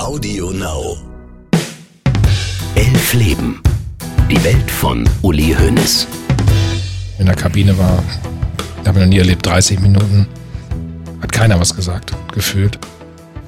Audio 0.00 0.50
Now. 0.50 0.96
Elf 2.74 3.12
Leben. 3.12 3.62
Die 4.30 4.42
Welt 4.42 4.70
von 4.70 5.06
Uli 5.20 5.54
Hoeneß. 5.54 6.06
In 7.18 7.26
der 7.26 7.34
Kabine 7.34 7.76
war, 7.76 8.02
habe 8.86 8.98
ich 8.98 9.04
noch 9.04 9.10
nie 9.10 9.18
erlebt, 9.18 9.44
30 9.44 9.78
Minuten. 9.80 10.26
Hat 11.20 11.30
keiner 11.30 11.60
was 11.60 11.76
gesagt, 11.76 12.14
gefühlt. 12.32 12.78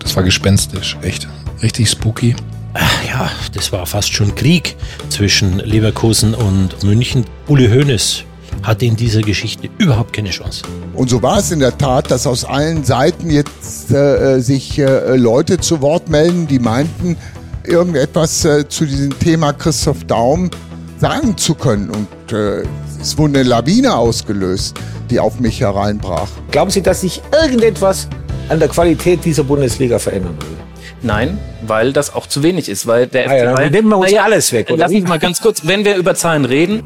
Das 0.00 0.14
war 0.14 0.24
gespenstisch, 0.24 0.98
echt. 1.00 1.26
Richtig 1.62 1.88
spooky. 1.88 2.36
Ach 2.74 3.04
ja, 3.08 3.30
das 3.54 3.72
war 3.72 3.86
fast 3.86 4.12
schon 4.12 4.34
Krieg 4.34 4.76
zwischen 5.08 5.58
Leverkusen 5.58 6.34
und 6.34 6.82
München. 6.82 7.24
Uli 7.48 7.68
Hoeneß 7.68 8.24
hatte 8.62 8.84
in 8.86 8.96
dieser 8.96 9.20
Geschichte 9.22 9.68
überhaupt 9.78 10.12
keine 10.12 10.30
Chance. 10.30 10.62
Und 10.94 11.10
so 11.10 11.22
war 11.22 11.38
es 11.38 11.50
in 11.50 11.60
der 11.60 11.76
Tat, 11.76 12.10
dass 12.10 12.26
aus 12.26 12.44
allen 12.44 12.84
Seiten 12.84 13.30
jetzt 13.30 13.90
äh, 13.90 14.40
sich 14.40 14.78
äh, 14.78 15.16
Leute 15.16 15.58
zu 15.58 15.80
Wort 15.80 16.08
melden, 16.08 16.46
die 16.46 16.58
meinten, 16.58 17.16
irgendetwas 17.64 18.44
äh, 18.44 18.68
zu 18.68 18.84
diesem 18.86 19.18
Thema 19.18 19.52
Christoph 19.52 20.04
Daum 20.04 20.50
sagen 20.98 21.36
zu 21.36 21.54
können. 21.54 21.90
Und 21.90 22.32
äh, 22.32 22.62
es 23.00 23.16
wurde 23.18 23.40
eine 23.40 23.48
Lawine 23.48 23.94
ausgelöst, 23.96 24.76
die 25.10 25.18
auf 25.18 25.40
mich 25.40 25.60
hereinbrach. 25.60 26.28
Glauben 26.50 26.70
Sie, 26.70 26.82
dass 26.82 27.00
sich 27.00 27.20
irgendetwas 27.32 28.08
an 28.48 28.58
der 28.60 28.68
Qualität 28.68 29.24
dieser 29.24 29.44
Bundesliga 29.44 29.98
verändern 29.98 30.34
würde? 30.36 30.56
Nein, 31.04 31.38
weil 31.66 31.92
das 31.92 32.14
auch 32.14 32.28
zu 32.28 32.44
wenig 32.44 32.68
ist, 32.68 32.86
weil 32.86 33.08
der 33.08 33.28
Ah 33.28 33.36
ja, 33.36 33.44
dann 33.46 33.54
Bayern- 33.56 33.72
nehmen 33.72 33.88
wir 33.88 33.98
uns 33.98 34.10
Naja, 34.12 34.22
alles 34.24 34.52
weg, 34.52 34.68
oder 34.70 34.78
Lass 34.84 34.92
wie? 34.92 35.00
mich 35.00 35.08
mal 35.08 35.18
ganz 35.18 35.40
kurz, 35.40 35.66
wenn 35.66 35.84
wir 35.84 35.96
über 35.96 36.14
Zahlen 36.14 36.44
reden, 36.44 36.84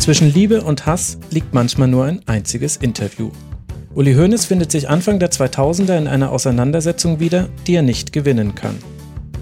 Zwischen 0.00 0.32
Liebe 0.32 0.62
und 0.62 0.86
Hass 0.86 1.18
liegt 1.30 1.52
manchmal 1.52 1.86
nur 1.86 2.06
ein 2.06 2.26
einziges 2.26 2.78
Interview. 2.78 3.30
Uli 3.94 4.14
Hoeneß 4.14 4.46
findet 4.46 4.72
sich 4.72 4.88
Anfang 4.88 5.18
der 5.18 5.30
2000er 5.30 5.98
in 5.98 6.08
einer 6.08 6.32
Auseinandersetzung 6.32 7.20
wieder, 7.20 7.50
die 7.66 7.74
er 7.74 7.82
nicht 7.82 8.10
gewinnen 8.10 8.54
kann. 8.54 8.78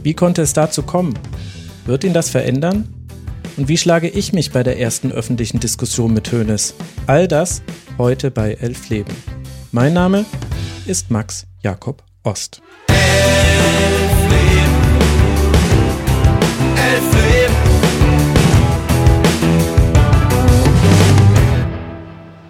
Wie 0.02 0.14
konnte 0.14 0.42
es 0.42 0.54
dazu 0.54 0.82
kommen? 0.82 1.14
Wird 1.86 2.02
ihn 2.02 2.12
das 2.12 2.28
verändern? 2.30 2.88
Und 3.56 3.68
wie 3.68 3.78
schlage 3.78 4.08
ich 4.08 4.32
mich 4.32 4.50
bei 4.50 4.64
der 4.64 4.80
ersten 4.80 5.12
öffentlichen 5.12 5.60
Diskussion 5.60 6.12
mit 6.12 6.32
Hoeneß? 6.32 6.74
All 7.06 7.28
das 7.28 7.62
heute 7.96 8.32
bei 8.32 8.54
Elf 8.54 8.88
Leben. 8.88 9.14
Mein 9.70 9.94
Name 9.94 10.24
ist 10.86 11.08
Max 11.08 11.46
Jakob 11.62 12.02
Ost. 12.24 12.60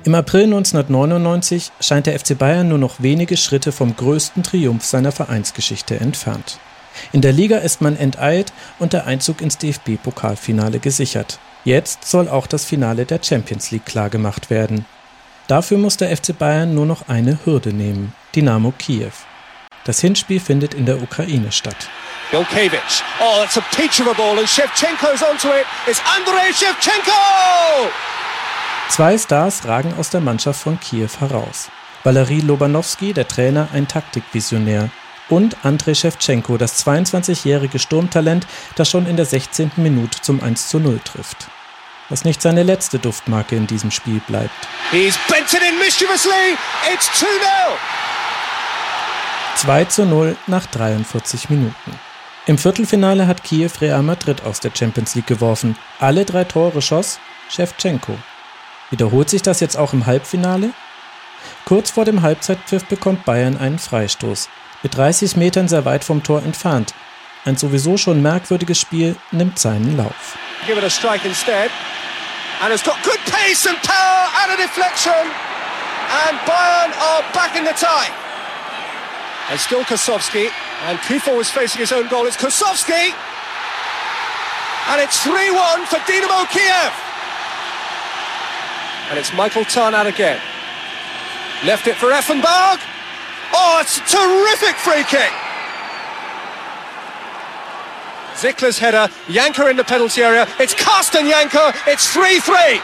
Im 0.08 0.14
April 0.14 0.44
1999 0.44 1.70
scheint 1.80 2.06
der 2.06 2.18
FC 2.18 2.38
Bayern 2.38 2.68
nur 2.68 2.78
noch 2.78 3.02
wenige 3.02 3.36
Schritte 3.36 3.72
vom 3.72 3.94
größten 3.94 4.42
Triumph 4.42 4.82
seiner 4.82 5.12
Vereinsgeschichte 5.12 6.00
entfernt. 6.00 6.58
In 7.12 7.20
der 7.20 7.34
Liga 7.34 7.58
ist 7.58 7.82
man 7.82 7.94
enteilt 7.94 8.54
und 8.78 8.94
der 8.94 9.06
Einzug 9.06 9.42
ins 9.42 9.58
DFB-Pokalfinale 9.58 10.78
gesichert. 10.78 11.38
Jetzt 11.62 12.08
soll 12.08 12.26
auch 12.26 12.46
das 12.46 12.64
Finale 12.64 13.04
der 13.04 13.22
Champions 13.22 13.70
League 13.70 13.84
klargemacht 13.84 14.48
werden. 14.48 14.86
Dafür 15.46 15.76
muss 15.76 15.98
der 15.98 16.16
FC 16.16 16.38
Bayern 16.38 16.74
nur 16.74 16.86
noch 16.86 17.10
eine 17.10 17.40
Hürde 17.44 17.74
nehmen, 17.74 18.14
Dynamo 18.34 18.72
Kiew. 18.78 19.12
Das 19.84 20.00
Hinspiel 20.00 20.40
findet 20.40 20.72
in 20.72 20.86
der 20.86 21.02
Ukraine 21.02 21.52
statt. 21.52 21.90
Golkiewicz. 22.30 23.02
Oh, 23.20 23.42
it's 23.44 23.58
a 23.58 23.64
peach 23.76 24.00
of 24.00 24.08
a 24.08 24.14
ball, 24.14 24.38
and 24.38 24.48
Shevchenko's 24.48 25.22
onto 25.22 25.48
it. 25.48 25.66
It's 25.86 26.00
Andrei 26.16 26.50
Shevchenko! 26.50 28.17
Zwei 28.88 29.18
Stars 29.18 29.66
ragen 29.66 29.94
aus 29.98 30.10
der 30.10 30.20
Mannschaft 30.20 30.60
von 30.60 30.80
Kiew 30.80 31.10
heraus. 31.20 31.70
Valery 32.04 32.40
Lobanowski, 32.40 33.12
der 33.12 33.28
Trainer, 33.28 33.68
ein 33.72 33.86
Taktikvisionär. 33.86 34.90
Und 35.28 35.58
Andrei 35.62 35.94
Shevchenko, 35.94 36.56
das 36.56 36.86
22-jährige 36.86 37.78
Sturmtalent, 37.78 38.46
das 38.76 38.88
schon 38.88 39.06
in 39.06 39.16
der 39.16 39.26
16. 39.26 39.72
Minute 39.76 40.20
zum 40.22 40.42
1 40.42 40.68
zu 40.68 40.80
0 40.80 41.00
trifft. 41.04 41.48
Was 42.08 42.24
nicht 42.24 42.40
seine 42.40 42.62
letzte 42.62 42.98
Duftmarke 42.98 43.54
in 43.54 43.66
diesem 43.66 43.90
Spiel 43.90 44.20
bleibt. 44.26 44.68
He's 44.90 45.18
bent 45.28 45.52
it 45.52 45.60
in 45.60 45.78
mischievously. 45.78 46.56
It's 46.92 47.10
2 47.12 47.26
0. 47.26 47.76
2 49.56 49.84
zu 49.84 50.06
0 50.06 50.36
nach 50.46 50.64
43 50.66 51.50
Minuten. 51.50 52.00
Im 52.46 52.56
Viertelfinale 52.56 53.26
hat 53.26 53.44
Kiew 53.44 53.70
Real 53.82 54.02
Madrid 54.02 54.42
aus 54.44 54.60
der 54.60 54.70
Champions 54.74 55.14
League 55.14 55.26
geworfen. 55.26 55.76
Alle 56.00 56.24
drei 56.24 56.44
Tore 56.44 56.80
schoss 56.80 57.20
Shevchenko. 57.50 58.16
Wiederholt 58.90 59.28
sich 59.28 59.42
das 59.42 59.60
jetzt 59.60 59.76
auch 59.76 59.92
im 59.92 60.06
Halbfinale? 60.06 60.72
Kurz 61.66 61.90
vor 61.90 62.04
dem 62.04 62.22
Halbzeitpfiff 62.22 62.86
bekommt 62.86 63.24
Bayern 63.24 63.58
einen 63.58 63.78
Freistoß. 63.78 64.48
Mit 64.82 64.96
30 64.96 65.36
Metern 65.36 65.68
sehr 65.68 65.84
weit 65.84 66.04
vom 66.04 66.22
Tor 66.22 66.42
entfernt. 66.42 66.94
Ein 67.44 67.56
sowieso 67.56 67.96
schon 67.96 68.22
merkwürdiges 68.22 68.80
Spiel 68.80 69.16
nimmt 69.30 69.58
seinen 69.58 69.96
Lauf. 69.96 70.38
Give 70.66 70.78
it 70.78 70.84
a 70.84 70.90
strike 70.90 71.26
instead. 71.26 71.70
And 72.62 72.72
it's 72.72 72.82
got 72.82 72.96
good 73.04 73.20
pace 73.26 73.66
and 73.66 73.80
power 73.82 74.28
and 74.42 74.52
a 74.52 74.56
deflection. 74.56 75.12
And 75.12 76.38
Bayern 76.46 76.92
are 76.98 77.22
back 77.34 77.56
in 77.56 77.64
the 77.64 77.72
tie. 77.72 78.10
And 79.50 79.60
still 79.60 79.84
Kosowski. 79.84 80.48
And 80.88 80.98
Kufo 81.00 81.36
was 81.36 81.50
facing 81.50 81.80
his 81.80 81.92
own 81.92 82.08
goal. 82.08 82.26
It's 82.26 82.36
Kosowski. 82.36 83.12
And 84.88 85.02
it's 85.02 85.22
3 85.22 85.50
1 85.50 85.86
for 85.86 86.00
Dynamo 86.06 86.46
Kiev. 86.50 87.07
And 89.10 89.18
it's 89.18 89.32
Michael 89.32 89.64
Tarnat 89.64 90.06
again. 90.06 90.38
Left 91.64 91.86
it 91.86 91.96
for 91.96 92.10
Effenberg. 92.10 92.78
Oh, 93.52 93.78
it's 93.80 93.98
a 93.98 94.04
terrific 94.04 94.76
free 94.76 95.04
kick. 95.04 95.32
Zickler's 98.36 98.78
header, 98.78 99.08
Yanker 99.26 99.68
in 99.68 99.76
the 99.76 99.84
penalty 99.84 100.22
area. 100.22 100.46
It's 100.60 100.74
Carsten 100.74 101.26
Yanker. 101.26 101.74
It's 101.86 102.12
3 102.14 102.38
3. 102.38 102.80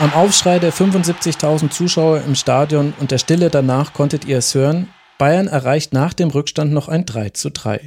Am 0.00 0.12
Aufschrei 0.12 0.58
der 0.58 0.72
75.000 0.72 1.70
Zuschauer 1.70 2.22
im 2.26 2.34
Stadion 2.34 2.92
und 2.98 3.10
der 3.10 3.18
Stille 3.18 3.48
danach 3.48 3.92
konntet 3.92 4.24
ihr 4.24 4.38
es 4.38 4.54
hören, 4.54 4.88
Bayern 5.16 5.46
erreicht 5.46 5.92
nach 5.92 6.12
dem 6.12 6.30
Rückstand 6.30 6.72
noch 6.72 6.88
ein 6.88 7.06
3 7.06 7.30
zu 7.30 7.50
3. 7.50 7.80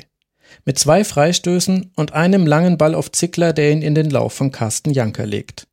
Mit 0.64 0.80
zwei 0.80 1.04
Freistößen 1.04 1.92
und 1.96 2.14
einem 2.14 2.48
langen 2.48 2.78
Ball 2.78 2.96
auf 2.96 3.12
Zickler, 3.12 3.54
der 3.54 3.72
ihn 3.72 3.82
in 3.82 3.94
den 3.94 4.10
Lauf 4.10 4.34
von 4.34 4.52
Carsten 4.52 4.92
Janker 4.92 5.26
legt. 5.26 5.68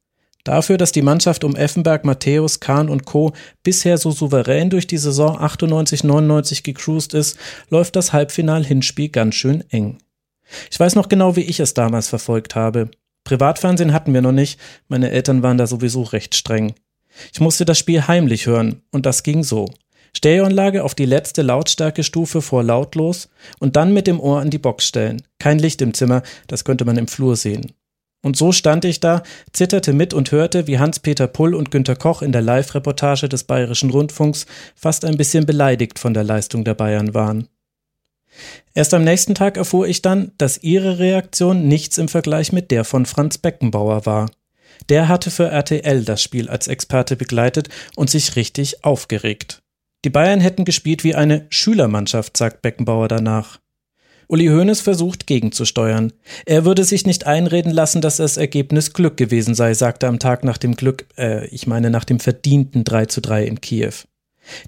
Dafür, 0.45 0.77
dass 0.77 0.91
die 0.91 1.03
Mannschaft 1.03 1.45
um 1.45 1.55
Effenberg, 1.55 2.05
Matthäus, 2.05 2.59
Kahn 2.59 2.89
und 2.89 3.05
Co. 3.05 3.33
bisher 3.63 3.97
so 3.97 4.11
souverän 4.11 4.71
durch 4.71 4.89
die 4.89 4.99
Saison 4.99 5.39
98-99 5.39 6.65
gecruised 6.65 7.15
ist, 7.15 7.39
läuft 7.71 7.95
das 7.95 8.13
Halbfinal-Hinspiel 8.13 9.11
ganz 9.11 9.37
schön 9.37 9.63
eng. 9.71 9.99
Ich 10.71 10.81
weiß 10.81 10.97
noch 10.97 11.09
genau, 11.09 11.37
wie 11.37 11.43
ich 11.43 11.61
es 11.61 11.75
damals 11.75 12.09
verfolgt 12.09 12.57
habe. 12.57 12.91
Privatfernsehen 13.25 13.93
hatten 13.93 14.13
wir 14.13 14.21
noch 14.21 14.33
nicht, 14.33 14.59
meine 14.89 15.11
Eltern 15.11 15.43
waren 15.45 15.59
da 15.59 15.69
sowieso 15.69 16.03
recht 16.03 16.35
streng. 16.35 16.75
Ich 17.33 17.41
musste 17.41 17.65
das 17.65 17.79
Spiel 17.79 18.09
heimlich 18.09 18.47
hören, 18.47 18.83
und 18.91 19.07
das 19.07 19.23
ging 19.23 19.45
so. 19.45 19.69
Stereoanlage 20.15 20.83
auf 20.83 20.95
die 20.95 21.07
letzte 21.07 21.43
Lautstärkestufe 21.43 22.43
vor 22.43 22.63
lautlos 22.63 23.29
und 23.61 23.77
dann 23.77 23.95
mit 23.95 24.07
dem 24.07 24.21
Ohr 24.21 24.41
an 24.41 24.51
die 24.51 24.59
Box 24.59 24.87
stellen. 24.87 25.23
Kein 25.39 25.59
Licht 25.59 25.81
im 25.81 25.95
Zimmer, 25.95 26.23
das 26.49 26.65
könnte 26.65 26.85
man 26.85 26.99
im 26.99 27.09
Flur 27.09 27.37
sehen. 27.37 27.73
Und 28.23 28.37
so 28.37 28.53
stand 28.53 28.85
ich 28.85 29.01
da, 29.01 29.23
zitterte 29.53 29.93
mit 29.93 30.15
und 30.15 30.31
hörte, 30.31 30.69
wie 30.69 30.79
Hans-Peter 30.79 31.27
Pull 31.27 31.55
und 31.55 31.73
Günter 31.73 31.97
Koch 31.97 32.23
in 32.23 32.31
der 32.31 32.43
Live-Reportage 32.43 33.29
des 33.29 33.45
Bayerischen 33.45 33.91
Rundfunks 33.91 34.47
fast 34.77 35.05
ein 35.05 35.17
bisschen 35.17 35.45
beleidigt 35.45 35.99
von 35.99 36.15
der 36.15 36.23
Leistung 36.23 36.65
der 36.65 36.75
Bayern 36.75 37.15
waren. 37.15 37.49
Erst 38.75 38.95
am 38.95 39.05
nächsten 39.05 39.35
Tag 39.35 39.57
erfuhr 39.57 39.87
ich 39.87 40.03
dann, 40.03 40.33
dass 40.39 40.63
ihre 40.63 40.99
Reaktion 40.99 41.67
nichts 41.69 41.99
im 41.99 42.09
Vergleich 42.09 42.53
mit 42.53 42.71
der 42.71 42.85
von 42.85 43.07
Franz 43.07 43.39
Beckenbauer 43.39 44.07
war. 44.07 44.31
Der 44.89 45.09
hatte 45.09 45.31
für 45.31 45.49
RTL 45.49 46.05
das 46.05 46.23
Spiel 46.23 46.49
als 46.49 46.69
Experte 46.69 47.17
begleitet 47.17 47.69
und 47.97 48.09
sich 48.09 48.37
richtig 48.37 48.85
aufgeregt. 48.85 49.63
Die 50.05 50.11
Bayern 50.11 50.41
hätten 50.41 50.65
gespielt 50.65 51.05
wie 51.05 51.15
eine 51.15 51.47
Schülermannschaft, 51.51 52.37
sagt 52.37 52.63
Beckenbauer 52.63 53.09
danach. 53.09 53.62
Uli 54.33 54.47
Hoeneß 54.47 54.81
versucht 54.81 55.27
gegenzusteuern. 55.27 56.15
Er 56.47 56.65
würde 56.65 56.85
sich 56.85 57.05
nicht 57.05 57.27
einreden 57.27 57.71
lassen, 57.71 58.01
dass 58.01 58.17
das 58.17 58.39
Ergebnis 58.39 58.95
Glück 58.95 59.19
gewesen 59.19 59.55
sei, 59.55 59.75
sagte 59.75 60.09
am 60.09 60.19
Tag 60.19 60.43
nach 60.43 60.57
dem 60.57 60.75
Glück, 60.75 61.05
äh, 61.19 61.47
ich 61.49 61.67
meine 61.67 61.91
nach 61.91 62.05
dem 62.05 62.19
verdienten 62.19 62.83
3 62.83 63.05
zu 63.05 63.21
3 63.21 63.45
in 63.45 63.61
Kiew. 63.61 63.93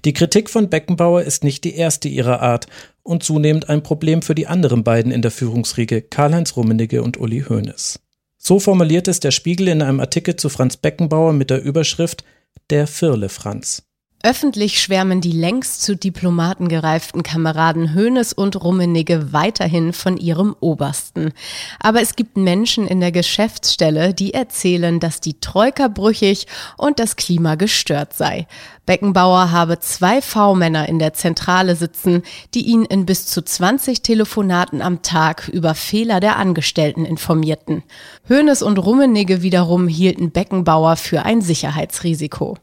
Die 0.05 0.13
Kritik 0.13 0.51
von 0.51 0.69
Beckenbauer 0.69 1.23
ist 1.23 1.43
nicht 1.43 1.63
die 1.63 1.73
erste 1.73 2.07
ihrer 2.07 2.43
Art 2.43 2.67
und 3.01 3.23
zunehmend 3.23 3.67
ein 3.67 3.81
Problem 3.81 4.21
für 4.21 4.35
die 4.35 4.45
anderen 4.45 4.83
beiden 4.83 5.11
in 5.11 5.23
der 5.23 5.31
Führungsriege, 5.31 6.03
Karl-Heinz 6.03 6.55
Rummenigge 6.55 7.01
und 7.01 7.17
Uli 7.17 7.43
Hoeneß. 7.49 7.99
So 8.37 8.59
formuliert 8.59 9.07
es 9.07 9.19
der 9.19 9.31
Spiegel 9.31 9.69
in 9.69 9.81
einem 9.81 9.99
Artikel 9.99 10.35
zu 10.35 10.49
Franz 10.49 10.77
Beckenbauer 10.77 11.33
mit 11.33 11.49
der 11.49 11.63
Überschrift 11.63 12.23
Der 12.69 12.85
Firle 12.85 13.29
Franz. 13.29 13.84
Öffentlich 14.25 14.81
schwärmen 14.81 15.21
die 15.21 15.33
längst 15.33 15.83
zu 15.83 15.95
Diplomaten 15.95 16.67
gereiften 16.67 17.21
Kameraden 17.21 17.93
Hoeneß 17.93 18.33
und 18.33 18.59
Rummenigge 18.59 19.33
weiterhin 19.33 19.93
von 19.93 20.17
ihrem 20.17 20.55
Obersten. 20.61 21.31
Aber 21.79 22.01
es 22.01 22.15
gibt 22.15 22.35
Menschen 22.35 22.87
in 22.87 23.01
der 23.01 23.11
Geschäftsstelle, 23.11 24.15
die 24.15 24.33
erzählen, 24.33 24.99
dass 24.99 25.21
die 25.21 25.39
Troika 25.39 25.89
brüchig 25.89 26.47
und 26.75 26.97
das 26.97 27.17
Klima 27.17 27.53
gestört 27.53 28.13
sei. 28.13 28.47
Beckenbauer 28.87 29.51
habe 29.51 29.77
zwei 29.77 30.23
V-Männer 30.23 30.89
in 30.89 30.97
der 30.97 31.13
Zentrale 31.13 31.75
sitzen, 31.75 32.23
die 32.55 32.65
ihn 32.65 32.83
in 32.83 33.05
bis 33.05 33.27
zu 33.27 33.43
20 33.43 34.01
Telefonaten 34.01 34.81
am 34.81 35.03
Tag 35.03 35.49
über 35.49 35.75
Fehler 35.75 36.19
der 36.19 36.37
Angestellten 36.37 37.05
informierten. 37.05 37.83
Hoeneß 38.27 38.63
und 38.63 38.79
Rummenigge 38.79 39.43
wiederum 39.43 39.87
hielten 39.87 40.31
Beckenbauer 40.31 40.95
für 40.95 41.21
ein 41.21 41.41
Sicherheitsrisiko. 41.41 42.57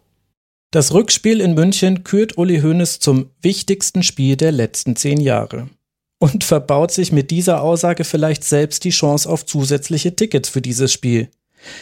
Das 0.73 0.95
Rückspiel 0.95 1.43
in 1.43 1.53
München 1.53 2.03
kürt 2.03 2.39
Uli 2.39 2.63
Hoeneß 2.63 2.99
zum 2.99 3.29
wichtigsten 3.43 4.03
Spiel 4.03 4.37
der 4.37 4.53
letzten 4.53 4.97
zehn 4.97 5.21
Jahre. 5.21 5.69
Und 6.19 6.45
verbaut 6.45 6.93
sich 6.93 7.13
mit 7.13 7.31
dieser 7.31 7.61
Aussage 7.61 8.05
vielleicht 8.05 8.43
selbst 8.43 8.83
die 8.85 8.91
Chance 8.91 9.29
auf 9.29 9.45
zusätzliche 9.45 10.17
Tickets 10.17 10.49
für 10.49 10.63
dieses 10.63 10.91
Spiel. 10.91 11.29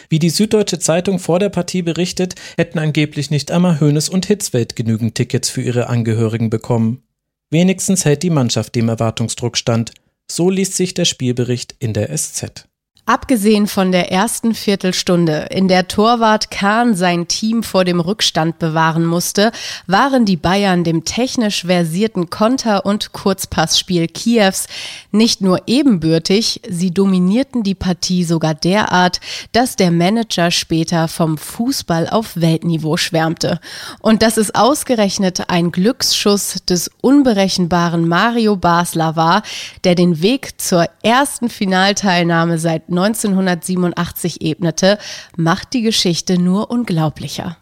Wie 0.09 0.19
die 0.19 0.29
Süddeutsche 0.29 0.77
Zeitung 0.77 1.19
vor 1.19 1.39
der 1.39 1.47
Partie 1.47 1.83
berichtet, 1.83 2.35
hätten 2.57 2.79
angeblich 2.79 3.31
nicht 3.31 3.49
einmal 3.49 3.79
Hoeneß 3.79 4.09
und 4.09 4.25
Hitzfeld 4.25 4.75
genügend 4.75 5.15
Tickets 5.15 5.49
für 5.49 5.61
ihre 5.61 5.87
Angehörigen 5.87 6.49
bekommen. 6.49 7.01
Wenigstens 7.49 8.03
hält 8.03 8.23
die 8.23 8.29
Mannschaft 8.29 8.75
dem 8.75 8.89
Erwartungsdruck 8.89 9.55
stand. 9.55 9.93
So 10.29 10.49
liest 10.49 10.75
sich 10.75 10.93
der 10.93 11.05
Spielbericht 11.05 11.75
in 11.79 11.93
der 11.93 12.13
SZ. 12.13 12.67
Abgesehen 13.07 13.65
von 13.65 13.91
der 13.91 14.11
ersten 14.11 14.53
Viertelstunde, 14.53 15.47
in 15.49 15.67
der 15.67 15.87
Torwart 15.87 16.51
Kahn 16.51 16.95
sein 16.95 17.27
Team 17.27 17.63
vor 17.63 17.83
dem 17.83 17.99
Rückstand 17.99 18.59
bewahren 18.59 19.07
musste, 19.07 19.51
waren 19.87 20.23
die 20.23 20.37
Bayern 20.37 20.83
dem 20.83 21.03
technisch 21.03 21.65
versierten 21.65 22.29
Konter- 22.29 22.85
und 22.85 23.11
Kurzpassspiel 23.11 24.07
Kiews 24.07 24.67
nicht 25.11 25.41
nur 25.41 25.63
ebenbürtig, 25.65 26.61
sie 26.69 26.91
dominierten 26.91 27.63
die 27.63 27.73
Partie 27.73 28.23
sogar 28.23 28.53
derart, 28.53 29.19
dass 29.51 29.75
der 29.75 29.89
Manager 29.89 30.51
später 30.51 31.07
vom 31.07 31.39
Fußball 31.39 32.07
auf 32.07 32.39
Weltniveau 32.39 32.97
schwärmte. 32.97 33.59
Und 34.01 34.21
dass 34.21 34.37
es 34.37 34.53
ausgerechnet 34.53 35.49
ein 35.49 35.71
Glücksschuss 35.71 36.63
des 36.69 36.91
unberechenbaren 37.01 38.07
Mario 38.07 38.57
Basler 38.57 39.15
war, 39.15 39.41
der 39.83 39.95
den 39.95 40.21
Weg 40.21 40.61
zur 40.61 40.85
ersten 41.01 41.49
Finalteilnahme 41.49 42.59
seit 42.59 42.90
1987 42.91 44.41
ebnete, 44.41 44.97
macht 45.35 45.73
die 45.73 45.81
Geschichte 45.81 46.37
nur 46.37 46.69
unglaublicher. 46.69 47.57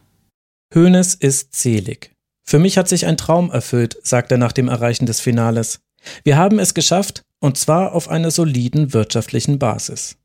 Hoeneß 0.74 1.16
ist 1.16 1.56
selig. 1.56 2.12
Für 2.44 2.60
mich 2.60 2.78
hat 2.78 2.88
sich 2.88 3.06
ein 3.06 3.18
Traum 3.18 3.52
erfüllt, 3.52 3.98
sagt 4.04 4.32
er 4.32 4.38
nach 4.38 4.52
dem 4.52 4.68
Erreichen 4.68 5.06
des 5.06 5.20
Finales. 5.20 5.80
Wir 6.24 6.38
haben 6.38 6.60
es 6.60 6.74
geschafft, 6.74 7.24
und 7.40 7.58
zwar 7.58 7.94
auf 7.94 8.10
einer 8.10 8.32
soliden 8.32 8.94
wirtschaftlichen 8.94 9.60
Basis. 9.60 10.18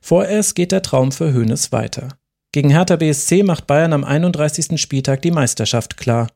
Vorerst 0.00 0.54
geht 0.54 0.72
der 0.72 0.82
Traum 0.82 1.12
für 1.12 1.34
Hoeneß 1.34 1.72
weiter. 1.72 2.08
Gegen 2.52 2.70
Hertha 2.70 2.96
BSC 2.96 3.42
macht 3.42 3.66
Bayern 3.66 3.92
am 3.92 4.04
31. 4.04 4.80
Spieltag 4.80 5.22
die 5.22 5.30
Meisterschaft 5.30 5.96
klar. 5.96 6.28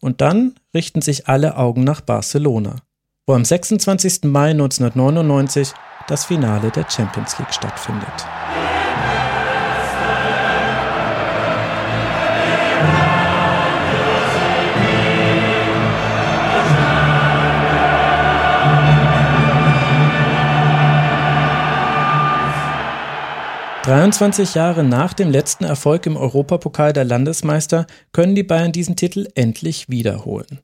Und 0.00 0.20
dann 0.20 0.54
richten 0.72 1.02
sich 1.02 1.26
alle 1.26 1.56
Augen 1.56 1.84
nach 1.84 2.00
Barcelona, 2.00 2.76
wo 3.26 3.34
am 3.34 3.44
26. 3.44 4.24
Mai 4.24 4.50
1999 4.50 5.72
das 6.08 6.24
Finale 6.24 6.70
der 6.70 6.86
Champions 6.88 7.38
League 7.38 7.52
stattfindet. 7.52 8.08
Dreiundzwanzig 23.84 24.54
Jahre 24.54 24.82
nach 24.82 25.12
dem 25.12 25.30
letzten 25.30 25.64
Erfolg 25.64 26.06
im 26.06 26.16
Europapokal 26.16 26.94
der 26.94 27.04
Landesmeister 27.04 27.86
können 28.12 28.34
die 28.34 28.42
Bayern 28.42 28.72
diesen 28.72 28.96
Titel 28.96 29.28
endlich 29.34 29.90
wiederholen. 29.90 30.60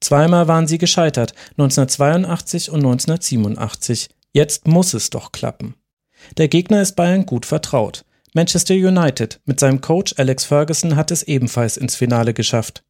Zweimal 0.00 0.48
waren 0.48 0.66
sie 0.66 0.78
gescheitert, 0.78 1.34
1982 1.58 2.70
und 2.70 2.78
1987. 2.78 4.08
Jetzt 4.34 4.66
muss 4.66 4.94
es 4.94 5.10
doch 5.10 5.30
klappen. 5.30 5.76
Der 6.38 6.48
Gegner 6.48 6.82
ist 6.82 6.96
Bayern 6.96 7.24
gut 7.24 7.46
vertraut. 7.46 8.04
Manchester 8.32 8.74
United 8.74 9.40
mit 9.44 9.60
seinem 9.60 9.80
Coach 9.80 10.14
Alex 10.18 10.44
Ferguson 10.44 10.96
hat 10.96 11.12
es 11.12 11.22
ebenfalls 11.22 11.76
ins 11.76 11.94
Finale 11.94 12.34
geschafft. 12.34 12.82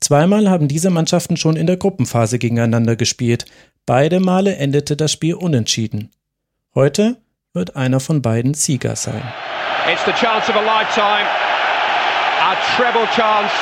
Zweimal 0.00 0.48
haben 0.48 0.68
diese 0.68 0.88
Mannschaften 0.88 1.36
schon 1.36 1.56
in 1.56 1.66
der 1.66 1.76
Gruppenphase 1.76 2.38
gegeneinander 2.38 2.96
gespielt. 2.96 3.44
Beide 3.84 4.20
Male 4.20 4.56
endete 4.56 4.96
das 4.96 5.12
Spiel 5.12 5.34
unentschieden. 5.34 6.12
Heute 6.74 7.18
wird 7.52 7.76
einer 7.76 8.00
von 8.00 8.22
beiden 8.22 8.54
Sieger 8.54 8.96
sein. 8.96 9.22
It's 9.92 10.02
the 10.06 10.12
chance 10.12 10.50
of 10.50 10.56
a 10.56 10.62
lifetime. 10.62 11.28
A 12.40 12.56
treble 12.74 13.06
chance. 13.14 13.52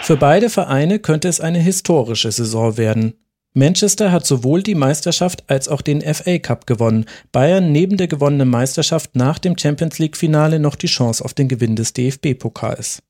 Für 0.00 0.16
beide 0.16 0.48
Vereine 0.48 1.00
könnte 1.00 1.28
es 1.28 1.38
eine 1.38 1.58
historische 1.58 2.32
Saison 2.32 2.78
werden. 2.78 3.12
Manchester 3.52 4.10
hat 4.10 4.26
sowohl 4.26 4.62
die 4.62 4.74
Meisterschaft 4.74 5.44
als 5.46 5.68
auch 5.68 5.82
den 5.82 6.00
FA 6.00 6.38
Cup 6.38 6.66
gewonnen. 6.66 7.04
Bayern 7.30 7.72
neben 7.72 7.98
der 7.98 8.08
gewonnenen 8.08 8.48
Meisterschaft 8.48 9.16
nach 9.16 9.38
dem 9.38 9.58
Champions 9.58 9.98
League 9.98 10.16
Finale 10.16 10.58
noch 10.58 10.76
die 10.76 10.86
Chance 10.86 11.22
auf 11.22 11.34
den 11.34 11.48
Gewinn 11.48 11.76
des 11.76 11.92
DFB-Pokals. 11.92 13.02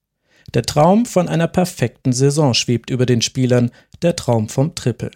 Der 0.53 0.63
Traum 0.63 1.07
von 1.07 1.29
einer 1.29 1.47
perfekten 1.47 2.13
Saison 2.13 2.53
schwebt 2.53 2.91
über 2.91 3.07
den 3.07 3.23
Spielern, 3.23 3.71
der 4.03 4.17
Traum 4.17 4.49
vom 4.49 4.75
Triple. 4.75 5.13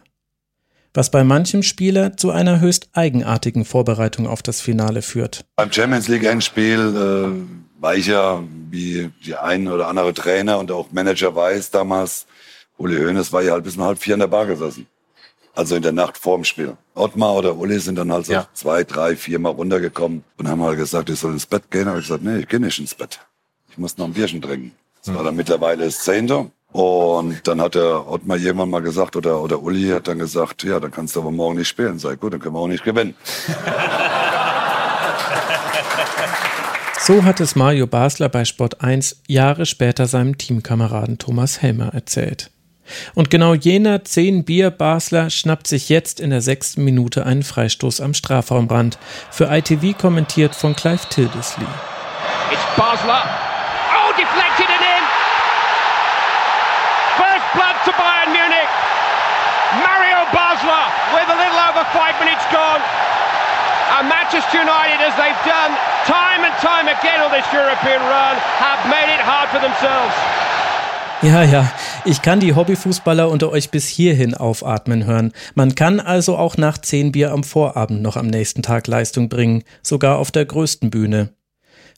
Was 0.98 1.10
bei 1.10 1.22
manchem 1.22 1.62
Spieler 1.62 2.16
zu 2.16 2.32
einer 2.32 2.58
höchst 2.58 2.88
eigenartigen 2.92 3.64
Vorbereitung 3.64 4.26
auf 4.26 4.42
das 4.42 4.60
Finale 4.60 5.00
führt. 5.00 5.44
Beim 5.54 5.70
Champions 5.70 6.08
League 6.08 6.24
Endspiel 6.24 6.80
äh 6.80 7.80
war 7.80 7.94
ich 7.94 8.06
ja, 8.06 8.42
wie 8.68 9.08
die 9.24 9.36
ein 9.36 9.68
oder 9.68 9.86
andere 9.86 10.12
Trainer 10.12 10.58
und 10.58 10.72
auch 10.72 10.90
Manager 10.90 11.36
weiß 11.36 11.70
damals, 11.70 12.26
Uli 12.78 12.96
Hoeneß 12.96 13.32
war 13.32 13.42
ja 13.42 13.52
halt 13.52 13.62
bis 13.62 13.76
um 13.76 13.84
halb 13.84 14.00
vier 14.00 14.14
in 14.14 14.18
der 14.18 14.26
Bar 14.26 14.46
gesessen. 14.46 14.88
Also 15.54 15.76
in 15.76 15.82
der 15.82 15.92
Nacht 15.92 16.18
vorm 16.18 16.42
Spiel. 16.42 16.76
Ottmar 16.96 17.32
oder 17.36 17.56
Uli 17.56 17.78
sind 17.78 17.94
dann 17.94 18.12
halt 18.12 18.26
so 18.26 18.32
ja. 18.32 18.48
zwei, 18.52 18.82
drei, 18.82 19.14
vier 19.14 19.38
Mal 19.38 19.50
runtergekommen 19.50 20.24
und 20.36 20.48
haben 20.48 20.64
halt 20.64 20.78
gesagt, 20.78 21.10
ich 21.10 21.20
soll 21.20 21.32
ins 21.32 21.46
Bett 21.46 21.70
gehen. 21.70 21.86
Aber 21.86 21.98
ich 21.98 22.08
gesagt, 22.08 22.24
nee, 22.24 22.38
ich 22.38 22.48
gehe 22.48 22.58
nicht 22.58 22.80
ins 22.80 22.96
Bett. 22.96 23.20
Ich 23.70 23.78
muss 23.78 23.96
noch 23.98 24.06
ein 24.06 24.14
Bierchen 24.14 24.42
trinken. 24.42 24.72
Das 25.04 25.14
war 25.14 25.22
dann 25.22 25.36
mittlerweile 25.36 25.84
das 25.84 26.00
Zehnte. 26.00 26.50
Und 26.72 27.48
dann 27.48 27.60
hat 27.60 27.74
der 27.74 28.08
Ottmar 28.08 28.36
irgendwann 28.36 28.70
mal 28.70 28.82
gesagt, 28.82 29.16
oder, 29.16 29.40
oder 29.40 29.62
Uli 29.62 29.88
hat 29.88 30.06
dann 30.06 30.18
gesagt, 30.18 30.64
ja, 30.64 30.78
dann 30.78 30.90
kannst 30.90 31.16
du 31.16 31.20
aber 31.20 31.30
morgen 31.30 31.56
nicht 31.56 31.68
spielen. 31.68 31.98
Sei 31.98 32.16
gut, 32.16 32.34
dann 32.34 32.40
können 32.40 32.54
wir 32.54 32.60
auch 32.60 32.68
nicht 32.68 32.84
gewinnen. 32.84 33.14
So 37.08 37.24
hat 37.24 37.40
es 37.40 37.56
Mario 37.56 37.86
Basler 37.86 38.28
bei 38.28 38.44
Sport 38.44 38.82
1 38.82 39.22
Jahre 39.28 39.64
später 39.64 40.06
seinem 40.06 40.36
Teamkameraden 40.36 41.16
Thomas 41.16 41.62
Helmer 41.62 41.94
erzählt. 41.94 42.50
Und 43.14 43.30
genau 43.30 43.54
jener 43.54 44.04
10 44.04 44.44
Bier 44.44 44.70
Basler 44.70 45.30
schnappt 45.30 45.68
sich 45.68 45.88
jetzt 45.88 46.20
in 46.20 46.28
der 46.28 46.42
sechsten 46.42 46.84
Minute 46.84 47.24
einen 47.24 47.44
Freistoß 47.44 48.02
am 48.02 48.12
Strafraumrand. 48.12 48.98
Für 49.30 49.46
ITV 49.46 49.96
kommentiert 49.96 50.54
von 50.54 50.76
Clive 50.76 51.08
Tildesley. 51.08 51.64
It's 52.52 52.60
Basler. 52.76 53.24
Oh, 53.24 54.12
deflected 54.12 54.68
and 54.68 54.84
in. 54.84 55.04
First 57.16 57.46
blood 57.56 57.76
to 57.88 57.92
Bayern 57.96 58.36
Munich. 58.36 58.68
Mario 59.80 60.28
Basler 60.28 60.84
with 61.16 61.28
a 61.32 61.38
little 61.40 61.60
over 61.72 61.88
five 61.96 62.20
minutes 62.20 62.44
gone. 62.52 62.82
And 63.96 64.08
Manchester 64.30 64.58
United, 64.58 65.00
as 65.00 65.16
they've 65.16 65.44
done 65.46 65.74
time 66.04 66.44
and 66.44 66.54
time 66.60 66.86
again 66.86 67.22
on 67.22 67.30
this 67.30 67.50
European 67.50 68.02
run, 68.02 68.36
have 68.60 68.86
made 68.90 69.08
it 69.08 69.20
hard 69.20 69.48
for 69.48 69.58
themselves. 69.58 70.14
Ja, 71.22 71.42
ja, 71.44 71.72
ich 72.04 72.20
kann 72.20 72.38
die 72.38 72.54
Hobbyfußballer 72.54 73.30
unter 73.30 73.50
euch 73.50 73.70
bis 73.70 73.88
hierhin 73.88 74.34
aufatmen 74.34 75.06
hören. 75.06 75.32
Man 75.54 75.74
kann 75.74 75.98
also 75.98 76.36
auch 76.36 76.58
nach 76.58 76.76
zehn 76.76 77.10
Bier 77.10 77.32
am 77.32 77.42
Vorabend 77.42 78.02
noch 78.02 78.18
am 78.18 78.26
nächsten 78.26 78.60
Tag 78.60 78.86
Leistung 78.86 79.30
bringen, 79.30 79.64
sogar 79.82 80.18
auf 80.18 80.30
der 80.30 80.44
größten 80.44 80.90
Bühne. 80.90 81.30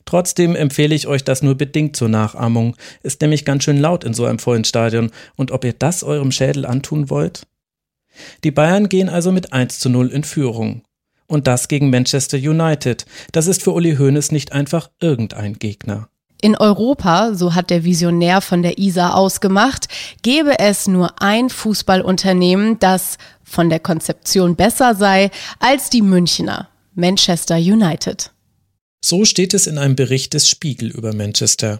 Trotzdem 0.05 0.55
empfehle 0.55 0.95
ich 0.95 1.07
euch 1.07 1.25
das 1.25 1.43
nur 1.43 1.55
bedingt 1.55 1.97
zur 1.97 2.07
Nachahmung. 2.07 2.77
Ist 3.03 3.19
nämlich 3.19 3.43
ganz 3.43 3.65
schön 3.65 3.77
laut 3.77 4.05
in 4.05 4.13
so 4.13 4.23
einem 4.23 4.39
vollen 4.39 4.63
Stadion. 4.63 5.11
Und 5.35 5.51
ob 5.51 5.65
ihr 5.65 5.73
das 5.73 6.01
eurem 6.01 6.31
Schädel 6.31 6.65
antun 6.65 7.09
wollt? 7.09 7.45
Die 8.45 8.51
Bayern 8.51 8.87
gehen 8.87 9.09
also 9.09 9.33
mit 9.33 9.51
1 9.51 9.79
zu 9.79 9.89
0 9.89 10.07
in 10.07 10.23
Führung. 10.23 10.83
Und 11.31 11.47
das 11.47 11.69
gegen 11.69 11.89
Manchester 11.89 12.37
United. 12.37 13.05
Das 13.31 13.47
ist 13.47 13.63
für 13.63 13.71
Uli 13.71 13.95
Hoeneß 13.95 14.33
nicht 14.33 14.51
einfach 14.51 14.89
irgendein 14.99 15.53
Gegner. 15.53 16.09
In 16.41 16.57
Europa, 16.57 17.35
so 17.35 17.55
hat 17.55 17.69
der 17.69 17.85
Visionär 17.85 18.41
von 18.41 18.63
der 18.63 18.77
ISA 18.77 19.13
ausgemacht, 19.13 19.87
gäbe 20.23 20.59
es 20.59 20.89
nur 20.89 21.21
ein 21.21 21.49
Fußballunternehmen, 21.49 22.79
das 22.79 23.17
von 23.45 23.69
der 23.69 23.79
Konzeption 23.79 24.57
besser 24.57 24.93
sei 24.93 25.31
als 25.59 25.89
die 25.89 26.01
Münchner, 26.01 26.67
Manchester 26.95 27.55
United. 27.55 28.31
So 29.01 29.23
steht 29.23 29.53
es 29.53 29.67
in 29.67 29.77
einem 29.77 29.95
Bericht 29.95 30.33
des 30.33 30.49
Spiegel 30.49 30.91
über 30.91 31.13
Manchester. 31.13 31.79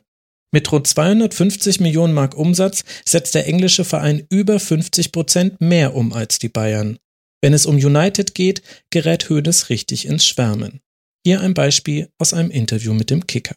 Mit 0.54 0.72
rund 0.72 0.88
250 0.88 1.82
Millionen 1.82 2.14
Mark 2.14 2.38
Umsatz 2.38 2.86
setzt 3.04 3.36
der 3.36 3.48
englische 3.48 3.84
Verein 3.84 4.26
über 4.30 4.62
50 4.62 5.12
Prozent 5.12 5.60
mehr 5.60 5.94
um 5.94 6.14
als 6.14 6.40
die 6.40 6.50
Bayern. 6.50 7.00
Wenn 7.42 7.54
es 7.54 7.66
um 7.66 7.76
United 7.76 8.36
geht, 8.36 8.62
gerät 8.92 9.30
Hoeneß 9.30 9.70
richtig 9.70 10.08
ins 10.08 10.26
Schwärmen. 10.26 10.80
Hier 11.26 11.42
ein 11.42 11.54
Beispiel 11.54 12.10
aus 12.20 12.34
einem 12.34 12.52
Interview 12.52 12.94
mit 12.94 13.10
dem 13.10 13.26
Kicker. 13.26 13.56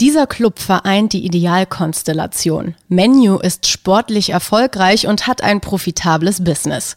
Dieser 0.00 0.26
Club 0.26 0.58
vereint 0.58 1.14
die 1.14 1.24
Idealkonstellation. 1.24 2.74
Menu 2.88 3.38
ist 3.38 3.66
sportlich 3.66 4.30
erfolgreich 4.30 5.06
und 5.06 5.26
hat 5.26 5.42
ein 5.42 5.62
profitables 5.62 6.44
Business. 6.44 6.96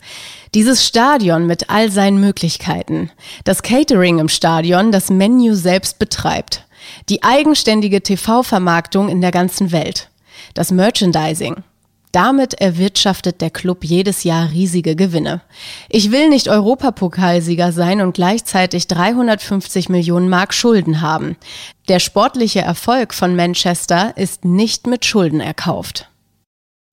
Dieses 0.54 0.86
Stadion 0.86 1.48
mit 1.48 1.70
all 1.70 1.92
seinen 1.92 2.20
Möglichkeiten. 2.20 3.10
Das 3.46 3.64
Catering 3.64 4.20
im 4.20 4.28
Stadion, 4.28 4.92
das 4.92 5.10
Menu 5.10 5.54
selbst 5.54 5.98
betreibt. 5.98 6.66
Die 7.08 7.24
eigenständige 7.24 8.02
TV-Vermarktung 8.02 9.08
in 9.08 9.22
der 9.22 9.32
ganzen 9.32 9.72
Welt. 9.72 10.10
Das 10.54 10.72
Merchandising. 10.72 11.64
Damit 12.12 12.56
erwirtschaftet 12.56 13.40
der 13.40 13.52
Club 13.52 13.84
jedes 13.84 14.24
Jahr 14.24 14.52
riesige 14.52 14.96
Gewinne. 14.96 15.42
Ich 15.90 16.12
will 16.12 16.30
nicht 16.30 16.48
Europapokalsieger 16.48 17.72
sein 17.72 18.02
und 18.02 18.14
gleichzeitig 18.14 18.88
350 18.88 19.90
Millionen 19.90 20.28
Mark 20.28 20.56
Schulden 20.56 21.02
haben. 21.02 21.38
Der 21.88 22.00
sportliche 22.00 22.62
Erfolg 22.62 23.14
von 23.14 23.36
Manchester 23.36 24.18
ist 24.18 24.44
nicht 24.44 24.88
mit 24.88 25.06
Schulden 25.06 25.40
erkauft. 25.40 26.10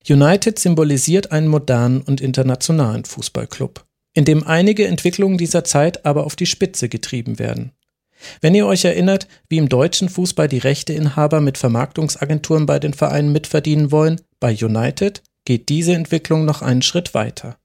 United 0.09 0.59
symbolisiert 0.59 1.33
einen 1.33 1.49
modernen 1.49 2.03
und 2.03 2.21
internationalen 2.21 3.05
Fußballclub, 3.05 3.85
in 4.15 4.25
dem 4.27 4.47
einige 4.47 4.87
Entwicklungen 4.87 5.39
dieser 5.39 5.65
Zeit 5.65 6.05
aber 6.05 6.27
auf 6.27 6.37
die 6.37 6.47
Spitze 6.47 6.89
getrieben 6.89 7.39
werden. 7.39 7.73
Wenn 8.41 8.55
ihr 8.55 8.67
euch 8.67 8.85
erinnert, 8.85 9.29
wie 9.49 9.59
im 9.59 9.69
deutschen 9.69 10.09
Fußball 10.09 10.49
die 10.49 10.59
Rechteinhaber 10.59 11.41
mit 11.41 11.59
Vermarktungsagenturen 11.59 12.67
bei 12.67 12.79
den 12.79 12.95
Vereinen 12.95 13.33
mitverdienen 13.33 13.91
wollen, 13.91 14.21
bei 14.41 14.55
United 14.55 15.23
geht 15.45 15.69
diese 15.69 15.95
Entwicklung 15.95 16.45
noch 16.45 16.63
einen 16.63 16.83
Schritt 16.83 17.15
weiter. 17.15 17.59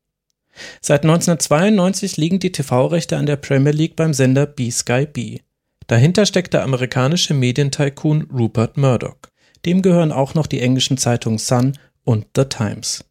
Seit 0.81 1.03
1992 1.03 2.17
liegen 2.17 2.39
die 2.39 2.51
TV-Rechte 2.51 3.17
an 3.17 3.25
der 3.25 3.37
Premier 3.37 3.71
League 3.71 3.95
beim 3.95 4.13
Sender 4.13 4.45
B-Sky 4.45 5.05
B. 5.05 5.39
Dahinter 5.87 6.25
steckt 6.25 6.53
der 6.53 6.63
amerikanische 6.63 7.33
Medientycoon 7.33 8.29
Rupert 8.31 8.77
Murdoch. 8.77 9.17
Dem 9.65 9.81
gehören 9.81 10.11
auch 10.11 10.33
noch 10.33 10.47
die 10.47 10.61
englischen 10.61 10.97
Zeitungen 10.97 11.37
Sun 11.37 11.77
und 12.03 12.25
The 12.35 12.45
Times. 12.45 13.03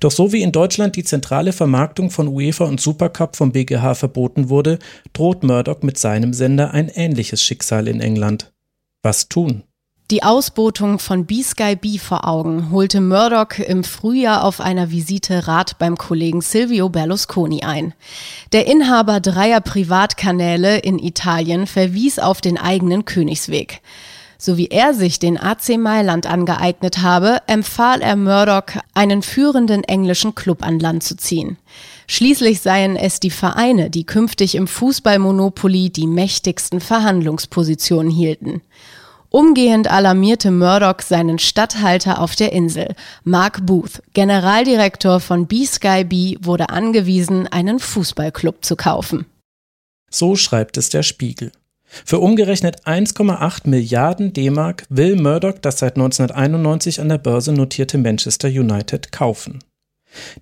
Doch 0.00 0.10
so 0.10 0.32
wie 0.32 0.42
in 0.42 0.52
Deutschland 0.52 0.96
die 0.96 1.04
zentrale 1.04 1.52
Vermarktung 1.52 2.10
von 2.10 2.28
UEFA 2.28 2.64
und 2.64 2.80
Supercup 2.80 3.36
vom 3.36 3.52
BGH 3.52 3.94
verboten 3.94 4.48
wurde, 4.48 4.78
droht 5.12 5.42
Murdoch 5.42 5.82
mit 5.82 5.98
seinem 5.98 6.32
Sender 6.32 6.72
ein 6.72 6.88
ähnliches 6.88 7.42
Schicksal 7.42 7.88
in 7.88 8.00
England. 8.00 8.52
Was 9.02 9.28
tun? 9.28 9.62
Die 10.12 10.22
Ausbotung 10.22 11.00
von 11.00 11.26
B-Sky 11.26 11.74
B 11.74 11.98
vor 11.98 12.28
Augen 12.28 12.70
holte 12.70 13.00
Murdoch 13.00 13.58
im 13.58 13.82
Frühjahr 13.82 14.44
auf 14.44 14.60
einer 14.60 14.92
Visite 14.92 15.48
Rat 15.48 15.78
beim 15.80 15.98
Kollegen 15.98 16.42
Silvio 16.42 16.88
Berlusconi 16.88 17.64
ein. 17.64 17.92
Der 18.52 18.68
Inhaber 18.68 19.18
dreier 19.18 19.60
Privatkanäle 19.60 20.78
in 20.78 21.00
Italien 21.00 21.66
verwies 21.66 22.20
auf 22.20 22.40
den 22.40 22.56
eigenen 22.56 23.04
Königsweg. 23.04 23.80
So 24.38 24.56
wie 24.56 24.68
er 24.68 24.92
sich 24.92 25.18
den 25.18 25.38
AC 25.38 25.78
Mailand 25.78 26.26
angeeignet 26.26 26.98
habe, 26.98 27.38
empfahl 27.46 28.02
er 28.02 28.16
Murdoch, 28.16 28.80
einen 28.94 29.22
führenden 29.22 29.82
englischen 29.84 30.34
Club 30.34 30.62
an 30.62 30.78
Land 30.78 31.02
zu 31.02 31.16
ziehen. 31.16 31.56
Schließlich 32.06 32.60
seien 32.60 32.96
es 32.96 33.18
die 33.18 33.30
Vereine, 33.30 33.90
die 33.90 34.04
künftig 34.04 34.54
im 34.54 34.68
Fußballmonopoly 34.68 35.90
die 35.90 36.06
mächtigsten 36.06 36.80
Verhandlungspositionen 36.80 38.10
hielten. 38.10 38.62
Umgehend 39.28 39.90
alarmierte 39.90 40.50
Murdoch 40.50 41.00
seinen 41.00 41.38
Statthalter 41.38 42.20
auf 42.20 42.36
der 42.36 42.52
Insel. 42.52 42.94
Mark 43.24 43.66
Booth, 43.66 44.02
Generaldirektor 44.14 45.20
von 45.20 45.46
B-Sky 45.46 46.04
B, 46.04 46.36
wurde 46.40 46.70
angewiesen, 46.70 47.48
einen 47.48 47.80
Fußballclub 47.80 48.64
zu 48.64 48.76
kaufen. 48.76 49.26
So 50.10 50.36
schreibt 50.36 50.76
es 50.76 50.90
der 50.90 51.02
Spiegel. 51.02 51.52
Für 51.86 52.18
umgerechnet 52.18 52.84
1,8 52.84 53.68
Milliarden 53.68 54.32
D-Mark 54.32 54.84
will 54.88 55.16
Murdoch 55.16 55.58
das 55.60 55.78
seit 55.78 55.96
1991 55.96 57.00
an 57.00 57.08
der 57.08 57.18
Börse 57.18 57.52
notierte 57.52 57.98
Manchester 57.98 58.48
United 58.48 59.12
kaufen. 59.12 59.60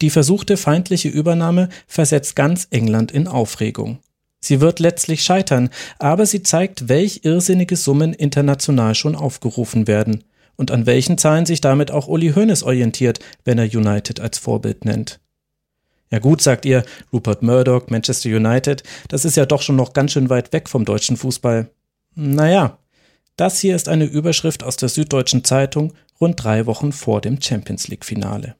Die 0.00 0.10
versuchte 0.10 0.56
feindliche 0.56 1.08
Übernahme 1.08 1.68
versetzt 1.86 2.36
ganz 2.36 2.68
England 2.70 3.12
in 3.12 3.28
Aufregung. 3.28 3.98
Sie 4.40 4.60
wird 4.60 4.78
letztlich 4.78 5.24
scheitern, 5.24 5.70
aber 5.98 6.26
sie 6.26 6.42
zeigt, 6.42 6.88
welch 6.88 7.20
irrsinnige 7.24 7.76
Summen 7.76 8.12
international 8.12 8.94
schon 8.94 9.16
aufgerufen 9.16 9.86
werden 9.86 10.24
und 10.56 10.70
an 10.70 10.86
welchen 10.86 11.18
Zahlen 11.18 11.46
sich 11.46 11.60
damit 11.60 11.90
auch 11.90 12.08
Uli 12.08 12.32
Hoeneß 12.34 12.62
orientiert, 12.62 13.20
wenn 13.44 13.58
er 13.58 13.64
United 13.64 14.20
als 14.20 14.38
Vorbild 14.38 14.84
nennt. 14.84 15.20
Ja 16.14 16.20
gut, 16.20 16.40
sagt 16.40 16.64
ihr, 16.64 16.84
Rupert 17.12 17.42
Murdoch, 17.42 17.88
Manchester 17.88 18.28
United, 18.28 18.84
das 19.08 19.24
ist 19.24 19.36
ja 19.36 19.46
doch 19.46 19.62
schon 19.62 19.74
noch 19.74 19.94
ganz 19.94 20.12
schön 20.12 20.30
weit 20.30 20.52
weg 20.52 20.68
vom 20.68 20.84
deutschen 20.84 21.16
Fußball. 21.16 21.68
Naja, 22.14 22.78
das 23.34 23.58
hier 23.58 23.74
ist 23.74 23.88
eine 23.88 24.04
Überschrift 24.04 24.62
aus 24.62 24.76
der 24.76 24.90
Süddeutschen 24.90 25.42
Zeitung 25.42 25.92
rund 26.20 26.44
drei 26.44 26.66
Wochen 26.66 26.92
vor 26.92 27.20
dem 27.20 27.42
Champions 27.42 27.88
League-Finale. 27.88 28.54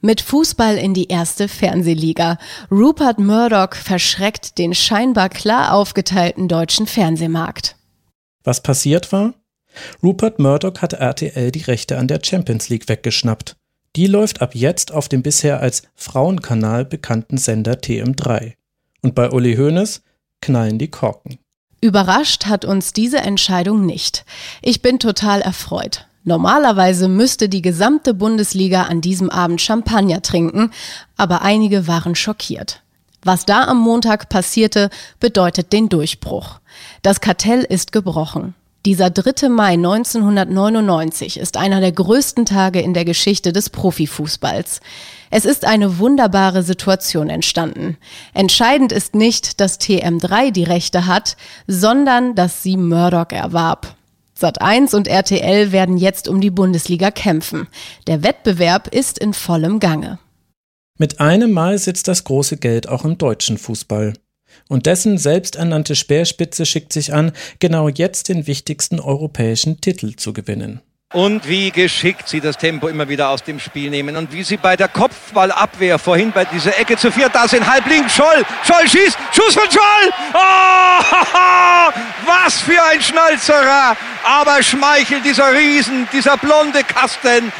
Mit 0.00 0.22
Fußball 0.22 0.78
in 0.78 0.94
die 0.94 1.08
erste 1.08 1.46
Fernsehliga. 1.46 2.38
Rupert 2.70 3.18
Murdoch 3.18 3.74
verschreckt 3.74 4.56
den 4.56 4.74
scheinbar 4.74 5.28
klar 5.28 5.74
aufgeteilten 5.74 6.48
deutschen 6.48 6.86
Fernsehmarkt. 6.86 7.76
Was 8.44 8.62
passiert 8.62 9.12
war? 9.12 9.34
Rupert 10.02 10.38
Murdoch 10.38 10.80
hat 10.80 10.94
RTL 10.94 11.50
die 11.50 11.64
Rechte 11.64 11.98
an 11.98 12.08
der 12.08 12.20
Champions 12.24 12.70
League 12.70 12.88
weggeschnappt. 12.88 13.57
Die 13.98 14.06
läuft 14.06 14.42
ab 14.42 14.54
jetzt 14.54 14.92
auf 14.92 15.08
dem 15.08 15.22
bisher 15.22 15.58
als 15.58 15.82
Frauenkanal 15.96 16.84
bekannten 16.84 17.36
Sender 17.36 17.72
TM3. 17.72 18.52
Und 19.02 19.16
bei 19.16 19.28
Uli 19.28 19.56
Hoeneß 19.56 20.02
knallen 20.40 20.78
die 20.78 20.86
Korken. 20.86 21.40
Überrascht 21.80 22.46
hat 22.46 22.64
uns 22.64 22.92
diese 22.92 23.18
Entscheidung 23.18 23.84
nicht. 23.84 24.24
Ich 24.62 24.82
bin 24.82 25.00
total 25.00 25.40
erfreut. 25.40 26.06
Normalerweise 26.22 27.08
müsste 27.08 27.48
die 27.48 27.60
gesamte 27.60 28.14
Bundesliga 28.14 28.82
an 28.82 29.00
diesem 29.00 29.30
Abend 29.30 29.60
Champagner 29.60 30.22
trinken, 30.22 30.70
aber 31.16 31.42
einige 31.42 31.88
waren 31.88 32.14
schockiert. 32.14 32.84
Was 33.24 33.46
da 33.46 33.64
am 33.64 33.80
Montag 33.80 34.28
passierte, 34.28 34.90
bedeutet 35.18 35.72
den 35.72 35.88
Durchbruch. 35.88 36.60
Das 37.02 37.20
Kartell 37.20 37.64
ist 37.64 37.90
gebrochen. 37.90 38.54
Dieser 38.88 39.10
3. 39.10 39.50
Mai 39.50 39.74
1999 39.74 41.38
ist 41.38 41.58
einer 41.58 41.82
der 41.82 41.92
größten 41.92 42.46
Tage 42.46 42.80
in 42.80 42.94
der 42.94 43.04
Geschichte 43.04 43.52
des 43.52 43.68
Profifußballs. 43.68 44.80
Es 45.30 45.44
ist 45.44 45.66
eine 45.66 45.98
wunderbare 45.98 46.62
Situation 46.62 47.28
entstanden. 47.28 47.98
Entscheidend 48.32 48.92
ist 48.92 49.14
nicht, 49.14 49.60
dass 49.60 49.78
TM3 49.78 50.52
die 50.52 50.64
Rechte 50.64 51.04
hat, 51.06 51.36
sondern 51.66 52.34
dass 52.34 52.62
sie 52.62 52.78
Murdoch 52.78 53.28
erwarb. 53.28 53.94
Sat1 54.40 54.96
und 54.96 55.06
RTL 55.06 55.70
werden 55.70 55.98
jetzt 55.98 56.26
um 56.26 56.40
die 56.40 56.50
Bundesliga 56.50 57.10
kämpfen. 57.10 57.66
Der 58.06 58.22
Wettbewerb 58.22 58.88
ist 58.88 59.18
in 59.18 59.34
vollem 59.34 59.80
Gange. 59.80 60.18
Mit 60.96 61.20
einem 61.20 61.52
Mal 61.52 61.76
sitzt 61.76 62.08
das 62.08 62.24
große 62.24 62.56
Geld 62.56 62.88
auch 62.88 63.04
im 63.04 63.18
deutschen 63.18 63.58
Fußball 63.58 64.14
und 64.68 64.86
dessen 64.86 65.18
selbsternannte 65.18 65.96
Speerspitze 65.96 66.66
schickt 66.66 66.92
sich 66.92 67.12
an, 67.12 67.32
genau 67.58 67.88
jetzt 67.88 68.28
den 68.28 68.46
wichtigsten 68.46 69.00
europäischen 69.00 69.80
Titel 69.80 70.14
zu 70.14 70.32
gewinnen. 70.32 70.80
Und 71.14 71.48
wie 71.48 71.70
geschickt 71.70 72.28
sie 72.28 72.42
das 72.42 72.58
Tempo 72.58 72.86
immer 72.86 73.08
wieder 73.08 73.30
aus 73.30 73.42
dem 73.42 73.58
Spiel 73.60 73.88
nehmen 73.88 74.14
und 74.14 74.30
wie 74.30 74.42
sie 74.42 74.58
bei 74.58 74.76
der 74.76 74.88
Kopfballabwehr 74.88 75.98
vorhin 75.98 76.32
bei 76.32 76.44
dieser 76.44 76.78
Ecke 76.78 76.98
zu 76.98 77.10
viert 77.10 77.34
da 77.34 77.48
sind, 77.48 77.66
halb 77.66 77.86
links, 77.86 78.14
Scholl, 78.14 78.44
Scholl 78.62 78.86
schießt, 78.86 79.16
Schuss 79.32 79.54
von 79.54 79.70
Scholl! 79.70 80.12
Oh, 80.34 81.92
was 82.26 82.60
für 82.60 82.82
ein 82.92 83.00
Schnalzerer! 83.00 83.96
Aber 84.22 84.62
schmeichelt 84.62 85.24
dieser 85.24 85.50
Riesen, 85.54 86.06
dieser 86.12 86.36
blonde 86.36 86.84
Kasten, 86.84 87.52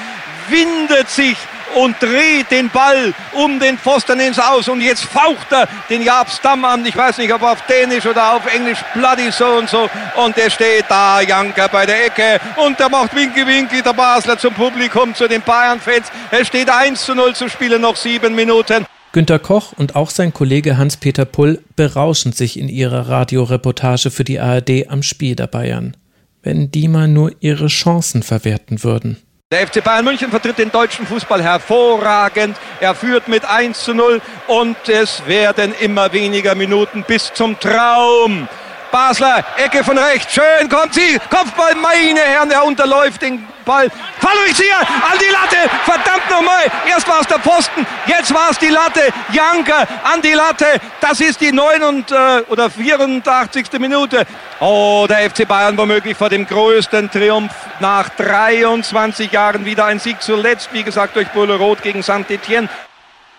windet 0.51 1.09
sich 1.09 1.39
und 1.75 1.97
dreht 2.01 2.51
den 2.51 2.71
Ball 2.71 3.13
um 3.33 3.59
den 3.61 3.79
Pfosten 3.79 4.21
ins 4.21 4.39
Aus. 4.39 4.69
Und 4.69 4.81
jetzt 4.81 5.05
faucht 5.05 5.51
er 5.51 5.69
den 5.89 6.03
Jaap 6.03 6.31
Stam 6.31 6.65
an. 6.65 6.85
Ich 6.87 6.97
weiß 6.97 7.19
nicht, 7.19 7.33
ob 7.33 7.43
auf 7.43 7.63
Dänisch 7.67 8.07
oder 8.07 8.35
auf 8.35 8.53
Englisch 8.53 8.79
bloody 8.95 9.31
so 9.31 9.47
und 9.47 9.69
so. 9.69 9.89
Und 10.17 10.37
der 10.37 10.51
steht 10.51 10.87
da, 10.89 11.21
Janker, 11.21 11.69
bei 11.69 11.87
der 11.87 12.07
Ecke. 12.07 12.41
Und 12.57 12.79
der 12.79 12.89
macht 12.89 13.15
Winky 13.15 13.47
Winky, 13.47 13.83
der 13.83 13.93
Basler 13.93 14.39
zum 14.39 14.55
Publikum, 14.55 15.15
zu 15.15 15.29
den 15.29 15.43
Bayern-Fans. 15.43 16.07
Es 16.31 16.49
steht 16.49 16.71
1 16.71 17.05
zu 17.05 17.15
0 17.15 17.35
zu 17.35 17.49
spielen, 17.49 17.83
noch 17.83 17.97
sieben 17.97 18.35
Minuten. 18.35 18.87
Günter 19.13 19.39
Koch 19.39 19.73
und 19.73 19.97
auch 19.97 20.11
sein 20.11 20.35
Kollege 20.35 20.77
Hans-Peter 20.77 21.25
Pull 21.25 21.63
berauschen 21.77 22.33
sich 22.33 22.59
in 22.59 22.69
ihrer 22.69 23.09
Radioreportage 23.09 24.11
für 24.11 24.25
die 24.25 24.39
ARD 24.39 24.89
am 24.89 25.03
Spiel 25.03 25.35
der 25.35 25.47
Bayern. 25.47 25.97
Wenn 26.43 26.71
die 26.71 26.89
mal 26.89 27.09
nur 27.09 27.33
ihre 27.41 27.69
Chancen 27.69 28.23
verwerten 28.23 28.85
würden. 28.85 29.17
Der 29.51 29.67
FC 29.67 29.83
Bayern 29.83 30.05
München 30.05 30.29
vertritt 30.29 30.59
den 30.59 30.71
deutschen 30.71 31.07
Fußball 31.07 31.43
hervorragend. 31.43 32.55
Er 32.81 32.95
führt 32.95 33.29
mit 33.29 33.47
1 33.47 33.83
zu 33.83 33.95
0 33.95 34.21
und 34.47 34.77
es 34.91 35.27
werden 35.27 35.75
immer 35.81 36.13
weniger 36.13 36.55
Minuten 36.55 37.03
bis 37.03 37.33
zum 37.33 37.59
Traum. 37.59 38.47
Basler, 38.91 39.45
Ecke 39.57 39.85
von 39.85 39.99
rechts, 39.99 40.35
schön 40.35 40.69
kommt 40.69 40.95
sie, 40.95 41.19
Kopfball, 41.31 41.75
meine 41.75 42.21
Herren, 42.21 42.51
er 42.51 42.65
unterläuft 42.65 43.23
den 43.23 43.47
Ball. 43.65 43.91
Fallrückzieher 44.21 44.81
an 44.81 45.19
die 45.21 45.31
Latte, 45.31 45.71
verdammt 45.85 46.31
nochmal, 46.31 46.65
erst 46.89 47.07
war 47.07 47.21
es 47.21 47.27
der 47.27 47.39
Posten, 47.39 47.87
jetzt 48.07 48.33
war 48.33 48.51
es 48.51 48.59
die 48.59 48.69
Latte, 48.69 49.13
Janker 49.33 49.87
an 50.05 50.23
die 50.23 50.33
Latte, 50.33 50.67
das 51.01 51.21
ist 51.21 51.41
die 51.41 51.53
9 51.53 51.83
und, 51.83 52.11
äh, 52.11 52.43
oder 52.49 52.71
84. 52.71 53.79
Minute. 53.79 54.27
Oh, 54.61 55.07
der 55.09 55.31
FC 55.31 55.47
Bayern 55.47 55.77
womöglich 55.77 56.17
vor 56.17 56.31
dem 56.31 56.47
größten 56.47 57.11
Triumph 57.11 57.53
nach 57.81 58.09
23 58.11 59.31
Jahren 59.31 59.65
wieder 59.65 59.85
ein 59.85 59.99
Sieg 59.99 60.23
zuletzt, 60.23 60.71
wie 60.73 60.83
gesagt, 60.83 61.17
durch 61.17 61.29
Bulle 61.29 61.57
Rot 61.57 61.83
gegen 61.83 62.03
Saint-Etienne. 62.03 62.69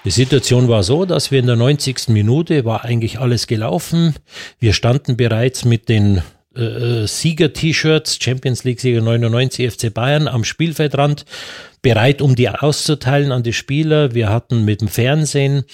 Die 0.06 0.12
Situation 0.12 0.70
war 0.70 0.84
so, 0.84 1.04
dass 1.04 1.30
wir 1.30 1.40
in 1.40 1.48
der 1.48 1.58
90. 1.58 2.08
Minute 2.10 2.64
war 2.64 2.86
eigentlich 2.86 3.20
alles 3.20 3.48
gelaufen. 3.48 4.16
Wir 4.58 4.74
standen 4.74 5.18
bereits 5.18 5.66
mit 5.66 5.90
den 5.90 6.22
äh, 6.56 7.06
Sieger-T-Shirts, 7.06 8.18
Champions 8.22 8.64
League-Sieger 8.64 9.02
99 9.02 9.72
FC 9.72 9.94
Bayern 9.94 10.30
am 10.30 10.46
Spielfeldrand, 10.46 11.26
bereit, 11.82 12.22
um 12.22 12.36
die 12.36 12.48
auszuteilen 12.50 13.34
an 13.34 13.44
die 13.44 13.52
Spieler. 13.52 14.14
Wir 14.14 14.30
hatten 14.30 14.64
mit 14.64 14.80
dem 14.80 14.88
Fernsehen 14.88 15.66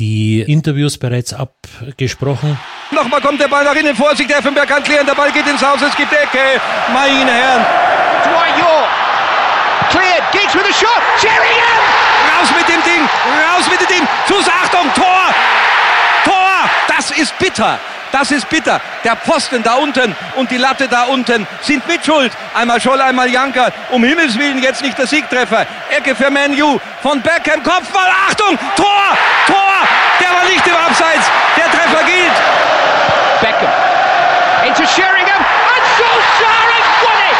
die 0.00 0.40
Interviews 0.40 0.98
bereits 0.98 1.32
abgesprochen. 1.32 2.58
Nochmal 2.90 3.20
kommt 3.20 3.40
der 3.40 3.48
Ball 3.48 3.62
nach 3.62 3.76
innen, 3.76 3.94
Vorsicht, 3.94 4.30
Effenberg 4.30 4.68
kann 4.68 4.82
klären, 4.82 5.06
der 5.06 5.14
Ball 5.14 5.30
geht 5.30 5.46
ins 5.46 5.62
Haus, 5.62 5.80
es 5.80 5.96
gibt 5.96 6.12
Ecke. 6.12 6.60
Meine 6.92 7.30
Herren. 7.30 7.64
Dwight 8.24 8.58
York. 8.58 8.90
Cleared, 9.90 10.32
Giggs 10.32 10.54
with 10.54 10.64
a 10.68 10.72
shot. 10.72 11.02
Sheringham! 11.20 12.13
Raus 12.34 12.48
mit 12.56 12.68
dem 12.68 12.82
Ding, 12.82 13.08
raus 13.48 13.66
mit 13.70 13.80
dem 13.80 13.88
Ding. 13.88 14.08
Fuß, 14.26 14.46
Achtung, 14.62 14.92
Tor, 14.94 15.34
Tor. 16.24 16.70
Das 16.88 17.10
ist 17.10 17.38
bitter. 17.38 17.78
Das 18.12 18.30
ist 18.30 18.48
bitter. 18.48 18.80
Der 19.02 19.16
Posten 19.16 19.62
da 19.64 19.74
unten 19.74 20.14
und 20.36 20.48
die 20.48 20.56
Latte 20.56 20.86
da 20.86 21.02
unten 21.04 21.48
sind 21.62 21.84
mitschuld. 21.88 22.30
Einmal 22.54 22.80
Scholl, 22.80 23.00
einmal 23.00 23.28
Janker. 23.28 23.72
Um 23.90 24.04
Himmels 24.04 24.38
Willen 24.38 24.62
jetzt 24.62 24.82
nicht 24.82 24.96
der 24.96 25.08
Siegtreffer. 25.08 25.66
Ecke 25.90 26.14
für 26.14 26.30
Manu. 26.30 26.78
Von 27.02 27.20
Beckham, 27.20 27.60
Kopfball. 27.64 28.08
Achtung, 28.28 28.56
Tor, 28.76 29.18
Tor. 29.48 29.74
Der 30.20 30.28
war 30.30 30.44
nicht 30.44 30.64
im 30.64 30.76
Abseits. 30.76 31.28
Der 31.56 31.64
Treffer 31.64 32.04
gilt. 32.04 32.32
Beckham. 33.40 33.72
Into 34.64 34.86
Sheringham. 34.86 35.42
And 35.74 35.84
Solskjaer 35.98 36.66
has 36.70 36.86
won 37.02 37.18
it. 37.30 37.38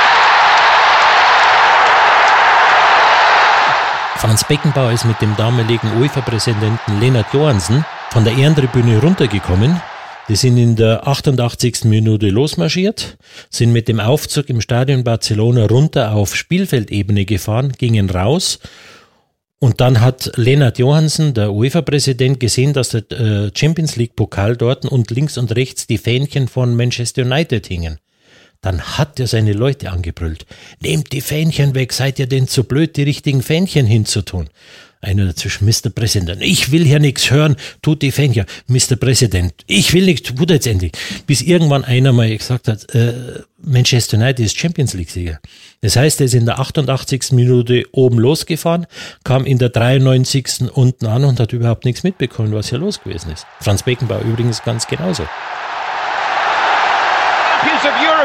Franz 4.25 4.43
Beckenbauer 4.49 4.91
ist 4.91 5.05
mit 5.05 5.21
dem 5.21 5.37
damaligen 5.37 6.01
UEFA-Präsidenten 6.01 6.99
Lennart 6.99 7.35
Johansen 7.35 7.85
von 8.11 8.25
der 8.25 8.35
Ehrentribüne 8.35 8.99
runtergekommen. 8.99 9.83
Die 10.31 10.37
sind 10.37 10.57
in 10.57 10.77
der 10.77 11.07
88. 11.07 11.85
Minute 11.85 12.31
losmarschiert, 12.31 13.19
sind 13.51 13.75
mit 13.75 13.87
dem 13.87 14.01
Aufzug 14.01 14.49
im 14.49 14.63
Stadion 14.63 15.05
Barcelona 15.05 15.67
runter 15.67 16.15
auf 16.15 16.35
Spielfeldebene 16.35 17.27
gefahren, 17.27 17.75
gingen 17.77 18.09
raus 18.09 18.61
und 19.59 19.83
dann 19.83 20.01
hat 20.01 20.33
Lennart 20.37 20.79
Johansen, 20.79 21.35
der 21.35 21.53
UEFA-Präsident, 21.53 22.41
gesehen, 22.41 22.73
dass 22.73 22.89
der 22.89 23.03
äh, 23.11 23.51
Champions 23.55 23.97
League-Pokal 23.97 24.57
dort 24.57 24.87
und 24.87 25.11
links 25.11 25.37
und 25.37 25.55
rechts 25.55 25.87
die 25.87 25.99
Fähnchen 25.99 26.49
von 26.49 26.75
Manchester 26.75 27.25
United 27.25 27.67
hingen. 27.67 27.99
Dann 28.65 28.81
hat 28.81 29.21
er 29.21 29.27
seine 29.27 29.53
Leute 29.53 29.93
angebrüllt. 29.93 30.47
Nehmt 30.81 31.13
die 31.13 31.21
Fähnchen 31.21 31.75
weg, 31.75 31.93
seid 31.93 32.19
ihr 32.19 32.27
denn 32.27 32.49
zu 32.49 32.65
blöd, 32.65 32.97
die 32.97 33.03
richtigen 33.03 33.43
Fähnchen 33.43 33.85
hinzutun? 33.85 34.49
Einer 35.03 35.27
dazwischen, 35.27 35.67
Mr. 35.67 35.91
Präsident, 35.95 36.41
ich 36.41 36.73
will 36.73 36.83
hier 36.83 36.99
nichts 36.99 37.31
hören, 37.31 37.57
tut 37.83 38.01
die 38.01 38.11
Fähnchen. 38.11 38.47
Mr. 38.67 38.97
Präsident, 38.99 39.53
ich 39.67 39.93
will 39.93 40.07
nichts, 40.07 40.33
tut 40.35 40.49
jetzt 40.49 40.67
endlich. 40.67 40.93
Bis 41.27 41.43
irgendwann 41.43 41.85
einer 41.85 42.15
mal 42.15 42.35
gesagt 42.35 42.69
hat, 42.69 42.95
äh, 42.95 43.43
Manchester 43.59 44.17
United 44.17 44.47
ist 44.47 44.59
Champions 44.59 44.95
League-Sieger. 44.95 45.41
Das 45.83 45.97
heißt, 45.97 46.21
er 46.23 46.25
ist 46.25 46.35
in 46.35 46.47
der 46.47 46.59
88. 46.59 47.33
Minute 47.33 47.85
oben 47.93 48.19
losgefahren, 48.19 48.87
kam 49.25 49.45
in 49.45 49.59
der 49.59 49.69
93. 49.69 50.71
unten 50.73 51.05
an 51.05 51.25
und 51.25 51.39
hat 51.39 51.53
überhaupt 51.53 51.85
nichts 51.85 52.03
mitbekommen, 52.03 52.55
was 52.55 52.71
hier 52.71 52.79
los 52.79 53.03
gewesen 53.03 53.31
ist. 53.31 53.45
Franz 53.61 53.83
Beckenbauer 53.83 54.23
übrigens 54.23 54.63
ganz 54.63 54.87
genauso. 54.87 55.27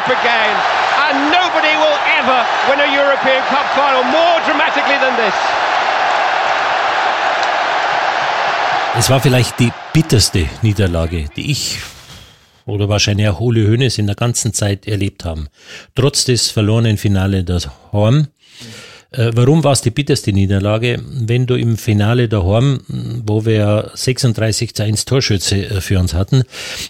Again. 0.09 0.55
And 1.05 1.31
nobody 1.31 1.73
will 1.77 1.99
ever 2.17 2.39
win 2.67 2.79
a 2.81 2.89
European 3.01 3.41
Cup 3.53 3.65
final 3.77 4.03
more 4.03 4.37
dramatically 4.45 4.97
than 4.97 5.15
this. 5.15 5.35
Es 8.97 9.09
war 9.09 9.21
vielleicht 9.21 9.59
die 9.59 9.71
bitterste 9.93 10.45
Niederlage, 10.61 11.25
die 11.35 11.51
ich 11.51 11.79
oder 12.65 12.89
wahrscheinlich 12.89 13.27
auch 13.27 13.39
Ole 13.39 13.67
Hoeneß 13.67 13.97
in 13.97 14.07
der 14.07 14.15
ganzen 14.15 14.53
Zeit 14.53 14.87
erlebt 14.87 15.25
haben. 15.25 15.47
Trotz 15.95 16.25
des 16.25 16.51
verlorenen 16.51 16.97
Finale 16.97 17.43
der 17.43 17.61
Horm. 17.91 18.27
Äh, 19.11 19.31
warum 19.33 19.63
war 19.63 19.71
es 19.71 19.81
die 19.81 19.89
bitterste 19.89 20.31
Niederlage? 20.31 21.01
Wenn 21.03 21.47
du 21.47 21.55
im 21.55 21.77
Finale 21.77 22.27
der 22.27 22.43
Horm, 22.43 22.81
wo 22.87 23.45
wir 23.45 23.91
36 23.95 24.75
zu 24.75 24.83
1 24.83 25.05
Torschütze 25.05 25.65
äh, 25.65 25.81
für 25.81 25.99
uns 25.99 26.13
hatten, 26.13 26.43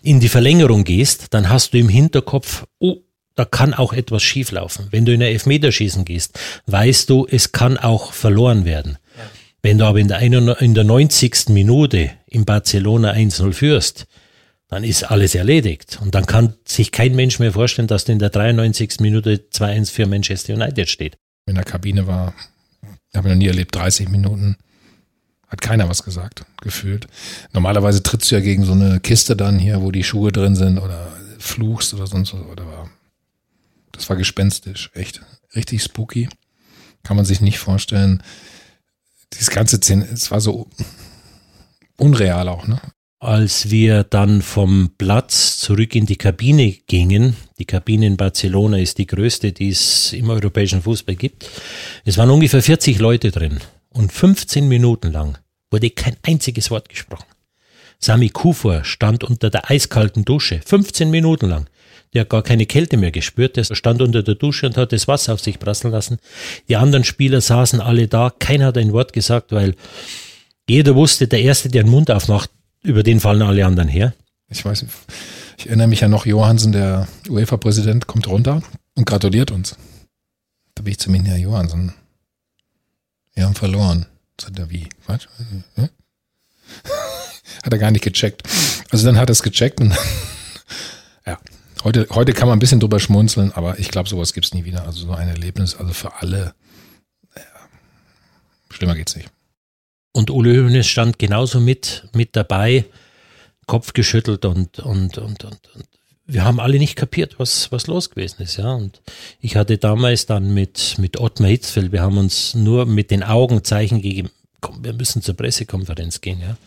in 0.03 0.19
die 0.19 0.29
Verlängerung 0.29 0.83
gehst, 0.83 1.33
dann 1.33 1.49
hast 1.49 1.73
du 1.73 1.77
im 1.77 1.89
Hinterkopf, 1.89 2.65
oh, 2.79 2.97
da 3.39 3.45
kann 3.45 3.73
auch 3.73 3.93
etwas 3.93 4.21
schieflaufen. 4.21 4.87
Wenn 4.91 5.05
du 5.05 5.13
in 5.13 5.21
ein 5.21 5.29
Elfmeterschießen 5.29 6.03
gehst, 6.03 6.37
weißt 6.65 7.09
du, 7.09 7.25
es 7.25 7.53
kann 7.53 7.77
auch 7.77 8.11
verloren 8.11 8.65
werden. 8.65 8.97
Wenn 9.61 9.77
du 9.77 9.85
aber 9.85 9.99
in 9.99 10.09
der, 10.09 10.19
in 10.19 10.73
der 10.73 10.83
90. 10.83 11.47
Minute 11.47 12.11
in 12.27 12.43
Barcelona 12.43 13.13
1-0 13.13 13.53
führst, 13.53 14.07
dann 14.67 14.83
ist 14.83 15.03
alles 15.03 15.35
erledigt. 15.35 15.99
Und 16.01 16.15
dann 16.15 16.25
kann 16.25 16.55
sich 16.65 16.91
kein 16.91 17.15
Mensch 17.15 17.39
mehr 17.39 17.53
vorstellen, 17.53 17.87
dass 17.87 18.03
du 18.03 18.11
in 18.11 18.19
der 18.19 18.29
93. 18.29 18.99
Minute 18.99 19.45
2-1 19.53 19.89
für 19.89 20.05
Manchester 20.05 20.53
United 20.53 20.89
steht. 20.89 21.15
In 21.45 21.55
der 21.55 21.63
Kabine 21.63 22.05
war, 22.05 22.33
habe 23.15 23.29
ich 23.29 23.33
noch 23.33 23.39
nie 23.39 23.47
erlebt, 23.47 23.73
30 23.73 24.09
Minuten. 24.09 24.57
Hat 25.47 25.61
keiner 25.61 25.87
was 25.87 26.03
gesagt, 26.03 26.43
gefühlt. 26.61 27.07
Normalerweise 27.53 28.03
trittst 28.03 28.29
du 28.31 28.35
ja 28.35 28.41
gegen 28.41 28.65
so 28.65 28.73
eine 28.73 28.99
Kiste 28.99 29.37
dann 29.37 29.59
hier, 29.59 29.81
wo 29.81 29.91
die 29.91 30.03
Schuhe 30.03 30.33
drin 30.33 30.57
sind 30.57 30.77
oder 30.77 31.07
fluchst 31.39 31.93
oder 31.93 32.05
sonst 32.05 32.33
was. 32.33 32.41
Oder 32.41 32.89
das 33.99 34.09
war 34.09 34.17
gespenstisch, 34.17 34.89
echt. 34.93 35.21
Richtig 35.55 35.83
spooky. 35.83 36.29
Kann 37.03 37.17
man 37.17 37.25
sich 37.25 37.41
nicht 37.41 37.59
vorstellen 37.59 38.23
dieses 39.33 39.49
ganze 39.49 39.77
Szene, 39.77 40.07
es 40.11 40.31
war 40.31 40.41
so 40.41 40.67
unreal 41.97 42.47
auch, 42.47 42.67
ne? 42.67 42.79
Als 43.21 43.69
wir 43.69 44.05
dann 44.05 44.41
vom 44.41 44.91
Platz 44.97 45.57
zurück 45.57 45.93
in 45.93 46.05
die 46.05 46.15
Kabine 46.15 46.71
gingen, 46.87 47.35
die 47.57 47.65
Kabine 47.65 48.07
in 48.07 48.15
Barcelona 48.15 48.77
ist 48.77 48.97
die 48.97 49.07
größte, 49.07 49.51
die 49.51 49.69
es 49.69 50.13
im 50.13 50.29
europäischen 50.29 50.81
Fußball 50.81 51.15
gibt. 51.15 51.49
Es 52.05 52.17
waren 52.17 52.29
ungefähr 52.29 52.63
40 52.63 52.97
Leute 52.99 53.31
drin 53.31 53.59
und 53.89 54.13
15 54.13 54.69
Minuten 54.69 55.11
lang 55.11 55.37
wurde 55.69 55.89
kein 55.89 56.15
einziges 56.23 56.71
Wort 56.71 56.87
gesprochen. 56.87 57.25
Sami 57.99 58.29
Kufor 58.29 58.85
stand 58.85 59.25
unter 59.25 59.49
der 59.49 59.69
eiskalten 59.69 60.23
Dusche, 60.23 60.61
15 60.65 61.11
Minuten 61.11 61.49
lang. 61.49 61.69
Der 62.13 62.21
hat 62.21 62.29
gar 62.29 62.41
keine 62.41 62.65
Kälte 62.65 62.97
mehr 62.97 63.11
gespürt. 63.11 63.55
Der 63.55 63.63
stand 63.63 64.01
unter 64.01 64.23
der 64.23 64.35
Dusche 64.35 64.65
und 64.65 64.77
hat 64.77 64.91
das 64.91 65.07
Wasser 65.07 65.33
auf 65.33 65.41
sich 65.41 65.59
prasseln 65.59 65.91
lassen. 65.91 66.17
Die 66.67 66.75
anderen 66.75 67.03
Spieler 67.03 67.41
saßen 67.41 67.81
alle 67.81 68.07
da. 68.07 68.31
Keiner 68.37 68.67
hat 68.67 68.77
ein 68.77 68.93
Wort 68.93 69.13
gesagt, 69.13 69.51
weil 69.51 69.75
jeder 70.67 70.95
wusste, 70.95 71.27
der 71.27 71.41
Erste, 71.41 71.69
der 71.69 71.83
den 71.83 71.91
Mund 71.91 72.09
aufmacht, 72.11 72.49
über 72.81 73.03
den 73.03 73.19
fallen 73.19 73.41
alle 73.41 73.65
anderen 73.65 73.89
her. 73.89 74.13
Ich 74.49 74.65
weiß, 74.65 74.85
ich 75.57 75.67
erinnere 75.67 75.87
mich 75.87 75.99
ja 75.99 76.07
noch, 76.07 76.25
Johansen, 76.25 76.71
der 76.71 77.07
UEFA-Präsident, 77.27 78.07
kommt 78.07 78.27
runter 78.27 78.63
und 78.95 79.05
gratuliert 79.05 79.51
uns. 79.51 79.75
Da 80.75 80.83
bin 80.83 80.91
ich 80.91 80.99
zu 80.99 81.11
mir, 81.11 81.21
Herr 81.23 81.37
Johansen, 81.37 81.93
wir 83.33 83.45
haben 83.45 83.55
verloren. 83.55 84.05
Sagt 84.39 84.57
er, 84.57 84.69
wie? 84.69 84.87
Was? 85.05 85.27
Hm? 85.75 85.89
hat 87.63 87.73
er 87.73 87.79
gar 87.79 87.91
nicht 87.91 88.03
gecheckt. 88.03 88.43
Also 88.89 89.05
dann 89.05 89.17
hat 89.17 89.29
er 89.29 89.33
es 89.33 89.43
gecheckt 89.43 89.81
und 89.81 89.93
ja, 91.25 91.37
Heute, 91.83 92.07
heute 92.11 92.33
kann 92.33 92.47
man 92.49 92.57
ein 92.57 92.59
bisschen 92.59 92.81
drüber 92.81 92.99
schmunzeln, 92.99 93.53
aber 93.53 93.79
ich 93.79 93.89
glaube, 93.89 94.09
sowas 94.09 94.33
gibt 94.33 94.45
es 94.45 94.53
nie 94.53 94.65
wieder. 94.65 94.85
Also 94.85 95.07
so 95.07 95.11
ein 95.13 95.29
Erlebnis, 95.29 95.75
also 95.75 95.93
für 95.93 96.13
alle, 96.21 96.53
ja, 97.35 97.43
schlimmer 98.69 98.95
geht's 98.95 99.15
nicht. 99.15 99.29
Und 100.11 100.29
Ole 100.29 100.61
Hoeneß 100.63 100.87
stand 100.87 101.19
genauso 101.19 101.59
mit, 101.59 102.07
mit 102.13 102.35
dabei, 102.35 102.85
Kopf 103.65 103.93
geschüttelt 103.93 104.43
und, 104.45 104.79
und, 104.79 105.17
und, 105.17 105.43
und, 105.43 105.69
und 105.75 105.89
wir 106.25 106.43
haben 106.43 106.59
alle 106.59 106.77
nicht 106.79 106.95
kapiert, 106.95 107.39
was, 107.39 107.71
was 107.71 107.87
los 107.87 108.09
gewesen 108.09 108.41
ist, 108.41 108.57
ja. 108.57 108.73
Und 108.73 109.01
ich 109.39 109.55
hatte 109.55 109.77
damals 109.77 110.25
dann 110.25 110.53
mit, 110.53 110.97
mit 110.97 111.19
Ottmar 111.19 111.49
Hitzfeld, 111.49 111.91
wir 111.91 112.01
haben 112.01 112.17
uns 112.17 112.55
nur 112.55 112.85
mit 112.85 113.09
den 113.09 113.23
Augen 113.23 113.63
Zeichen 113.63 114.01
gegeben, 114.01 114.29
komm, 114.59 114.83
wir 114.83 114.93
müssen 114.93 115.21
zur 115.21 115.35
Pressekonferenz 115.35 116.19
gehen, 116.19 116.41
ja. 116.41 116.57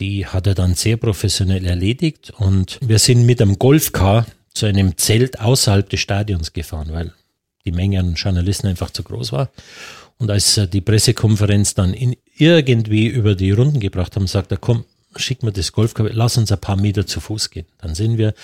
Die 0.00 0.26
hat 0.26 0.46
er 0.46 0.54
dann 0.54 0.74
sehr 0.74 0.96
professionell 0.96 1.64
erledigt 1.64 2.32
und 2.36 2.78
wir 2.80 2.98
sind 2.98 3.24
mit 3.24 3.40
einem 3.40 3.58
Golfcar 3.58 4.26
zu 4.52 4.66
einem 4.66 4.96
Zelt 4.96 5.40
außerhalb 5.40 5.88
des 5.88 6.00
Stadions 6.00 6.52
gefahren, 6.52 6.88
weil 6.90 7.12
die 7.64 7.72
Menge 7.72 8.00
an 8.00 8.14
Journalisten 8.14 8.66
einfach 8.68 8.90
zu 8.90 9.02
groß 9.02 9.32
war. 9.32 9.50
Und 10.18 10.30
als 10.30 10.60
die 10.72 10.80
Pressekonferenz 10.80 11.74
dann 11.74 11.92
in 11.92 12.16
irgendwie 12.36 13.06
über 13.06 13.34
die 13.34 13.50
Runden 13.50 13.80
gebracht 13.80 14.16
haben, 14.16 14.26
sagt 14.26 14.50
er, 14.50 14.58
komm, 14.58 14.84
schickt 15.16 15.42
mir 15.42 15.52
das 15.52 15.72
Golfkabel, 15.72 16.12
lass 16.14 16.36
uns 16.36 16.52
ein 16.52 16.60
paar 16.60 16.76
Meter 16.76 17.06
zu 17.06 17.20
Fuß 17.20 17.50
gehen. 17.50 17.66
Dann 17.78 17.94
sind 17.94 18.18
wir 18.18 18.34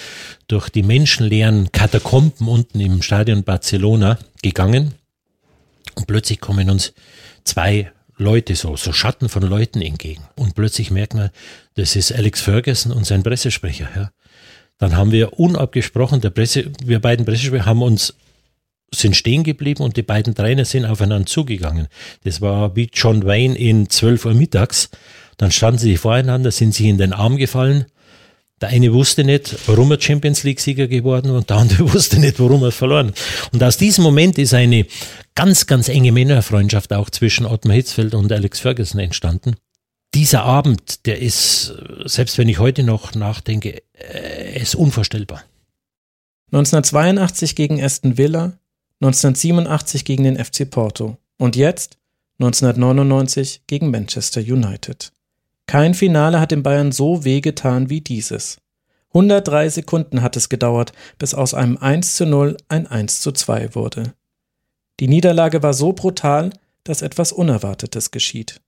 durch 0.48 0.68
die 0.68 0.82
menschenleeren 0.82 1.72
Katakomben 1.72 2.48
unten 2.48 2.80
im 2.80 3.02
Stadion 3.02 3.44
Barcelona 3.44 4.18
gegangen 4.42 4.94
und 5.94 6.06
plötzlich 6.06 6.40
kommen 6.40 6.70
uns 6.70 6.92
zwei 7.44 7.92
Leute 8.22 8.54
so, 8.54 8.76
so 8.76 8.92
Schatten 8.92 9.28
von 9.28 9.42
Leuten 9.42 9.82
entgegen. 9.82 10.22
Und 10.36 10.54
plötzlich 10.54 10.90
merkt 10.90 11.14
man, 11.14 11.30
das 11.74 11.96
ist 11.96 12.12
Alex 12.12 12.40
Ferguson 12.40 12.92
und 12.92 13.04
sein 13.04 13.22
Pressesprecher. 13.22 13.88
Ja. 13.94 14.10
Dann 14.78 14.96
haben 14.96 15.12
wir 15.12 15.38
unabgesprochen, 15.38 16.20
der 16.20 16.30
Presse, 16.30 16.70
wir 16.84 17.00
beiden 17.00 17.26
Pressesprecher 17.26 17.66
haben 17.66 17.82
uns 17.82 18.14
sind 18.94 19.16
stehen 19.16 19.42
geblieben 19.42 19.82
und 19.82 19.96
die 19.96 20.02
beiden 20.02 20.34
Trainer 20.34 20.64
sind 20.64 20.84
aufeinander 20.84 21.26
zugegangen. 21.26 21.88
Das 22.24 22.40
war 22.40 22.76
wie 22.76 22.90
John 22.92 23.24
Wayne 23.24 23.56
in 23.56 23.88
12 23.88 24.26
Uhr 24.26 24.34
mittags. 24.34 24.90
Dann 25.38 25.50
standen 25.50 25.78
sie 25.78 25.96
voreinander, 25.96 26.50
sind 26.50 26.74
sich 26.74 26.86
in 26.86 26.98
den 26.98 27.12
Arm 27.12 27.36
gefallen. 27.36 27.86
Der 28.62 28.68
eine 28.68 28.92
wusste 28.92 29.24
nicht, 29.24 29.56
warum 29.66 29.90
er 29.90 30.00
Champions 30.00 30.44
League-Sieger 30.44 30.86
geworden 30.86 31.32
und 31.32 31.50
der 31.50 31.56
andere 31.56 31.92
wusste 31.92 32.20
nicht, 32.20 32.38
warum 32.38 32.62
er 32.62 32.70
verloren. 32.70 33.12
Und 33.52 33.62
aus 33.62 33.76
diesem 33.76 34.04
Moment 34.04 34.38
ist 34.38 34.54
eine 34.54 34.86
ganz, 35.34 35.66
ganz 35.66 35.88
enge 35.88 36.12
Männerfreundschaft 36.12 36.92
auch 36.92 37.10
zwischen 37.10 37.44
Ottmar 37.44 37.74
Hitzfeld 37.74 38.14
und 38.14 38.30
Alex 38.30 38.60
Ferguson 38.60 39.00
entstanden. 39.00 39.56
Dieser 40.14 40.44
Abend, 40.44 41.06
der 41.06 41.20
ist, 41.20 41.74
selbst 42.04 42.38
wenn 42.38 42.48
ich 42.48 42.60
heute 42.60 42.84
noch 42.84 43.16
nachdenke, 43.16 43.82
äh, 43.94 44.60
ist 44.60 44.76
unvorstellbar. 44.76 45.42
1982 46.52 47.56
gegen 47.56 47.82
Aston 47.82 48.16
Villa, 48.16 48.52
1987 49.00 50.04
gegen 50.04 50.22
den 50.22 50.36
FC 50.36 50.70
Porto 50.70 51.16
und 51.36 51.56
jetzt 51.56 51.98
1999 52.38 53.62
gegen 53.66 53.90
Manchester 53.90 54.40
United. 54.40 55.12
Kein 55.72 55.94
Finale 55.94 56.38
hat 56.38 56.50
den 56.50 56.62
Bayern 56.62 56.92
so 56.92 57.24
wehgetan 57.24 57.88
wie 57.88 58.02
dieses. 58.02 58.58
103 59.14 59.70
Sekunden 59.70 60.20
hat 60.20 60.36
es 60.36 60.50
gedauert, 60.50 60.92
bis 61.16 61.32
aus 61.32 61.54
einem 61.54 61.78
1 61.78 62.14
zu 62.14 62.26
0 62.26 62.58
ein 62.68 62.86
1 62.86 63.22
zu 63.22 63.32
2 63.32 63.74
wurde. 63.74 64.12
Die 65.00 65.08
Niederlage 65.08 65.62
war 65.62 65.72
so 65.72 65.94
brutal, 65.94 66.50
dass 66.84 67.00
etwas 67.00 67.32
Unerwartetes 67.32 68.10
geschieht. 68.10 68.60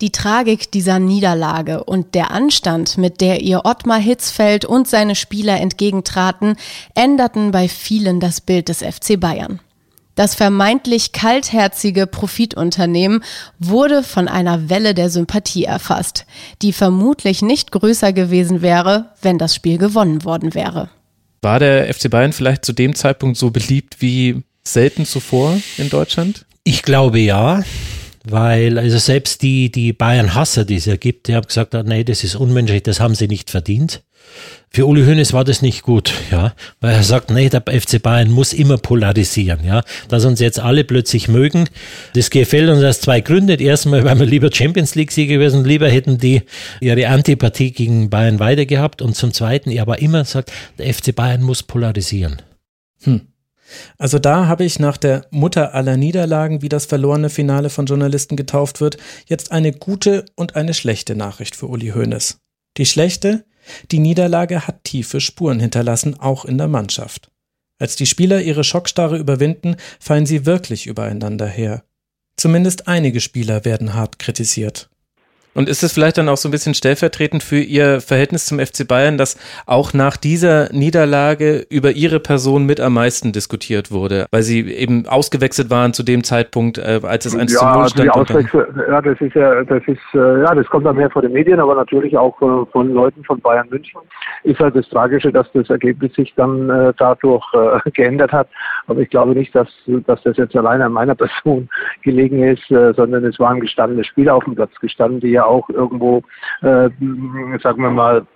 Die 0.00 0.12
Tragik 0.12 0.70
dieser 0.70 1.00
Niederlage 1.00 1.82
und 1.82 2.14
der 2.14 2.30
Anstand, 2.30 2.98
mit 2.98 3.20
der 3.20 3.40
ihr 3.40 3.62
Ottmar 3.64 3.98
Hitzfeld 3.98 4.64
und 4.64 4.86
seine 4.86 5.16
Spieler 5.16 5.60
entgegentraten, 5.60 6.54
änderten 6.94 7.50
bei 7.50 7.68
vielen 7.68 8.20
das 8.20 8.40
Bild 8.40 8.68
des 8.68 8.78
FC 8.78 9.18
Bayern. 9.18 9.58
Das 10.14 10.34
vermeintlich 10.34 11.12
kaltherzige 11.12 12.06
Profitunternehmen 12.06 13.24
wurde 13.58 14.02
von 14.02 14.28
einer 14.28 14.68
Welle 14.68 14.94
der 14.94 15.10
Sympathie 15.10 15.64
erfasst, 15.64 16.26
die 16.62 16.72
vermutlich 16.72 17.42
nicht 17.42 17.72
größer 17.72 18.12
gewesen 18.12 18.62
wäre, 18.62 19.10
wenn 19.22 19.38
das 19.38 19.54
Spiel 19.54 19.78
gewonnen 19.78 20.24
worden 20.24 20.54
wäre. 20.54 20.88
War 21.42 21.58
der 21.58 21.92
FC 21.92 22.10
Bayern 22.10 22.32
vielleicht 22.32 22.64
zu 22.64 22.72
dem 22.72 22.94
Zeitpunkt 22.94 23.36
so 23.36 23.50
beliebt 23.50 23.96
wie 24.00 24.42
selten 24.62 25.04
zuvor 25.04 25.58
in 25.78 25.90
Deutschland? 25.90 26.46
Ich 26.62 26.82
glaube 26.82 27.18
ja 27.18 27.62
weil 28.24 28.78
also 28.78 28.98
selbst 28.98 29.42
die, 29.42 29.70
die 29.70 29.92
Bayern-Hasser, 29.92 30.64
die 30.64 30.76
es 30.76 30.86
ja 30.86 30.96
gibt, 30.96 31.28
die 31.28 31.34
haben 31.34 31.46
gesagt, 31.46 31.74
nee, 31.84 32.04
das 32.04 32.24
ist 32.24 32.34
unmenschlich, 32.34 32.82
das 32.82 32.98
haben 32.98 33.14
sie 33.14 33.28
nicht 33.28 33.50
verdient. 33.50 34.02
Für 34.74 34.86
Uli 34.86 35.04
Hoeneß 35.04 35.32
war 35.32 35.44
das 35.44 35.62
nicht 35.62 35.82
gut, 35.82 36.12
ja, 36.32 36.52
weil 36.80 36.94
er 36.94 37.04
sagt, 37.04 37.30
nee, 37.30 37.48
der 37.48 37.62
FC 37.62 38.02
Bayern 38.02 38.32
muss 38.32 38.52
immer 38.52 38.76
polarisieren, 38.76 39.64
ja, 39.64 39.84
dass 40.08 40.24
uns 40.24 40.40
jetzt 40.40 40.58
alle 40.58 40.82
plötzlich 40.82 41.28
mögen. 41.28 41.68
Das 42.14 42.28
gefällt 42.28 42.68
uns 42.68 42.82
aus 42.82 43.00
zwei 43.00 43.20
Gründen. 43.20 43.60
Erstmal, 43.60 44.02
weil 44.04 44.18
wir 44.18 44.26
lieber 44.26 44.50
Champions 44.52 44.96
League 44.96 45.12
Sieger 45.12 45.34
gewesen, 45.34 45.64
lieber 45.64 45.88
hätten 45.88 46.18
die 46.18 46.42
ihre 46.80 47.06
Antipathie 47.06 47.70
gegen 47.70 48.10
Bayern 48.10 48.40
weiter 48.40 48.66
gehabt. 48.66 49.00
Und 49.00 49.14
zum 49.14 49.32
Zweiten, 49.32 49.70
er 49.70 49.82
aber 49.82 50.00
immer 50.00 50.24
sagt, 50.24 50.50
der 50.78 50.92
FC 50.92 51.14
Bayern 51.14 51.42
muss 51.42 51.62
polarisieren. 51.62 52.42
Hm. 53.04 53.28
Also 53.96 54.18
da 54.18 54.48
habe 54.48 54.64
ich 54.64 54.80
nach 54.80 54.96
der 54.96 55.26
Mutter 55.30 55.74
aller 55.74 55.96
Niederlagen, 55.96 56.62
wie 56.62 56.68
das 56.68 56.86
verlorene 56.86 57.30
Finale 57.30 57.70
von 57.70 57.86
Journalisten 57.86 58.36
getauft 58.36 58.80
wird, 58.80 58.96
jetzt 59.26 59.52
eine 59.52 59.72
gute 59.72 60.24
und 60.34 60.56
eine 60.56 60.74
schlechte 60.74 61.14
Nachricht 61.14 61.54
für 61.54 61.66
Uli 61.66 61.90
Hoeneß. 61.90 62.38
Die 62.76 62.86
schlechte, 62.86 63.44
die 63.90 63.98
Niederlage 63.98 64.66
hat 64.66 64.84
tiefe 64.84 65.20
Spuren 65.20 65.60
hinterlassen, 65.60 66.18
auch 66.18 66.44
in 66.44 66.58
der 66.58 66.68
Mannschaft. 66.68 67.30
Als 67.78 67.96
die 67.96 68.06
Spieler 68.06 68.40
ihre 68.40 68.64
Schockstarre 68.64 69.18
überwinden, 69.18 69.76
fallen 69.98 70.26
sie 70.26 70.46
wirklich 70.46 70.86
übereinander 70.86 71.46
her. 71.46 71.84
Zumindest 72.36 72.88
einige 72.88 73.20
Spieler 73.20 73.64
werden 73.64 73.94
hart 73.94 74.18
kritisiert. 74.18 74.90
Und 75.54 75.68
ist 75.68 75.82
es 75.82 75.92
vielleicht 75.92 76.18
dann 76.18 76.28
auch 76.28 76.36
so 76.36 76.48
ein 76.48 76.52
bisschen 76.52 76.74
stellvertretend 76.74 77.42
für 77.42 77.58
Ihr 77.58 78.00
Verhältnis 78.00 78.46
zum 78.46 78.58
FC 78.58 78.86
Bayern, 78.86 79.16
dass 79.18 79.38
auch 79.66 79.94
nach 79.94 80.16
dieser 80.16 80.72
Niederlage 80.72 81.64
über 81.70 81.92
Ihre 81.92 82.18
Person 82.18 82.66
mit 82.66 82.80
am 82.80 82.94
meisten 82.94 83.32
diskutiert 83.32 83.92
wurde, 83.92 84.26
weil 84.32 84.42
Sie 84.42 84.68
eben 84.68 85.06
ausgewechselt 85.06 85.70
waren 85.70 85.92
zu 85.92 86.02
dem 86.02 86.24
Zeitpunkt, 86.24 86.78
äh, 86.78 87.00
als 87.02 87.26
es 87.26 87.36
1 87.36 87.52
ja, 87.52 87.58
zu 87.58 87.64
0 87.66 87.88
stand? 87.88 88.10
Auswechsel, 88.10 88.84
ja, 88.88 89.00
das 89.00 89.20
ist 89.20 89.34
ja, 89.34 89.64
das 89.64 89.82
ist, 89.86 89.98
äh, 90.14 90.42
ja, 90.42 90.54
das 90.54 90.66
kommt 90.66 90.86
dann 90.86 90.96
mehr 90.96 91.10
von 91.10 91.22
den 91.22 91.32
Medien, 91.32 91.60
aber 91.60 91.74
natürlich 91.74 92.16
auch 92.16 92.40
äh, 92.42 92.66
von 92.72 92.92
Leuten 92.92 93.22
von 93.24 93.40
Bayern 93.40 93.68
München. 93.70 94.00
Ist 94.42 94.58
halt 94.58 94.74
das 94.74 94.88
Tragische, 94.88 95.32
dass 95.32 95.50
das 95.52 95.70
Ergebnis 95.70 96.12
sich 96.14 96.34
dann 96.36 96.92
dadurch 96.98 97.44
geändert 97.94 98.32
hat. 98.32 98.48
Aber 98.86 99.00
ich 99.00 99.08
glaube 99.08 99.32
nicht, 99.32 99.54
dass, 99.54 99.68
dass 100.06 100.22
das 100.22 100.36
jetzt 100.36 100.54
alleine 100.54 100.84
an 100.84 100.92
meiner 100.92 101.14
Person 101.24 101.68
gelegen 102.02 102.42
ist, 102.42 102.66
sondern 102.68 103.24
es 103.24 103.38
waren 103.38 103.60
gestandene 103.60 104.04
Spieler 104.04 104.34
auf 104.34 104.44
dem 104.44 104.54
Platz 104.54 104.72
gestanden, 104.80 105.20
die 105.20 105.28
ja 105.28 105.43
auch 105.44 105.68
irgendwo, 105.68 106.22
äh, 106.62 106.90
sagen 107.62 107.82
wir 107.82 107.90
mal, 107.90 108.26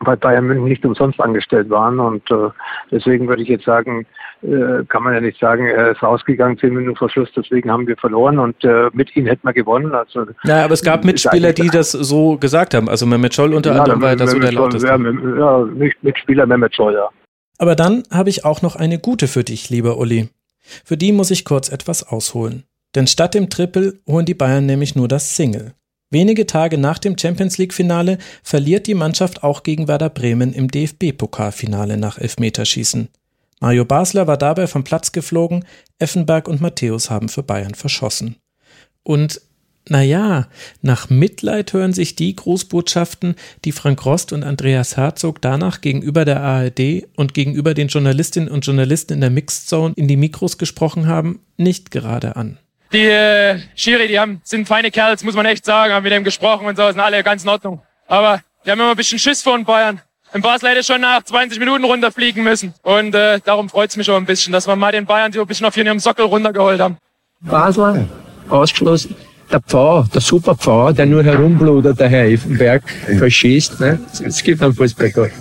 bei 0.00 0.16
Bayern 0.16 0.46
München 0.46 0.64
nicht 0.64 0.84
umsonst 0.84 1.20
angestellt 1.20 1.68
waren. 1.70 2.00
Und 2.00 2.30
äh, 2.30 2.48
deswegen 2.90 3.28
würde 3.28 3.42
ich 3.42 3.48
jetzt 3.48 3.64
sagen, 3.64 4.06
äh, 4.42 4.84
kann 4.88 5.02
man 5.02 5.14
ja 5.14 5.20
nicht 5.20 5.38
sagen, 5.38 5.66
er 5.66 5.90
ist 5.90 6.02
rausgegangen, 6.02 6.58
zehn 6.58 6.74
Minuten 6.74 6.96
vor 6.96 7.10
Schluss, 7.10 7.28
deswegen 7.36 7.70
haben 7.70 7.86
wir 7.86 7.96
verloren 7.96 8.38
und 8.38 8.64
äh, 8.64 8.88
mit 8.92 9.14
ihm 9.14 9.26
hätten 9.26 9.46
wir 9.46 9.52
gewonnen. 9.52 9.94
Also, 9.94 10.26
ja, 10.44 10.64
aber 10.64 10.72
es 10.72 10.82
gab 10.82 11.04
Mitspieler, 11.04 11.52
die 11.52 11.68
das 11.68 11.92
so 11.92 12.38
gesagt 12.38 12.74
haben. 12.74 12.88
Also 12.88 13.04
Mehmet 13.04 13.34
Scholl 13.34 13.52
unter 13.52 13.74
ja, 13.74 13.80
anderem 13.80 14.00
war 14.00 14.16
das 14.16 14.30
so 14.30 14.38
der 14.38 14.52
lauteste. 14.52 14.88
Ja, 14.88 14.96
ja, 14.96 15.68
Mitspieler 16.02 16.46
Mehmet 16.46 16.74
Scholl, 16.74 16.94
ja. 16.94 17.08
Aber 17.58 17.74
dann 17.74 18.04
habe 18.10 18.30
ich 18.30 18.46
auch 18.46 18.62
noch 18.62 18.76
eine 18.76 18.98
gute 18.98 19.28
für 19.28 19.44
dich, 19.44 19.68
lieber 19.68 19.98
Uli. 19.98 20.30
Für 20.84 20.96
die 20.96 21.12
muss 21.12 21.30
ich 21.30 21.44
kurz 21.44 21.70
etwas 21.70 22.08
ausholen. 22.08 22.64
Denn 22.94 23.06
statt 23.06 23.34
dem 23.34 23.50
Triple 23.50 24.00
holen 24.08 24.24
die 24.24 24.34
Bayern 24.34 24.64
nämlich 24.64 24.96
nur 24.96 25.08
das 25.08 25.36
Single. 25.36 25.74
Wenige 26.12 26.44
Tage 26.44 26.76
nach 26.76 26.98
dem 26.98 27.16
Champions 27.16 27.56
League-Finale 27.58 28.18
verliert 28.42 28.88
die 28.88 28.94
Mannschaft 28.94 29.44
auch 29.44 29.62
gegen 29.62 29.86
Werder 29.86 30.10
Bremen 30.10 30.52
im 30.52 30.68
DFB-Pokalfinale 30.68 31.96
nach 31.96 32.18
Elfmeterschießen. 32.18 33.08
Mario 33.60 33.84
Basler 33.84 34.26
war 34.26 34.36
dabei 34.36 34.66
vom 34.66 34.82
Platz 34.82 35.12
geflogen, 35.12 35.64
Effenberg 36.00 36.48
und 36.48 36.60
Matthäus 36.60 37.10
haben 37.10 37.28
für 37.28 37.44
Bayern 37.44 37.74
verschossen. 37.74 38.36
Und 39.04 39.40
naja, 39.88 40.48
nach 40.82 41.10
Mitleid 41.10 41.72
hören 41.72 41.92
sich 41.92 42.16
die 42.16 42.34
Grußbotschaften, 42.34 43.36
die 43.64 43.72
Frank 43.72 44.04
Rost 44.04 44.32
und 44.32 44.42
Andreas 44.42 44.96
Herzog 44.96 45.40
danach 45.40 45.80
gegenüber 45.80 46.24
der 46.24 46.42
ARD 46.42 47.06
und 47.16 47.34
gegenüber 47.34 47.72
den 47.72 47.88
Journalistinnen 47.88 48.48
und 48.48 48.66
Journalisten 48.66 49.14
in 49.14 49.20
der 49.20 49.30
Mixed 49.30 49.68
Zone 49.68 49.94
in 49.96 50.08
die 50.08 50.16
Mikros 50.16 50.58
gesprochen 50.58 51.06
haben, 51.06 51.40
nicht 51.56 51.90
gerade 51.90 52.36
an. 52.36 52.58
Die 52.92 53.06
äh, 53.06 53.58
Schiri, 53.76 54.08
die 54.08 54.18
haben, 54.18 54.40
sind 54.42 54.66
feine 54.66 54.90
Kerls, 54.90 55.22
muss 55.22 55.34
man 55.34 55.46
echt 55.46 55.64
sagen, 55.64 55.92
haben 55.92 56.02
mit 56.02 56.12
dem 56.12 56.24
gesprochen 56.24 56.66
und 56.66 56.76
so, 56.76 56.88
sind 56.88 57.00
alle 57.00 57.22
ganz 57.22 57.44
in 57.44 57.48
Ordnung. 57.48 57.80
Aber 58.08 58.40
die 58.64 58.70
haben 58.70 58.80
immer 58.80 58.90
ein 58.90 58.96
bisschen 58.96 59.18
Schiss 59.18 59.42
vor 59.42 59.56
den 59.56 59.64
Bayern. 59.64 60.00
Im 60.32 60.42
Basel 60.42 60.70
hätte 60.70 60.84
schon 60.84 61.00
nach 61.00 61.22
20 61.22 61.58
Minuten 61.58 61.84
runterfliegen 61.84 62.44
müssen. 62.44 62.74
Und 62.82 63.14
äh, 63.14 63.40
darum 63.44 63.68
freut's 63.68 63.96
mich 63.96 64.08
auch 64.10 64.16
ein 64.16 64.26
bisschen, 64.26 64.52
dass 64.52 64.66
wir 64.66 64.76
mal 64.76 64.92
den 64.92 65.06
Bayern 65.06 65.32
so 65.32 65.40
ein 65.40 65.46
bisschen 65.46 65.66
auf 65.66 65.76
ihrem 65.76 65.98
Sockel 65.98 66.24
runtergeholt 66.24 66.80
haben. 66.80 66.98
Basel, 67.40 68.08
ausgeschlossen. 68.48 69.16
Der 69.50 69.60
Pfau, 69.60 70.04
der 70.04 70.20
super 70.20 70.54
Pfau, 70.54 70.92
der 70.92 71.06
nur 71.06 71.24
herumbludert, 71.24 71.98
der 71.98 72.08
Herr 72.08 72.26
Effenberg, 72.26 72.84
verschießt. 73.18 73.80
Ne? 73.80 73.98
Es 74.24 74.42
gibt 74.44 74.62
einen 74.62 74.74
Fußballgott. 74.74 75.32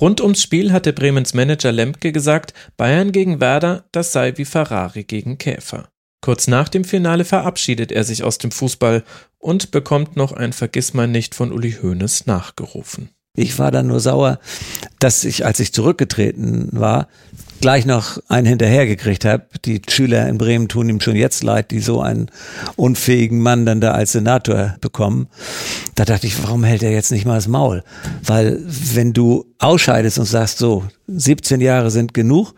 Rund 0.00 0.20
ums 0.22 0.42
Spiel 0.42 0.72
hatte 0.72 0.94
Bremens 0.94 1.34
Manager 1.34 1.72
Lemke 1.72 2.10
gesagt, 2.10 2.54
Bayern 2.78 3.12
gegen 3.12 3.40
Werder, 3.40 3.84
das 3.92 4.12
sei 4.12 4.32
wie 4.36 4.46
Ferrari 4.46 5.04
gegen 5.04 5.36
Käfer. 5.36 5.91
Kurz 6.22 6.46
nach 6.46 6.68
dem 6.68 6.84
Finale 6.84 7.24
verabschiedet 7.24 7.90
er 7.90 8.04
sich 8.04 8.22
aus 8.22 8.38
dem 8.38 8.52
Fußball 8.52 9.02
und 9.38 9.72
bekommt 9.72 10.16
noch 10.16 10.32
ein 10.32 10.52
Vergissmeinnicht 10.52 11.34
von 11.34 11.52
Uli 11.52 11.72
Hoeneß 11.82 12.26
nachgerufen. 12.26 13.10
Ich 13.34 13.58
war 13.58 13.70
dann 13.70 13.88
nur 13.88 13.98
sauer, 13.98 14.38
dass 15.00 15.24
ich, 15.24 15.44
als 15.44 15.58
ich 15.58 15.72
zurückgetreten 15.72 16.68
war, 16.72 17.08
gleich 17.62 17.86
noch 17.86 18.18
einen 18.28 18.46
hinterhergekriegt 18.46 19.24
habe. 19.24 19.44
Die 19.64 19.80
Schüler 19.88 20.28
in 20.28 20.36
Bremen 20.36 20.68
tun 20.68 20.88
ihm 20.88 21.00
schon 21.00 21.16
jetzt 21.16 21.42
leid, 21.42 21.70
die 21.70 21.78
so 21.78 22.02
einen 22.02 22.26
unfähigen 22.76 23.40
Mann 23.40 23.64
dann 23.64 23.80
da 23.80 23.92
als 23.92 24.12
Senator 24.12 24.74
bekommen. 24.80 25.28
Da 25.94 26.04
dachte 26.04 26.26
ich, 26.26 26.42
warum 26.42 26.64
hält 26.64 26.82
er 26.82 26.90
jetzt 26.90 27.12
nicht 27.12 27.24
mal 27.24 27.36
das 27.36 27.48
Maul? 27.48 27.84
Weil 28.24 28.60
wenn 28.66 29.12
du 29.12 29.46
ausscheidest 29.60 30.18
und 30.18 30.26
sagst 30.26 30.58
so, 30.58 30.84
17 31.06 31.60
Jahre 31.60 31.90
sind 31.90 32.14
genug, 32.14 32.52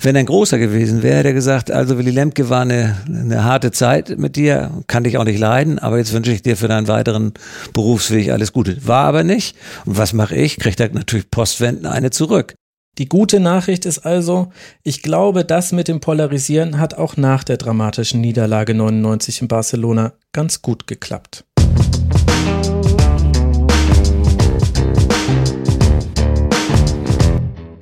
wenn 0.00 0.16
ein 0.16 0.26
großer 0.26 0.58
gewesen 0.58 1.02
wäre, 1.02 1.18
hätte 1.18 1.28
er 1.28 1.34
gesagt, 1.34 1.70
also 1.72 1.98
Willy 1.98 2.10
Lemke 2.10 2.48
war 2.48 2.62
eine, 2.62 2.98
eine 3.08 3.42
harte 3.42 3.72
Zeit 3.72 4.16
mit 4.16 4.36
dir, 4.36 4.70
kann 4.86 5.04
dich 5.04 5.18
auch 5.18 5.24
nicht 5.24 5.38
leiden, 5.38 5.80
aber 5.80 5.98
jetzt 5.98 6.12
wünsche 6.12 6.30
ich 6.30 6.42
dir 6.42 6.56
für 6.56 6.68
deinen 6.68 6.88
weiteren 6.88 7.32
Berufsweg 7.72 8.30
alles 8.30 8.52
Gute. 8.52 8.86
War 8.86 9.06
aber 9.06 9.24
nicht. 9.24 9.56
Und 9.86 9.98
was 9.98 10.12
mache 10.12 10.36
ich? 10.36 10.58
Kriegt 10.58 10.78
er 10.78 10.90
natürlich 10.92 11.30
postwendend 11.30 11.86
eine 11.86 12.10
zurück. 12.10 12.54
Die 12.98 13.08
gute 13.08 13.40
Nachricht 13.40 13.86
ist 13.86 14.00
also, 14.00 14.50
ich 14.82 15.02
glaube, 15.02 15.44
das 15.44 15.72
mit 15.72 15.88
dem 15.88 16.00
Polarisieren 16.00 16.78
hat 16.78 16.94
auch 16.94 17.16
nach 17.16 17.44
der 17.44 17.56
dramatischen 17.56 18.20
Niederlage 18.20 18.74
99 18.74 19.42
in 19.42 19.48
Barcelona 19.48 20.12
ganz 20.32 20.60
gut 20.60 20.86
geklappt. 20.86 21.44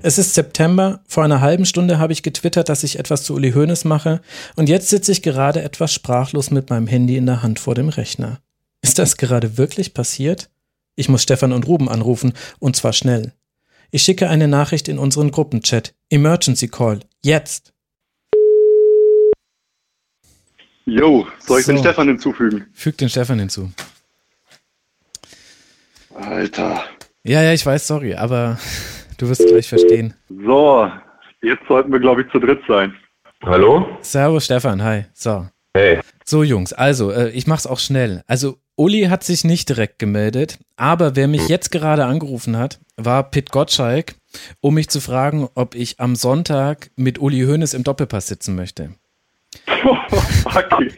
Es 0.00 0.16
ist 0.16 0.34
September, 0.34 1.00
vor 1.06 1.24
einer 1.24 1.40
halben 1.40 1.66
Stunde 1.66 1.98
habe 1.98 2.12
ich 2.12 2.22
getwittert, 2.22 2.68
dass 2.68 2.84
ich 2.84 2.98
etwas 2.98 3.24
zu 3.24 3.34
Uli 3.34 3.52
Hoeneß 3.52 3.84
mache 3.84 4.20
und 4.56 4.68
jetzt 4.68 4.88
sitze 4.88 5.12
ich 5.12 5.22
gerade 5.22 5.62
etwas 5.62 5.92
sprachlos 5.92 6.50
mit 6.50 6.70
meinem 6.70 6.86
Handy 6.86 7.16
in 7.16 7.26
der 7.26 7.42
Hand 7.42 7.58
vor 7.58 7.74
dem 7.74 7.88
Rechner. 7.88 8.38
Ist 8.82 8.98
das 8.98 9.16
gerade 9.16 9.58
wirklich 9.58 9.94
passiert? 9.94 10.50
Ich 10.94 11.08
muss 11.08 11.22
Stefan 11.22 11.52
und 11.52 11.66
Ruben 11.66 11.88
anrufen 11.88 12.32
und 12.58 12.76
zwar 12.76 12.92
schnell. 12.92 13.32
Ich 13.90 14.02
schicke 14.02 14.28
eine 14.28 14.48
Nachricht 14.48 14.88
in 14.88 14.98
unseren 14.98 15.30
Gruppenchat. 15.30 15.94
Emergency 16.10 16.68
Call. 16.68 17.00
Jetzt. 17.22 17.72
Jo, 20.84 21.26
soll 21.38 21.60
ich 21.60 21.66
So. 21.66 21.72
den 21.72 21.78
Stefan 21.80 22.08
hinzufügen? 22.08 22.66
Füg 22.72 22.96
den 22.98 23.08
Stefan 23.08 23.38
hinzu. 23.38 23.70
Alter. 26.14 26.84
Ja, 27.24 27.42
ja, 27.42 27.52
ich 27.52 27.64
weiß, 27.64 27.86
sorry, 27.86 28.14
aber 28.14 28.58
du 29.18 29.28
wirst 29.28 29.46
gleich 29.46 29.68
verstehen. 29.68 30.14
So, 30.28 30.90
jetzt 31.42 31.62
sollten 31.68 31.92
wir, 31.92 32.00
glaube 32.00 32.22
ich, 32.22 32.32
zu 32.32 32.38
dritt 32.38 32.60
sein. 32.66 32.94
Hallo? 33.42 33.86
Servus 34.00 34.46
Stefan, 34.46 34.82
hi. 34.82 35.04
So. 35.12 35.46
Hey. 35.74 36.00
So 36.24 36.42
Jungs, 36.42 36.72
also 36.72 37.10
äh, 37.12 37.30
ich 37.30 37.46
mach's 37.46 37.66
auch 37.66 37.78
schnell. 37.78 38.22
Also 38.26 38.58
Uli 38.78 39.06
hat 39.06 39.24
sich 39.24 39.42
nicht 39.42 39.68
direkt 39.68 39.98
gemeldet, 39.98 40.60
aber 40.76 41.16
wer 41.16 41.26
mich 41.26 41.48
jetzt 41.48 41.72
gerade 41.72 42.04
angerufen 42.04 42.56
hat, 42.56 42.78
war 42.96 43.28
Pit 43.28 43.50
Gottschalk, 43.50 44.14
um 44.60 44.74
mich 44.74 44.88
zu 44.88 45.00
fragen, 45.00 45.48
ob 45.56 45.74
ich 45.74 45.98
am 45.98 46.14
Sonntag 46.14 46.92
mit 46.94 47.18
Uli 47.18 47.42
Hoeneß 47.42 47.74
im 47.74 47.82
Doppelpass 47.82 48.28
sitzen 48.28 48.54
möchte. 48.54 48.94
okay. 50.44 50.92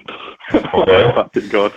Okay. 0.72 1.42
Gott. 1.50 1.72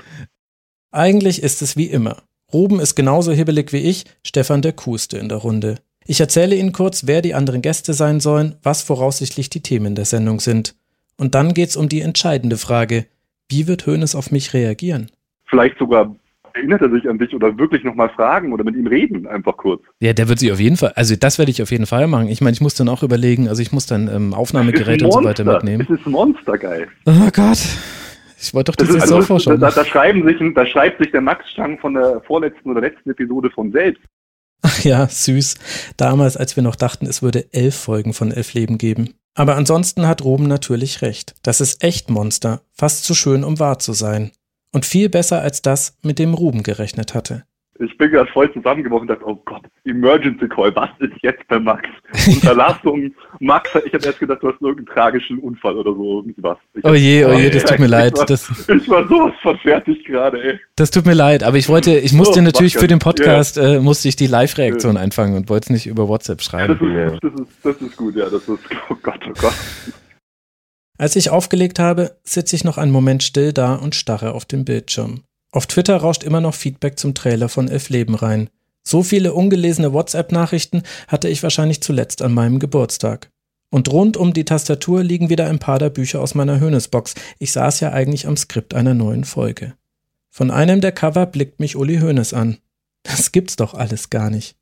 Eigentlich 0.91 1.41
ist 1.41 1.61
es 1.61 1.77
wie 1.77 1.85
immer. 1.85 2.23
Ruben 2.51 2.81
ist 2.81 2.95
genauso 2.95 3.31
hibbelig 3.31 3.71
wie 3.71 3.77
ich, 3.77 4.03
Stefan 4.25 4.61
der 4.61 4.73
Kuste 4.73 5.17
in 5.17 5.29
der 5.29 5.37
Runde. 5.37 5.77
Ich 6.05 6.19
erzähle 6.19 6.57
Ihnen 6.57 6.73
kurz, 6.73 7.07
wer 7.07 7.21
die 7.21 7.33
anderen 7.33 7.61
Gäste 7.61 7.93
sein 7.93 8.19
sollen, 8.19 8.57
was 8.61 8.81
voraussichtlich 8.81 9.49
die 9.49 9.63
Themen 9.63 9.95
der 9.95 10.05
Sendung 10.05 10.41
sind. 10.41 10.75
Und 11.15 11.33
dann 11.33 11.53
geht's 11.53 11.77
um 11.77 11.87
die 11.87 12.01
entscheidende 12.01 12.57
Frage, 12.57 13.05
wie 13.47 13.67
wird 13.67 13.87
Hoeneß 13.87 14.15
auf 14.15 14.31
mich 14.31 14.53
reagieren? 14.53 15.09
Vielleicht 15.53 15.77
sogar 15.77 16.15
erinnert 16.53 16.81
er 16.81 16.89
sich 16.89 17.07
an 17.07 17.17
dich 17.19 17.33
oder 17.33 17.55
wirklich 17.57 17.83
nochmal 17.83 18.09
fragen 18.09 18.53
oder 18.53 18.63
mit 18.63 18.75
ihm 18.75 18.87
reden, 18.87 19.27
einfach 19.27 19.55
kurz. 19.55 19.83
Ja, 19.99 20.13
der 20.13 20.29
wird 20.29 20.39
sich 20.39 20.51
auf 20.51 20.59
jeden 20.59 20.77
Fall, 20.77 20.93
also 20.95 21.15
das 21.15 21.37
werde 21.37 21.51
ich 21.51 21.61
auf 21.61 21.69
jeden 21.69 21.85
Fall 21.85 22.07
machen. 22.07 22.27
Ich 22.27 22.41
meine, 22.41 22.53
ich 22.53 22.61
muss 22.61 22.75
dann 22.75 22.89
auch 22.89 23.03
überlegen, 23.03 23.47
also 23.47 23.61
ich 23.61 23.71
muss 23.71 23.85
dann 23.85 24.07
ähm, 24.07 24.33
Aufnahmegeräte 24.33 25.05
und 25.05 25.11
so 25.11 25.23
weiter 25.23 25.43
mitnehmen. 25.43 25.85
Das 25.87 25.99
ist 25.99 26.05
ein 26.05 26.11
Monster, 26.11 26.57
geil. 26.57 26.87
Oh 27.05 27.29
Gott. 27.31 27.59
Ich 28.39 28.53
wollte 28.53 28.71
doch 28.71 28.75
Das 28.75 28.89
Saisonvorschau 28.89 29.51
also, 29.51 29.61
da, 29.61 29.67
machen. 29.67 29.75
da, 29.75 29.85
schreiben 29.85 30.27
sich, 30.27 30.53
da 30.53 30.65
schreibt 30.65 30.99
sich 31.01 31.11
der 31.11 31.21
Max 31.21 31.49
Stang 31.51 31.77
von 31.79 31.93
der 31.93 32.21
vorletzten 32.21 32.71
oder 32.71 32.81
letzten 32.81 33.11
Episode 33.11 33.49
von 33.51 33.71
selbst. 33.71 34.01
Ach 34.63 34.83
ja, 34.83 35.07
süß. 35.07 35.93
Damals, 35.97 36.35
als 36.35 36.55
wir 36.55 36.63
noch 36.63 36.75
dachten, 36.75 37.05
es 37.05 37.21
würde 37.21 37.53
elf 37.53 37.75
Folgen 37.75 38.13
von 38.13 38.31
Elf 38.31 38.53
Leben 38.53 38.77
geben. 38.77 39.13
Aber 39.35 39.55
ansonsten 39.55 40.07
hat 40.07 40.23
Ruben 40.23 40.47
natürlich 40.47 41.01
recht. 41.01 41.35
Das 41.43 41.61
ist 41.61 41.83
echt 41.83 42.09
Monster. 42.09 42.61
Fast 42.73 43.03
zu 43.05 43.13
schön, 43.13 43.43
um 43.43 43.59
wahr 43.59 43.79
zu 43.79 43.93
sein. 43.93 44.31
Und 44.73 44.85
viel 44.85 45.07
besser 45.09 45.41
als 45.41 45.61
das, 45.61 45.97
mit 46.03 46.19
dem 46.19 46.33
Ruben 46.33 46.63
gerechnet 46.63 47.13
hatte. 47.13 47.43
Ich 47.79 47.97
bin 47.97 48.11
gerade 48.11 48.31
voll 48.31 48.51
zusammengebrochen 48.53 49.09
und 49.09 49.15
dachte, 49.15 49.25
oh 49.27 49.41
Gott, 49.45 49.63
Emergency 49.83 50.47
Call, 50.47 50.75
was 50.75 50.89
ist 50.99 51.11
jetzt 51.23 51.45
bei 51.47 51.59
Max? 51.59 51.89
Unterlassung, 52.27 53.11
Max, 53.39 53.69
ich 53.83 53.93
habe 53.93 54.05
erst 54.05 54.19
gedacht, 54.19 54.43
du 54.43 54.49
hast 54.49 54.61
irgendeinen 54.61 54.85
tragischen 54.95 55.39
Unfall 55.39 55.75
oder 55.77 55.91
so, 55.91 56.17
irgendwas. 56.19 56.57
Ich 56.75 56.85
Oh 56.85 56.93
je, 56.93 57.25
oh 57.25 57.33
je, 57.33 57.49
das 57.49 57.63
hab- 57.63 57.69
tut 57.71 57.79
mir 57.79 57.87
leid. 57.87 58.13
Ich 58.13 58.19
war, 58.19 58.25
Das- 58.27 58.67
ich 58.69 58.89
war 58.89 59.07
sowas 59.07 59.33
von 59.41 59.57
fertig 59.57 60.05
gerade, 60.05 60.41
ey. 60.43 60.59
Das 60.75 60.91
tut 60.91 61.05
mir 61.07 61.15
leid, 61.15 61.43
aber 61.43 61.57
ich 61.57 61.67
wollte, 61.67 61.97
ich 61.97 62.13
musste 62.13 62.35
So, 62.35 62.41
natürlich 62.41 62.77
für 62.77 62.87
den 62.87 62.99
das. 62.99 63.03
Podcast, 63.05 63.57
äh, 63.57 63.79
musste 63.79 64.07
ich 64.07 64.15
die 64.15 64.27
Live-Reaktion 64.27 64.95
einfangen 64.95 65.35
und 65.35 65.49
wollte 65.49 65.65
es 65.65 65.69
nicht 65.71 65.87
über 65.87 66.07
WhatsApp 66.07 66.37
Das 66.37 66.45
schreiben. 66.45 66.73
ist, 67.13 67.23
das, 67.23 67.33
ist, 67.33 67.47
das 67.63 67.81
ist 67.81 67.97
gut, 67.97 68.15
ja, 68.15 68.25
das 68.25 68.47
ist, 68.47 68.59
oh 68.89 68.95
Gott, 69.01 69.19
oh 69.27 69.33
Gott. 69.41 69.53
Als 70.97 71.15
ich 71.15 71.29
aufgelegt 71.29 71.79
habe, 71.79 72.17
sitze 72.23 72.55
ich 72.55 72.63
noch 72.63 72.77
einen 72.77 72.91
Moment 72.91 73.23
still 73.23 73.51
da 73.51 73.75
und 73.75 73.95
starre 73.95 74.33
auf 74.33 74.45
den 74.45 74.63
Bildschirm. 74.63 75.23
Auf 75.51 75.67
Twitter 75.67 75.97
rauscht 75.97 76.23
immer 76.23 76.41
noch 76.41 76.55
Feedback 76.55 76.99
zum 76.99 77.13
Trailer 77.13 77.49
von 77.49 77.67
Elf 77.67 77.89
Leben 77.89 78.15
rein. 78.15 78.49
So 78.83 79.01
viele 79.01 79.33
ungelesene 79.33 79.93
WhatsApp-Nachrichten 79.93 80.83
hatte 81.07 81.29
ich 81.29 81.41
wahrscheinlich 81.41 81.81
zuletzt 81.81 82.21
an 82.21 82.33
meinem 82.33 82.59
Geburtstag. 82.59 83.29
Und 83.69 83.91
rund 83.91 84.17
um 84.17 84.33
die 84.33 84.45
Tastatur 84.45 85.03
liegen 85.03 85.29
wieder 85.29 85.47
ein 85.47 85.57
paar 85.57 85.79
der 85.79 85.89
Bücher 85.89 86.21
aus 86.21 86.35
meiner 86.35 86.59
Höhnesbox. 86.59 87.15
Ich 87.39 87.51
saß 87.53 87.79
ja 87.79 87.91
eigentlich 87.91 88.27
am 88.27 88.37
Skript 88.37 88.75
einer 88.75 88.93
neuen 88.93 89.23
Folge. 89.23 89.73
Von 90.29 90.51
einem 90.51 90.81
der 90.81 90.91
Cover 90.91 91.25
blickt 91.25 91.59
mich 91.59 91.75
Uli 91.75 91.99
Hoeneß 91.99 92.33
an. 92.33 92.57
Das 93.01 93.31
gibt's 93.31 93.55
doch 93.55 93.73
alles 93.73 94.09
gar 94.09 94.29
nicht. 94.29 94.55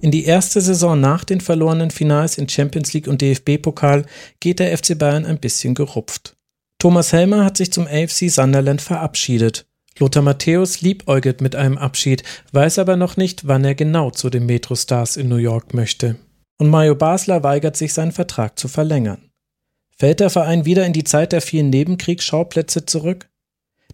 In 0.00 0.10
die 0.10 0.24
erste 0.24 0.60
Saison 0.60 0.98
nach 0.98 1.24
den 1.24 1.40
verlorenen 1.40 1.90
Finals 1.90 2.38
in 2.38 2.48
Champions 2.48 2.92
League 2.94 3.06
und 3.06 3.20
DFB-Pokal 3.20 4.06
geht 4.40 4.58
der 4.58 4.76
FC 4.76 4.98
Bayern 4.98 5.26
ein 5.26 5.38
bisschen 5.38 5.74
gerupft. 5.74 6.36
Thomas 6.78 7.12
Helmer 7.12 7.44
hat 7.44 7.58
sich 7.58 7.72
zum 7.72 7.86
AFC 7.86 8.30
Sunderland 8.30 8.80
verabschiedet. 8.80 9.66
Lothar 9.98 10.22
Matthäus 10.22 10.80
liebäugelt 10.80 11.42
mit 11.42 11.54
einem 11.54 11.76
Abschied, 11.76 12.22
weiß 12.52 12.78
aber 12.78 12.96
noch 12.96 13.18
nicht, 13.18 13.46
wann 13.46 13.64
er 13.64 13.74
genau 13.74 14.10
zu 14.10 14.30
den 14.30 14.46
Metro-Stars 14.46 15.18
in 15.18 15.28
New 15.28 15.36
York 15.36 15.74
möchte. 15.74 16.16
Und 16.56 16.70
Mario 16.70 16.94
Basler 16.94 17.42
weigert 17.42 17.76
sich, 17.76 17.92
seinen 17.92 18.12
Vertrag 18.12 18.58
zu 18.58 18.68
verlängern. 18.68 19.30
Fällt 19.98 20.20
der 20.20 20.30
Verein 20.30 20.64
wieder 20.64 20.86
in 20.86 20.94
die 20.94 21.04
Zeit 21.04 21.32
der 21.32 21.42
vielen 21.42 21.68
Nebenkriegsschauplätze 21.68 22.86
zurück? 22.86 23.28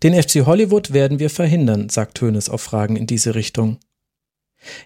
Den 0.04 0.14
FC 0.14 0.46
Hollywood 0.46 0.92
werden 0.92 1.18
wir 1.18 1.30
verhindern, 1.30 1.88
sagt 1.88 2.20
Hoeneß 2.20 2.48
auf 2.48 2.62
Fragen 2.62 2.94
in 2.94 3.08
diese 3.08 3.34
Richtung. 3.34 3.78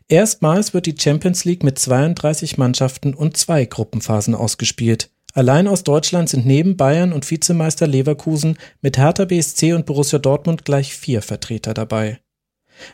Erstmals 0.09 0.75
wird 0.75 0.87
die 0.87 0.97
Champions 0.99 1.45
League 1.45 1.62
mit 1.62 1.79
32 1.79 2.59
Mannschaften 2.59 3.14
und 3.14 3.37
zwei 3.37 3.64
Gruppenphasen 3.64 4.35
ausgespielt. 4.35 5.11
Allein 5.33 5.69
aus 5.69 5.85
Deutschland 5.85 6.29
sind 6.29 6.45
neben 6.45 6.77
Bayern 6.77 7.12
und 7.12 7.31
Vizemeister 7.31 7.87
Leverkusen 7.87 8.59
mit 8.83 8.99
Hertha 8.99 9.25
BSC 9.25 9.75
und 9.75 9.87
Borussia 9.87 10.19
Dortmund 10.19 10.64
gleich 10.64 10.95
vier 10.95 11.23
Vertreter 11.23 11.73
dabei. 11.73 12.19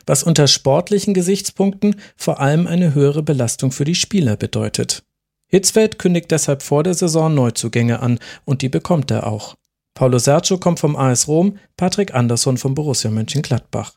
Was 0.05 0.23
unter 0.23 0.47
sportlichen 0.47 1.13
Gesichtspunkten 1.13 1.95
vor 2.15 2.39
allem 2.39 2.67
eine 2.67 2.93
höhere 2.93 3.23
Belastung 3.23 3.71
für 3.71 3.85
die 3.85 3.95
Spieler 3.95 4.35
bedeutet. 4.35 5.03
Hitzfeld 5.47 5.97
kündigt 5.97 6.29
deshalb 6.29 6.61
vor 6.61 6.83
der 6.83 6.93
Saison 6.93 7.33
Neuzugänge 7.33 8.01
an 8.01 8.19
und 8.43 8.61
die 8.61 8.69
bekommt 8.69 9.11
er 9.11 9.25
auch. 9.25 9.55
Paulo 9.93 10.19
Sergio 10.19 10.59
kommt 10.59 10.79
vom 10.79 10.95
AS 10.95 11.27
Rom, 11.27 11.57
Patrick 11.77 12.13
Andersson 12.13 12.57
vom 12.57 12.75
Borussia 12.75 13.09
Mönchengladbach. 13.09 13.93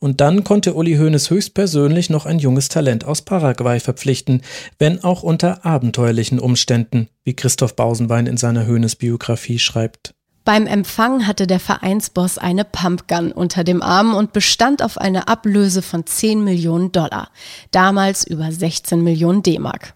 Und 0.00 0.20
dann 0.20 0.44
konnte 0.44 0.74
Uli 0.74 0.96
Hoeneß 0.96 1.30
höchstpersönlich 1.30 2.10
noch 2.10 2.26
ein 2.26 2.38
junges 2.38 2.68
Talent 2.68 3.04
aus 3.04 3.22
Paraguay 3.22 3.80
verpflichten, 3.80 4.42
wenn 4.78 5.02
auch 5.02 5.22
unter 5.22 5.64
abenteuerlichen 5.64 6.38
Umständen, 6.38 7.08
wie 7.24 7.34
Christoph 7.34 7.76
Bausenbein 7.76 8.26
in 8.26 8.36
seiner 8.36 8.66
Hoeneß-Biografie 8.66 9.58
schreibt. 9.58 10.14
Beim 10.44 10.66
Empfang 10.66 11.26
hatte 11.26 11.46
der 11.46 11.58
Vereinsboss 11.58 12.36
eine 12.36 12.66
Pumpgun 12.66 13.32
unter 13.32 13.64
dem 13.64 13.82
Arm 13.82 14.14
und 14.14 14.34
bestand 14.34 14.82
auf 14.82 14.98
eine 14.98 15.26
Ablöse 15.26 15.80
von 15.80 16.04
10 16.04 16.44
Millionen 16.44 16.92
Dollar, 16.92 17.30
damals 17.70 18.26
über 18.26 18.52
16 18.52 19.02
Millionen 19.02 19.42
D-Mark. 19.42 19.94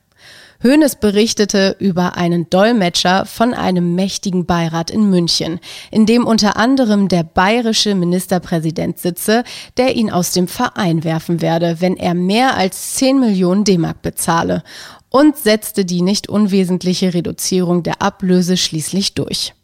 Hoeneß 0.62 0.97
berichtete 0.97 1.77
über 1.79 2.16
einen 2.16 2.51
Dolmetscher 2.51 3.27
von 3.27 3.55
einem 3.55 3.94
mächtigen 3.94 4.44
Beirat 4.44 4.90
in 4.90 5.09
München, 5.09 5.61
in 5.92 6.05
dem 6.05 6.27
unter 6.27 6.57
anderem 6.57 7.09
der 7.09 7.23
bayerische 7.23 7.94
Ministerpräsident 7.94 8.99
sitze, 8.99 9.44
der 9.77 9.94
ihn 9.94 10.11
aus 10.11 10.33
dem 10.33 10.49
Verein 10.49 11.05
werfen 11.05 11.40
werde, 11.40 11.81
wenn 11.81 11.97
er 11.97 12.14
mehr 12.14 12.57
als 12.57 12.97
10 12.97 13.21
Millionen 13.21 13.62
D-Mark 13.62 14.03
bezahle 14.03 14.64
und 15.11 15.37
setzte 15.37 15.85
die 15.85 16.03
nicht 16.03 16.29
unwesentliche 16.29 17.14
Reduzierung 17.14 17.85
der 17.85 18.03
Ablöse 18.03 18.57
schließlich 18.57 19.14
durch. 19.14 19.55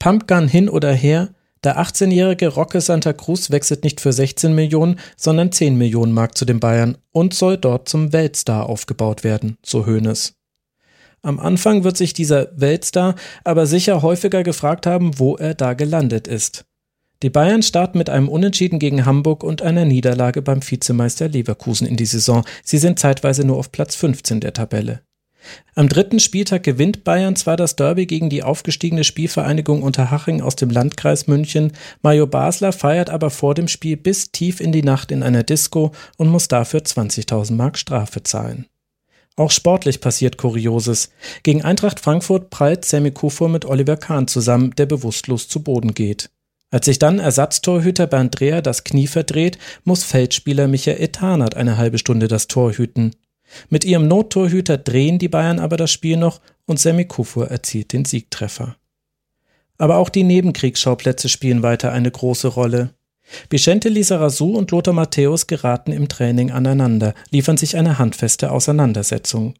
Pumpgun 0.00 0.48
hin 0.48 0.68
oder 0.68 0.92
her, 0.92 1.30
der 1.66 1.80
18-jährige 1.80 2.48
Roque 2.48 2.80
Santa 2.80 3.12
Cruz 3.12 3.50
wechselt 3.50 3.82
nicht 3.82 4.00
für 4.00 4.12
16 4.12 4.54
Millionen, 4.54 5.00
sondern 5.16 5.50
10 5.50 5.76
Millionen 5.76 6.12
Mark 6.12 6.38
zu 6.38 6.44
den 6.44 6.60
Bayern 6.60 6.96
und 7.10 7.34
soll 7.34 7.58
dort 7.58 7.88
zum 7.88 8.12
Weltstar 8.12 8.68
aufgebaut 8.68 9.24
werden, 9.24 9.58
so 9.64 9.84
Hoeneß. 9.84 10.34
Am 11.22 11.40
Anfang 11.40 11.82
wird 11.82 11.96
sich 11.96 12.12
dieser 12.12 12.48
Weltstar 12.54 13.16
aber 13.42 13.66
sicher 13.66 14.00
häufiger 14.02 14.44
gefragt 14.44 14.86
haben, 14.86 15.18
wo 15.18 15.36
er 15.36 15.54
da 15.54 15.74
gelandet 15.74 16.28
ist. 16.28 16.66
Die 17.24 17.30
Bayern 17.30 17.64
starten 17.64 17.98
mit 17.98 18.10
einem 18.10 18.28
Unentschieden 18.28 18.78
gegen 18.78 19.04
Hamburg 19.04 19.42
und 19.42 19.60
einer 19.60 19.86
Niederlage 19.86 20.42
beim 20.42 20.60
Vizemeister 20.62 21.28
Leverkusen 21.28 21.88
in 21.88 21.96
die 21.96 22.06
Saison. 22.06 22.44
Sie 22.62 22.78
sind 22.78 23.00
zeitweise 23.00 23.44
nur 23.44 23.56
auf 23.56 23.72
Platz 23.72 23.96
15 23.96 24.38
der 24.38 24.52
Tabelle. 24.52 25.00
Am 25.74 25.88
dritten 25.88 26.20
Spieltag 26.20 26.62
gewinnt 26.62 27.04
Bayern 27.04 27.36
zwar 27.36 27.56
das 27.56 27.76
Derby 27.76 28.06
gegen 28.06 28.30
die 28.30 28.42
aufgestiegene 28.42 29.04
Spielvereinigung 29.04 29.82
Unterhaching 29.82 30.40
aus 30.40 30.56
dem 30.56 30.70
Landkreis 30.70 31.26
München, 31.26 31.72
Mario 32.02 32.26
Basler 32.26 32.72
feiert 32.72 33.10
aber 33.10 33.30
vor 33.30 33.54
dem 33.54 33.68
Spiel 33.68 33.96
bis 33.96 34.32
tief 34.32 34.60
in 34.60 34.72
die 34.72 34.82
Nacht 34.82 35.12
in 35.12 35.22
einer 35.22 35.42
Disco 35.42 35.92
und 36.16 36.28
muss 36.28 36.48
dafür 36.48 36.80
20.000 36.80 37.52
Mark 37.52 37.78
Strafe 37.78 38.22
zahlen. 38.22 38.66
Auch 39.36 39.50
sportlich 39.50 40.00
passiert 40.00 40.38
Kurioses. 40.38 41.10
Gegen 41.42 41.62
Eintracht 41.62 42.00
Frankfurt 42.00 42.48
prallt 42.48 42.86
Sammy 42.86 43.10
Kufur 43.10 43.50
mit 43.50 43.66
Oliver 43.66 43.98
Kahn 43.98 44.28
zusammen, 44.28 44.74
der 44.76 44.86
bewusstlos 44.86 45.46
zu 45.46 45.62
Boden 45.62 45.92
geht. 45.92 46.30
Als 46.70 46.86
sich 46.86 46.98
dann 46.98 47.18
Ersatztorhüter 47.18 48.06
Bernd 48.06 48.40
Dreher 48.40 48.62
das 48.62 48.82
Knie 48.82 49.06
verdreht, 49.06 49.58
muss 49.84 50.04
Feldspieler 50.04 50.68
Michael 50.68 51.08
Tarnath 51.08 51.54
eine 51.54 51.76
halbe 51.76 51.98
Stunde 51.98 52.28
das 52.28 52.48
Tor 52.48 52.72
hüten. 52.72 53.14
Mit 53.68 53.84
ihrem 53.84 54.08
Nottorhüter 54.08 54.78
drehen 54.78 55.18
die 55.18 55.28
Bayern 55.28 55.58
aber 55.58 55.76
das 55.76 55.90
Spiel 55.90 56.16
noch 56.16 56.40
und 56.66 56.78
Sammy 56.78 57.04
Kufur 57.04 57.50
erzielt 57.50 57.92
den 57.92 58.04
Siegtreffer. 58.04 58.76
Aber 59.78 59.96
auch 59.96 60.08
die 60.08 60.24
Nebenkriegsschauplätze 60.24 61.28
spielen 61.28 61.62
weiter 61.62 61.92
eine 61.92 62.10
große 62.10 62.48
Rolle. 62.48 62.94
Vicente 63.50 63.88
Lizarazu 63.88 64.54
und 64.54 64.70
Lothar 64.70 64.94
Matthäus 64.94 65.46
geraten 65.46 65.92
im 65.92 66.08
Training 66.08 66.50
aneinander, 66.50 67.14
liefern 67.30 67.56
sich 67.56 67.76
eine 67.76 67.98
handfeste 67.98 68.52
Auseinandersetzung. 68.52 69.54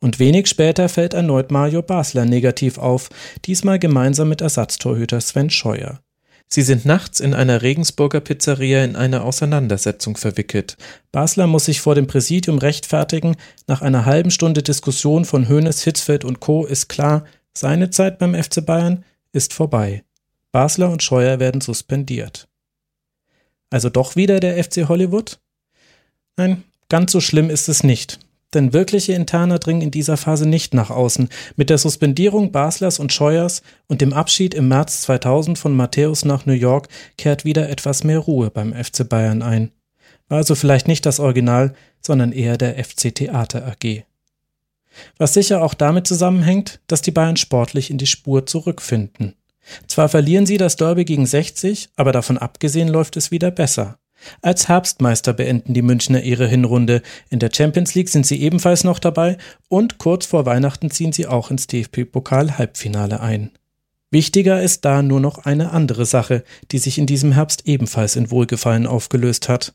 Und 0.00 0.18
wenig 0.18 0.46
später 0.46 0.88
fällt 0.88 1.14
erneut 1.14 1.50
Mario 1.50 1.82
Basler 1.82 2.26
negativ 2.26 2.78
auf, 2.78 3.08
diesmal 3.46 3.78
gemeinsam 3.78 4.28
mit 4.28 4.42
Ersatztorhüter 4.42 5.20
Sven 5.20 5.48
Scheuer. 5.50 6.00
Sie 6.48 6.62
sind 6.62 6.84
nachts 6.84 7.20
in 7.20 7.34
einer 7.34 7.62
Regensburger 7.62 8.20
Pizzeria 8.20 8.84
in 8.84 8.94
eine 8.94 9.22
Auseinandersetzung 9.22 10.16
verwickelt. 10.16 10.76
Basler 11.10 11.46
muss 11.46 11.64
sich 11.64 11.80
vor 11.80 11.94
dem 11.94 12.06
Präsidium 12.06 12.58
rechtfertigen. 12.58 13.36
Nach 13.66 13.82
einer 13.82 14.04
halben 14.04 14.30
Stunde 14.30 14.62
Diskussion 14.62 15.24
von 15.24 15.48
Hoeneß, 15.48 15.82
Hitzfeld 15.82 16.24
und 16.24 16.40
Co. 16.40 16.64
ist 16.64 16.88
klar, 16.88 17.24
seine 17.52 17.90
Zeit 17.90 18.18
beim 18.18 18.34
FC 18.34 18.64
Bayern 18.64 19.04
ist 19.32 19.52
vorbei. 19.54 20.04
Basler 20.52 20.90
und 20.90 21.02
Scheuer 21.02 21.40
werden 21.40 21.60
suspendiert. 21.60 22.48
Also 23.70 23.90
doch 23.90 24.14
wieder 24.14 24.40
der 24.40 24.62
FC 24.62 24.88
Hollywood? 24.88 25.40
Nein, 26.36 26.62
ganz 26.88 27.12
so 27.12 27.20
schlimm 27.20 27.50
ist 27.50 27.68
es 27.68 27.82
nicht. 27.82 28.20
Denn 28.54 28.72
wirkliche 28.72 29.12
Interner 29.12 29.58
dringen 29.58 29.82
in 29.82 29.90
dieser 29.90 30.16
Phase 30.16 30.48
nicht 30.48 30.72
nach 30.72 30.90
außen. 30.90 31.28
Mit 31.56 31.68
der 31.68 31.78
Suspendierung 31.78 32.52
Baslers 32.52 32.98
und 32.98 33.12
Scheuers 33.12 33.62
und 33.88 34.00
dem 34.00 34.12
Abschied 34.12 34.54
im 34.54 34.68
März 34.68 35.02
2000 35.02 35.58
von 35.58 35.74
Matthäus 35.74 36.24
nach 36.24 36.46
New 36.46 36.52
York 36.52 36.88
kehrt 37.18 37.44
wieder 37.44 37.68
etwas 37.68 38.04
mehr 38.04 38.20
Ruhe 38.20 38.50
beim 38.50 38.72
FC 38.72 39.08
Bayern 39.08 39.42
ein. 39.42 39.72
War 40.28 40.38
also 40.38 40.54
vielleicht 40.54 40.88
nicht 40.88 41.06
das 41.06 41.20
Original, 41.20 41.74
sondern 42.00 42.32
eher 42.32 42.56
der 42.56 42.82
FC 42.82 43.14
Theater 43.14 43.66
AG. 43.66 44.04
Was 45.18 45.34
sicher 45.34 45.62
auch 45.62 45.74
damit 45.74 46.06
zusammenhängt, 46.06 46.80
dass 46.86 47.02
die 47.02 47.10
Bayern 47.10 47.36
sportlich 47.36 47.90
in 47.90 47.98
die 47.98 48.06
Spur 48.06 48.46
zurückfinden. 48.46 49.34
Zwar 49.88 50.08
verlieren 50.08 50.46
sie 50.46 50.58
das 50.58 50.76
Derby 50.76 51.04
gegen 51.04 51.26
60, 51.26 51.90
aber 51.96 52.12
davon 52.12 52.38
abgesehen 52.38 52.88
läuft 52.88 53.16
es 53.16 53.30
wieder 53.30 53.50
besser. 53.50 53.98
Als 54.42 54.68
Herbstmeister 54.68 55.32
beenden 55.32 55.74
die 55.74 55.82
Münchner 55.82 56.22
ihre 56.22 56.46
Hinrunde. 56.46 57.02
In 57.30 57.38
der 57.38 57.50
Champions 57.54 57.94
League 57.94 58.08
sind 58.08 58.26
sie 58.26 58.40
ebenfalls 58.40 58.84
noch 58.84 58.98
dabei 58.98 59.38
und 59.68 59.98
kurz 59.98 60.26
vor 60.26 60.46
Weihnachten 60.46 60.90
ziehen 60.90 61.12
sie 61.12 61.26
auch 61.26 61.50
ins 61.50 61.66
DFB-Pokal-Halbfinale 61.66 63.20
ein. 63.20 63.50
Wichtiger 64.10 64.62
ist 64.62 64.84
da 64.84 65.02
nur 65.02 65.20
noch 65.20 65.38
eine 65.38 65.72
andere 65.72 66.06
Sache, 66.06 66.44
die 66.70 66.78
sich 66.78 66.98
in 66.98 67.06
diesem 67.06 67.32
Herbst 67.32 67.66
ebenfalls 67.66 68.16
in 68.16 68.30
Wohlgefallen 68.30 68.86
aufgelöst 68.86 69.48
hat. 69.48 69.74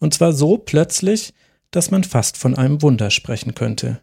Und 0.00 0.14
zwar 0.14 0.32
so 0.32 0.58
plötzlich, 0.58 1.32
dass 1.70 1.90
man 1.90 2.04
fast 2.04 2.36
von 2.36 2.56
einem 2.56 2.82
Wunder 2.82 3.10
sprechen 3.10 3.54
könnte. 3.54 4.00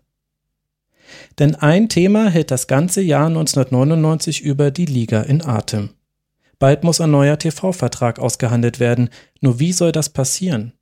Denn 1.40 1.56
ein 1.56 1.90
Thema 1.90 2.30
hält 2.30 2.52
das 2.52 2.68
ganze 2.68 3.02
Jahr 3.02 3.28
1999 3.28 4.42
über 4.42 4.72
die 4.72 4.86
Liga 4.86 5.22
in 5.22 5.42
Atem. 5.44 5.90
Bald 6.60 6.84
muss 6.84 7.02
ein 7.02 7.12
neuer 7.12 7.38
TV-Vertrag 7.38 8.20
ausgehandelt 8.20 8.80
werden. 8.80 9.10
Nur 9.42 9.60
wie 9.60 9.74
soll 9.74 9.92
das 9.92 10.10
passieren? 10.10 10.74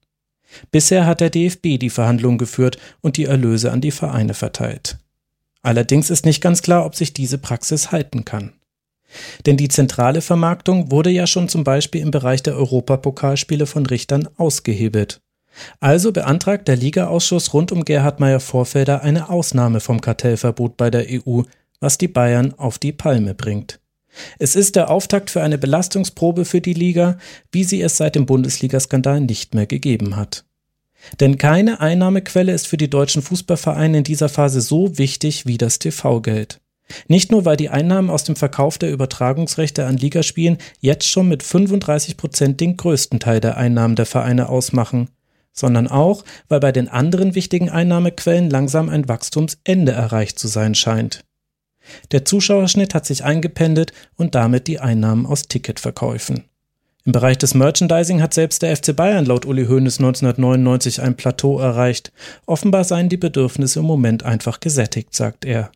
Bisher 0.72 1.06
hat 1.06 1.22
der 1.22 1.30
DFB 1.30 1.78
die 1.80 1.90
Verhandlungen 1.90 2.38
geführt 2.38 2.78
und 3.02 3.18
die 3.18 3.26
Erlöse 3.26 3.72
an 3.72 3.82
die 3.82 3.92
Vereine 3.92 4.34
verteilt. 4.34 4.98
Allerdings 5.62 6.10
ist 6.10 6.26
nicht 6.26 6.42
ganz 6.42 6.62
klar, 6.62 6.86
ob 6.86 6.96
sich 6.96 7.14
diese 7.14 7.38
Praxis 7.38 7.92
halten 7.92 8.24
kann. 8.24 8.54
Denn 9.46 9.58
die 9.58 9.68
zentrale 9.68 10.22
Vermarktung 10.22 10.92
wurde 10.92 11.10
ja 11.10 11.28
schon 11.28 11.50
zum 11.50 11.64
Beispiel 11.64 12.02
im 12.02 12.12
Bereich 12.12 12.44
der 12.44 12.56
Europapokalspiele 12.56 13.66
von 13.66 13.86
Richtern 13.86 14.30
ausgehebelt. 14.38 15.22
Also 15.80 16.12
beantragt 16.12 16.68
der 16.68 16.76
Ligaausschuss 16.76 17.54
rund 17.54 17.72
um 17.72 17.86
Gerhard 17.86 18.20
Meyer-Vorfelder 18.20 19.02
eine 19.02 19.30
Ausnahme 19.30 19.80
vom 19.80 20.02
Kartellverbot 20.02 20.78
bei 20.78 20.90
der 20.90 21.06
EU, 21.10 21.42
was 21.80 21.98
die 21.98 22.08
Bayern 22.08 22.54
auf 22.58 22.78
die 22.78 22.92
Palme 22.92 23.34
bringt. 23.34 23.80
Es 24.39 24.56
ist 24.56 24.75
der 24.75 24.89
Auftakt 24.89 25.30
für 25.30 25.41
eine 25.41 25.58
Belastungsprobe 25.58 26.45
für 26.45 26.62
die 26.62 26.73
Liga, 26.73 27.17
wie 27.51 27.63
sie 27.63 27.82
es 27.82 27.97
seit 27.97 28.15
dem 28.15 28.25
Bundesligaskandal 28.25 29.21
nicht 29.21 29.56
mehr 29.56 29.65
gegeben 29.65 30.15
hat. 30.15 30.45
Denn 31.19 31.38
keine 31.38 31.82
Einnahmequelle 31.82 32.51
ist 32.51 32.67
für 32.67 32.78
die 32.78 32.89
deutschen 32.89 33.21
Fußballvereine 33.21 33.99
in 33.99 34.04
dieser 34.04 34.30
Phase 34.30 34.62
so 34.62 34.97
wichtig 34.97 35.45
wie 35.45 35.58
das 35.58 35.80
TV-Geld. 35.80 36.60
Nicht 37.08 37.32
nur, 37.32 37.45
weil 37.45 37.58
die 37.58 37.69
Einnahmen 37.69 38.10
aus 38.10 38.23
dem 38.23 38.36
Verkauf 38.36 38.78
der 38.78 38.91
Übertragungsrechte 38.91 39.86
an 39.86 39.97
Ligaspielen 39.97 40.58
jetzt 40.80 41.08
schon 41.08 41.28
mit 41.28 41.41
35 41.41 42.15
Prozent 42.17 42.62
den 42.62 42.78
größten 42.78 43.19
Teil 43.19 43.39
der 43.39 43.58
Einnahmen 43.58 43.95
der 43.95 44.06
Vereine 44.06 44.49
ausmachen, 44.49 45.10
sondern 45.51 45.88
auch, 45.88 46.23
weil 46.47 46.60
bei 46.60 46.71
den 46.71 46.88
anderen 46.88 47.34
wichtigen 47.34 47.69
Einnahmequellen 47.69 48.49
langsam 48.49 48.89
ein 48.89 49.08
Wachstumsende 49.08 49.93
erreicht 49.93 50.38
zu 50.38 50.47
sein 50.47 50.75
scheint. 50.75 51.23
Der 52.12 52.26
Zuschauerschnitt 52.26 52.93
hat 52.93 53.06
sich 53.06 53.24
eingependelt 53.24 53.93
und 54.15 54.36
damit 54.36 54.67
die 54.67 54.80
Einnahmen 54.80 55.26
aus 55.26 55.43
Ticketverkäufen. 55.43 56.45
Im 57.06 57.12
Bereich 57.12 57.38
des 57.38 57.54
Merchandising 57.54 58.21
hat 58.21 58.34
selbst 58.34 58.63
der 58.63 58.76
FC 58.76 58.95
Bayern 58.95 59.26
laut 59.26 59.45
Uli 59.45 59.67
Hoeneß 59.67 60.00
1999 60.00 61.04
ein 61.04 61.15
Plateau 61.15 61.60
erreicht. 61.60 62.12
Offenbar 62.48 62.84
seien 62.84 63.10
die 63.10 63.17
Bedürfnisse 63.17 63.80
im 63.80 63.86
Moment 63.86 64.24
einfach 64.24 64.60
gesättigt, 64.60 65.13
sagt 65.13 65.45
er. 65.45 65.71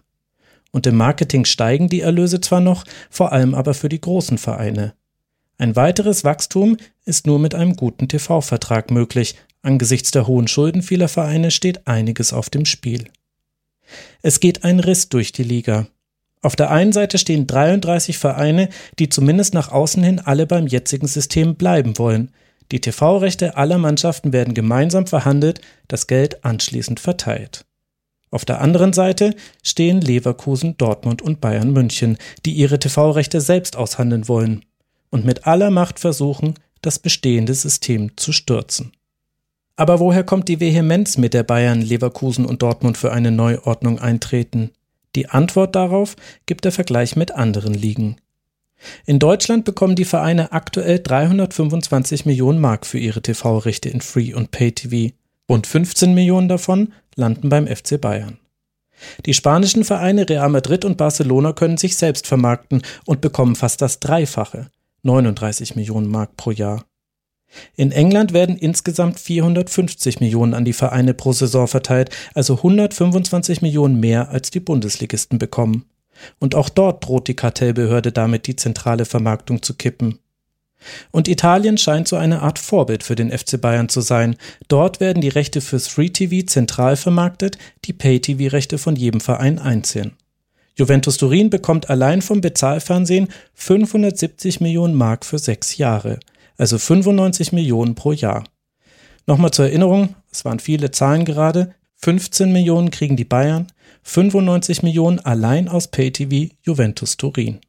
Und 0.72 0.88
im 0.88 0.96
Marketing 0.96 1.46
steigen 1.46 1.88
die 1.88 2.02
Erlöse 2.02 2.42
zwar 2.42 2.62
noch, 2.62 2.84
vor 3.12 3.32
allem 3.32 3.54
aber 3.54 3.76
für 3.76 3.90
die 3.90 4.02
großen 4.02 4.40
Vereine. 4.40 4.94
Ein 5.60 5.76
weiteres 5.76 6.24
Wachstum 6.24 6.78
ist 7.06 7.28
nur 7.28 7.38
mit 7.38 7.54
einem 7.54 7.76
guten 7.76 8.08
TV-Vertrag 8.08 8.90
möglich. 8.90 9.36
Angesichts 9.62 10.10
der 10.10 10.26
hohen 10.26 10.48
Schulden 10.48 10.82
vieler 10.82 11.10
Vereine 11.10 11.52
steht 11.52 11.86
einiges 11.86 12.34
auf 12.34 12.50
dem 12.50 12.66
Spiel. 12.66 13.06
Es 14.22 14.40
geht 14.40 14.64
ein 14.64 14.80
Riss 14.80 15.10
durch 15.10 15.32
die 15.32 15.44
Liga. 15.44 15.88
Auf 16.42 16.56
der 16.56 16.72
einen 16.72 16.94
Seite 16.94 17.18
stehen 17.18 17.48
33 17.48 18.18
Vereine, 18.18 18.70
die 18.98 19.10
zumindest 19.10 19.54
nach 19.54 19.72
außen 19.72 20.04
hin 20.04 20.22
alle 20.24 20.48
beim 20.48 20.68
jetzigen 20.68 21.08
System 21.08 21.56
bleiben 21.56 21.98
wollen. 21.98 22.32
Die 22.72 22.80
TV-Rechte 22.80 23.58
aller 23.58 23.78
Mannschaften 23.78 24.32
werden 24.32 24.54
gemeinsam 24.54 25.08
verhandelt, 25.08 25.60
das 25.88 26.08
Geld 26.08 26.46
anschließend 26.46 27.00
verteilt. 27.00 27.66
Auf 28.32 28.46
der 28.46 28.62
anderen 28.62 28.94
Seite 28.94 29.36
stehen 29.64 30.02
Leverkusen, 30.02 30.78
Dortmund 30.78 31.22
und 31.22 31.42
Bayern 31.42 31.74
München, 31.74 32.18
die 32.46 32.54
ihre 32.54 32.80
TV-Rechte 32.80 33.42
selbst 33.42 33.76
aushandeln 33.76 34.28
wollen 34.28 34.64
und 35.10 35.26
mit 35.26 35.48
aller 35.48 35.72
Macht 35.72 36.00
versuchen, 36.00 36.54
das 36.82 37.00
bestehende 37.00 37.56
System 37.56 38.16
zu 38.16 38.32
stürzen. 38.32 38.92
Aber 39.76 40.00
woher 40.00 40.24
kommt 40.24 40.48
die 40.48 40.60
Vehemenz, 40.60 41.18
mit 41.18 41.34
der 41.34 41.44
Bayern, 41.44 41.82
Leverkusen 41.82 42.46
und 42.46 42.62
Dortmund 42.62 42.98
für 42.98 43.12
eine 43.12 43.32
Neuordnung 43.32 44.00
eintreten? 44.00 44.72
Die 45.16 45.30
Antwort 45.30 45.76
darauf 45.76 46.16
gibt 46.46 46.66
der 46.66 46.72
Vergleich 46.72 47.16
mit 47.16 47.32
anderen 47.32 47.74
Ligen. 47.74 48.18
In 49.06 49.20
Deutschland 49.20 49.66
bekommen 49.66 49.96
die 49.96 50.06
Vereine 50.06 50.52
aktuell 50.52 51.00
325 51.00 52.26
Millionen 52.26 52.60
Mark 52.60 52.86
für 52.86 53.00
ihre 53.00 53.22
TV-Rechte 53.22 53.90
in 53.90 54.02
Free 54.02 54.34
und 54.34 54.52
Pay 54.52 54.72
TV. 54.72 55.14
Rund 55.50 55.68
15 55.68 56.14
Millionen 56.14 56.48
davon 56.48 56.94
landen 57.16 57.50
beim 57.50 57.68
FC 57.68 58.00
Bayern. 58.00 58.40
Die 59.26 59.34
spanischen 59.34 59.84
Vereine 59.84 60.28
Real 60.28 60.50
Madrid 60.50 60.86
und 60.86 60.98
Barcelona 60.98 61.54
können 61.54 61.78
sich 61.78 61.96
selbst 61.96 62.28
vermarkten 62.28 62.82
und 63.06 63.22
bekommen 63.22 63.56
fast 63.56 63.82
das 63.82 64.00
Dreifache, 64.00 64.70
39 65.04 65.76
Millionen 65.76 66.08
Mark 66.08 66.36
pro 66.38 66.52
Jahr. 66.52 66.86
In 67.76 67.92
England 67.92 68.34
werden 68.34 68.58
insgesamt 68.58 69.20
450 69.20 70.20
Millionen 70.20 70.54
an 70.54 70.66
die 70.66 70.74
Vereine 70.74 71.14
pro 71.14 71.34
Saison 71.34 71.68
verteilt, 71.68 72.10
also 72.34 72.58
125 72.58 73.62
Millionen 73.62 74.00
mehr 74.00 74.30
als 74.30 74.52
die 74.52 74.60
Bundesligisten 74.60 75.40
bekommen. 75.40 75.86
Und 76.40 76.56
auch 76.56 76.70
dort 76.70 77.06
droht 77.06 77.28
die 77.28 77.36
Kartellbehörde 77.36 78.12
damit 78.12 78.48
die 78.48 78.56
zentrale 78.56 79.06
Vermarktung 79.06 79.62
zu 79.62 79.74
kippen. 79.74 80.20
Und 81.12 81.28
Italien 81.28 81.78
scheint 81.78 82.08
so 82.08 82.16
eine 82.16 82.42
Art 82.42 82.58
Vorbild 82.58 83.04
für 83.04 83.16
den 83.16 83.38
FC 83.38 83.60
Bayern 83.60 83.90
zu 83.90 84.02
sein. 84.02 84.38
Dort 84.70 85.00
werden 85.00 85.22
die 85.22 85.30
Rechte 85.30 85.60
fürs 85.60 85.88
Free 85.88 86.10
TV 86.10 86.46
zentral 86.46 86.96
vermarktet, 86.96 87.58
die 87.86 87.94
Pay 87.94 88.22
TV 88.22 88.50
Rechte 88.50 88.78
von 88.78 88.96
jedem 88.96 89.20
Verein 89.20 89.60
einzeln. 89.60 90.14
Juventus 90.76 91.18
Turin 91.18 91.50
bekommt 91.50 91.90
allein 91.90 92.22
vom 92.22 92.40
Bezahlfernsehen 92.40 93.28
570 93.56 94.62
Millionen 94.62 94.96
Mark 94.96 95.26
für 95.26 95.38
sechs 95.38 95.76
Jahre, 95.78 96.20
also 96.60 96.78
95 96.78 97.52
Millionen 97.54 97.96
pro 97.96 98.12
Jahr. 98.12 98.44
Nochmal 99.26 99.52
zur 99.52 99.66
Erinnerung, 99.66 100.16
es 100.32 100.46
waren 100.46 100.60
viele 100.60 100.92
Zahlen 100.92 101.26
gerade, 101.26 101.74
15 101.96 102.52
Millionen 102.52 102.92
kriegen 102.92 103.18
die 103.18 103.26
Bayern, 103.26 103.68
95 104.04 104.84
Millionen 104.84 105.20
allein 105.20 105.68
aus 105.68 105.88
PayTV 105.88 106.54
Juventus 106.62 107.18
Turin. 107.18 107.60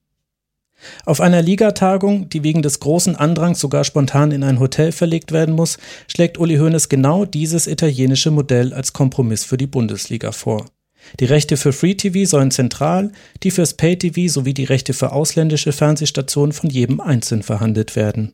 Auf 1.05 1.21
einer 1.21 1.43
Ligatagung, 1.43 2.29
die 2.31 2.43
wegen 2.43 2.63
des 2.63 2.81
großen 2.81 3.15
Andrangs 3.15 3.61
sogar 3.61 3.85
spontan 3.85 4.33
in 4.33 4.43
ein 4.43 4.61
Hotel 4.61 4.93
verlegt 4.93 5.31
werden 5.31 5.55
muss, 5.55 5.79
schlägt 6.09 6.39
Uli 6.39 6.57
Hoeneß 6.57 6.89
genau 6.89 7.27
dieses 7.27 7.67
italienische 7.67 8.31
Modell 8.31 8.73
als 8.73 8.93
Kompromiss 8.93 9.45
für 9.45 9.59
die 9.59 9.67
Bundesliga 9.67 10.33
vor. 10.33 10.67
Die 11.19 11.27
Rechte 11.27 11.57
für 11.57 11.73
Free 11.73 11.95
TV 11.95 12.29
sollen 12.29 12.51
zentral, 12.51 13.13
die 13.43 13.51
fürs 13.51 13.75
Pay 13.75 13.97
TV 13.97 14.33
sowie 14.33 14.55
die 14.55 14.65
Rechte 14.65 14.95
für 14.95 15.13
ausländische 15.13 15.73
Fernsehstationen 15.73 16.53
von 16.53 16.71
jedem 16.71 17.01
einzeln 17.01 17.43
verhandelt 17.43 17.97
werden. 17.97 18.33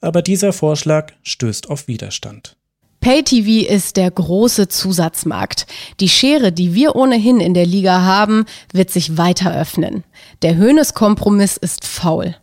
Aber 0.00 0.22
dieser 0.22 0.52
Vorschlag 0.52 1.12
stößt 1.22 1.70
auf 1.70 1.88
Widerstand. 1.88 2.56
Pay-TV 3.00 3.66
ist 3.66 3.96
der 3.96 4.10
große 4.10 4.68
Zusatzmarkt. 4.68 5.66
Die 6.00 6.08
Schere, 6.08 6.52
die 6.52 6.74
wir 6.74 6.96
ohnehin 6.96 7.40
in 7.40 7.54
der 7.54 7.64
Liga 7.64 8.02
haben, 8.02 8.44
wird 8.72 8.90
sich 8.90 9.16
weiter 9.16 9.58
öffnen. 9.58 10.04
Der 10.42 10.56
Höhnes-Kompromiss 10.56 11.56
ist 11.56 11.86
faul. 11.86 12.36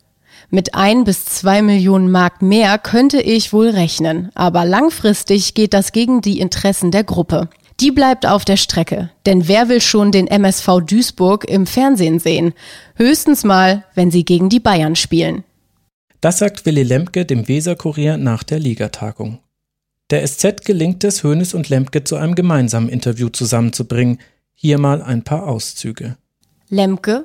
Mit 0.50 0.74
ein 0.74 1.04
bis 1.04 1.26
zwei 1.26 1.62
Millionen 1.62 2.10
Mark 2.10 2.42
mehr 2.42 2.80
könnte 2.80 3.22
ich 3.22 3.54
wohl 3.54 3.70
rechnen, 3.70 4.32
aber 4.34 4.66
langfristig 4.66 5.54
geht 5.54 5.74
das 5.74 5.92
gegen 5.92 6.22
die 6.22 6.40
Interessen 6.40 6.90
der 6.90 7.04
Gruppe. 7.04 7.50
Die 7.80 7.92
bleibt 7.92 8.26
auf 8.26 8.44
der 8.44 8.58
Strecke, 8.58 9.12
denn 9.28 9.48
wer 9.48 9.70
will 9.70 9.82
schon 9.82 10.12
den 10.12 10.26
MSV 10.26 10.80
Duisburg 10.88 11.46
im 11.48 11.68
Fernsehen 11.68 12.18
sehen? 12.18 12.54
Höchstens 12.96 13.44
mal, 13.44 13.84
wenn 13.94 14.10
sie 14.10 14.26
gegen 14.26 14.50
die 14.50 14.60
Bayern 14.60 14.96
spielen. 14.96 15.44
Das 16.28 16.40
sagt 16.40 16.66
Willy 16.66 16.84
Lemke 16.84 17.26
dem 17.26 17.48
Weser-Kurier 17.48 18.18
nach 18.18 18.44
der 18.44 18.60
Ligatagung. 18.60 19.40
Der 20.10 20.28
SZ 20.28 20.66
gelingt 20.66 21.06
es, 21.06 21.24
Hoeneß 21.24 21.54
und 21.54 21.70
Lemke 21.70 22.04
zu 22.04 22.18
einem 22.18 22.36
gemeinsamen 22.36 22.90
Interview 22.90 23.30
zusammenzubringen. 23.30 24.20
Hier 24.54 24.78
mal 24.78 25.02
ein 25.02 25.24
paar 25.24 25.48
Auszüge. 25.48 26.18
Lemke, 26.68 27.24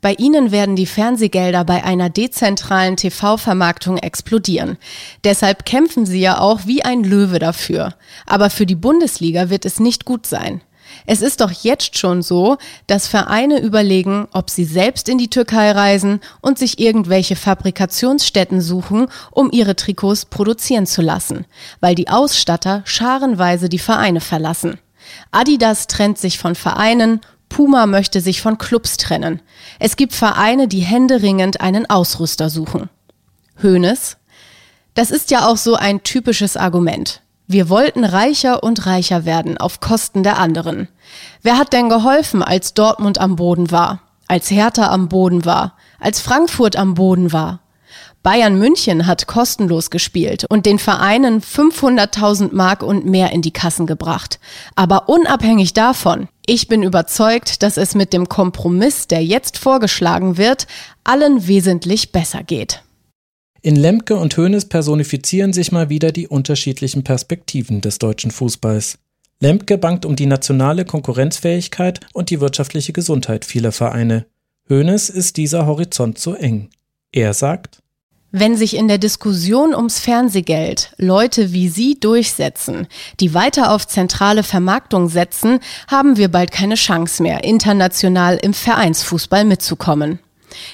bei 0.00 0.14
Ihnen 0.14 0.50
werden 0.50 0.76
die 0.76 0.86
Fernsehgelder 0.86 1.62
bei 1.66 1.84
einer 1.84 2.08
dezentralen 2.08 2.96
TV-Vermarktung 2.96 3.98
explodieren. 3.98 4.78
Deshalb 5.24 5.66
kämpfen 5.66 6.06
Sie 6.06 6.20
ja 6.20 6.40
auch 6.40 6.60
wie 6.64 6.82
ein 6.82 7.04
Löwe 7.04 7.40
dafür. 7.40 7.96
Aber 8.24 8.48
für 8.48 8.64
die 8.64 8.76
Bundesliga 8.76 9.50
wird 9.50 9.66
es 9.66 9.78
nicht 9.78 10.06
gut 10.06 10.24
sein. 10.24 10.62
Es 11.06 11.22
ist 11.22 11.40
doch 11.40 11.50
jetzt 11.50 11.98
schon 11.98 12.22
so, 12.22 12.56
dass 12.86 13.06
Vereine 13.06 13.60
überlegen, 13.60 14.28
ob 14.32 14.50
sie 14.50 14.64
selbst 14.64 15.08
in 15.08 15.18
die 15.18 15.30
Türkei 15.30 15.72
reisen 15.72 16.20
und 16.40 16.58
sich 16.58 16.78
irgendwelche 16.78 17.36
Fabrikationsstätten 17.36 18.60
suchen, 18.60 19.08
um 19.30 19.50
ihre 19.50 19.76
Trikots 19.76 20.24
produzieren 20.24 20.86
zu 20.86 21.02
lassen, 21.02 21.44
weil 21.80 21.94
die 21.94 22.08
Ausstatter 22.08 22.82
scharenweise 22.84 23.68
die 23.68 23.78
Vereine 23.78 24.20
verlassen. 24.20 24.78
Adidas 25.30 25.86
trennt 25.86 26.18
sich 26.18 26.38
von 26.38 26.54
Vereinen, 26.54 27.20
Puma 27.48 27.86
möchte 27.86 28.20
sich 28.20 28.42
von 28.42 28.58
Clubs 28.58 28.96
trennen. 28.96 29.40
Es 29.78 29.96
gibt 29.96 30.12
Vereine, 30.12 30.68
die 30.68 30.80
händeringend 30.80 31.60
einen 31.60 31.88
Ausrüster 31.88 32.50
suchen. 32.50 32.90
Hönes? 33.60 34.16
Das 34.94 35.10
ist 35.10 35.30
ja 35.30 35.46
auch 35.46 35.56
so 35.56 35.74
ein 35.74 36.02
typisches 36.02 36.56
Argument. 36.56 37.22
Wir 37.50 37.70
wollten 37.70 38.04
reicher 38.04 38.62
und 38.62 38.84
reicher 38.84 39.24
werden 39.24 39.56
auf 39.56 39.80
Kosten 39.80 40.22
der 40.22 40.38
anderen. 40.38 40.86
Wer 41.40 41.56
hat 41.56 41.72
denn 41.72 41.88
geholfen, 41.88 42.42
als 42.42 42.74
Dortmund 42.74 43.18
am 43.18 43.36
Boden 43.36 43.70
war, 43.70 44.02
als 44.26 44.50
Hertha 44.50 44.90
am 44.90 45.08
Boden 45.08 45.46
war, 45.46 45.72
als 45.98 46.20
Frankfurt 46.20 46.76
am 46.76 46.92
Boden 46.92 47.32
war? 47.32 47.60
Bayern 48.22 48.58
München 48.58 49.06
hat 49.06 49.26
kostenlos 49.26 49.88
gespielt 49.88 50.44
und 50.50 50.66
den 50.66 50.78
Vereinen 50.78 51.40
500.000 51.40 52.50
Mark 52.52 52.82
und 52.82 53.06
mehr 53.06 53.32
in 53.32 53.40
die 53.40 53.52
Kassen 53.52 53.86
gebracht. 53.86 54.40
Aber 54.74 55.08
unabhängig 55.08 55.72
davon, 55.72 56.28
ich 56.44 56.68
bin 56.68 56.82
überzeugt, 56.82 57.62
dass 57.62 57.78
es 57.78 57.94
mit 57.94 58.12
dem 58.12 58.28
Kompromiss, 58.28 59.06
der 59.06 59.24
jetzt 59.24 59.56
vorgeschlagen 59.56 60.36
wird, 60.36 60.66
allen 61.02 61.46
wesentlich 61.46 62.12
besser 62.12 62.42
geht. 62.42 62.82
In 63.60 63.74
Lemke 63.74 64.16
und 64.16 64.36
Hoeneß 64.36 64.66
personifizieren 64.66 65.52
sich 65.52 65.72
mal 65.72 65.88
wieder 65.88 66.12
die 66.12 66.28
unterschiedlichen 66.28 67.02
Perspektiven 67.02 67.80
des 67.80 67.98
deutschen 67.98 68.30
Fußballs. 68.30 68.98
Lemke 69.40 69.78
bangt 69.78 70.04
um 70.04 70.14
die 70.14 70.26
nationale 70.26 70.84
Konkurrenzfähigkeit 70.84 72.00
und 72.12 72.30
die 72.30 72.40
wirtschaftliche 72.40 72.92
Gesundheit 72.92 73.44
vieler 73.44 73.72
Vereine. 73.72 74.26
Hoeneß 74.68 75.10
ist 75.10 75.36
dieser 75.36 75.66
Horizont 75.66 76.18
zu 76.18 76.34
eng. 76.34 76.70
Er 77.10 77.34
sagt, 77.34 77.82
wenn 78.30 78.56
sich 78.56 78.76
in 78.76 78.88
der 78.88 78.98
Diskussion 78.98 79.74
ums 79.74 80.00
Fernsehgeld 80.00 80.92
Leute 80.98 81.52
wie 81.52 81.70
Sie 81.70 81.98
durchsetzen, 81.98 82.86
die 83.20 83.32
weiter 83.32 83.72
auf 83.72 83.88
zentrale 83.88 84.42
Vermarktung 84.42 85.08
setzen, 85.08 85.60
haben 85.90 86.18
wir 86.18 86.28
bald 86.28 86.52
keine 86.52 86.74
Chance 86.74 87.22
mehr, 87.22 87.42
international 87.42 88.36
im 88.36 88.52
Vereinsfußball 88.52 89.46
mitzukommen. 89.46 90.18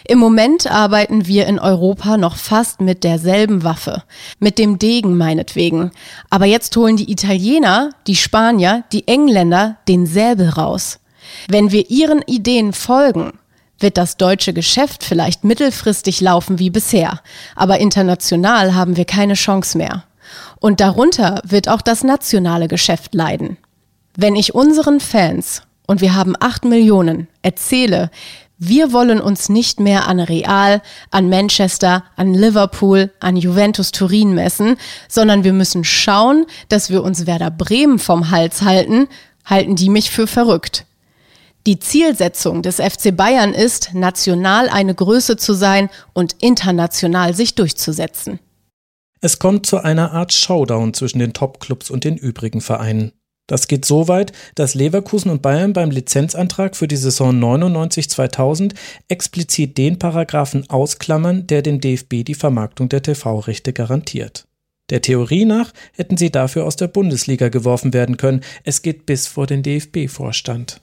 Im 0.06 0.18
Moment 0.18 0.70
arbeiten 0.70 1.26
wir 1.26 1.46
in 1.46 1.58
Europa 1.58 2.16
noch 2.16 2.36
fast 2.36 2.80
mit 2.80 3.04
derselben 3.04 3.64
Waffe, 3.64 4.02
mit 4.38 4.58
dem 4.58 4.78
Degen 4.78 5.16
meinetwegen. 5.16 5.90
Aber 6.30 6.46
jetzt 6.46 6.76
holen 6.76 6.96
die 6.96 7.10
Italiener, 7.10 7.90
die 8.06 8.16
Spanier, 8.16 8.84
die 8.92 9.08
Engländer 9.08 9.78
den 9.88 10.06
Säbel 10.06 10.50
raus. 10.50 11.00
Wenn 11.48 11.72
wir 11.72 11.90
ihren 11.90 12.22
Ideen 12.22 12.72
folgen, 12.72 13.38
wird 13.78 13.96
das 13.96 14.16
deutsche 14.16 14.52
Geschäft 14.52 15.04
vielleicht 15.04 15.44
mittelfristig 15.44 16.20
laufen 16.20 16.58
wie 16.58 16.70
bisher, 16.70 17.20
aber 17.56 17.80
international 17.80 18.74
haben 18.74 18.96
wir 18.96 19.04
keine 19.04 19.34
Chance 19.34 19.76
mehr. 19.76 20.04
Und 20.60 20.80
darunter 20.80 21.42
wird 21.44 21.68
auch 21.68 21.82
das 21.82 22.04
nationale 22.04 22.68
Geschäft 22.68 23.14
leiden. 23.14 23.58
Wenn 24.16 24.36
ich 24.36 24.54
unseren 24.54 25.00
Fans, 25.00 25.62
und 25.86 26.00
wir 26.00 26.14
haben 26.14 26.34
acht 26.40 26.64
Millionen, 26.64 27.28
erzähle, 27.42 28.10
wir 28.58 28.92
wollen 28.92 29.20
uns 29.20 29.48
nicht 29.48 29.80
mehr 29.80 30.06
an 30.06 30.20
Real, 30.20 30.80
an 31.10 31.28
Manchester, 31.28 32.04
an 32.16 32.34
Liverpool, 32.34 33.10
an 33.20 33.36
Juventus 33.36 33.90
Turin 33.90 34.34
messen, 34.34 34.76
sondern 35.08 35.44
wir 35.44 35.52
müssen 35.52 35.84
schauen, 35.84 36.46
dass 36.68 36.88
wir 36.88 37.02
uns 37.02 37.26
Werder 37.26 37.50
Bremen 37.50 37.98
vom 37.98 38.30
Hals 38.30 38.62
halten, 38.62 39.08
halten 39.44 39.76
die 39.76 39.90
mich 39.90 40.10
für 40.10 40.26
verrückt. 40.26 40.86
Die 41.66 41.78
Zielsetzung 41.78 42.62
des 42.62 42.76
FC 42.76 43.16
Bayern 43.16 43.54
ist, 43.54 43.94
national 43.94 44.68
eine 44.68 44.94
Größe 44.94 45.36
zu 45.36 45.54
sein 45.54 45.88
und 46.12 46.36
international 46.40 47.34
sich 47.34 47.54
durchzusetzen. 47.54 48.38
Es 49.20 49.38
kommt 49.38 49.64
zu 49.64 49.78
einer 49.82 50.12
Art 50.12 50.34
Showdown 50.34 50.92
zwischen 50.92 51.18
den 51.18 51.32
Topclubs 51.32 51.90
und 51.90 52.04
den 52.04 52.18
übrigen 52.18 52.60
Vereinen. 52.60 53.12
Das 53.46 53.68
geht 53.68 53.84
so 53.84 54.08
weit, 54.08 54.32
dass 54.54 54.74
Leverkusen 54.74 55.30
und 55.30 55.42
Bayern 55.42 55.74
beim 55.74 55.90
Lizenzantrag 55.90 56.76
für 56.76 56.88
die 56.88 56.96
Saison 56.96 57.38
99-2000 57.38 58.74
explizit 59.08 59.76
den 59.76 59.98
Paragraphen 59.98 60.68
ausklammern, 60.70 61.46
der 61.46 61.60
dem 61.60 61.80
DFB 61.80 62.24
die 62.24 62.34
Vermarktung 62.34 62.88
der 62.88 63.02
TV-Rechte 63.02 63.74
garantiert. 63.74 64.46
Der 64.90 65.02
Theorie 65.02 65.44
nach 65.44 65.72
hätten 65.92 66.16
sie 66.16 66.30
dafür 66.30 66.64
aus 66.64 66.76
der 66.76 66.88
Bundesliga 66.88 67.48
geworfen 67.48 67.92
werden 67.92 68.16
können. 68.16 68.42
Es 68.64 68.82
geht 68.82 69.06
bis 69.06 69.26
vor 69.26 69.46
den 69.46 69.62
DFB-Vorstand. 69.62 70.80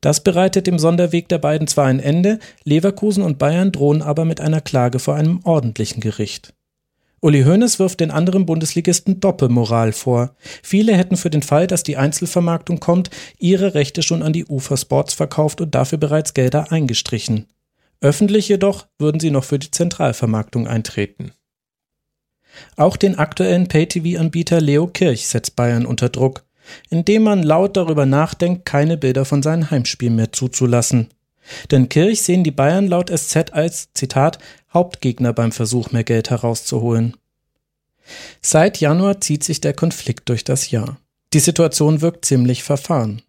Das 0.00 0.22
bereitet 0.22 0.66
dem 0.66 0.78
Sonderweg 0.78 1.28
der 1.28 1.38
beiden 1.38 1.66
zwar 1.66 1.86
ein 1.86 2.00
Ende, 2.00 2.38
Leverkusen 2.64 3.22
und 3.22 3.38
Bayern 3.38 3.72
drohen 3.72 4.02
aber 4.02 4.24
mit 4.24 4.40
einer 4.40 4.60
Klage 4.60 4.98
vor 4.98 5.14
einem 5.14 5.40
ordentlichen 5.44 6.00
Gericht. 6.00 6.52
Uli 7.20 7.44
Hoeneß 7.44 7.78
wirft 7.78 8.00
den 8.00 8.10
anderen 8.10 8.44
Bundesligisten 8.44 9.20
Doppelmoral 9.20 9.92
vor. 9.92 10.36
Viele 10.62 10.94
hätten 10.96 11.16
für 11.16 11.30
den 11.30 11.42
Fall, 11.42 11.66
dass 11.66 11.82
die 11.82 11.96
Einzelvermarktung 11.96 12.78
kommt, 12.78 13.10
ihre 13.38 13.74
Rechte 13.74 14.02
schon 14.02 14.22
an 14.22 14.32
die 14.32 14.44
Ufer 14.44 14.76
Sports 14.76 15.14
verkauft 15.14 15.60
und 15.60 15.74
dafür 15.74 15.98
bereits 15.98 16.34
Gelder 16.34 16.70
eingestrichen. 16.70 17.46
Öffentlich 18.00 18.48
jedoch 18.48 18.86
würden 18.98 19.20
sie 19.20 19.30
noch 19.30 19.44
für 19.44 19.58
die 19.58 19.70
Zentralvermarktung 19.70 20.66
eintreten. 20.68 21.32
Auch 22.76 22.96
den 22.96 23.18
aktuellen 23.18 23.68
Pay-TV-Anbieter 23.68 24.60
Leo 24.60 24.86
Kirch 24.86 25.26
setzt 25.28 25.56
Bayern 25.56 25.86
unter 25.86 26.08
Druck. 26.08 26.44
indem 26.90 27.22
man 27.22 27.44
laut 27.44 27.76
darüber 27.76 28.06
nachdenkt, 28.06 28.64
keine 28.64 28.96
Bilder 28.96 29.24
von 29.24 29.40
seinen 29.40 29.70
Heimspielen 29.70 30.16
mehr 30.16 30.32
zuzulassen. 30.32 31.08
Denn 31.70 31.88
Kirch 31.88 32.22
sehen 32.22 32.42
die 32.42 32.50
Bayern 32.50 32.88
laut 32.88 33.08
SZ 33.16 33.52
als, 33.52 33.92
Zitat, 33.94 34.38
Hauptgegner 34.76 35.32
beim 35.32 35.52
Versuch, 35.52 35.90
mehr 35.90 36.04
Geld 36.04 36.28
herauszuholen. 36.28 37.16
Seit 38.42 38.78
Januar 38.78 39.22
zieht 39.22 39.42
sich 39.42 39.62
der 39.62 39.72
Konflikt 39.72 40.28
durch 40.28 40.44
das 40.44 40.70
Jahr. 40.70 40.98
Die 41.32 41.40
Situation 41.40 42.02
wirkt 42.02 42.26
ziemlich 42.26 42.62
verfahren. 42.62 43.22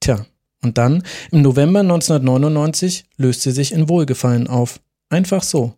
Tja, 0.00 0.24
und 0.62 0.78
dann, 0.78 1.02
im 1.30 1.42
November 1.42 1.80
1999, 1.80 3.04
löst 3.18 3.42
sie 3.42 3.50
sich 3.50 3.72
in 3.72 3.90
Wohlgefallen 3.90 4.46
auf. 4.46 4.80
Einfach 5.10 5.42
so. 5.42 5.74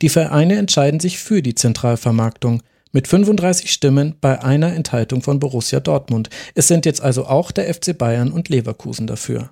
Die 0.00 0.08
Vereine 0.08 0.56
entscheiden 0.56 0.98
sich 0.98 1.18
für 1.18 1.42
die 1.42 1.54
Zentralvermarktung 1.54 2.62
mit 2.90 3.06
35 3.06 3.70
Stimmen 3.70 4.14
bei 4.18 4.42
einer 4.42 4.72
Enthaltung 4.72 5.20
von 5.20 5.40
Borussia 5.40 5.80
Dortmund. 5.80 6.30
Es 6.54 6.68
sind 6.68 6.86
jetzt 6.86 7.02
also 7.02 7.26
auch 7.26 7.50
der 7.50 7.72
FC 7.72 7.96
Bayern 7.98 8.32
und 8.32 8.48
Leverkusen 8.48 9.06
dafür. 9.06 9.50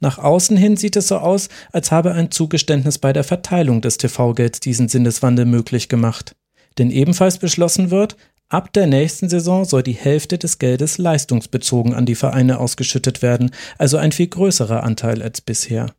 Nach 0.00 0.18
außen 0.18 0.56
hin 0.56 0.76
sieht 0.76 0.96
es 0.96 1.08
so 1.08 1.18
aus, 1.18 1.48
als 1.72 1.90
habe 1.90 2.12
ein 2.12 2.30
Zugeständnis 2.30 2.98
bei 2.98 3.12
der 3.12 3.24
Verteilung 3.24 3.80
des 3.80 3.98
TV-Gelds 3.98 4.60
diesen 4.60 4.88
Sinneswandel 4.88 5.44
möglich 5.44 5.88
gemacht. 5.88 6.34
Denn 6.78 6.90
ebenfalls 6.90 7.38
beschlossen 7.38 7.90
wird, 7.90 8.16
ab 8.48 8.72
der 8.72 8.86
nächsten 8.86 9.28
Saison 9.28 9.64
soll 9.64 9.82
die 9.82 9.92
Hälfte 9.92 10.38
des 10.38 10.58
Geldes 10.58 10.98
leistungsbezogen 10.98 11.94
an 11.94 12.06
die 12.06 12.14
Vereine 12.14 12.58
ausgeschüttet 12.58 13.22
werden, 13.22 13.50
also 13.78 13.96
ein 13.96 14.12
viel 14.12 14.28
größerer 14.28 14.82
Anteil 14.82 15.22
als 15.22 15.40
bisher. 15.40 15.92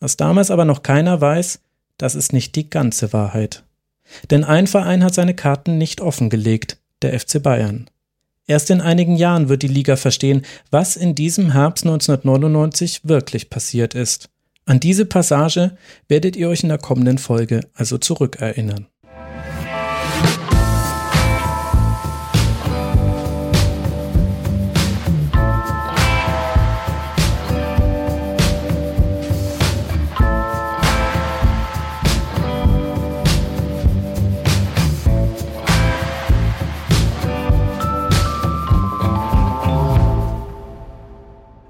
Was 0.00 0.16
damals 0.16 0.50
aber 0.50 0.64
noch 0.64 0.82
keiner 0.82 1.20
weiß, 1.20 1.60
das 1.98 2.14
ist 2.14 2.32
nicht 2.32 2.56
die 2.56 2.68
ganze 2.68 3.12
Wahrheit. 3.12 3.64
Denn 4.30 4.44
ein 4.44 4.66
Verein 4.66 5.02
hat 5.02 5.14
seine 5.14 5.34
Karten 5.34 5.78
nicht 5.78 6.00
offengelegt, 6.00 6.78
der 7.02 7.18
FC 7.18 7.42
Bayern. 7.42 7.88
Erst 8.46 8.70
in 8.70 8.80
einigen 8.80 9.16
Jahren 9.16 9.48
wird 9.48 9.62
die 9.62 9.68
Liga 9.68 9.96
verstehen, 9.96 10.42
was 10.70 10.96
in 10.96 11.14
diesem 11.14 11.52
Herbst 11.52 11.84
1999 11.84 13.00
wirklich 13.04 13.50
passiert 13.50 13.94
ist. 13.94 14.28
An 14.66 14.80
diese 14.80 15.06
Passage 15.06 15.76
werdet 16.08 16.36
ihr 16.36 16.48
euch 16.48 16.62
in 16.62 16.68
der 16.68 16.78
kommenden 16.78 17.18
Folge 17.18 17.60
also 17.74 17.98
zurückerinnern. 17.98 18.86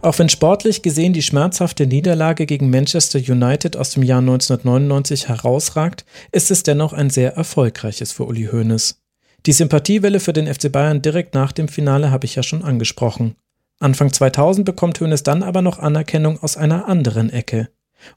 Auch 0.07 0.21
wenn 0.21 0.29
sportlich 0.29 0.83
gesehen 0.83 1.15
die 1.15 1.23
schmerzhafte 1.23 1.85
Niederlage 1.85 2.47
gegen 2.47 2.71
Manchester 2.71 3.19
United 3.19 3.77
aus 3.77 3.91
dem 3.91 4.05
Jahr 4.05 4.21
1999 4.21 5.27
herausragt, 5.27 6.05
ist 6.31 6.53
es 6.53 6.63
dennoch 6.63 6.93
ein 6.93 7.11
sehr 7.11 7.35
erfolgreiches 7.35 8.13
für 8.13 8.25
Uli 8.25 8.49
Hoeneß. 8.53 9.03
Die 9.47 9.53
Sympathiewelle 9.53 10.21
für 10.21 10.33
den 10.33 10.47
FC 10.47 10.71
Bayern 10.71 11.03
direkt 11.03 11.35
nach 11.35 11.51
dem 11.51 11.67
Finale 11.67 12.13
habe 12.13 12.25
ich 12.25 12.37
ja 12.37 12.45
schon 12.45 12.63
angesprochen. 12.63 13.35
Anfang 13.81 14.13
2000 14.13 14.65
bekommt 14.65 15.01
Hoeneß 15.01 15.25
dann 15.25 15.43
aber 15.43 15.61
noch 15.61 15.81
Anerkennung 15.81 16.41
aus 16.41 16.57
einer 16.57 16.87
anderen 16.87 17.31
Ecke 17.31 17.69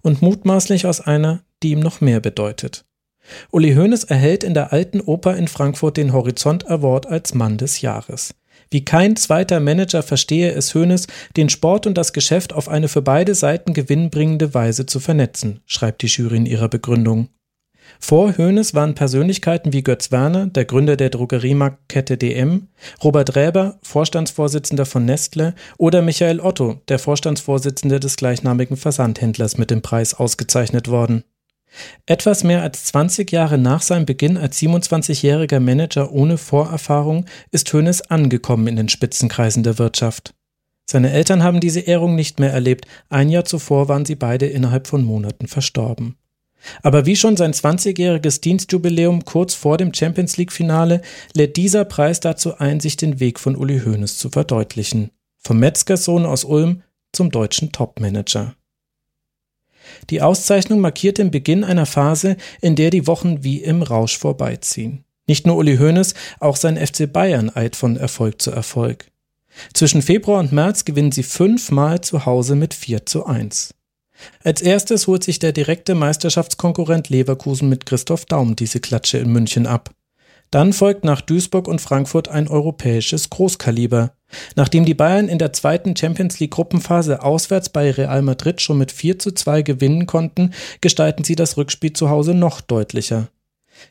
und 0.04 0.22
mutmaßlich 0.22 0.86
aus 0.86 1.02
einer, 1.02 1.42
die 1.64 1.72
ihm 1.72 1.80
noch 1.80 2.02
mehr 2.02 2.20
bedeutet. 2.20 2.86
Uli 3.50 3.74
Hoeneß 3.74 4.04
erhält 4.04 4.44
in 4.44 4.54
der 4.54 4.72
Alten 4.72 5.02
Oper 5.02 5.36
in 5.36 5.48
Frankfurt 5.48 5.98
den 5.98 6.14
Horizont 6.14 6.70
Award 6.70 7.08
als 7.08 7.34
Mann 7.34 7.58
des 7.58 7.82
Jahres. 7.82 8.36
Wie 8.72 8.86
kein 8.86 9.15
zweiter 9.15 9.59
Manager 9.59 10.03
verstehe 10.03 10.51
es 10.51 10.76
Hoeneß, 10.76 11.07
den 11.36 11.49
Sport 11.49 11.88
und 11.88 11.97
das 11.97 12.13
Geschäft 12.13 12.53
auf 12.53 12.70
eine 12.70 12.88
für 12.88 13.01
beide 13.01 13.34
Seiten 13.34 13.74
gewinnbringende 13.74 14.53
Weise 14.53 14.86
zu 14.86 14.99
vernetzen, 14.99 15.61
schreibt 15.65 16.03
die 16.03 16.07
Jury 16.07 16.38
in 16.38 16.45
ihrer 16.45 16.70
Begründung. 16.70 17.30
Vor 17.99 18.38
Hoeneß 18.38 18.76
waren 18.76 18.93
Persönlichkeiten 18.93 19.74
wie 19.74 19.82
Götz 19.82 20.11
Werner, 20.11 20.45
der 20.45 20.65
Gründer 20.65 20.95
der 20.95 21.09
Drogeriemarktkette 21.09 22.17
DM, 22.17 22.67
Robert 23.03 23.36
Räber, 23.36 23.80
Vorstandsvorsitzender 23.82 24.86
von 24.86 25.05
Nestle 25.05 25.55
oder 25.78 26.03
Michael 26.03 26.39
Otto, 26.39 26.82
der 26.88 26.99
Vorstandsvorsitzende 26.99 27.99
des 27.99 28.15
gleichnamigen 28.17 28.78
Versandhändlers 28.78 29.57
mit 29.57 29.72
dem 29.72 29.82
Preis 29.82 30.13
ausgezeichnet 30.13 30.89
worden. 30.89 31.24
Etwas 32.05 32.43
mehr 32.43 32.61
als 32.61 32.86
20 32.86 33.32
Jahre 33.32 33.57
nach 33.57 33.82
seinem 33.82 34.05
Beginn 34.05 34.38
als 34.38 34.59
27-jähriger 34.59 35.59
Manager 35.59 36.11
ohne 36.11 36.38
Vorerfahrung 36.38 37.26
ist 37.51 37.72
Hoeneß 37.72 38.09
angekommen 38.09 38.67
in 38.67 38.76
den 38.76 38.89
Spitzenkreisen 38.89 39.63
der 39.63 39.78
Wirtschaft. 39.78 40.34
Seine 40.89 41.11
Eltern 41.11 41.43
haben 41.43 41.59
diese 41.59 41.82
Ehrung 41.82 42.15
nicht 42.15 42.39
mehr 42.39 42.51
erlebt, 42.51 42.86
ein 43.09 43.30
Jahr 43.30 43.45
zuvor 43.45 43.88
waren 43.88 44.05
sie 44.05 44.15
beide 44.15 44.47
innerhalb 44.47 44.88
von 44.88 45.03
Monaten 45.03 45.47
verstorben. 45.47 46.15
Aber 46.82 47.05
wie 47.05 47.15
schon 47.15 47.38
sein 47.38 47.53
20-jähriges 47.53 48.41
Dienstjubiläum 48.41 49.24
kurz 49.24 49.53
vor 49.53 49.78
dem 49.78 49.93
Champions 49.93 50.38
League-Finale 50.38 51.01
lädt 51.34 51.57
dieser 51.57 51.86
Preis 51.86 52.20
dazu 52.20 52.57
ein, 52.57 52.80
sich 52.80 52.97
den 52.97 53.20
Weg 53.20 53.39
von 53.39 53.55
Uli 53.55 53.82
Hoeneß 53.86 54.17
zu 54.17 54.30
verdeutlichen. 54.30 55.11
Vom 55.38 55.59
Metzgersohn 55.59 56.26
aus 56.26 56.43
Ulm 56.43 56.82
zum 57.13 57.32
deutschen 57.32 57.72
Topmanager. 57.72 58.55
Die 60.10 60.22
Auszeichnung 60.22 60.80
markiert 60.80 61.18
den 61.18 61.32
Beginn 61.32 61.64
einer 61.64 61.86
Phase, 61.86 62.38
in 62.62 62.76
der 62.76 62.90
die 62.90 63.08
Wochen 63.08 63.44
wie 63.44 63.62
im 63.62 63.82
Rausch 63.82 64.18
vorbeiziehen. 64.18 65.04
Nicht 65.28 65.46
nur 65.46 65.58
Uli 65.58 65.78
Hoeneß, 65.78 66.16
auch 66.40 66.56
sein 66.56 66.78
FC 66.78 67.12
Bayern 67.12 67.52
eilt 67.54 67.76
von 67.76 67.98
Erfolg 67.98 68.42
zu 68.42 68.52
Erfolg. 68.52 69.12
Zwischen 69.74 70.02
Februar 70.02 70.40
und 70.40 70.52
März 70.52 70.86
gewinnen 70.86 71.12
sie 71.12 71.24
fünfmal 71.24 72.02
zu 72.02 72.26
Hause 72.26 72.56
mit 72.56 72.74
4 72.74 73.06
zu 73.06 73.26
1. 73.26 73.74
Als 74.44 74.62
erstes 74.62 75.08
holt 75.08 75.24
sich 75.24 75.40
der 75.40 75.52
direkte 75.52 75.96
Meisterschaftskonkurrent 75.96 77.10
Leverkusen 77.10 77.70
mit 77.70 77.86
Christoph 77.86 78.26
Daum 78.26 78.56
diese 78.56 78.80
Klatsche 78.80 79.18
in 79.18 79.32
München 79.32 79.66
ab. 79.66 79.92
Dann 80.52 80.74
folgt 80.74 81.04
nach 81.04 81.22
Duisburg 81.22 81.68
und 81.68 81.80
Frankfurt 81.80 82.28
ein 82.28 82.47
europäisches 82.47 83.30
Großkaliber. 83.30 84.14
Nachdem 84.56 84.86
die 84.86 84.93
Bayern 84.93 85.28
in 85.28 85.39
der 85.39 85.54
zweiten 85.54 85.95
Champions 85.95 86.39
League 86.39 86.52
Gruppenphase 86.52 87.24
auswärts 87.24 87.70
bei 87.70 87.91
Real 87.91 88.22
Madrid 88.22 88.62
schon 88.62 88.78
mit 88.78 88.91
4 88.91 89.20
zu 89.20 89.32
2 89.32 89.62
gewinnen 89.62 90.06
konnten, 90.06 90.54
gestalten 90.82 91.24
sie 91.24 91.36
das 91.36 91.58
Rückspiel 91.58 91.93
zu 91.93 92.10
Hause 92.10 92.34
noch 92.34 92.62
deutlicher. 92.62 93.30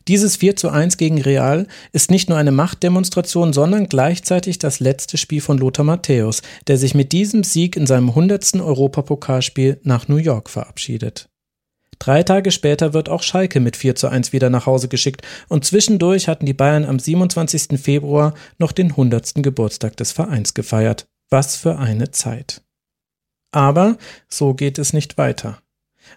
Dieses 0.06 0.36
4 0.36 0.56
zu 0.56 0.68
1 0.68 0.96
gegen 0.96 1.20
Real 1.20 1.66
ist 1.92 2.10
nicht 2.10 2.28
nur 2.28 2.38
eine 2.38 2.52
Machtdemonstration, 2.52 3.52
sondern 3.52 3.88
gleichzeitig 3.88 4.58
das 4.58 4.80
letzte 4.80 5.16
Spiel 5.16 5.40
von 5.40 5.58
Lothar 5.58 5.84
Matthäus, 5.84 6.42
der 6.66 6.76
sich 6.76 6.94
mit 6.94 7.12
diesem 7.12 7.42
Sieg 7.42 7.76
in 7.76 7.86
seinem 7.86 8.10
100. 8.10 8.56
Europapokalspiel 8.56 9.80
nach 9.84 10.08
New 10.08 10.16
York 10.16 10.50
verabschiedet. 10.50 11.28
Drei 11.98 12.22
Tage 12.22 12.52
später 12.52 12.94
wird 12.94 13.08
auch 13.08 13.22
Schalke 13.22 13.60
mit 13.60 13.76
4 13.76 13.96
zu 13.96 14.08
1 14.08 14.32
wieder 14.32 14.50
nach 14.50 14.66
Hause 14.66 14.88
geschickt 14.88 15.22
und 15.48 15.64
zwischendurch 15.64 16.28
hatten 16.28 16.46
die 16.46 16.54
Bayern 16.54 16.84
am 16.84 16.98
27. 16.98 17.80
Februar 17.80 18.34
noch 18.58 18.72
den 18.72 18.90
100. 18.90 19.34
Geburtstag 19.36 19.96
des 19.96 20.12
Vereins 20.12 20.54
gefeiert. 20.54 21.08
Was 21.30 21.56
für 21.56 21.78
eine 21.78 22.10
Zeit. 22.10 22.62
Aber 23.52 23.98
so 24.28 24.54
geht 24.54 24.78
es 24.78 24.92
nicht 24.92 25.18
weiter. 25.18 25.60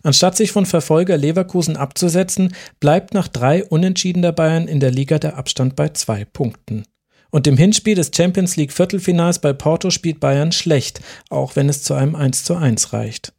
Anstatt 0.04 0.38
sich 0.38 0.52
von 0.52 0.66
Verfolger 0.66 1.18
Leverkusen 1.18 1.76
abzusetzen, 1.76 2.56
bleibt 2.80 3.14
nach 3.14 3.28
drei 3.28 3.66
Unentschieden 3.66 4.22
der 4.22 4.32
Bayern 4.32 4.68
in 4.68 4.80
der 4.80 4.92
Liga 4.92 5.20
der 5.20 5.38
Abstand 5.38 5.76
bei 5.76 5.90
zwei 5.90 6.24
Punkten. 6.24 6.86
Und 7.30 7.48
im 7.48 7.58
Hinspiel 7.58 7.96
des 7.96 8.12
Champions 8.16 8.56
League 8.56 8.72
Viertelfinals 8.72 9.40
bei 9.40 9.52
Porto 9.52 9.90
spielt 9.90 10.20
Bayern 10.20 10.52
schlecht, 10.52 11.02
auch 11.30 11.56
wenn 11.56 11.68
es 11.68 11.84
zu 11.84 11.94
einem 11.94 12.16
1 12.16 12.44
zu 12.44 12.56
1 12.56 12.94
reicht 12.94 13.34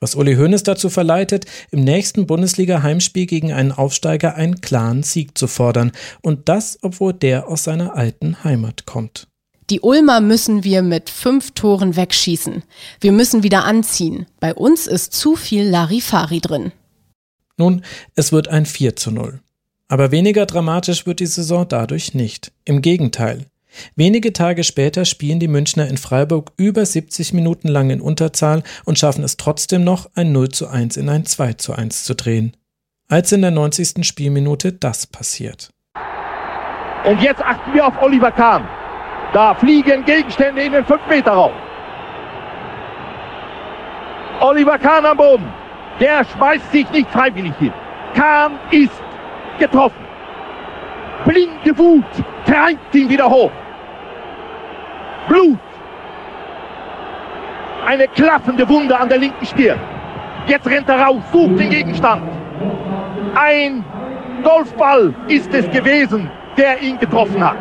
was 0.00 0.14
Uli 0.14 0.36
Hoeneß 0.36 0.62
dazu 0.62 0.90
verleitet, 0.90 1.46
im 1.70 1.82
nächsten 1.82 2.26
Bundesliga-Heimspiel 2.26 3.26
gegen 3.26 3.52
einen 3.52 3.72
Aufsteiger 3.72 4.34
einen 4.34 4.60
klaren 4.60 5.02
Sieg 5.02 5.36
zu 5.38 5.46
fordern. 5.46 5.92
Und 6.22 6.48
das, 6.48 6.78
obwohl 6.82 7.12
der 7.12 7.48
aus 7.48 7.64
seiner 7.64 7.96
alten 7.96 8.44
Heimat 8.44 8.86
kommt. 8.86 9.28
Die 9.70 9.80
Ulmer 9.80 10.20
müssen 10.20 10.62
wir 10.62 10.82
mit 10.82 11.10
fünf 11.10 11.52
Toren 11.52 11.96
wegschießen. 11.96 12.62
Wir 13.00 13.12
müssen 13.12 13.42
wieder 13.42 13.64
anziehen. 13.64 14.26
Bei 14.38 14.54
uns 14.54 14.86
ist 14.86 15.12
zu 15.12 15.34
viel 15.34 15.64
Larifari 15.64 16.40
drin. 16.40 16.72
Nun, 17.56 17.82
es 18.14 18.32
wird 18.32 18.48
ein 18.48 18.66
4 18.66 18.96
zu 18.96 19.10
0. 19.10 19.40
Aber 19.88 20.10
weniger 20.10 20.46
dramatisch 20.46 21.06
wird 21.06 21.20
die 21.20 21.26
Saison 21.26 21.66
dadurch 21.68 22.14
nicht. 22.14 22.52
Im 22.64 22.82
Gegenteil. 22.82 23.46
Wenige 23.94 24.32
Tage 24.32 24.64
später 24.64 25.04
spielen 25.04 25.40
die 25.40 25.48
Münchner 25.48 25.88
in 25.88 25.96
Freiburg 25.96 26.52
über 26.56 26.84
70 26.84 27.32
Minuten 27.32 27.68
lang 27.68 27.90
in 27.90 28.00
Unterzahl 28.00 28.62
und 28.84 28.98
schaffen 28.98 29.24
es 29.24 29.36
trotzdem 29.36 29.84
noch, 29.84 30.10
ein 30.14 30.32
0 30.32 30.50
zu 30.50 30.68
1 30.68 30.96
in 30.96 31.08
ein 31.08 31.26
2 31.26 31.54
zu 31.54 31.74
1 31.74 32.04
zu 32.04 32.14
drehen. 32.14 32.56
Als 33.08 33.30
in 33.32 33.42
der 33.42 33.52
90. 33.52 34.04
Spielminute 34.04 34.72
das 34.72 35.06
passiert. 35.06 35.70
Und 37.04 37.22
jetzt 37.22 37.40
achten 37.40 37.72
wir 37.72 37.86
auf 37.86 37.94
Oliver 38.02 38.32
Kahn. 38.32 38.68
Da 39.32 39.54
fliegen 39.54 40.04
Gegenstände 40.04 40.62
in 40.62 40.72
den 40.72 40.84
5-Meter-Raum. 40.84 41.52
Oliver 44.40 44.78
Kahn 44.78 45.06
am 45.06 45.16
Boden. 45.16 45.52
Der 46.00 46.24
schmeißt 46.24 46.72
sich 46.72 46.90
nicht 46.90 47.08
freiwillig 47.10 47.54
hin. 47.58 47.72
Kahn 48.14 48.58
ist 48.70 48.90
getroffen. 49.58 50.04
Blinde 51.24 51.76
Wut 51.78 52.04
treibt 52.44 52.94
ihn 52.94 53.08
wieder 53.08 53.28
hoch. 53.28 53.50
Blut. 55.28 55.58
Eine 57.86 58.08
klaffende 58.08 58.68
Wunde 58.68 58.98
an 58.98 59.08
der 59.08 59.18
linken 59.18 59.46
Stirn. 59.46 59.78
Jetzt 60.46 60.66
rennt 60.66 60.88
er 60.88 61.00
raus, 61.00 61.22
sucht 61.32 61.58
den 61.58 61.70
Gegenstand. 61.70 62.22
Ein 63.34 63.84
Golfball 64.42 65.14
ist 65.28 65.52
es 65.52 65.68
gewesen, 65.70 66.30
der 66.56 66.80
ihn 66.80 66.98
getroffen 66.98 67.44
hat. 67.44 67.56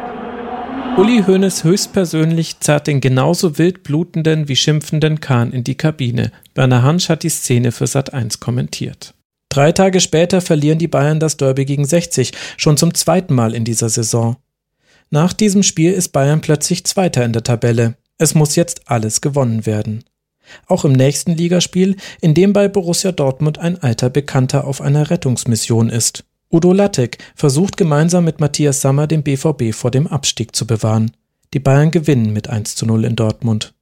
Uli 0.98 1.24
Hoeneß 1.28 1.64
höchstpersönlich 1.64 2.60
zerrt 2.62 2.88
den 2.88 3.02
genauso 3.02 3.58
wild 3.58 3.84
blutenden 3.84 4.48
wie 4.48 4.56
schimpfenden 4.56 5.20
Kahn 5.20 5.52
in 5.52 5.64
die 5.64 5.76
Kabine. 5.76 6.32
Werner 6.54 6.84
Hansch 6.84 7.10
hat 7.10 7.24
die 7.24 7.30
Szene 7.30 7.72
für 7.72 7.86
Sat1 7.86 8.40
kommentiert. 8.40 9.14
Drei 9.50 9.72
Tage 9.74 10.00
später 10.00 10.42
verlieren 10.42 10.80
die 10.80 10.88
Bayern 10.88 11.20
das 11.20 11.38
Derby 11.38 11.66
gegen 11.66 11.86
60, 11.86 12.32
schon 12.58 12.78
zum 12.78 12.94
zweiten 12.94 13.34
Mal 13.34 13.54
in 13.54 13.66
dieser 13.66 13.90
Saison. 13.90 14.38
Nach 15.16 15.32
diesem 15.32 15.64
Spiel 15.64 15.94
ist 15.94 16.10
Bayern 16.10 16.42
plötzlich 16.42 16.84
Zweiter 16.84 17.24
in 17.24 17.32
der 17.32 17.42
Tabelle. 17.42 17.96
Es 18.18 18.36
muss 18.36 18.58
jetzt 18.58 18.82
alles 18.92 19.22
gewonnen 19.22 19.66
werden. 19.66 20.04
Auch 20.68 20.84
im 20.84 20.92
nächsten 20.92 21.32
Ligaspiel, 21.32 21.96
in 22.20 22.34
dem 22.34 22.52
bei 22.52 22.68
Borussia 22.68 23.14
Dortmund 23.14 23.58
ein 23.58 23.82
alter 23.82 24.10
Bekannter 24.10 24.68
auf 24.68 24.82
einer 24.82 25.10
Rettungsmission 25.10 25.88
ist. 25.88 26.26
Udo 26.52 26.74
Lattek 26.74 27.20
versucht 27.34 27.78
gemeinsam 27.78 28.26
mit 28.26 28.42
Matthias 28.42 28.82
Sammer 28.82 29.08
den 29.08 29.24
BVB 29.24 29.74
vor 29.74 29.90
dem 29.90 30.06
Abstieg 30.06 30.54
zu 30.54 30.68
bewahren. 30.68 31.12
Die 31.54 31.60
Bayern 31.60 31.92
gewinnen 31.92 32.34
mit 32.34 32.50
1 32.50 32.76
zu 32.76 32.86
0 32.86 33.06
in 33.06 33.16
Dortmund. 33.16 33.74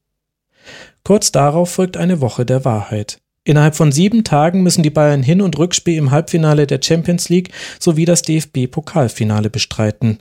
Kurz 1.04 1.32
darauf 1.32 1.72
folgt 1.72 1.98
eine 1.98 2.22
Woche 2.22 2.46
der 2.46 2.64
Wahrheit. 2.64 3.18
Innerhalb 3.44 3.76
von 3.76 3.92
sieben 3.92 4.24
Tagen 4.24 4.62
müssen 4.62 4.84
die 4.84 4.92
Bayern 4.92 5.24
Hin- 5.24 5.42
und 5.42 5.58
Rückspiel 5.58 5.98
im 5.98 6.12
Halbfinale 6.12 6.68
der 6.68 6.80
Champions 6.80 7.30
League 7.30 7.52
sowie 7.80 8.06
das 8.06 8.22
DFB-Pokalfinale 8.22 9.50
bestreiten. 9.50 10.20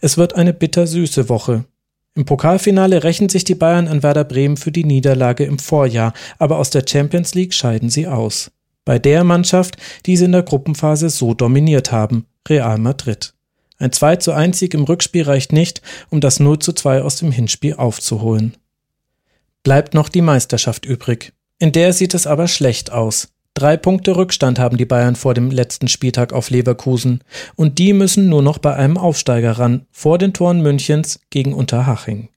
Es 0.00 0.18
wird 0.18 0.34
eine 0.34 0.52
bittersüße 0.52 1.28
Woche. 1.28 1.64
Im 2.14 2.26
Pokalfinale 2.26 3.04
rächen 3.04 3.28
sich 3.28 3.44
die 3.44 3.54
Bayern 3.54 3.88
an 3.88 4.02
Werder 4.02 4.24
Bremen 4.24 4.56
für 4.56 4.70
die 4.70 4.84
Niederlage 4.84 5.44
im 5.44 5.58
Vorjahr, 5.58 6.12
aber 6.38 6.58
aus 6.58 6.70
der 6.70 6.84
Champions 6.86 7.34
League 7.34 7.54
scheiden 7.54 7.88
sie 7.88 8.06
aus. 8.06 8.50
Bei 8.84 8.98
der 8.98 9.24
Mannschaft, 9.24 9.76
die 10.06 10.16
sie 10.16 10.26
in 10.26 10.32
der 10.32 10.42
Gruppenphase 10.42 11.08
so 11.08 11.34
dominiert 11.34 11.90
haben, 11.92 12.26
Real 12.48 12.78
Madrid. 12.78 13.32
Ein 13.78 13.92
2 13.92 14.16
zu 14.16 14.32
1 14.32 14.58
Sieg 14.58 14.74
im 14.74 14.84
Rückspiel 14.84 15.22
reicht 15.22 15.52
nicht, 15.52 15.82
um 16.10 16.20
das 16.20 16.38
0 16.38 16.58
zu 16.58 16.72
2 16.72 17.02
aus 17.02 17.16
dem 17.16 17.32
Hinspiel 17.32 17.74
aufzuholen. 17.74 18.56
Bleibt 19.62 19.94
noch 19.94 20.08
die 20.08 20.20
Meisterschaft 20.20 20.84
übrig. 20.84 21.32
In 21.58 21.72
der 21.72 21.92
sieht 21.92 22.14
es 22.14 22.26
aber 22.26 22.48
schlecht 22.48 22.92
aus. 22.92 23.31
Drei 23.54 23.76
Punkte 23.76 24.16
Rückstand 24.16 24.58
haben 24.58 24.78
die 24.78 24.86
Bayern 24.86 25.14
vor 25.14 25.34
dem 25.34 25.50
letzten 25.50 25.88
Spieltag 25.88 26.32
auf 26.32 26.48
Leverkusen 26.48 27.22
und 27.54 27.78
die 27.78 27.92
müssen 27.92 28.28
nur 28.28 28.42
noch 28.42 28.58
bei 28.58 28.74
einem 28.74 28.96
Aufsteiger 28.96 29.52
ran, 29.52 29.86
vor 29.90 30.16
den 30.18 30.32
Toren 30.32 30.62
Münchens 30.62 31.20
gegen 31.28 31.52
Unterhaching. 31.52 32.28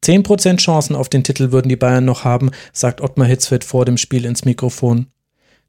Zehn 0.00 0.22
Prozent 0.22 0.60
Chancen 0.60 0.94
auf 0.94 1.08
den 1.08 1.24
Titel 1.24 1.50
würden 1.50 1.68
die 1.70 1.76
Bayern 1.76 2.04
noch 2.04 2.24
haben, 2.24 2.50
sagt 2.72 3.00
Ottmar 3.00 3.26
Hitzfeld 3.26 3.64
vor 3.64 3.84
dem 3.84 3.96
Spiel 3.96 4.24
ins 4.26 4.44
Mikrofon. 4.44 5.06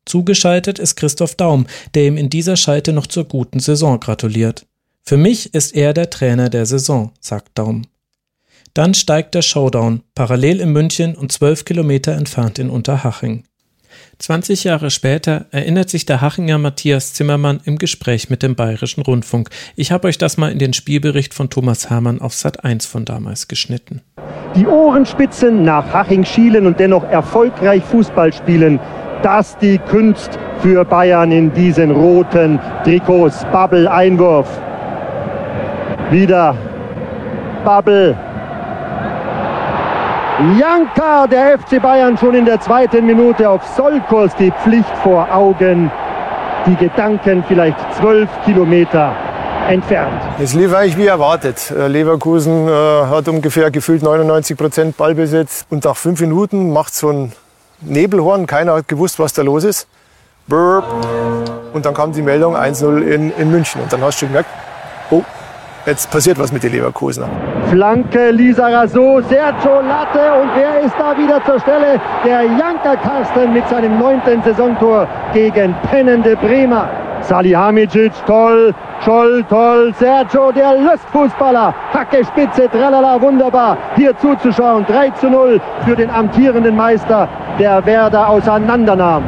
Zugeschaltet 0.05 0.77
ist 0.77 0.97
Christoph 0.97 1.35
Daum, 1.35 1.65
der 1.95 2.05
ihm 2.05 2.17
in 2.17 2.29
dieser 2.29 2.55
Schalte 2.55 2.93
noch 2.93 3.07
zur 3.07 3.23
guten 3.23 3.59
Saison 3.59 3.99
gratuliert. 3.99 4.67
Für 5.03 5.17
mich 5.17 5.53
ist 5.53 5.75
er 5.75 5.93
der 5.93 6.09
Trainer 6.09 6.49
der 6.49 6.65
Saison, 6.65 7.11
sagt 7.19 7.51
Daum. 7.55 7.83
Dann 8.73 8.93
steigt 8.93 9.33
der 9.35 9.41
Showdown, 9.41 10.03
parallel 10.13 10.59
in 10.59 10.73
München 10.73 11.15
und 11.15 11.31
zwölf 11.31 11.63
Kilometer 11.65 12.11
entfernt 12.11 12.59
in 12.59 12.69
Unterhaching. 12.69 13.45
20 14.19 14.63
Jahre 14.63 14.89
später 14.91 15.45
erinnert 15.51 15.89
sich 15.89 16.05
der 16.05 16.21
Hachinger 16.21 16.57
Matthias 16.57 17.13
Zimmermann 17.13 17.59
im 17.65 17.77
Gespräch 17.77 18.29
mit 18.29 18.43
dem 18.43 18.55
Bayerischen 18.55 19.01
Rundfunk. 19.01 19.49
Ich 19.75 19.91
habe 19.91 20.07
euch 20.07 20.17
das 20.17 20.37
mal 20.37 20.51
in 20.51 20.59
den 20.59 20.73
Spielbericht 20.73 21.33
von 21.33 21.49
Thomas 21.49 21.89
Hermann 21.89 22.21
auf 22.21 22.33
Sat 22.33 22.63
1 22.63 22.85
von 22.85 23.05
damals 23.05 23.47
geschnitten. 23.47 24.01
Die 24.55 24.67
Ohrenspitzen 24.67 25.63
nach 25.63 25.91
Haching 25.93 26.23
schielen 26.23 26.65
und 26.65 26.79
dennoch 26.79 27.03
erfolgreich 27.03 27.83
Fußball 27.83 28.31
spielen. 28.31 28.79
Das 29.21 29.57
die 29.57 29.79
Kunst 29.79 30.39
für 30.61 30.85
Bayern 30.85 31.31
in 31.31 31.53
diesen 31.53 31.91
roten 31.91 32.59
Trikots. 32.83 33.45
Bubble 33.51 33.91
Einwurf. 33.91 34.47
Wieder 36.11 36.57
Bubble 37.65 38.15
Janka, 40.37 41.27
der 41.27 41.57
FC 41.57 41.81
Bayern 41.81 42.17
schon 42.17 42.35
in 42.35 42.43
der 42.43 42.59
zweiten 42.59 43.05
Minute 43.05 43.49
auf 43.49 43.61
Sollkurs, 43.77 44.35
die 44.35 44.51
Pflicht 44.51 44.97
vor 45.01 45.33
Augen. 45.33 45.89
Die 46.65 46.75
Gedanken 46.75 47.41
vielleicht 47.47 47.77
zwölf 47.97 48.29
Kilometer 48.43 49.15
entfernt. 49.69 50.21
Es 50.37 50.53
lief 50.53 50.73
eigentlich 50.73 50.97
wie 50.97 51.05
erwartet. 51.05 51.71
Äh, 51.71 51.87
Leverkusen 51.87 52.67
äh, 52.67 52.71
hat 52.71 53.29
ungefähr 53.29 53.71
gefühlt 53.71 54.03
99 54.03 54.57
Prozent 54.57 54.97
Ballbesitz. 54.97 55.65
Und 55.69 55.85
nach 55.85 55.95
fünf 55.95 56.19
Minuten 56.19 56.73
macht 56.73 56.93
so 56.93 57.11
ein 57.11 57.31
Nebelhorn. 57.79 58.45
Keiner 58.45 58.73
hat 58.73 58.89
gewusst, 58.89 59.19
was 59.19 59.31
da 59.31 59.41
los 59.41 59.63
ist. 59.63 59.87
Burp. 60.47 60.83
Und 61.73 61.85
dann 61.85 61.93
kam 61.93 62.11
die 62.11 62.21
Meldung 62.21 62.57
1-0 62.57 63.01
in, 63.03 63.31
in 63.37 63.51
München. 63.51 63.81
Und 63.81 63.93
dann 63.93 64.01
hast 64.01 64.21
du 64.21 64.27
gemerkt, 64.27 64.49
oh, 65.11 65.23
jetzt 65.85 66.11
passiert 66.11 66.39
was 66.39 66.51
mit 66.51 66.63
den 66.63 66.71
Leverkusener. 66.71 67.27
Flanke 67.69 68.31
Lisa 68.31 68.67
Rasso, 68.67 69.21
Sergio 69.29 69.81
Latte 69.81 70.41
und 70.41 70.49
wer 70.55 70.81
ist 70.81 70.95
da 70.97 71.17
wieder 71.17 71.43
zur 71.45 71.59
Stelle? 71.59 71.99
Der 72.25 72.43
Janka 72.43 72.95
Karsten 72.95 73.53
mit 73.53 73.67
seinem 73.69 73.97
neunten 73.99 74.41
Saisontor 74.43 75.07
gegen 75.33 75.75
pennende 75.89 76.35
Bremer. 76.35 76.89
Salihamidzic, 77.21 78.11
toll, 78.27 78.73
Scholl, 79.03 79.43
toll, 79.49 79.93
Sergio, 79.99 80.51
der 80.51 80.77
Lustfußballer, 80.79 81.73
Hacke, 81.93 82.23
Spitze, 82.25 82.69
tralala, 82.69 83.21
wunderbar, 83.21 83.77
hier 83.95 84.17
zuzuschauen, 84.17 84.85
3 84.85 85.09
zu 85.11 85.29
0 85.29 85.61
für 85.85 85.95
den 85.95 86.09
amtierenden 86.09 86.75
Meister, 86.75 87.27
der 87.59 87.85
Werder 87.85 88.29
auseinandernahm. 88.29 89.23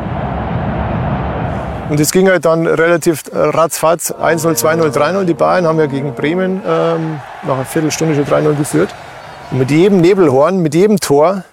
Und 1.89 2.01
es 2.01 2.11
ging 2.11 2.27
halt 2.27 2.43
dann 2.43 2.67
relativ 2.67 3.23
ratzfatz 3.33 4.11
1-0, 4.11 4.57
2-0, 4.61 4.93
3-0. 4.93 5.23
Die 5.23 5.33
Bayern 5.33 5.65
haben 5.65 5.79
ja 5.79 5.85
gegen 5.85 6.13
Bremen 6.13 6.61
ähm, 6.67 7.19
nach 7.43 7.55
einer 7.55 7.65
Viertelstunde 7.65 8.13
schon 8.13 8.25
3-0 8.25 8.55
geführt. 8.55 8.93
Und 9.51 9.59
mit 9.59 9.71
jedem 9.71 10.01
Nebelhorn, 10.01 10.61
mit 10.61 10.75
jedem 10.75 10.99
Tor 10.99 11.43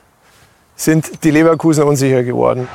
sind 0.75 1.23
die 1.23 1.31
Leverkusen 1.31 1.85
unsicher 1.85 2.25
geworden. 2.25 2.67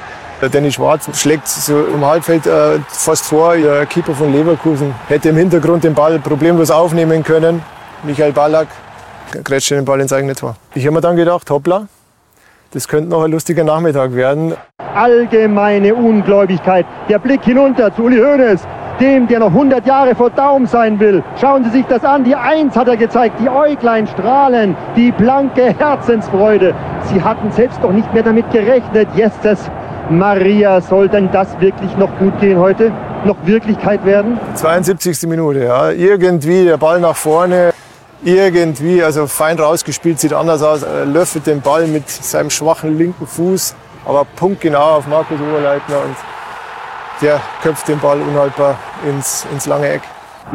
Der 0.41 0.47
Dennis 0.47 0.76
Schwarz 0.76 1.10
schlägt 1.20 1.49
so 1.49 1.84
im 1.84 2.05
Halbfeld 2.05 2.47
äh, 2.47 2.80
fast 2.88 3.26
vor. 3.26 3.57
Der 3.57 3.86
Keeper 3.86 4.16
von 4.16 4.32
Leverkusen 4.32 4.95
hätte 5.10 5.28
im 5.28 5.36
Hintergrund 5.36 5.84
den 5.84 5.93
Ball 5.93 6.18
problemlos 6.20 6.72
aufnehmen 6.72 7.26
können. 7.26 7.62
Michael 8.03 8.32
Ballack 8.32 8.70
grätscht 9.43 9.72
den 9.72 9.84
Ball 9.84 9.99
ins 9.99 10.14
eigene 10.14 10.34
Tor. 10.34 10.55
Ich 10.76 10.86
habe 10.86 10.95
mir 10.95 11.01
dann 11.01 11.18
gedacht, 11.18 11.49
hoppla, 11.49 11.88
das 12.72 12.88
könnte 12.88 13.09
noch 13.09 13.24
ein 13.24 13.32
lustiger 13.32 13.63
Nachmittag 13.63 14.13
werden. 14.15 14.53
Allgemeine 14.95 15.95
Ungläubigkeit. 15.95 16.86
Der 17.09 17.20
Blick 17.20 17.43
hinunter 17.43 17.93
zu 17.95 18.03
Uli 18.03 18.17
Hoeneß, 18.17 18.61
dem, 18.99 19.28
der 19.28 19.39
noch 19.39 19.47
100 19.47 19.86
Jahre 19.86 20.15
vor 20.15 20.30
Daum 20.30 20.65
sein 20.65 20.99
will. 20.99 21.24
Schauen 21.39 21.63
Sie 21.63 21.70
sich 21.70 21.86
das 21.86 22.03
an. 22.03 22.24
Die 22.24 22.36
Eins 22.36 22.76
hat 22.76 22.88
er 22.88 22.97
gezeigt. 22.97 23.39
Die 23.39 23.49
Äuglein 23.49 24.07
strahlen. 24.07 24.76
Die 24.95 25.11
blanke 25.11 25.74
Herzensfreude. 25.78 26.76
Sie 27.05 27.22
hatten 27.22 27.51
selbst 27.51 27.80
doch 27.82 27.91
nicht 27.91 28.13
mehr 28.13 28.24
damit 28.24 28.51
gerechnet. 28.51 29.07
Jetzt 29.15 29.39
Maria, 30.09 30.82
soll 30.82 31.07
denn 31.07 31.30
das 31.32 31.59
wirklich 31.59 31.95
noch 31.97 32.09
gut 32.17 32.39
gehen 32.39 32.57
heute? 32.57 32.91
Noch 33.26 33.38
Wirklichkeit 33.45 34.05
werden? 34.05 34.39
72. 34.55 35.28
Minute, 35.28 35.63
ja. 35.63 35.91
Irgendwie 35.91 36.65
der 36.65 36.78
Ball 36.78 36.99
nach 36.99 37.15
vorne 37.15 37.72
irgendwie, 38.24 39.03
also 39.03 39.28
fein 39.28 39.59
rausgespielt, 39.59 40.20
sieht 40.20 40.34
anders 40.34 40.61
aus. 40.61 40.84
Er 40.84 41.05
löffelt 41.05 41.47
den 41.47 41.61
Ball 41.61 41.88
mit 41.88 42.09
seinem 42.09 42.49
schwachen 42.49 42.97
linken 42.97 43.26
Fuß, 43.26 43.76
aber 44.05 44.26
punktgenau 44.26 44.97
auf 44.97 45.07
Markus 45.07 45.39
Oberleitner 45.39 46.01
und 46.01 46.15
der 47.22 47.41
köpft 47.61 47.88
den 47.88 47.99
Ball 47.99 48.22
unhaltbar 48.22 48.78
ins, 49.07 49.45
ins 49.51 49.65
lange 49.65 49.89
Eck. 49.89 50.01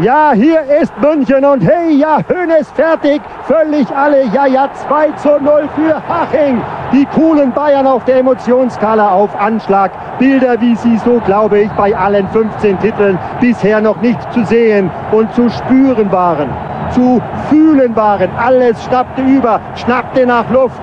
Ja, 0.02 0.32
hier 0.34 0.60
ist 0.82 0.92
München 1.00 1.44
und 1.44 1.60
hey, 1.60 1.94
ja, 1.94 2.18
Hönes 2.28 2.68
fertig, 2.72 3.22
völlig 3.44 3.88
alle, 3.94 4.24
ja, 4.26 4.46
ja, 4.46 4.68
2 4.88 5.12
zu 5.12 5.40
0 5.40 5.68
für 5.76 6.08
Haching. 6.08 6.60
Die 6.92 7.06
coolen 7.14 7.52
Bayern 7.52 7.86
auf 7.86 8.04
der 8.04 8.16
Emotionskala 8.16 9.12
auf 9.12 9.34
Anschlag. 9.36 10.18
Bilder, 10.18 10.60
wie 10.60 10.74
sie 10.74 10.98
so, 10.98 11.20
glaube 11.20 11.60
ich, 11.60 11.70
bei 11.72 11.96
allen 11.96 12.28
15 12.28 12.78
Titeln 12.80 13.18
bisher 13.40 13.80
noch 13.80 14.00
nicht 14.00 14.20
zu 14.32 14.44
sehen 14.44 14.90
und 15.12 15.32
zu 15.34 15.48
spüren 15.48 16.10
waren 16.10 16.50
zu 16.92 17.20
fühlen 17.48 17.96
waren. 17.96 18.30
Alles 18.32 18.82
schnappte 18.84 19.22
über, 19.22 19.60
schnappte 19.76 20.26
nach 20.26 20.48
Luft, 20.50 20.80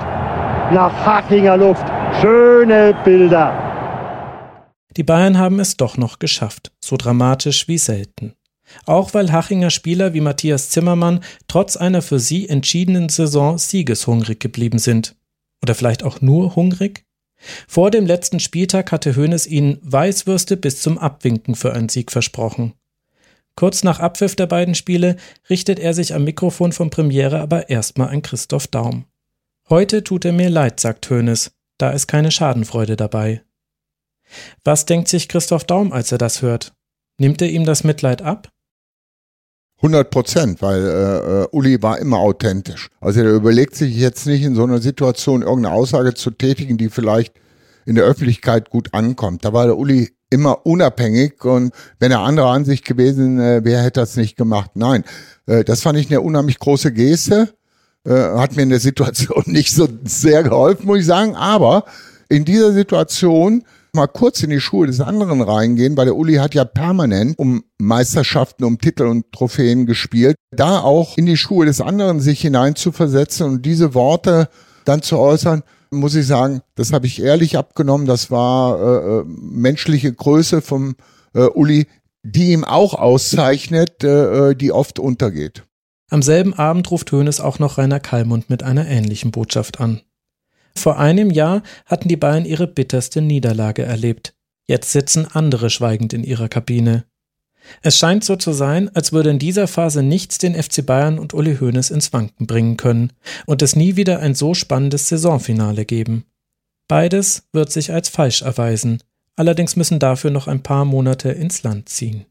nach 0.72 0.94
Hachinger 1.06 1.58
Luft. 1.58 1.86
Schöne 2.22 2.96
Bilder. 3.06 3.54
Die 4.98 5.04
Bayern 5.04 5.38
haben 5.38 5.60
es 5.60 5.78
doch 5.78 5.98
noch 5.98 6.20
geschafft, 6.20 6.72
so 6.84 6.98
dramatisch 6.98 7.68
wie 7.68 7.78
selten. 7.78 8.34
Auch 8.86 9.14
weil 9.14 9.32
Hachinger 9.32 9.70
Spieler 9.70 10.14
wie 10.14 10.22
Matthias 10.22 10.70
Zimmermann 10.70 11.22
trotz 11.48 11.78
einer 11.78 12.02
für 12.02 12.20
sie 12.20 12.50
entschiedenen 12.50 13.10
Saison 13.10 13.58
siegeshungrig 13.58 14.40
geblieben 14.40 14.80
sind. 14.80 15.16
Oder 15.62 15.76
vielleicht 15.76 16.04
auch 16.04 16.22
nur 16.22 16.56
hungrig? 16.56 17.06
Vor 17.68 17.92
dem 17.92 18.06
letzten 18.06 18.40
Spieltag 18.40 18.92
hatte 18.92 19.16
Hoeneß 19.16 19.48
ihnen 19.48 19.80
Weißwürste 19.82 20.58
bis 20.58 20.82
zum 20.82 20.98
Abwinken 20.98 21.56
für 21.56 21.74
einen 21.74 21.90
Sieg 21.90 22.12
versprochen. 22.12 22.74
Kurz 23.56 23.84
nach 23.84 24.00
Abpfiff 24.00 24.36
der 24.36 24.48
beiden 24.48 24.76
Spiele 24.76 25.18
richtet 25.50 25.80
er 25.80 25.94
sich 25.94 26.14
am 26.14 26.24
Mikrofon 26.24 26.72
von 26.72 26.90
Premiere 26.90 27.40
aber 27.40 27.70
erstmal 27.70 28.10
an 28.10 28.22
Christoph 28.22 28.68
Daum. 28.68 29.06
Heute 29.70 30.04
tut 30.04 30.26
er 30.26 30.34
mir 30.34 30.50
leid, 30.50 30.80
sagt 30.80 31.10
Hoeneß, 31.10 31.52
da 31.78 31.92
ist 31.92 32.08
keine 32.08 32.32
Schadenfreude 32.32 32.96
dabei. 32.96 33.44
Was 34.64 34.86
denkt 34.86 35.08
sich 35.08 35.28
Christoph 35.28 35.66
Daum, 35.66 35.92
als 35.92 36.12
er 36.12 36.18
das 36.18 36.42
hört? 36.42 36.74
Nimmt 37.18 37.42
er 37.42 37.50
ihm 37.50 37.66
das 37.66 37.84
Mitleid 37.84 38.22
ab? 38.22 38.50
100 39.82 40.12
Prozent, 40.12 40.62
weil 40.62 41.48
äh, 41.52 41.56
Uli 41.56 41.82
war 41.82 41.98
immer 41.98 42.20
authentisch. 42.20 42.90
Also 43.00 43.22
er 43.22 43.32
überlegt 43.32 43.76
sich 43.76 43.96
jetzt 43.96 44.28
nicht 44.28 44.44
in 44.44 44.54
so 44.54 44.64
einer 44.64 44.80
Situation 44.80 45.42
irgendeine 45.42 45.76
Aussage 45.76 46.14
zu 46.14 46.30
tätigen, 46.32 46.78
die 46.78 46.90
vielleicht 46.90 47.34
in 47.86 47.96
der 47.96 48.04
Öffentlichkeit 48.04 48.70
gut 48.70 48.94
ankommt. 48.94 49.44
Da 49.44 49.54
war 49.54 49.66
der 49.66 49.78
Uli 49.78 50.12
immer 50.30 50.66
unabhängig 50.66 51.44
und 51.44 51.74
wenn 52.00 52.12
er 52.12 52.20
anderer 52.20 52.52
Ansicht 52.52 52.86
gewesen 52.86 53.40
äh, 53.40 53.64
wäre, 53.66 53.84
hätte 53.84 54.02
er 54.02 54.04
es 54.04 54.16
nicht 54.16 54.38
gemacht. 54.38 54.72
Nein, 54.76 55.04
äh, 55.46 55.64
das 55.64 55.82
fand 55.82 55.98
ich 56.00 56.10
eine 56.10 56.22
unheimlich 56.22 56.60
große 56.60 56.94
Geste. 56.94 57.50
Äh, 58.06 58.14
hat 58.14 58.56
mir 58.56 58.64
in 58.64 58.70
der 58.70 58.80
Situation 58.80 59.44
nicht 59.48 59.74
so 59.74 59.88
sehr 60.04 60.44
geholfen, 60.44 60.86
muss 60.86 61.00
ich 61.00 61.06
sagen. 61.06 61.36
Aber 61.36 61.86
in 62.30 62.46
dieser 62.46 62.72
Situation 62.72 63.64
mal 63.94 64.08
kurz 64.08 64.42
in 64.44 64.50
die 64.50 64.62
Schuhe 64.62 64.88
des 64.88 65.02
anderen 65.02 65.42
reingehen, 65.42 65.98
weil 65.98 66.06
der 66.06 66.16
Uli 66.16 66.36
hat 66.36 66.54
ja 66.54 66.66
permanent 66.66 67.38
um 67.38 67.64
Meisterschaften, 67.78 68.64
um 68.64 68.80
Titel 68.80 69.04
und 69.04 69.32
Trophäen 69.32 69.86
gespielt. 69.86 70.36
Da 70.52 70.80
auch 70.80 71.18
in 71.18 71.26
die 71.26 71.38
Schuhe 71.38 71.66
des 71.66 71.82
anderen 71.82 72.20
sich 72.20 72.42
hineinzuversetzen 72.42 73.48
und 73.48 73.66
diese 73.66 73.94
Worte 73.94 74.50
dann 74.86 75.02
zu 75.02 75.18
äußern, 75.18 75.64
muss 75.92 76.16
ich 76.16 76.26
sagen, 76.26 76.62
das 76.76 76.94
habe 76.94 77.06
ich 77.06 77.22
ehrlich 77.22 77.58
abgenommen. 77.58 78.08
Das 78.08 78.32
war 78.32 78.80
äh, 78.80 79.20
äh 79.20 79.24
menschliche 79.26 80.14
Größe 80.14 80.62
vom 80.62 80.96
äh, 81.34 81.42
Uli, 81.42 81.88
die 82.24 82.52
ihm 82.52 82.64
auch 82.64 82.94
auszeichnet, 82.94 84.04
äh, 84.04 84.52
äh, 84.52 84.56
die 84.56 84.72
oft 84.72 85.00
untergeht. 85.00 85.64
Am 86.10 86.22
selben 86.22 86.54
Abend 86.54 86.92
ruft 86.92 87.12
Hoeneß 87.12 87.40
auch 87.40 87.60
noch 87.60 87.78
Rainer 87.78 88.00
Kallmund 88.00 88.50
mit 88.50 88.64
einer 88.64 88.88
ähnlichen 88.88 89.32
Botschaft 89.32 89.80
an. 89.80 90.02
Vor 90.76 91.00
einem 91.00 91.30
Jahr 91.30 91.64
hatten 91.86 92.08
die 92.08 92.18
Bayern 92.18 92.46
ihre 92.46 92.68
bitterste 92.68 93.22
Niederlage 93.22 93.84
erlebt. 93.84 94.34
Jetzt 94.68 94.92
sitzen 94.92 95.28
andere 95.32 95.70
schweigend 95.70 96.14
in 96.14 96.24
ihrer 96.24 96.50
Kabine. 96.50 97.06
Es 97.82 97.98
scheint 97.98 98.24
so 98.24 98.36
zu 98.36 98.54
sein, 98.54 98.90
als 98.96 99.12
würde 99.12 99.30
in 99.30 99.40
dieser 99.40 99.68
Phase 99.68 100.04
nichts 100.04 100.38
den 100.38 100.56
FC 100.56 100.86
Bayern 100.86 101.20
und 101.20 101.34
Uli 101.34 101.58
Hoeneß 101.58 101.92
ins 101.92 102.12
Wanken 102.14 102.48
bringen 102.48 102.78
können 102.78 103.14
und 103.46 103.62
es 103.62 103.76
nie 103.76 103.96
wieder 103.96 104.20
ein 104.20 104.36
so 104.36 104.54
spannendes 104.54 105.08
Saisonfinale 105.08 105.86
geben. 105.86 106.26
Beides 106.88 107.48
wird 107.54 107.72
sich 107.72 107.94
als 107.94 108.10
falsch 108.10 108.42
erweisen, 108.42 109.02
allerdings 109.36 109.76
müssen 109.76 110.00
dafür 110.00 110.32
noch 110.32 110.48
ein 110.48 110.64
paar 110.64 110.86
Monate 110.86 111.30
ins 111.30 111.64
Land 111.64 111.90
ziehen. 111.90 112.26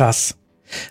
Krass. 0.00 0.34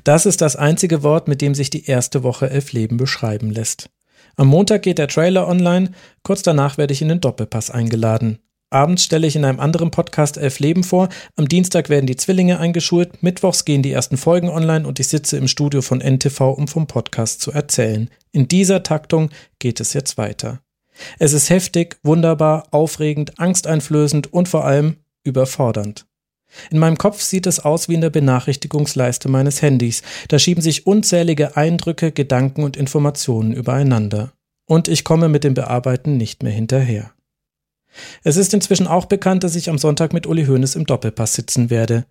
Das 0.04 0.28
ist 0.28 0.40
das 0.40 0.56
einzige 0.56 1.02
Wort, 1.02 1.28
mit 1.28 1.42
dem 1.42 1.56
sich 1.56 1.72
die 1.72 1.88
erste 1.88 2.22
Woche 2.22 2.52
Elf 2.52 2.74
Leben 2.74 2.98
beschreiben 2.98 3.50
lässt. 3.50 3.90
Am 4.36 4.46
Montag 4.46 4.84
geht 4.84 5.00
der 5.00 5.08
Trailer 5.08 5.48
online, 5.48 5.94
kurz 6.22 6.44
danach 6.44 6.78
werde 6.78 6.94
ich 6.94 7.02
in 7.02 7.08
den 7.08 7.20
Doppelpass 7.20 7.72
eingeladen. 7.72 8.38
Abends 8.70 9.04
stelle 9.04 9.26
ich 9.26 9.36
in 9.36 9.46
einem 9.46 9.60
anderen 9.60 9.90
Podcast 9.90 10.38
Elf 10.38 10.60
Leben 10.60 10.84
vor, 10.84 11.10
am 11.36 11.48
Dienstag 11.48 11.90
werden 11.90 12.06
die 12.06 12.18
Zwillinge 12.18 12.60
eingeschult, 12.60 13.24
mittwochs 13.24 13.66
gehen 13.66 13.82
die 13.82 13.94
ersten 13.94 14.16
Folgen 14.16 14.50
online 14.50 14.88
und 14.88 15.00
ich 15.00 15.08
sitze 15.08 15.38
im 15.38 15.48
Studio 15.48 15.82
von 15.82 16.02
NTV, 16.02 16.42
um 16.42 16.68
vom 16.68 16.86
Podcast 16.86 17.42
zu 17.42 17.52
erzählen. 17.52 18.12
In 18.32 18.48
dieser 18.48 18.84
Taktung 18.84 19.32
geht 19.58 19.80
es 19.80 19.94
jetzt 19.94 20.20
weiter. 20.20 20.62
Es 21.18 21.34
ist 21.34 21.50
heftig, 21.50 21.98
wunderbar, 22.04 22.68
aufregend, 22.70 23.40
angsteinflößend 23.40 24.32
und 24.32 24.48
vor 24.48 24.66
allem 24.66 24.98
überfordernd. 25.24 26.06
In 26.72 26.80
meinem 26.80 26.98
Kopf 26.98 27.22
sieht 27.22 27.48
es 27.48 27.60
aus 27.60 27.90
wie 27.90 27.94
in 27.94 28.02
der 28.02 28.10
Benachrichtigungsleiste 28.10 29.30
meines 29.30 29.62
Handys. 29.62 30.02
Da 30.28 30.40
schieben 30.40 30.62
sich 30.62 30.88
unzählige 30.88 31.56
Eindrücke, 31.56 32.12
Gedanken 32.12 32.64
und 32.64 32.78
Informationen 32.78 33.54
übereinander. 33.54 34.34
Und 34.66 34.88
ich 34.88 35.04
komme 35.04 35.30
mit 35.30 35.44
dem 35.44 35.54
Bearbeiten 35.54 36.18
nicht 36.18 36.44
mehr 36.44 36.52
hinterher. 36.52 37.12
Es 38.24 38.38
ist 38.38 38.54
inzwischen 38.54 38.88
auch 38.88 39.06
bekannt, 39.06 39.44
dass 39.44 39.56
ich 39.56 39.70
am 39.70 39.78
Sonntag 39.78 40.14
mit 40.14 40.28
Uli 40.28 40.46
Hoeneß 40.46 40.76
im 40.76 40.86
Doppelpass 40.86 41.34
sitzen 41.34 41.70
werde. 41.70 42.06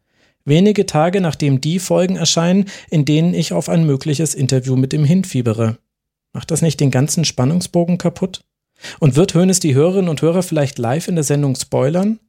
Wenige 0.44 0.86
Tage 0.86 1.20
nachdem 1.20 1.60
die 1.60 1.78
Folgen 1.78 2.16
erscheinen, 2.16 2.66
in 2.90 3.04
denen 3.04 3.34
ich 3.34 3.52
auf 3.52 3.68
ein 3.68 3.84
mögliches 3.84 4.34
Interview 4.34 4.76
mit 4.76 4.92
ihm 4.92 5.04
hinfiebere. 5.04 5.78
Macht 6.32 6.50
das 6.50 6.62
nicht 6.62 6.80
den 6.80 6.90
ganzen 6.90 7.24
Spannungsbogen 7.24 7.98
kaputt? 7.98 8.44
Und 9.00 9.16
wird 9.16 9.34
Hoeneß 9.34 9.60
die 9.60 9.74
Hörerinnen 9.74 10.08
und 10.08 10.22
Hörer 10.22 10.42
vielleicht 10.42 10.78
live 10.78 11.08
in 11.08 11.16
der 11.16 11.24
Sendung 11.24 11.56
spoilern? 11.56 12.20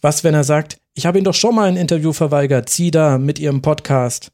Was, 0.00 0.24
wenn 0.24 0.34
er 0.34 0.44
sagt, 0.44 0.78
ich 0.94 1.06
habe 1.06 1.18
ihn 1.18 1.24
doch 1.24 1.34
schon 1.34 1.54
mal 1.54 1.68
ein 1.68 1.76
Interview 1.76 2.12
verweigert, 2.12 2.68
Sie 2.68 2.90
da 2.90 3.18
mit 3.18 3.38
Ihrem 3.38 3.62
Podcast. 3.62 4.32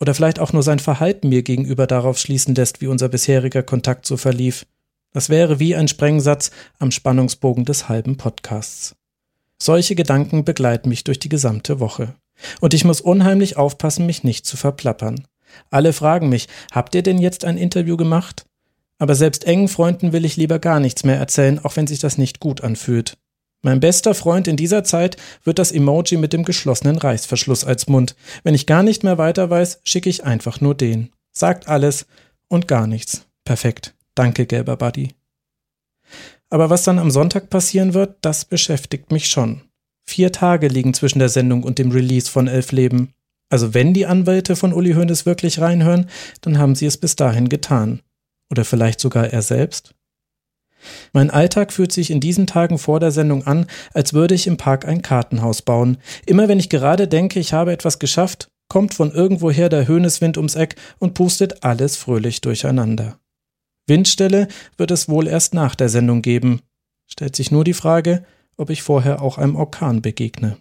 Oder 0.00 0.14
vielleicht 0.14 0.38
auch 0.38 0.52
nur 0.52 0.62
sein 0.62 0.78
Verhalten 0.80 1.28
mir 1.28 1.42
gegenüber 1.42 1.86
darauf 1.86 2.18
schließen 2.18 2.54
lässt, 2.54 2.80
wie 2.80 2.88
unser 2.88 3.08
bisheriger 3.08 3.62
Kontakt 3.62 4.06
so 4.06 4.16
verlief. 4.16 4.66
Das 5.12 5.28
wäre 5.30 5.60
wie 5.60 5.76
ein 5.76 5.88
Sprengsatz 5.88 6.50
am 6.78 6.90
Spannungsbogen 6.90 7.64
des 7.64 7.88
halben 7.88 8.16
Podcasts. 8.16 8.96
Solche 9.62 9.94
Gedanken 9.94 10.44
begleiten 10.44 10.88
mich 10.88 11.04
durch 11.04 11.20
die 11.20 11.28
gesamte 11.28 11.80
Woche. 11.80 12.14
Und 12.60 12.74
ich 12.74 12.84
muss 12.84 13.00
unheimlich 13.00 13.56
aufpassen, 13.56 14.06
mich 14.06 14.24
nicht 14.24 14.44
zu 14.44 14.56
verplappern. 14.56 15.26
Alle 15.70 15.92
fragen 15.92 16.28
mich, 16.28 16.48
habt 16.72 16.94
ihr 16.94 17.02
denn 17.02 17.18
jetzt 17.18 17.44
ein 17.44 17.56
Interview 17.56 17.96
gemacht? 17.96 18.44
Aber 18.98 19.14
selbst 19.14 19.44
engen 19.44 19.68
Freunden 19.68 20.12
will 20.12 20.24
ich 20.24 20.36
lieber 20.36 20.58
gar 20.58 20.80
nichts 20.80 21.04
mehr 21.04 21.16
erzählen, 21.16 21.64
auch 21.64 21.76
wenn 21.76 21.86
sich 21.86 22.00
das 22.00 22.18
nicht 22.18 22.40
gut 22.40 22.62
anfühlt. 22.62 23.16
Mein 23.64 23.80
bester 23.80 24.12
Freund 24.12 24.46
in 24.46 24.58
dieser 24.58 24.84
Zeit 24.84 25.16
wird 25.42 25.58
das 25.58 25.72
Emoji 25.72 26.18
mit 26.18 26.34
dem 26.34 26.44
geschlossenen 26.44 26.98
Reißverschluss 26.98 27.64
als 27.64 27.88
Mund. 27.88 28.14
Wenn 28.42 28.54
ich 28.54 28.66
gar 28.66 28.82
nicht 28.82 29.02
mehr 29.04 29.16
weiter 29.16 29.48
weiß, 29.48 29.80
schicke 29.84 30.10
ich 30.10 30.22
einfach 30.22 30.60
nur 30.60 30.74
den. 30.74 31.08
Sagt 31.32 31.66
alles 31.66 32.04
und 32.48 32.68
gar 32.68 32.86
nichts. 32.86 33.24
Perfekt. 33.42 33.94
Danke, 34.14 34.44
gelber 34.44 34.76
Buddy. 34.76 35.14
Aber 36.50 36.68
was 36.68 36.84
dann 36.84 36.98
am 36.98 37.10
Sonntag 37.10 37.48
passieren 37.48 37.94
wird, 37.94 38.18
das 38.20 38.44
beschäftigt 38.44 39.10
mich 39.10 39.28
schon. 39.28 39.62
Vier 40.06 40.30
Tage 40.30 40.68
liegen 40.68 40.92
zwischen 40.92 41.18
der 41.18 41.30
Sendung 41.30 41.62
und 41.62 41.78
dem 41.78 41.90
Release 41.90 42.30
von 42.30 42.48
Elf 42.48 42.70
Leben. 42.70 43.14
Also 43.48 43.72
wenn 43.72 43.94
die 43.94 44.04
Anwälte 44.04 44.56
von 44.56 44.74
Uli 44.74 44.92
Hoeneß 44.92 45.24
wirklich 45.24 45.58
reinhören, 45.62 46.10
dann 46.42 46.58
haben 46.58 46.74
sie 46.74 46.84
es 46.84 46.98
bis 46.98 47.16
dahin 47.16 47.48
getan. 47.48 48.02
Oder 48.50 48.66
vielleicht 48.66 49.00
sogar 49.00 49.32
er 49.32 49.40
selbst? 49.40 49.94
Mein 51.12 51.30
Alltag 51.30 51.72
fühlt 51.72 51.92
sich 51.92 52.10
in 52.10 52.20
diesen 52.20 52.46
Tagen 52.46 52.78
vor 52.78 53.00
der 53.00 53.10
Sendung 53.10 53.46
an, 53.46 53.66
als 53.92 54.14
würde 54.14 54.34
ich 54.34 54.46
im 54.46 54.56
Park 54.56 54.86
ein 54.86 55.02
Kartenhaus 55.02 55.62
bauen. 55.62 55.98
Immer 56.26 56.48
wenn 56.48 56.58
ich 56.58 56.68
gerade 56.68 57.08
denke, 57.08 57.40
ich 57.40 57.52
habe 57.52 57.72
etwas 57.72 57.98
geschafft, 57.98 58.48
kommt 58.68 58.94
von 58.94 59.12
irgendwoher 59.12 59.68
der 59.68 59.86
Höhneswind 59.86 60.36
ums 60.36 60.54
Eck 60.54 60.76
und 60.98 61.14
pustet 61.14 61.64
alles 61.64 61.96
fröhlich 61.96 62.40
durcheinander. 62.40 63.18
Windstelle 63.86 64.48
wird 64.76 64.90
es 64.90 65.08
wohl 65.08 65.28
erst 65.28 65.54
nach 65.54 65.74
der 65.74 65.88
Sendung 65.88 66.22
geben. 66.22 66.60
Stellt 67.06 67.36
sich 67.36 67.50
nur 67.50 67.64
die 67.64 67.74
Frage, 67.74 68.24
ob 68.56 68.70
ich 68.70 68.82
vorher 68.82 69.20
auch 69.20 69.38
einem 69.38 69.56
Orkan 69.56 70.00
begegne. 70.00 70.56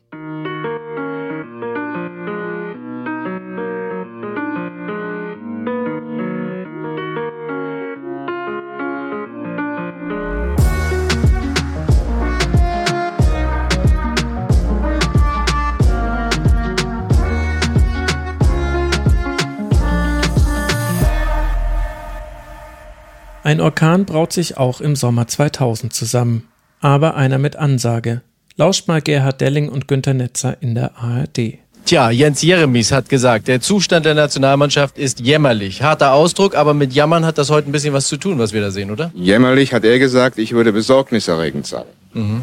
Ein 23.54 23.62
Orkan 23.62 24.06
braut 24.06 24.34
sich 24.34 24.58
auch 24.58 24.82
im 24.82 24.95
Sommer 24.95 25.28
2000 25.28 25.93
zusammen, 25.93 26.47
aber 26.80 27.14
einer 27.14 27.38
mit 27.38 27.56
Ansage. 27.56 28.24
Lauscht 28.56 28.88
mal 28.88 28.99
Gerhard 28.99 29.41
Delling 29.41 29.70
und 29.70 29.88
Günter 29.88 30.16
Netzer 30.16 30.58
in 30.60 30.74
der 30.74 30.97
ARD. 30.97 31.60
Tja, 31.86 32.10
Jens 32.10 32.41
Jeremies 32.41 32.91
hat 32.91 33.10
gesagt, 33.10 33.47
der 33.47 33.62
Zustand 33.62 34.08
der 34.08 34.16
Nationalmannschaft 34.16 34.97
ist 34.97 35.20
jämmerlich. 35.20 35.84
Harter 35.84 36.14
Ausdruck, 36.14 36.56
aber 36.56 36.74
mit 36.74 36.93
Jammern 36.93 37.28
hat 37.28 37.38
das 37.38 37.51
heute 37.51 37.70
ein 37.70 37.72
bisschen 37.72 37.93
was 37.93 38.08
zu 38.08 38.18
tun, 38.18 38.39
was 38.39 38.54
wir 38.54 38.62
da 38.62 38.72
sehen, 38.72 38.89
oder? 38.89 39.12
Jämmerlich 39.14 39.72
hat 39.72 39.84
er 39.84 39.99
gesagt, 39.99 40.39
ich 40.39 40.54
würde 40.54 40.74
besorgniserregend 40.74 41.68
sein. 41.68 41.86
Mhm. 42.14 42.41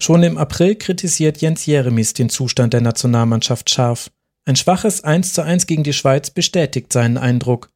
Schon 0.00 0.22
im 0.22 0.38
April 0.38 0.76
kritisiert 0.76 1.42
Jens 1.42 1.66
Jeremies 1.66 2.14
den 2.14 2.30
Zustand 2.30 2.72
der 2.72 2.80
Nationalmannschaft 2.80 3.68
scharf. 3.68 4.10
Ein 4.46 4.56
schwaches 4.56 5.04
1 5.04 5.34
zu 5.34 5.42
1 5.42 5.66
gegen 5.66 5.82
die 5.82 5.92
Schweiz 5.92 6.30
bestätigt 6.30 6.90
seinen 6.90 7.18
Eindruck. 7.18 7.68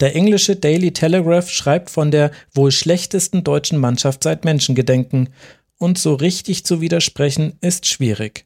Der 0.00 0.14
englische 0.14 0.56
Daily 0.56 0.92
Telegraph 0.92 1.50
schreibt 1.50 1.90
von 1.90 2.10
der 2.10 2.30
wohl 2.52 2.70
schlechtesten 2.70 3.44
deutschen 3.44 3.78
Mannschaft 3.78 4.22
seit 4.24 4.44
Menschengedenken, 4.44 5.30
und 5.78 5.96
so 5.96 6.14
richtig 6.14 6.64
zu 6.64 6.80
widersprechen 6.80 7.54
ist 7.60 7.86
schwierig. 7.86 8.44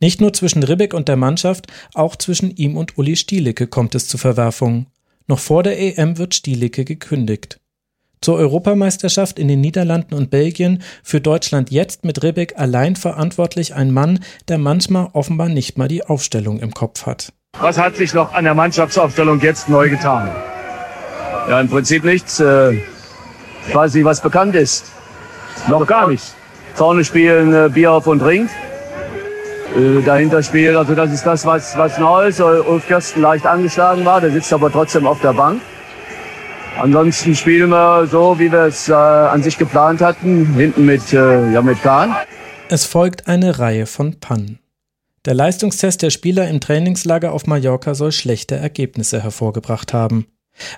Nicht 0.00 0.20
nur 0.20 0.32
zwischen 0.32 0.62
Ribbeck 0.62 0.94
und 0.94 1.08
der 1.08 1.16
Mannschaft, 1.16 1.66
auch 1.94 2.16
zwischen 2.16 2.56
ihm 2.56 2.76
und 2.76 2.96
Uli 2.96 3.16
Stielicke 3.16 3.66
kommt 3.66 3.94
es 3.94 4.08
zu 4.08 4.16
Verwerfungen. 4.16 4.86
Noch 5.26 5.38
vor 5.38 5.62
der 5.62 5.78
EM 5.78 6.16
wird 6.16 6.34
Stielicke 6.34 6.84
gekündigt. 6.84 7.60
Zur 8.22 8.36
Europameisterschaft 8.36 9.38
in 9.38 9.48
den 9.48 9.60
Niederlanden 9.60 10.14
und 10.14 10.30
Belgien 10.30 10.82
für 11.02 11.20
Deutschland 11.20 11.70
jetzt 11.70 12.04
mit 12.04 12.22
Ribbeck 12.22 12.58
allein 12.58 12.96
verantwortlich 12.96 13.74
ein 13.74 13.92
Mann, 13.92 14.20
der 14.48 14.58
manchmal 14.58 15.08
offenbar 15.12 15.48
nicht 15.48 15.78
mal 15.78 15.88
die 15.88 16.04
Aufstellung 16.04 16.60
im 16.60 16.72
Kopf 16.72 17.06
hat. 17.06 17.32
Was 17.58 17.78
hat 17.78 17.96
sich 17.96 18.14
noch 18.14 18.32
an 18.32 18.44
der 18.44 18.54
Mannschaftsaufstellung 18.54 19.40
jetzt 19.40 19.68
neu 19.68 19.88
getan? 19.88 20.30
Ja, 21.48 21.60
im 21.60 21.68
Prinzip 21.68 22.04
nichts. 22.04 22.40
Äh, 22.40 22.80
quasi 23.70 24.04
was 24.04 24.20
bekannt 24.20 24.54
ist. 24.54 24.86
Noch 25.68 25.86
gar 25.86 26.08
nichts. 26.08 26.34
Vorne 26.74 27.04
spielen 27.04 27.52
äh, 27.52 27.68
Bierhoff 27.68 28.06
und 28.06 28.22
Ring. 28.22 28.48
Äh, 29.76 30.02
dahinter 30.02 30.42
spielt, 30.42 30.76
also 30.76 30.94
das 30.94 31.12
ist 31.12 31.24
das, 31.24 31.44
was, 31.44 31.76
was 31.76 31.98
neu 31.98 32.28
ist. 32.28 32.40
Ulf 32.40 32.86
Kirsten 32.86 33.22
leicht 33.22 33.46
angeschlagen 33.46 34.04
war, 34.04 34.20
der 34.20 34.30
sitzt 34.30 34.52
aber 34.52 34.70
trotzdem 34.70 35.06
auf 35.06 35.20
der 35.20 35.32
Bank. 35.32 35.60
Ansonsten 36.78 37.34
spielen 37.34 37.70
wir 37.70 38.06
so, 38.06 38.38
wie 38.38 38.50
wir 38.50 38.64
es 38.64 38.88
äh, 38.88 38.92
an 38.92 39.42
sich 39.42 39.58
geplant 39.58 40.00
hatten, 40.00 40.54
hinten 40.54 40.86
mit, 40.86 41.12
äh, 41.12 41.52
ja, 41.52 41.60
mit 41.62 41.82
Kahn. 41.82 42.14
Es 42.68 42.84
folgt 42.86 43.26
eine 43.26 43.58
Reihe 43.58 43.86
von 43.86 44.18
Pannen. 44.18 44.60
Der 45.26 45.34
Leistungstest 45.34 46.00
der 46.00 46.10
Spieler 46.10 46.48
im 46.48 46.60
Trainingslager 46.60 47.32
auf 47.32 47.46
Mallorca 47.46 47.94
soll 47.94 48.12
schlechte 48.12 48.56
Ergebnisse 48.56 49.22
hervorgebracht 49.22 49.92
haben. 49.92 50.26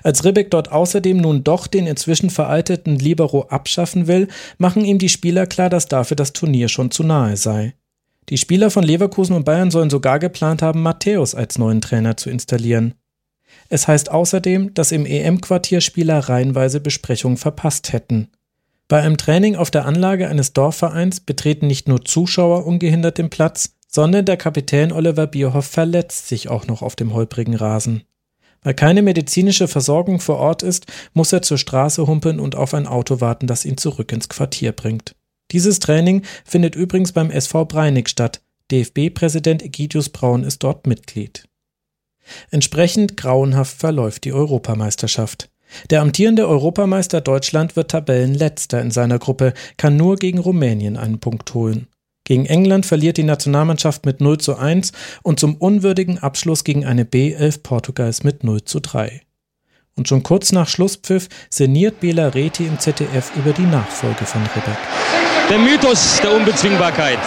Als 0.03 0.23
Ribbeck 0.23 0.51
dort 0.51 0.71
außerdem 0.71 1.17
nun 1.17 1.43
doch 1.43 1.67
den 1.67 1.87
inzwischen 1.87 2.29
veralteten 2.29 2.97
Libero 2.97 3.47
abschaffen 3.49 4.07
will, 4.07 4.27
machen 4.57 4.85
ihm 4.85 4.99
die 4.99 5.09
Spieler 5.09 5.45
klar, 5.47 5.69
dass 5.69 5.87
dafür 5.87 6.15
das 6.15 6.33
Turnier 6.33 6.69
schon 6.69 6.91
zu 6.91 7.03
nahe 7.03 7.37
sei. 7.37 7.75
Die 8.29 8.37
Spieler 8.37 8.71
von 8.71 8.83
Leverkusen 8.83 9.35
und 9.35 9.43
Bayern 9.43 9.71
sollen 9.71 9.89
sogar 9.89 10.19
geplant 10.19 10.61
haben, 10.61 10.81
Matthäus 10.81 11.35
als 11.35 11.57
neuen 11.57 11.81
Trainer 11.81 12.15
zu 12.17 12.29
installieren. 12.29 12.93
Es 13.69 13.87
heißt 13.87 14.11
außerdem, 14.11 14.73
dass 14.73 14.91
im 14.91 15.05
EM-Quartier 15.05 15.81
Spieler 15.81 16.19
reihenweise 16.19 16.79
Besprechungen 16.79 17.37
verpasst 17.37 17.91
hätten. 17.93 18.29
Bei 18.87 19.01
einem 19.01 19.17
Training 19.17 19.55
auf 19.55 19.71
der 19.71 19.85
Anlage 19.85 20.27
eines 20.27 20.53
Dorfvereins 20.53 21.19
betreten 21.19 21.67
nicht 21.67 21.87
nur 21.87 22.05
Zuschauer 22.05 22.65
ungehindert 22.65 23.17
den 23.17 23.29
Platz, 23.29 23.75
sondern 23.87 24.25
der 24.25 24.37
Kapitän 24.37 24.91
Oliver 24.91 25.27
Bierhoff 25.27 25.65
verletzt 25.65 26.27
sich 26.27 26.49
auch 26.49 26.67
noch 26.67 26.81
auf 26.81 26.95
dem 26.95 27.13
holprigen 27.13 27.55
Rasen. 27.55 28.03
Weil 28.63 28.73
keine 28.73 29.01
medizinische 29.01 29.67
Versorgung 29.67 30.19
vor 30.19 30.37
Ort 30.37 30.63
ist, 30.63 30.85
muss 31.13 31.33
er 31.33 31.41
zur 31.41 31.57
Straße 31.57 32.07
humpeln 32.07 32.39
und 32.39 32.55
auf 32.55 32.73
ein 32.73 32.87
Auto 32.87 33.21
warten, 33.21 33.47
das 33.47 33.65
ihn 33.65 33.77
zurück 33.77 34.11
ins 34.11 34.29
Quartier 34.29 34.71
bringt. 34.71 35.15
Dieses 35.51 35.79
Training 35.79 36.23
findet 36.45 36.75
übrigens 36.75 37.11
beim 37.11 37.29
SV 37.29 37.65
Breinig 37.65 38.09
statt. 38.09 38.41
DFB-Präsident 38.71 39.61
Egidius 39.61 40.09
Braun 40.09 40.43
ist 40.43 40.63
dort 40.63 40.87
Mitglied. 40.87 41.47
Entsprechend 42.49 43.17
grauenhaft 43.17 43.77
verläuft 43.77 44.23
die 44.23 44.33
Europameisterschaft. 44.33 45.49
Der 45.89 46.01
amtierende 46.01 46.47
Europameister 46.47 47.19
Deutschland 47.19 47.75
wird 47.75 47.91
Tabellenletzter 47.91 48.81
in 48.81 48.91
seiner 48.91 49.19
Gruppe, 49.19 49.53
kann 49.77 49.97
nur 49.97 50.15
gegen 50.15 50.37
Rumänien 50.39 50.97
einen 50.97 51.19
Punkt 51.19 51.53
holen. 51.53 51.87
Gegen 52.25 52.45
England 52.45 52.85
verliert 52.85 53.17
die 53.17 53.23
Nationalmannschaft 53.23 54.05
mit 54.05 54.21
0 54.21 54.37
zu 54.37 54.55
1 54.55 54.93
und 55.23 55.39
zum 55.39 55.55
unwürdigen 55.55 56.19
Abschluss 56.19 56.63
gegen 56.63 56.85
eine 56.85 57.03
B11 57.03 57.63
Portugals 57.63 58.23
mit 58.23 58.45
0 58.45 58.63
zu 58.63 58.79
3. 58.79 59.21
Und 59.95 60.07
schon 60.07 60.23
kurz 60.23 60.51
nach 60.53 60.67
Schlusspfiff 60.67 61.27
sinniert 61.49 61.99
Bela 61.99 62.29
Reti 62.29 62.65
im 62.65 62.79
ZDF 62.79 63.31
über 63.35 63.51
die 63.51 63.65
Nachfolge 63.65 64.25
von 64.25 64.41
Ribbeck. 64.41 64.77
Der 65.49 65.59
Mythos 65.59 66.19
der 66.21 66.33
Unbezwingbarkeit 66.33 67.19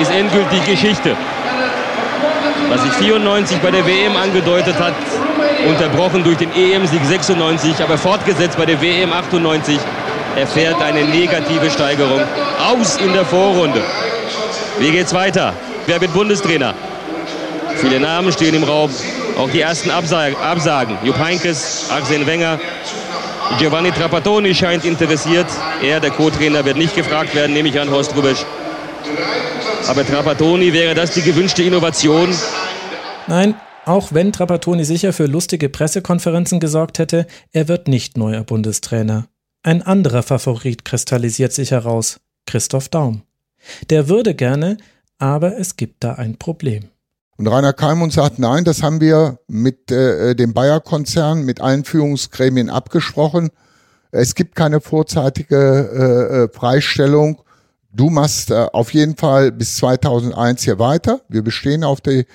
ist 0.00 0.10
endgültig 0.10 0.64
Geschichte. 0.66 1.16
Was 2.68 2.82
sich 2.82 2.92
94 2.92 3.58
bei 3.58 3.70
der 3.70 3.86
WM 3.86 4.14
angedeutet 4.16 4.78
hat, 4.78 4.94
unterbrochen 5.66 6.22
durch 6.22 6.36
den 6.36 6.52
EM-Sieg 6.52 7.04
96, 7.04 7.82
aber 7.82 7.96
fortgesetzt 7.96 8.58
bei 8.58 8.66
der 8.66 8.80
WM 8.80 9.12
98, 9.12 9.78
erfährt 10.36 10.80
eine 10.82 11.04
negative 11.04 11.70
Steigerung 11.70 12.20
aus 12.58 12.96
in 12.96 13.12
der 13.12 13.24
Vorrunde. 13.24 13.82
Wie 14.78 14.90
geht's 14.90 15.14
weiter? 15.14 15.54
Wer 15.86 16.00
wird 16.00 16.12
Bundestrainer? 16.12 16.74
Viele 17.76 18.00
Namen 18.00 18.32
stehen 18.32 18.54
im 18.54 18.64
Raum. 18.64 18.90
Auch 19.38 19.50
die 19.50 19.60
ersten 19.60 19.90
Absagen. 19.90 20.98
Jupp 21.02 21.18
Heynckes, 21.18 21.86
Arsene 21.90 22.26
Wenger, 22.26 22.58
Giovanni 23.58 23.90
Trapattoni 23.92 24.54
scheint 24.54 24.84
interessiert. 24.84 25.46
Er, 25.82 26.00
der 26.00 26.10
Co-Trainer, 26.10 26.64
wird 26.64 26.76
nicht 26.76 26.94
gefragt 26.94 27.34
werden, 27.34 27.52
nehme 27.52 27.68
ich 27.68 27.78
an, 27.78 27.90
Horst 27.90 28.16
Rubisch. 28.16 28.44
Aber 29.86 30.06
Trapattoni, 30.06 30.72
wäre 30.72 30.94
das 30.94 31.12
die 31.12 31.22
gewünschte 31.22 31.62
Innovation? 31.62 32.34
Nein, 33.26 33.54
auch 33.84 34.08
wenn 34.12 34.32
Trapattoni 34.32 34.84
sicher 34.84 35.12
für 35.12 35.26
lustige 35.26 35.68
Pressekonferenzen 35.68 36.58
gesorgt 36.58 36.98
hätte, 36.98 37.26
er 37.52 37.68
wird 37.68 37.86
nicht 37.88 38.16
neuer 38.16 38.42
Bundestrainer. 38.42 39.26
Ein 39.66 39.80
anderer 39.80 40.22
Favorit 40.22 40.84
kristallisiert 40.84 41.54
sich 41.54 41.70
heraus, 41.70 42.20
Christoph 42.44 42.90
Daum. 42.90 43.22
Der 43.88 44.10
würde 44.10 44.34
gerne, 44.34 44.76
aber 45.18 45.56
es 45.56 45.76
gibt 45.76 46.04
da 46.04 46.12
ein 46.12 46.36
Problem. 46.36 46.90
Und 47.38 47.48
Rainer 47.48 47.72
Kalmund 47.72 48.12
sagt, 48.12 48.38
nein, 48.38 48.64
das 48.64 48.82
haben 48.82 49.00
wir 49.00 49.38
mit 49.48 49.90
äh, 49.90 50.34
dem 50.36 50.52
Bayer-Konzern, 50.52 51.46
mit 51.46 51.62
allen 51.62 51.84
Führungsgremien 51.84 52.68
abgesprochen. 52.68 53.48
Es 54.10 54.34
gibt 54.34 54.54
keine 54.54 54.82
vorzeitige 54.82 56.50
äh, 56.52 56.54
Freistellung. 56.54 57.36
Äh, 57.36 57.42
du 57.94 58.10
machst 58.10 58.50
äh, 58.50 58.66
auf 58.70 58.92
jeden 58.92 59.16
Fall 59.16 59.50
bis 59.50 59.76
2001 59.76 60.64
hier 60.64 60.78
weiter. 60.78 61.22
Wir 61.30 61.40
bestehen 61.40 61.84
auf 61.84 62.02
die 62.02 62.26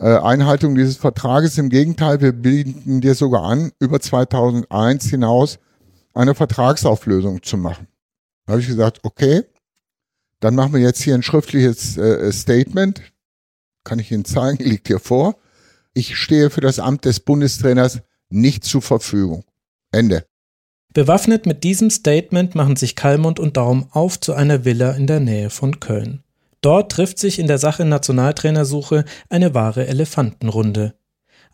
äh, 0.00 0.18
Einhaltung 0.18 0.74
dieses 0.74 0.96
Vertrages. 0.96 1.58
Im 1.58 1.68
Gegenteil, 1.68 2.20
wir 2.20 2.32
bieten 2.32 3.00
dir 3.00 3.14
sogar 3.14 3.44
an, 3.44 3.70
über 3.78 4.00
2001 4.00 5.04
hinaus 5.04 5.60
eine 6.16 6.34
Vertragsauflösung 6.34 7.42
zu 7.42 7.56
machen. 7.56 7.88
Da 8.46 8.52
habe 8.52 8.62
ich 8.62 8.68
gesagt, 8.68 9.00
okay, 9.02 9.42
dann 10.40 10.54
machen 10.54 10.74
wir 10.74 10.80
jetzt 10.80 11.02
hier 11.02 11.14
ein 11.14 11.22
schriftliches 11.22 11.96
äh, 11.96 12.30
Statement 12.32 13.02
kann 13.86 13.98
ich 13.98 14.12
Ihnen 14.12 14.26
zeigen, 14.26 14.62
liegt 14.68 14.88
hier 14.88 14.98
vor. 14.98 15.36
Ich 15.94 16.16
stehe 16.16 16.50
für 16.50 16.60
das 16.60 16.78
Amt 16.78 17.06
des 17.06 17.20
Bundestrainers 17.20 18.00
nicht 18.28 18.64
zur 18.64 18.82
Verfügung. 18.82 19.44
Ende. 19.92 20.26
Bewaffnet 20.92 21.46
mit 21.46 21.64
diesem 21.64 21.88
Statement 21.90 22.54
machen 22.54 22.76
sich 22.76 22.96
Kalmund 22.96 23.38
und 23.38 23.56
Daum 23.56 23.88
auf 23.92 24.20
zu 24.20 24.34
einer 24.34 24.64
Villa 24.64 24.92
in 24.92 25.06
der 25.06 25.20
Nähe 25.20 25.48
von 25.48 25.80
Köln. 25.80 26.22
Dort 26.60 26.92
trifft 26.92 27.18
sich 27.18 27.38
in 27.38 27.46
der 27.46 27.58
Sache 27.58 27.84
Nationaltrainersuche 27.84 29.04
eine 29.28 29.54
wahre 29.54 29.86
Elefantenrunde. 29.86 30.94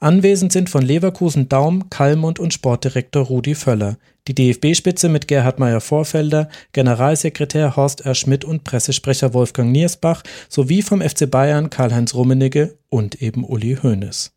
Anwesend 0.02 0.50
sind 0.50 0.68
von 0.68 0.82
Leverkusen 0.82 1.48
Daum, 1.48 1.88
Kalmund 1.88 2.40
und 2.40 2.52
Sportdirektor 2.52 3.24
Rudi 3.24 3.54
Völler, 3.54 3.98
die 4.26 4.34
DFB-Spitze 4.34 5.08
mit 5.08 5.28
Gerhard 5.28 5.60
Meyer-Vorfelder, 5.60 6.48
Generalsekretär 6.72 7.76
Horst 7.76 8.00
R. 8.00 8.16
Schmidt 8.16 8.44
und 8.44 8.64
Pressesprecher 8.64 9.32
Wolfgang 9.32 9.70
Niersbach 9.70 10.24
sowie 10.48 10.82
vom 10.82 11.02
FC 11.02 11.30
Bayern 11.30 11.70
Karl-Heinz 11.70 12.14
Rummenigge 12.14 12.78
und 12.88 13.22
eben 13.22 13.44
Uli 13.44 13.78
Hoeneß. 13.80 14.32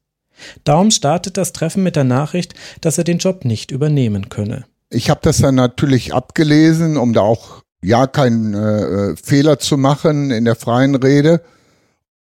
Daum 0.66 0.92
startet 0.92 1.36
das 1.36 1.52
Treffen 1.52 1.82
mit 1.82 1.96
der 1.96 2.04
Nachricht, 2.04 2.54
dass 2.82 3.00
er 3.00 3.04
den 3.04 3.18
Job 3.18 3.44
nicht 3.44 3.72
übernehmen 3.72 4.30
könne. 4.30 4.66
Ich 4.92 5.10
habe 5.10 5.22
das 5.24 5.40
dann 5.40 5.56
natürlich 5.56 6.14
abgelesen, 6.14 6.96
um 6.96 7.12
da 7.14 7.22
auch 7.22 7.64
ja 7.84 8.06
keinen 8.06 8.54
äh, 8.54 9.16
Fehler 9.16 9.58
zu 9.58 9.78
machen 9.78 10.30
in 10.30 10.46
der 10.46 10.56
freien 10.56 10.94
Rede. 10.94 11.42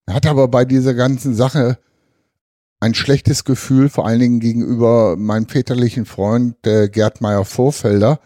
Hat 0.09 0.25
aber 0.27 0.47
bei 0.47 0.63
dieser 0.63 0.93
ganzen 0.93 1.35
Sache 1.35 1.77
ein 2.83 2.93
schlechtes 2.93 3.45
Gefühl, 3.45 3.87
vor 3.87 4.05
allen 4.05 4.19
Dingen 4.19 4.39
gegenüber 4.41 5.15
meinem 5.15 5.47
väterlichen 5.47 6.05
Freund 6.05 6.55
äh, 6.67 6.89
Gerd 6.89 7.21
Meyer 7.21 7.45
Vorfelder, 7.45 8.19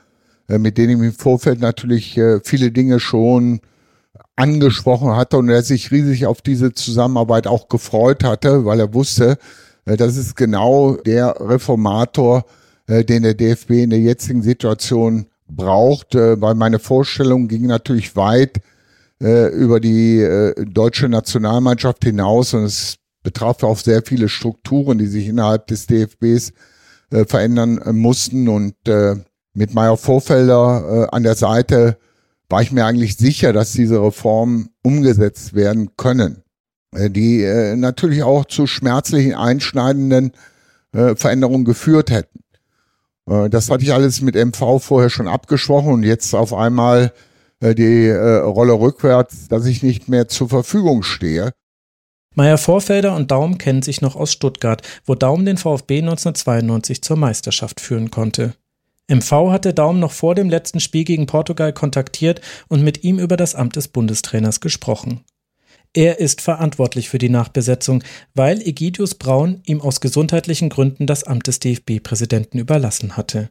äh, 0.50 0.58
mit 0.58 0.80
dem 0.80 0.90
ich 0.90 0.96
im 0.96 1.14
Vorfeld 1.14 1.60
natürlich 1.60 2.18
äh, 2.18 2.40
viele 2.44 2.72
Dinge 2.72 3.00
schon 3.00 3.62
angesprochen 4.36 5.16
hatte 5.16 5.38
und 5.38 5.50
er 5.50 5.62
sich 5.62 5.92
riesig 5.92 6.26
auf 6.26 6.42
diese 6.42 6.74
Zusammenarbeit 6.74 7.46
auch 7.46 7.70
gefreut 7.70 8.24
hatte, 8.24 8.66
weil 8.66 8.80
er 8.80 8.96
wusste, 8.96 9.38
äh, 9.86 9.96
das 9.96 10.18
ist 10.18 10.36
genau 10.36 10.96
der 10.96 11.36
Reformator, 11.40 12.44
äh, 12.88 13.04
den 13.04 13.22
der 13.22 13.36
DFB 13.36 13.70
in 13.84 13.92
der 13.92 14.00
jetzigen 14.00 14.42
Situation 14.42 15.28
braucht, 15.48 16.16
äh, 16.16 16.42
weil 16.42 16.56
meine 16.56 16.80
Vorstellung 16.80 17.48
ging 17.48 17.68
natürlich 17.68 18.16
weit 18.16 18.58
äh, 19.22 19.50
über 19.50 19.80
die 19.80 20.20
äh, 20.20 20.66
deutsche 20.66 21.10
Nationalmannschaft 21.10 22.04
hinaus 22.04 22.56
und 22.56 22.64
es 22.64 22.98
betraf 23.28 23.62
auch 23.64 23.78
sehr 23.78 24.04
viele 24.06 24.30
Strukturen, 24.30 24.98
die 25.00 25.08
sich 25.08 25.28
innerhalb 25.28 25.68
des 25.68 25.86
DFBs 25.86 26.54
äh, 27.12 27.26
verändern 27.26 27.78
äh, 27.78 27.92
mussten. 27.92 28.48
Und 28.48 28.76
äh, 28.88 29.18
mit 29.54 29.74
Meyer 29.74 29.98
Vorfelder 29.98 31.10
äh, 31.12 31.14
an 31.14 31.24
der 31.24 31.36
Seite 31.36 31.98
war 32.48 32.62
ich 32.62 32.72
mir 32.72 32.86
eigentlich 32.86 33.18
sicher, 33.18 33.52
dass 33.52 33.74
diese 33.74 34.02
Reformen 34.02 34.70
umgesetzt 34.82 35.56
werden 35.56 35.90
können, 35.98 36.42
äh, 36.96 37.10
die 37.10 37.44
äh, 37.44 37.76
natürlich 37.76 38.24
auch 38.24 38.46
zu 38.46 38.66
schmerzlichen, 38.66 39.34
einschneidenden 39.34 40.32
Veränderungen 40.94 41.66
geführt 41.66 42.10
hätten. 42.10 42.40
Das 43.26 43.70
hatte 43.70 43.84
ich 43.84 43.94
alles 43.94 44.22
mit 44.22 44.36
MV 44.36 44.82
vorher 44.82 45.10
schon 45.10 45.28
abgesprochen 45.28 45.92
und 45.94 46.04
jetzt 46.04 46.34
auf 46.34 46.54
einmal 46.54 47.12
die 47.62 48.10
Rolle 48.10 48.72
rückwärts, 48.72 49.50
dass 49.50 49.66
ich 49.66 49.84
nicht 49.84 50.08
mehr 50.08 50.30
zur 50.30 50.48
Verfügung 50.48 51.04
stehe. 51.04 51.52
Meier 52.38 52.60
Vorfelder 52.60 53.16
und 53.16 53.32
Daum 53.32 53.58
kennen 53.58 53.82
sich 53.82 54.02
noch 54.02 54.16
aus 54.16 54.32
Stuttgart, 54.32 54.84
wo 55.08 55.16
Daum 55.16 55.44
den 55.44 55.58
VfB 55.58 56.02
1992 56.02 57.02
zur 57.02 57.18
Meisterschaft 57.18 57.82
führen 57.82 58.12
konnte. 58.12 58.54
MV 59.08 59.50
hatte 59.50 59.74
Daum 59.74 60.00
noch 60.00 60.12
vor 60.12 60.36
dem 60.36 60.48
letzten 60.48 60.80
Spiel 60.80 61.04
gegen 61.04 61.26
Portugal 61.26 61.74
kontaktiert 61.74 62.42
und 62.68 62.84
mit 62.84 63.04
ihm 63.04 63.18
über 63.18 63.38
das 63.38 63.56
Amt 63.56 63.76
des 63.76 63.88
Bundestrainers 63.88 64.60
gesprochen. 64.62 65.22
Er 65.96 66.20
ist 66.20 66.42
verantwortlich 66.42 67.10
für 67.10 67.18
die 67.18 67.30
Nachbesetzung, 67.30 68.04
weil 68.36 68.62
Egidius 68.62 69.16
Braun 69.16 69.64
ihm 69.66 69.82
aus 69.82 70.00
gesundheitlichen 70.00 70.70
Gründen 70.70 71.08
das 71.08 71.24
Amt 71.24 71.48
des 71.48 71.58
DFB-Präsidenten 71.58 72.60
überlassen 72.60 73.18
hatte. 73.18 73.50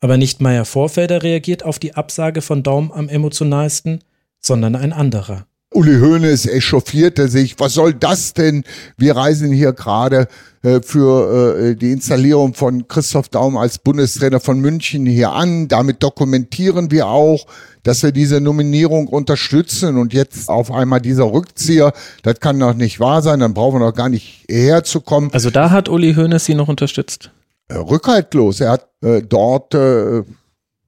Aber 0.00 0.16
nicht 0.16 0.40
Meier 0.40 0.64
Vorfelder 0.64 1.22
reagiert 1.22 1.64
auf 1.64 1.78
die 1.78 1.94
Absage 1.94 2.42
von 2.42 2.64
Daum 2.64 2.90
am 2.90 3.08
emotionalsten, 3.08 4.02
sondern 4.40 4.74
ein 4.74 4.92
anderer. 4.92 5.46
Uli 5.74 5.98
Hoeneß 5.98 6.46
echauffierte 6.46 7.28
sich. 7.28 7.58
Was 7.58 7.74
soll 7.74 7.94
das 7.94 8.32
denn? 8.32 8.64
Wir 8.96 9.16
reisen 9.16 9.52
hier 9.52 9.72
gerade 9.72 10.28
äh, 10.62 10.80
für 10.80 11.58
äh, 11.58 11.76
die 11.76 11.90
Installierung 11.90 12.54
von 12.54 12.86
Christoph 12.86 13.28
Daum 13.28 13.56
als 13.56 13.78
Bundestrainer 13.78 14.38
von 14.38 14.60
München 14.60 15.04
hier 15.04 15.32
an. 15.32 15.66
Damit 15.66 16.02
dokumentieren 16.02 16.92
wir 16.92 17.08
auch, 17.08 17.46
dass 17.82 18.04
wir 18.04 18.12
diese 18.12 18.40
Nominierung 18.40 19.08
unterstützen 19.08 19.98
und 19.98 20.14
jetzt 20.14 20.48
auf 20.48 20.70
einmal 20.70 21.00
dieser 21.00 21.24
Rückzieher, 21.24 21.92
das 22.22 22.38
kann 22.38 22.60
doch 22.60 22.74
nicht 22.74 23.00
wahr 23.00 23.20
sein, 23.20 23.40
dann 23.40 23.52
brauchen 23.52 23.80
wir 23.80 23.90
doch 23.90 23.96
gar 23.96 24.08
nicht 24.08 24.44
herzukommen. 24.48 25.30
Also 25.32 25.50
da 25.50 25.70
hat 25.70 25.88
Uli 25.88 26.14
Hoeneß 26.14 26.44
sie 26.44 26.54
noch 26.54 26.68
unterstützt? 26.68 27.30
Äh, 27.68 27.74
rückhaltlos. 27.74 28.60
Er 28.60 28.70
hat 28.72 28.88
äh, 29.02 29.22
dort 29.22 29.74
äh, 29.74 30.22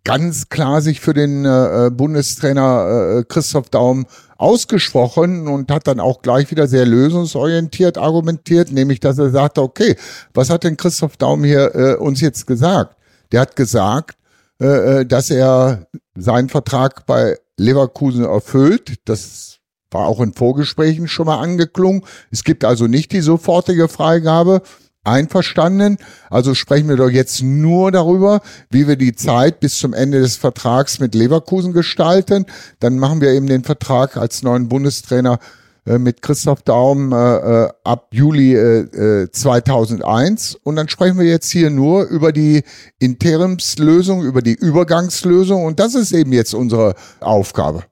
ganz 0.06 0.48
klar 0.48 0.82
sich 0.82 1.00
für 1.00 1.14
den 1.14 1.44
äh, 1.44 1.90
Bundestrainer 1.92 3.18
äh, 3.18 3.24
Christoph 3.24 3.70
Daum 3.70 4.06
ausgesprochen 4.38 5.48
und 5.48 5.70
hat 5.72 5.88
dann 5.88 5.98
auch 5.98 6.22
gleich 6.22 6.50
wieder 6.52 6.68
sehr 6.68 6.86
lösungsorientiert 6.86 7.98
argumentiert, 7.98 8.70
nämlich 8.70 9.00
dass 9.00 9.18
er 9.18 9.30
sagte, 9.30 9.62
okay, 9.62 9.96
was 10.32 10.48
hat 10.48 10.62
denn 10.62 10.76
Christoph 10.76 11.16
Daum 11.16 11.42
hier 11.42 11.74
äh, 11.74 11.94
uns 11.96 12.20
jetzt 12.20 12.46
gesagt? 12.46 12.96
Der 13.32 13.40
hat 13.40 13.56
gesagt, 13.56 14.16
äh, 14.60 15.00
äh, 15.00 15.06
dass 15.06 15.28
er 15.28 15.88
seinen 16.14 16.50
Vertrag 16.50 17.04
bei 17.06 17.36
Leverkusen 17.56 18.24
erfüllt. 18.24 18.94
Das 19.06 19.58
war 19.90 20.06
auch 20.06 20.20
in 20.20 20.34
Vorgesprächen 20.34 21.08
schon 21.08 21.26
mal 21.26 21.40
angeklungen. 21.40 22.04
Es 22.30 22.44
gibt 22.44 22.64
also 22.64 22.86
nicht 22.86 23.10
die 23.10 23.22
sofortige 23.22 23.88
Freigabe 23.88 24.62
einverstanden. 25.06 25.98
Also 26.30 26.54
sprechen 26.54 26.88
wir 26.88 26.96
doch 26.96 27.10
jetzt 27.10 27.42
nur 27.42 27.92
darüber, 27.92 28.40
wie 28.70 28.88
wir 28.88 28.96
die 28.96 29.14
Zeit 29.14 29.60
bis 29.60 29.78
zum 29.78 29.94
Ende 29.94 30.20
des 30.20 30.36
Vertrags 30.36 30.98
mit 30.98 31.14
Leverkusen 31.14 31.72
gestalten. 31.72 32.46
Dann 32.80 32.98
machen 32.98 33.20
wir 33.20 33.30
eben 33.30 33.46
den 33.46 33.64
Vertrag 33.64 34.16
als 34.16 34.42
neuen 34.42 34.68
Bundestrainer 34.68 35.38
äh, 35.86 35.98
mit 35.98 36.20
Christoph 36.22 36.62
Daum 36.62 37.12
äh, 37.12 37.16
äh 37.16 37.68
ab 37.84 38.08
Juli 38.10 38.54
äh, 38.54 39.30
2001 39.30 40.54
äh, 40.54 40.58
und 40.64 40.76
dann 40.76 40.88
sprechen 40.88 41.18
wir 41.18 41.26
jetzt 41.26 41.50
hier 41.50 41.70
nur 41.70 42.04
über 42.04 42.32
die 42.32 42.64
Interimslösung, 42.98 44.22
über 44.24 44.42
die 44.42 44.54
Übergangslösung 44.54 45.64
und 45.64 45.78
das 45.78 45.94
ist 45.94 46.12
eben 46.12 46.32
jetzt 46.32 46.54
unsere 46.54 46.94
Aufgabe. 47.20 47.84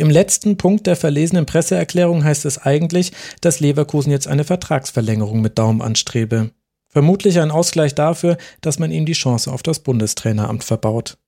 Im 0.00 0.10
letzten 0.10 0.56
Punkt 0.56 0.86
der 0.86 0.94
verlesenen 0.94 1.44
Presseerklärung 1.44 2.22
heißt 2.22 2.44
es 2.44 2.58
eigentlich, 2.58 3.10
dass 3.40 3.58
Leverkusen 3.58 4.12
jetzt 4.12 4.28
eine 4.28 4.44
Vertragsverlängerung 4.44 5.40
mit 5.40 5.58
Daum 5.58 5.82
anstrebe. 5.82 6.52
Vermutlich 6.88 7.40
ein 7.40 7.50
Ausgleich 7.50 7.96
dafür, 7.96 8.38
dass 8.60 8.78
man 8.78 8.92
ihm 8.92 9.06
die 9.06 9.14
Chance 9.14 9.52
auf 9.52 9.64
das 9.64 9.80
Bundestraineramt 9.80 10.62
verbaut. 10.62 11.18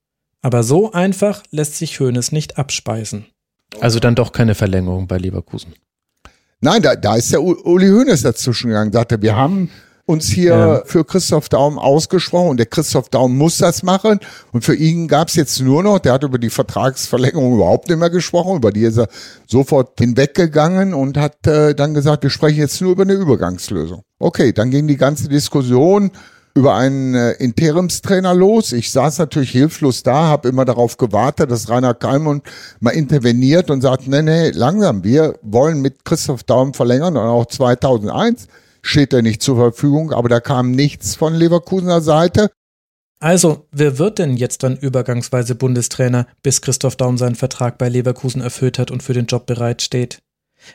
Aber 0.40 0.62
so 0.62 0.92
einfach 0.92 1.42
lässt 1.50 1.78
sich 1.78 1.98
Hoeneß 1.98 2.30
nicht 2.30 2.58
abspeisen. 2.58 3.26
Also 3.80 3.98
dann 3.98 4.14
doch 4.14 4.30
keine 4.30 4.54
Verlängerung 4.54 5.08
bei 5.08 5.18
Leverkusen. 5.18 5.74
Nein, 6.60 6.80
da, 6.80 6.94
da 6.94 7.16
ist 7.16 7.32
der 7.32 7.42
Uli 7.42 7.88
Hoeneß 7.88 8.22
dazwischen 8.22 8.68
gegangen, 8.68 8.92
sagte, 8.92 9.20
wir 9.20 9.34
haben 9.34 9.68
uns 10.10 10.26
hier 10.26 10.56
ja. 10.56 10.82
für 10.84 11.04
Christoph 11.04 11.48
Daum 11.48 11.78
ausgesprochen 11.78 12.50
und 12.50 12.56
der 12.56 12.66
Christoph 12.66 13.08
Daum 13.08 13.38
muss 13.38 13.58
das 13.58 13.82
machen 13.82 14.20
und 14.52 14.64
für 14.64 14.74
ihn 14.74 15.08
gab 15.08 15.28
es 15.28 15.36
jetzt 15.36 15.60
nur 15.60 15.82
noch, 15.82 15.98
der 15.98 16.14
hat 16.14 16.24
über 16.24 16.38
die 16.38 16.50
Vertragsverlängerung 16.50 17.54
überhaupt 17.54 17.88
nicht 17.88 17.98
mehr 17.98 18.10
gesprochen, 18.10 18.56
über 18.56 18.72
die 18.72 18.82
ist 18.82 18.98
er 18.98 19.08
sofort 19.46 19.98
hinweggegangen 19.98 20.94
und 20.94 21.16
hat 21.16 21.46
äh, 21.46 21.74
dann 21.74 21.94
gesagt, 21.94 22.22
wir 22.22 22.30
sprechen 22.30 22.58
jetzt 22.58 22.80
nur 22.80 22.92
über 22.92 23.02
eine 23.02 23.14
Übergangslösung. 23.14 24.02
Okay, 24.18 24.52
dann 24.52 24.70
ging 24.70 24.86
die 24.86 24.96
ganze 24.96 25.28
Diskussion 25.28 26.10
über 26.54 26.74
einen 26.74 27.14
äh, 27.14 27.32
Interimstrainer 27.32 28.34
los. 28.34 28.72
Ich 28.72 28.90
saß 28.90 29.18
natürlich 29.18 29.50
hilflos 29.50 30.02
da, 30.02 30.26
habe 30.26 30.48
immer 30.48 30.64
darauf 30.64 30.96
gewartet, 30.96 31.50
dass 31.50 31.68
Rainer 31.68 31.94
Kalmund 31.94 32.42
mal 32.80 32.90
interveniert 32.90 33.70
und 33.70 33.80
sagt, 33.80 34.08
nee, 34.08 34.22
nee, 34.22 34.50
langsam, 34.50 35.04
wir 35.04 35.38
wollen 35.42 35.80
mit 35.80 36.04
Christoph 36.04 36.42
Daum 36.42 36.74
verlängern 36.74 37.16
und 37.16 37.22
auch 37.22 37.46
2001 37.46 38.48
steht 38.82 39.12
er 39.12 39.22
nicht 39.22 39.42
zur 39.42 39.56
Verfügung, 39.56 40.12
aber 40.12 40.28
da 40.28 40.40
kam 40.40 40.70
nichts 40.72 41.14
von 41.14 41.34
Leverkusener 41.34 42.00
Seite. 42.00 42.50
Also, 43.18 43.66
wer 43.70 43.98
wird 43.98 44.18
denn 44.18 44.36
jetzt 44.36 44.62
dann 44.62 44.78
übergangsweise 44.78 45.54
Bundestrainer, 45.54 46.26
bis 46.42 46.62
Christoph 46.62 46.96
Daum 46.96 47.18
seinen 47.18 47.34
Vertrag 47.34 47.76
bei 47.76 47.88
Leverkusen 47.88 48.40
erfüllt 48.40 48.78
hat 48.78 48.90
und 48.90 49.02
für 49.02 49.12
den 49.12 49.26
Job 49.26 49.44
bereitsteht? 49.44 50.22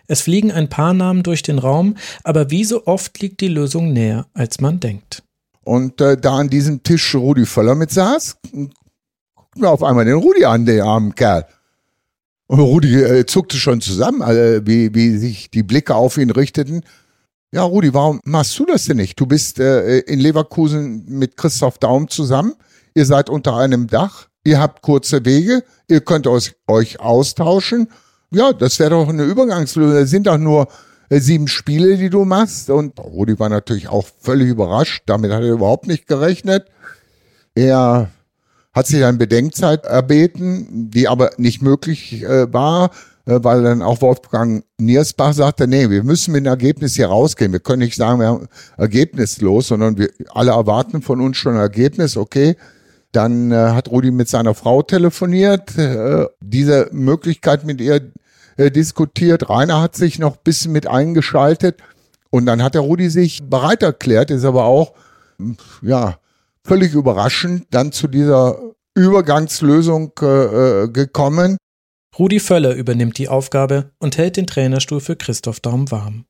Es 0.07 0.21
fliegen 0.21 0.51
ein 0.51 0.69
paar 0.69 0.93
Namen 0.93 1.23
durch 1.23 1.41
den 1.41 1.59
Raum, 1.59 1.95
aber 2.23 2.51
wie 2.51 2.63
so 2.63 2.85
oft 2.85 3.19
liegt 3.19 3.41
die 3.41 3.47
Lösung 3.47 3.93
näher, 3.93 4.27
als 4.33 4.61
man 4.61 4.79
denkt. 4.79 5.23
Und 5.63 5.99
äh, 6.01 6.17
da 6.17 6.37
an 6.37 6.49
diesem 6.49 6.83
Tisch 6.83 7.15
Rudi 7.15 7.45
Völler 7.45 7.73
mit 7.73 7.91
saß, 7.91 8.37
guckten 8.43 9.61
wir 9.61 9.71
auf 9.71 9.83
einmal 9.83 10.05
den 10.05 10.15
Rudi 10.15 10.45
an, 10.45 10.65
den 10.65 10.81
armen 10.81 11.15
Kerl. 11.15 11.47
Und 12.47 12.59
Rudi 12.59 13.01
äh, 13.01 13.25
zuckte 13.25 13.57
schon 13.57 13.81
zusammen, 13.81 14.21
äh, 14.21 14.61
wie, 14.65 14.93
wie 14.93 15.17
sich 15.17 15.49
die 15.49 15.63
Blicke 15.63 15.95
auf 15.95 16.17
ihn 16.17 16.29
richteten. 16.29 16.83
Ja, 17.55 17.63
Rudi, 17.63 17.93
warum 17.93 18.19
machst 18.25 18.59
du 18.59 18.65
das 18.65 18.83
denn 18.83 18.97
nicht? 18.97 19.17
Du 19.17 19.25
bist 19.25 19.61
äh, 19.61 19.99
in 19.99 20.19
Leverkusen 20.19 21.05
mit 21.07 21.37
Christoph 21.37 21.77
Daum 21.77 22.09
zusammen. 22.09 22.53
Ihr 22.95 23.05
seid 23.05 23.29
unter 23.29 23.55
einem 23.55 23.87
Dach. 23.87 24.27
Ihr 24.43 24.59
habt 24.59 24.81
kurze 24.81 25.23
Wege. 25.23 25.63
Ihr 25.87 26.01
könnt 26.01 26.27
euch, 26.27 26.53
austauschen. 26.67 27.87
Ja, 28.29 28.51
das 28.51 28.77
wäre 28.77 28.89
doch 28.89 29.07
eine 29.07 29.23
Übergangslösung. 29.23 29.93
Das 29.93 30.09
sind 30.09 30.27
doch 30.27 30.37
nur 30.37 30.67
äh, 31.07 31.21
sieben 31.21 31.47
Spiele, 31.47 31.95
die 31.95 32.09
du 32.09 32.25
machst. 32.25 32.69
Und 32.69 32.99
Rudi 32.99 33.39
war 33.39 33.47
natürlich 33.47 33.87
auch 33.87 34.05
völlig 34.19 34.49
überrascht. 34.49 35.03
Damit 35.05 35.31
hat 35.31 35.41
er 35.41 35.53
überhaupt 35.53 35.87
nicht 35.87 36.07
gerechnet. 36.07 36.65
Er 37.53 38.09
hat 38.73 38.87
sich 38.87 38.99
dann 38.99 39.17
Bedenkzeit 39.17 39.85
erbeten, 39.85 40.91
die 40.91 41.07
aber 41.07 41.31
nicht 41.37 41.61
möglich 41.61 42.21
äh, 42.21 42.51
war. 42.51 42.91
Äh, 43.25 43.43
weil 43.43 43.63
dann 43.63 43.81
auch 43.81 44.01
Wolfgang 44.01 44.63
Niersbach 44.79 45.33
sagte, 45.33 45.67
nee, 45.67 45.89
wir 45.89 46.03
müssen 46.03 46.31
mit 46.31 46.41
einem 46.41 46.53
Ergebnis 46.53 46.95
hier 46.95 47.07
rausgehen. 47.07 47.51
Wir 47.51 47.59
können 47.59 47.79
nicht 47.79 47.95
sagen, 47.95 48.19
wir 48.19 48.27
haben 48.27 48.47
ergebnislos, 48.77 49.67
sondern 49.67 49.97
wir 49.97 50.09
alle 50.29 50.51
erwarten 50.51 51.01
von 51.01 51.21
uns 51.21 51.37
schon 51.37 51.53
ein 51.53 51.59
Ergebnis, 51.59 52.17
okay. 52.17 52.55
Dann 53.11 53.51
äh, 53.51 53.55
hat 53.55 53.89
Rudi 53.89 54.11
mit 54.11 54.27
seiner 54.27 54.53
Frau 54.53 54.81
telefoniert, 54.81 55.77
äh, 55.77 56.25
diese 56.41 56.89
Möglichkeit 56.91 57.63
mit 57.63 57.81
ihr 57.81 58.11
äh, 58.57 58.69
diskutiert. 58.69 59.49
Rainer 59.49 59.81
hat 59.81 59.95
sich 59.95 60.19
noch 60.19 60.33
ein 60.33 60.43
bisschen 60.43 60.71
mit 60.71 60.85
eingeschaltet 60.85 61.77
und 62.29 62.45
dann 62.45 62.61
hat 62.61 62.75
der 62.75 62.81
Rudi 62.81 63.09
sich 63.09 63.49
bereit 63.49 63.81
erklärt, 63.81 64.29
ist 64.29 64.45
aber 64.45 64.65
auch, 64.65 64.93
ja, 65.81 66.17
völlig 66.63 66.93
überraschend 66.93 67.67
dann 67.71 67.91
zu 67.91 68.07
dieser 68.07 68.57
Übergangslösung 68.93 70.11
äh, 70.21 70.25
äh 70.83 70.87
gekommen. 70.89 71.57
Rudi 72.17 72.39
Völler 72.39 72.75
übernimmt 72.75 73.17
die 73.17 73.27
Aufgabe 73.27 73.91
und 73.99 74.17
hält 74.17 74.37
den 74.37 74.47
Trainerstuhl 74.47 75.01
für 75.01 75.17
Christoph 75.17 75.59
Daum 75.59 75.91
warm. 75.91 76.23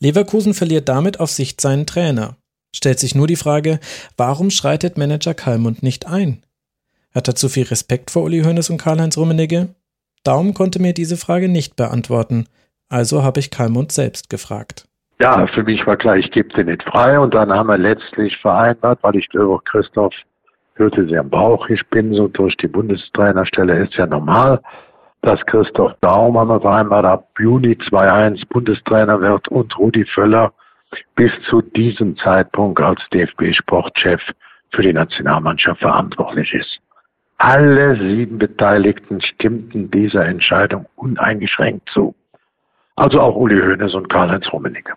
Leverkusen 0.00 0.54
verliert 0.54 0.88
damit 0.88 1.20
auf 1.20 1.30
Sicht 1.30 1.60
seinen 1.60 1.86
Trainer. 1.86 2.36
Stellt 2.74 2.98
sich 2.98 3.14
nur 3.14 3.28
die 3.28 3.36
Frage, 3.36 3.78
warum 4.16 4.50
schreitet 4.50 4.98
Manager 4.98 5.34
Kalmund 5.34 5.84
nicht 5.84 6.08
ein? 6.08 6.42
Hat 7.14 7.28
er 7.28 7.36
zu 7.36 7.48
viel 7.48 7.64
Respekt 7.64 8.10
vor 8.10 8.24
Uli 8.24 8.42
Hoeneß 8.42 8.70
und 8.70 8.78
Karl-Heinz 8.78 9.16
Rummenigge? 9.16 9.68
Daum 10.24 10.52
konnte 10.52 10.82
mir 10.82 10.94
diese 10.94 11.16
Frage 11.16 11.48
nicht 11.48 11.76
beantworten, 11.76 12.46
also 12.88 13.22
habe 13.22 13.38
ich 13.38 13.52
Kalmund 13.52 13.92
selbst 13.92 14.30
gefragt. 14.30 14.88
Ja, 15.20 15.46
für 15.46 15.62
mich 15.62 15.86
war 15.86 15.96
klar, 15.96 16.16
ich 16.16 16.32
gebe 16.32 16.48
sie 16.56 16.64
nicht 16.64 16.82
frei 16.82 17.20
und 17.20 17.34
dann 17.34 17.52
haben 17.52 17.68
wir 17.68 17.78
letztlich 17.78 18.36
vereinbart, 18.38 18.98
weil 19.02 19.14
ich 19.14 19.28
glaube, 19.28 19.62
Christoph 19.64 20.14
hörte 20.74 21.06
sie 21.06 21.16
am 21.16 21.30
Bauch, 21.30 21.68
ich 21.68 21.86
bin 21.88 22.14
so 22.14 22.26
durch 22.26 22.56
die 22.56 22.68
Bundestrainerstelle, 22.68 23.84
ist 23.84 23.94
ja 23.94 24.06
normal 24.06 24.60
dass 25.22 25.44
Christoph 25.46 25.92
Daum 26.00 26.38
haben 26.38 26.48
wir 26.48 26.60
vereinbart 26.60 27.04
ab 27.04 27.28
Juni 27.38 27.76
2021 27.76 28.48
Bundestrainer 28.48 29.20
wird 29.20 29.48
und 29.48 29.76
Rudi 29.78 30.04
Völler 30.04 30.52
bis 31.14 31.32
zu 31.48 31.62
diesem 31.62 32.16
Zeitpunkt 32.16 32.80
als 32.80 33.00
DFB-Sportchef 33.12 34.20
für 34.72 34.82
die 34.82 34.92
Nationalmannschaft 34.92 35.80
verantwortlich 35.80 36.52
ist. 36.54 36.80
Alle 37.38 37.96
sieben 37.96 38.38
Beteiligten 38.38 39.20
stimmten 39.20 39.90
dieser 39.90 40.26
Entscheidung 40.26 40.86
uneingeschränkt 40.96 41.88
zu. 41.90 42.14
Also 42.96 43.20
auch 43.20 43.34
Uli 43.34 43.60
Hoeneß 43.60 43.94
und 43.94 44.10
Karl-Heinz 44.10 44.52
Rummenigge. 44.52 44.92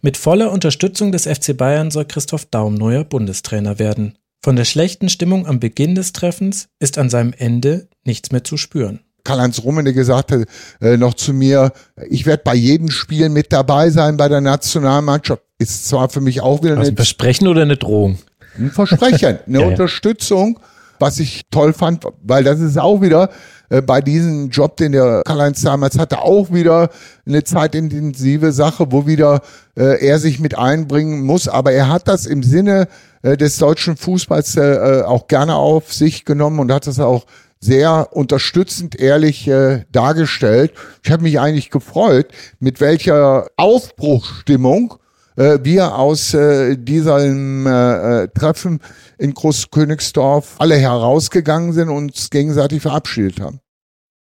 Mit 0.00 0.16
voller 0.16 0.52
Unterstützung 0.52 1.12
des 1.12 1.26
FC 1.26 1.56
Bayern 1.56 1.90
soll 1.90 2.04
Christoph 2.04 2.46
Daum 2.46 2.74
neuer 2.74 3.04
Bundestrainer 3.04 3.78
werden. 3.78 4.16
Von 4.42 4.56
der 4.56 4.64
schlechten 4.64 5.08
Stimmung 5.08 5.46
am 5.46 5.58
Beginn 5.58 5.94
des 5.94 6.12
Treffens 6.12 6.70
ist 6.78 6.96
an 6.96 7.10
seinem 7.10 7.34
Ende 7.36 7.88
nichts 8.04 8.30
mehr 8.30 8.44
zu 8.44 8.56
spüren. 8.56 9.00
Karl-Heinz 9.24 9.62
Rummenigge 9.62 10.04
sagte 10.04 10.46
äh, 10.80 10.96
noch 10.96 11.14
zu 11.14 11.32
mir, 11.32 11.72
ich 12.08 12.26
werde 12.26 12.42
bei 12.44 12.54
jedem 12.54 12.90
Spiel 12.90 13.28
mit 13.28 13.52
dabei 13.52 13.90
sein 13.90 14.16
bei 14.16 14.28
der 14.28 14.40
Nationalmannschaft. 14.40 15.42
Ist 15.58 15.88
zwar 15.88 16.08
für 16.08 16.20
mich 16.20 16.40
auch 16.40 16.62
wieder 16.62 16.78
also 16.78 16.90
ein 16.90 16.96
Versprechen 16.96 17.48
oder 17.48 17.62
eine 17.62 17.76
Drohung? 17.76 18.18
ein 18.58 18.70
Versprechen, 18.70 19.38
eine 19.46 19.58
Ja, 19.58 19.64
ja. 19.64 19.68
Unterstützung, 19.68 20.58
was 20.98 21.18
ich 21.18 21.42
toll 21.50 21.72
fand, 21.72 22.04
weil 22.22 22.44
das 22.44 22.60
ist 22.60 22.78
auch 22.78 23.00
wieder 23.00 23.30
äh, 23.70 23.82
bei 23.82 24.00
diesem 24.00 24.50
Job, 24.50 24.76
den 24.76 24.92
der 24.92 25.22
Karl-Heinz 25.24 25.62
damals 25.62 25.98
hatte, 25.98 26.22
auch 26.22 26.52
wieder 26.52 26.90
eine 27.26 27.44
zeitintensive 27.44 28.52
Sache, 28.52 28.86
wo 28.90 29.06
wieder 29.06 29.42
äh, 29.76 30.04
er 30.04 30.18
sich 30.18 30.40
mit 30.40 30.56
einbringen 30.56 31.22
muss. 31.22 31.48
Aber 31.48 31.72
er 31.72 31.88
hat 31.88 32.08
das 32.08 32.26
im 32.26 32.42
Sinne 32.42 32.88
äh, 33.22 33.36
des 33.36 33.58
deutschen 33.58 33.96
Fußballs 33.96 34.56
äh, 34.56 34.62
äh, 34.62 35.02
auch 35.02 35.28
gerne 35.28 35.54
auf 35.54 35.92
sich 35.92 36.24
genommen 36.24 36.60
und 36.60 36.72
hat 36.72 36.86
das 36.86 36.98
auch 36.98 37.26
sehr 37.60 38.08
unterstützend 38.12 38.98
ehrlich 38.98 39.48
äh, 39.48 39.84
dargestellt. 39.90 40.72
Ich 41.02 41.10
habe 41.10 41.22
mich 41.22 41.40
eigentlich 41.40 41.70
gefreut, 41.70 42.28
mit 42.60 42.80
welcher 42.80 43.48
Aufbruchstimmung 43.56 44.94
äh, 45.36 45.58
wir 45.62 45.96
aus 45.96 46.34
äh, 46.34 46.76
diesem 46.76 47.66
äh, 47.66 48.24
äh, 48.24 48.28
Treffen 48.28 48.80
in 49.18 49.34
Großkönigsdorf 49.34 50.56
alle 50.58 50.76
herausgegangen 50.76 51.72
sind 51.72 51.88
und 51.88 52.08
uns 52.08 52.30
gegenseitig 52.30 52.82
verabschiedet 52.82 53.40
haben. 53.40 53.60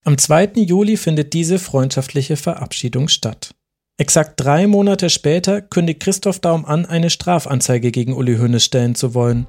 Am 0.04 0.16
2. 0.16 0.52
Juli 0.56 0.96
findet 0.96 1.34
diese 1.34 1.58
freundschaftliche 1.58 2.36
Verabschiedung 2.36 3.08
statt. 3.08 3.54
Exakt 3.98 4.40
drei 4.40 4.66
Monate 4.66 5.10
später 5.10 5.60
kündigt 5.60 6.00
Christoph 6.00 6.40
Daum 6.40 6.64
an, 6.64 6.86
eine 6.86 7.10
Strafanzeige 7.10 7.90
gegen 7.90 8.14
Uli 8.14 8.38
Hoeneß 8.38 8.64
stellen 8.64 8.94
zu 8.94 9.12
wollen. 9.12 9.46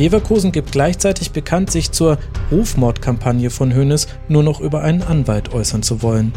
Leverkusen 0.00 0.50
gibt 0.50 0.72
gleichzeitig 0.72 1.32
bekannt, 1.32 1.70
sich 1.70 1.92
zur 1.92 2.16
Rufmordkampagne 2.50 3.50
von 3.50 3.76
Hoeneß 3.76 4.08
nur 4.28 4.42
noch 4.42 4.58
über 4.58 4.80
einen 4.80 5.02
Anwalt 5.02 5.52
äußern 5.52 5.82
zu 5.82 6.00
wollen. 6.00 6.32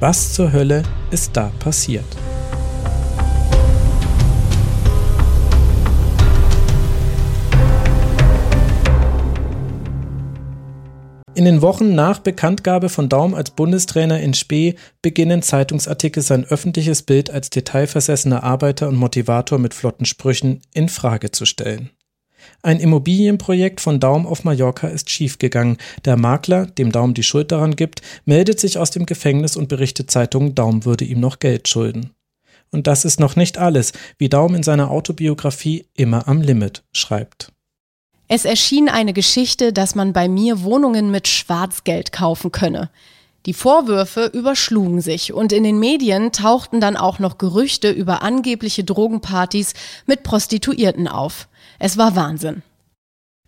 Was 0.00 0.34
zur 0.34 0.52
Hölle 0.52 0.82
ist 1.10 1.34
da 1.34 1.50
passiert? 1.58 2.04
In 11.34 11.46
den 11.46 11.62
Wochen 11.62 11.94
nach 11.94 12.18
Bekanntgabe 12.18 12.90
von 12.90 13.08
Daum 13.08 13.34
als 13.34 13.50
Bundestrainer 13.50 14.20
in 14.20 14.34
Spee 14.34 14.74
beginnen 15.00 15.40
Zeitungsartikel 15.40 16.22
sein 16.22 16.44
öffentliches 16.44 17.00
Bild 17.00 17.30
als 17.30 17.48
detailversessener 17.48 18.42
Arbeiter 18.42 18.88
und 18.88 18.96
Motivator 18.96 19.58
mit 19.58 19.72
flotten 19.72 20.04
Sprüchen 20.04 20.60
in 20.74 20.90
Frage 20.90 21.30
zu 21.30 21.46
stellen. 21.46 21.88
Ein 22.62 22.80
Immobilienprojekt 22.80 23.80
von 23.80 24.00
Daum 24.00 24.26
auf 24.26 24.44
Mallorca 24.44 24.88
ist 24.88 25.10
schiefgegangen. 25.10 25.78
Der 26.04 26.16
Makler, 26.16 26.66
dem 26.66 26.92
Daum 26.92 27.14
die 27.14 27.22
Schuld 27.22 27.52
daran 27.52 27.76
gibt, 27.76 28.02
meldet 28.24 28.60
sich 28.60 28.78
aus 28.78 28.90
dem 28.90 29.06
Gefängnis 29.06 29.56
und 29.56 29.68
berichtet 29.68 30.10
Zeitungen, 30.10 30.54
Daum 30.54 30.84
würde 30.84 31.04
ihm 31.04 31.20
noch 31.20 31.38
Geld 31.38 31.68
schulden. 31.68 32.10
Und 32.70 32.86
das 32.86 33.04
ist 33.04 33.20
noch 33.20 33.36
nicht 33.36 33.58
alles, 33.58 33.92
wie 34.18 34.28
Daum 34.28 34.54
in 34.54 34.62
seiner 34.62 34.90
Autobiografie 34.90 35.86
Immer 35.94 36.28
am 36.28 36.42
Limit 36.42 36.82
schreibt. 36.92 37.52
Es 38.28 38.44
erschien 38.44 38.88
eine 38.88 39.12
Geschichte, 39.12 39.72
dass 39.72 39.94
man 39.94 40.12
bei 40.12 40.28
mir 40.28 40.62
Wohnungen 40.62 41.10
mit 41.10 41.28
Schwarzgeld 41.28 42.10
kaufen 42.10 42.50
könne. 42.50 42.90
Die 43.46 43.52
Vorwürfe 43.52 44.26
überschlugen 44.26 45.00
sich 45.00 45.32
und 45.32 45.52
in 45.52 45.62
den 45.62 45.78
Medien 45.78 46.32
tauchten 46.32 46.80
dann 46.80 46.96
auch 46.96 47.20
noch 47.20 47.38
Gerüchte 47.38 47.90
über 47.90 48.22
angebliche 48.22 48.82
Drogenpartys 48.82 49.74
mit 50.06 50.24
Prostituierten 50.24 51.06
auf. 51.06 51.46
Es 51.78 51.96
war 51.96 52.16
Wahnsinn. 52.16 52.62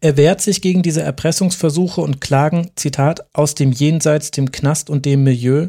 Er 0.01 0.17
wehrt 0.17 0.41
sich 0.41 0.63
gegen 0.63 0.83
diese 0.83 1.03
Erpressungsversuche 1.03 2.01
und 2.01 2.21
Klagen, 2.21 2.71
Zitat, 2.77 3.27
aus 3.33 3.55
dem 3.55 3.73
Jenseits, 3.73 4.31
dem 4.31 4.53
Knast 4.53 4.91
und 4.91 5.05
dem 5.05 5.25
Milieu, 5.25 5.69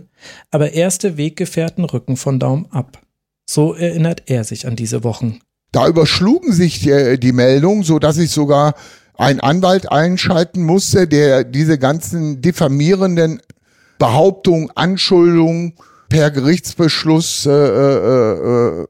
aber 0.52 0.74
erste 0.74 1.18
Weggefährten 1.18 1.84
rücken 1.84 2.16
von 2.16 2.40
Daum 2.40 2.68
ab. 2.70 3.02
So 3.50 3.74
erinnert 3.74 4.24
er 4.28 4.44
sich 4.44 4.68
an 4.68 4.76
diese 4.76 5.04
Wochen. 5.04 5.40
Da 5.72 5.88
überschlugen 5.88 6.54
sich 6.54 6.82
die, 6.82 7.20
die 7.20 7.32
Meldungen, 7.32 7.84
so 7.84 7.98
dass 7.98 8.18
ich 8.18 8.30
sogar 8.30 8.76
einen 9.16 9.40
Anwalt 9.40 9.92
einschalten 9.92 10.64
musste, 10.64 11.08
der 11.08 11.44
diese 11.44 11.80
ganzen 11.80 12.42
diffamierenden 12.42 13.42
Behauptungen, 13.98 14.70
Anschuldungen 14.76 15.74
per 16.08 16.32
Gerichtsbeschluss 16.32 17.46
äh, 17.46 17.52
äh, 17.52 18.82
äh, 18.82 18.88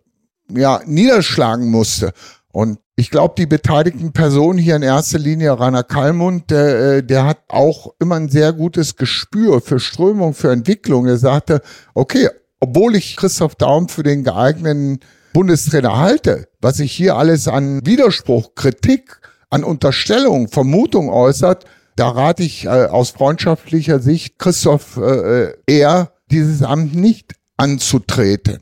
ja, 0.53 0.82
niederschlagen 0.86 1.72
musste. 1.72 2.13
Und 2.51 2.80
ich 3.00 3.12
glaube, 3.12 3.36
die 3.38 3.45
beteiligten 3.45 4.12
Personen 4.12 4.60
hier 4.60 4.76
in 4.76 4.82
erster 4.82 5.20
Linie, 5.20 5.58
Rainer 5.58 5.84
Kallmund, 5.84 6.52
der, 6.52 6.97
äh, 6.97 7.04
der 7.04 7.26
hat 7.26 7.38
auch 7.47 7.93
immer 7.97 8.16
ein 8.16 8.28
sehr 8.28 8.52
gutes 8.52 8.97
Gespür 8.97 9.62
für 9.62 9.80
Strömung, 9.80 10.34
für 10.34 10.52
Entwicklung. 10.52 11.08
Er 11.08 11.16
sagte, 11.16 11.62
okay, 11.93 12.28
obwohl 12.60 12.97
ich 12.97 13.16
Christoph 13.16 13.56
Daum 13.56 13.88
für 13.88 14.04
den 14.04 14.26
geeigneten 14.26 15.00
Bundestrainer 15.32 15.97
halte, 15.97 16.50
was 16.60 16.76
sich 16.76 16.91
hier 16.91 17.16
alles 17.16 17.47
an 17.47 17.86
Widerspruch, 17.86 18.54
Kritik, 18.56 19.22
an 19.50 19.64
Unterstellung, 19.64 20.50
Vermutung 20.50 21.10
äußert, 21.10 21.64
da 21.95 22.10
rate 22.10 22.43
ich 22.43 22.66
äh, 22.66 22.88
aus 22.88 23.12
freundschaftlicher 23.12 24.00
Sicht 24.00 24.39
Christoph 24.39 24.97
äh, 24.97 25.54
eher, 25.66 26.12
dieses 26.32 26.64
Amt 26.64 26.95
nicht 26.95 27.36
anzutreten. 27.56 28.60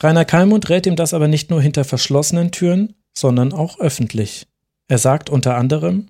Rainer 0.00 0.26
Kallmund 0.26 0.68
rät 0.68 0.86
ihm 0.86 0.96
das 0.96 1.14
aber 1.14 1.26
nicht 1.26 1.48
nur 1.48 1.62
hinter 1.62 1.84
verschlossenen 1.84 2.50
Türen, 2.50 2.94
sondern 3.16 3.52
auch 3.52 3.78
öffentlich. 3.78 4.46
Er 4.88 4.98
sagt 4.98 5.30
unter 5.30 5.56
anderem, 5.56 6.08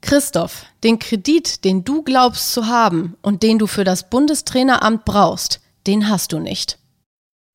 Christoph, 0.00 0.66
den 0.84 0.98
Kredit, 0.98 1.64
den 1.64 1.84
du 1.84 2.02
glaubst 2.02 2.52
zu 2.52 2.66
haben 2.66 3.16
und 3.22 3.42
den 3.42 3.58
du 3.58 3.66
für 3.66 3.84
das 3.84 4.08
Bundestraineramt 4.08 5.04
brauchst, 5.04 5.60
den 5.86 6.08
hast 6.08 6.32
du 6.32 6.38
nicht. 6.38 6.78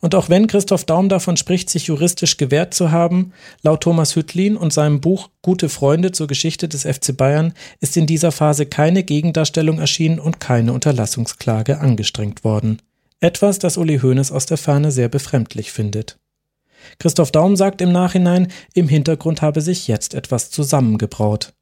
Und 0.01 0.15
auch 0.15 0.29
wenn 0.29 0.47
Christoph 0.47 0.83
Daum 0.83 1.09
davon 1.09 1.37
spricht, 1.37 1.69
sich 1.69 1.85
juristisch 1.85 2.37
gewehrt 2.37 2.73
zu 2.73 2.91
haben, 2.91 3.33
laut 3.61 3.81
Thomas 3.81 4.15
Hüttlin 4.15 4.57
und 4.57 4.73
seinem 4.73 4.99
Buch 4.99 5.29
Gute 5.43 5.69
Freunde 5.69 6.11
zur 6.11 6.27
Geschichte 6.27 6.67
des 6.67 6.83
FC 6.83 7.15
Bayern 7.15 7.53
ist 7.79 7.95
in 7.95 8.07
dieser 8.07 8.31
Phase 8.31 8.65
keine 8.65 9.03
Gegendarstellung 9.03 9.77
erschienen 9.77 10.19
und 10.19 10.39
keine 10.39 10.73
Unterlassungsklage 10.73 11.79
angestrengt 11.79 12.43
worden. 12.43 12.81
Etwas, 13.19 13.59
das 13.59 13.77
Uli 13.77 13.99
Hoeneß 13.99 14.31
aus 14.31 14.47
der 14.47 14.57
Ferne 14.57 14.91
sehr 14.91 15.07
befremdlich 15.07 15.71
findet. 15.71 16.17
Christoph 16.99 17.31
Daum 17.31 17.55
sagt 17.55 17.81
im 17.81 17.91
Nachhinein, 17.91 18.47
im 18.73 18.87
Hintergrund 18.87 19.41
habe 19.41 19.61
sich 19.61 19.87
jetzt 19.87 20.13
etwas 20.13 20.51
zusammengebraut. 20.51 21.53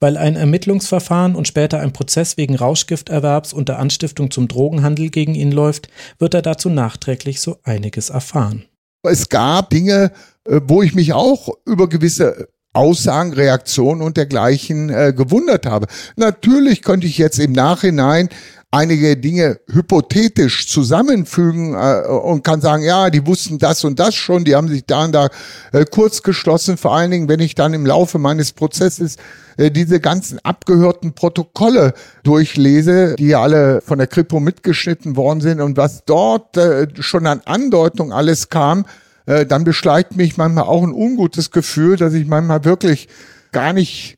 Weil 0.00 0.16
ein 0.16 0.36
Ermittlungsverfahren 0.36 1.34
und 1.34 1.48
später 1.48 1.80
ein 1.80 1.92
Prozess 1.92 2.36
wegen 2.36 2.54
Rauschgifterwerbs 2.54 3.52
unter 3.52 3.78
Anstiftung 3.78 4.30
zum 4.30 4.46
Drogenhandel 4.46 5.10
gegen 5.10 5.34
ihn 5.34 5.50
läuft, 5.50 5.88
wird 6.18 6.34
er 6.34 6.42
dazu 6.42 6.70
nachträglich 6.70 7.40
so 7.40 7.58
einiges 7.64 8.10
erfahren. 8.10 8.64
Es 9.02 9.28
gab 9.28 9.70
Dinge, 9.70 10.12
äh, 10.44 10.60
wo 10.64 10.82
ich 10.82 10.94
mich 10.94 11.12
auch 11.12 11.48
über 11.64 11.88
gewisse 11.88 12.48
Aussagen, 12.72 13.32
Reaktionen 13.32 14.02
und 14.02 14.16
dergleichen 14.16 14.90
äh, 14.90 15.12
gewundert 15.16 15.66
habe. 15.66 15.86
Natürlich 16.16 16.82
könnte 16.82 17.06
ich 17.06 17.18
jetzt 17.18 17.38
im 17.38 17.52
Nachhinein 17.52 18.28
einige 18.70 19.16
Dinge 19.16 19.60
hypothetisch 19.68 20.68
zusammenfügen 20.68 21.74
äh, 21.74 22.06
und 22.06 22.44
kann 22.44 22.60
sagen, 22.60 22.82
ja, 22.82 23.08
die 23.08 23.26
wussten 23.26 23.58
das 23.58 23.84
und 23.84 23.98
das 23.98 24.14
schon, 24.14 24.44
die 24.44 24.54
haben 24.54 24.68
sich 24.68 24.84
da 24.84 25.04
und 25.04 25.12
da 25.12 25.28
äh, 25.72 25.86
kurz 25.86 26.22
geschlossen. 26.22 26.76
Vor 26.76 26.94
allen 26.94 27.10
Dingen, 27.10 27.28
wenn 27.28 27.40
ich 27.40 27.54
dann 27.54 27.72
im 27.72 27.86
Laufe 27.86 28.18
meines 28.18 28.52
Prozesses 28.52 29.16
äh, 29.56 29.70
diese 29.70 30.00
ganzen 30.00 30.38
abgehörten 30.44 31.14
Protokolle 31.14 31.94
durchlese, 32.24 33.16
die 33.16 33.34
alle 33.34 33.80
von 33.80 33.98
der 33.98 34.06
Kripo 34.06 34.38
mitgeschnitten 34.38 35.16
worden 35.16 35.40
sind 35.40 35.60
und 35.60 35.78
was 35.78 36.04
dort 36.04 36.56
äh, 36.58 36.88
schon 37.00 37.26
an 37.26 37.40
Andeutung 37.46 38.12
alles 38.12 38.50
kam, 38.50 38.84
äh, 39.24 39.46
dann 39.46 39.64
beschleicht 39.64 40.14
mich 40.14 40.36
manchmal 40.36 40.64
auch 40.64 40.82
ein 40.82 40.92
ungutes 40.92 41.50
Gefühl, 41.50 41.96
dass 41.96 42.12
ich 42.12 42.26
manchmal 42.26 42.64
wirklich 42.64 43.08
gar 43.50 43.72
nicht 43.72 44.17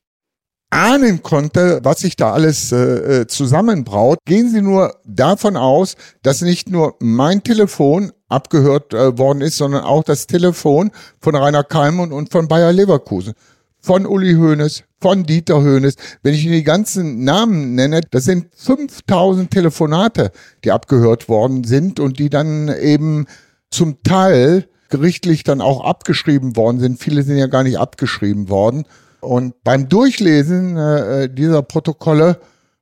ahnen 0.71 1.23
konnte, 1.23 1.81
was 1.83 2.01
sich 2.01 2.17
da 2.17 2.33
alles 2.33 2.73
äh, 2.73 3.27
zusammenbraut. 3.27 4.19
Gehen 4.25 4.51
Sie 4.51 4.63
nur 4.63 4.97
davon 5.05 5.57
aus, 5.57 5.97
dass 6.23 6.43
nicht 6.43 6.71
nur 6.71 6.95
mein 7.01 7.43
Telefon 7.43 8.13
abgehört 8.29 8.95
äh, 8.95 9.19
worden 9.19 9.41
ist, 9.41 9.57
sondern 9.57 9.83
auch 9.83 10.05
das 10.05 10.27
Telefon 10.27 10.93
von 11.21 11.35
Rainer 11.35 11.65
Kalmund 11.65 12.13
und 12.13 12.31
von 12.31 12.47
Bayer 12.47 12.73
Leverkusen, 12.73 13.35
von 13.81 14.07
Uli 14.07 14.35
Hoeneß, 14.35 14.85
von 15.01 15.25
Dieter 15.25 15.63
Hoeneß. 15.63 15.97
Wenn 16.23 16.35
ich 16.35 16.45
Ihnen 16.45 16.55
die 16.55 16.65
ganzen 16.65 17.25
Namen 17.25 17.75
nenne, 17.75 18.03
das 18.09 18.25
sind 18.25 18.47
5000 18.55 19.51
Telefonate, 19.51 20.31
die 20.63 20.71
abgehört 20.71 21.29
worden 21.29 21.65
sind 21.65 21.99
und 21.99 22.21
die 22.21 22.31
dann 22.31 22.69
eben 22.69 23.27
zum 23.71 24.03
Teil 24.03 24.69
gerichtlich 24.89 25.45
dann 25.45 25.61
auch 25.61 25.85
abgeschrieben 25.85 26.57
worden 26.57 26.81
sind. 26.81 27.01
Viele 27.01 27.23
sind 27.23 27.39
ja 27.39 27.47
gar 27.47 27.63
nicht 27.63 27.79
abgeschrieben 27.79 28.49
worden. 28.49 28.85
Und 29.21 29.63
beim 29.65 29.89
Durchlesen 29.89 30.77
äh, 30.77 31.33
dieser 31.33 31.63
Protokolle, 31.63 32.41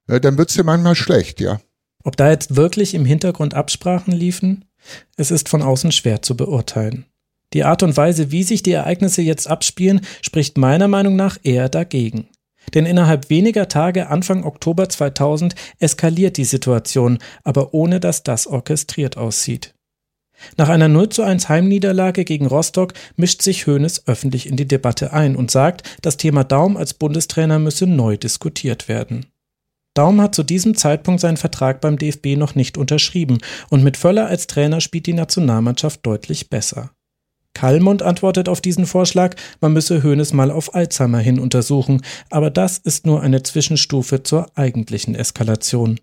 äh, 0.08 0.20
dann 0.20 0.38
wird's 0.38 0.54
dir 0.54 0.64
manchmal 0.64 0.94
schlecht, 0.94 1.40
ja. 1.40 1.60
Ob 2.04 2.16
da 2.16 2.30
jetzt 2.30 2.56
wirklich 2.56 2.94
im 2.94 3.04
Hintergrund 3.04 3.54
Absprachen 3.54 4.12
liefen? 4.12 4.64
Es 5.16 5.30
ist 5.30 5.48
von 5.48 5.62
außen 5.62 5.92
schwer 5.92 6.22
zu 6.22 6.36
beurteilen. 6.36 7.06
Die 7.52 7.64
Art 7.64 7.82
und 7.82 7.96
Weise, 7.96 8.30
wie 8.30 8.42
sich 8.42 8.62
die 8.62 8.72
Ereignisse 8.72 9.22
jetzt 9.22 9.48
abspielen, 9.48 10.00
spricht 10.22 10.58
meiner 10.58 10.88
Meinung 10.88 11.16
nach 11.16 11.38
eher 11.42 11.68
dagegen. 11.68 12.28
Denn 12.74 12.84
innerhalb 12.84 13.30
weniger 13.30 13.68
Tage 13.68 14.08
Anfang 14.08 14.44
Oktober 14.44 14.88
2000 14.88 15.54
eskaliert 15.78 16.36
die 16.36 16.44
Situation, 16.44 17.18
aber 17.42 17.72
ohne 17.72 18.00
dass 18.00 18.22
das 18.22 18.46
orchestriert 18.46 19.16
aussieht. 19.16 19.74
Nach 20.56 20.68
einer 20.68 20.88
0 20.88 21.08
zu 21.08 21.22
1 21.22 21.48
Heimniederlage 21.48 22.24
gegen 22.24 22.46
Rostock 22.46 22.94
mischt 23.16 23.42
sich 23.42 23.66
Hoeneß 23.66 24.06
öffentlich 24.06 24.48
in 24.48 24.56
die 24.56 24.68
Debatte 24.68 25.12
ein 25.12 25.36
und 25.36 25.50
sagt, 25.50 25.82
das 26.02 26.16
Thema 26.16 26.44
Daum 26.44 26.76
als 26.76 26.94
Bundestrainer 26.94 27.58
müsse 27.58 27.86
neu 27.86 28.16
diskutiert 28.16 28.88
werden. 28.88 29.26
Daum 29.94 30.20
hat 30.20 30.34
zu 30.34 30.44
diesem 30.44 30.76
Zeitpunkt 30.76 31.20
seinen 31.20 31.36
Vertrag 31.36 31.80
beim 31.80 31.98
DFB 31.98 32.36
noch 32.36 32.54
nicht 32.54 32.78
unterschrieben 32.78 33.38
und 33.68 33.82
mit 33.82 33.96
Völler 33.96 34.26
als 34.26 34.46
Trainer 34.46 34.80
spielt 34.80 35.06
die 35.06 35.12
Nationalmannschaft 35.12 36.06
deutlich 36.06 36.50
besser. 36.50 36.92
Kallmund 37.54 38.02
antwortet 38.02 38.48
auf 38.48 38.60
diesen 38.60 38.86
Vorschlag, 38.86 39.34
man 39.60 39.72
müsse 39.72 40.04
Hoeneß 40.04 40.32
mal 40.32 40.52
auf 40.52 40.76
Alzheimer 40.76 41.18
hin 41.18 41.40
untersuchen, 41.40 42.02
aber 42.30 42.50
das 42.50 42.78
ist 42.78 43.06
nur 43.06 43.22
eine 43.22 43.42
Zwischenstufe 43.42 44.22
zur 44.22 44.56
eigentlichen 44.56 45.16
Eskalation. 45.16 45.98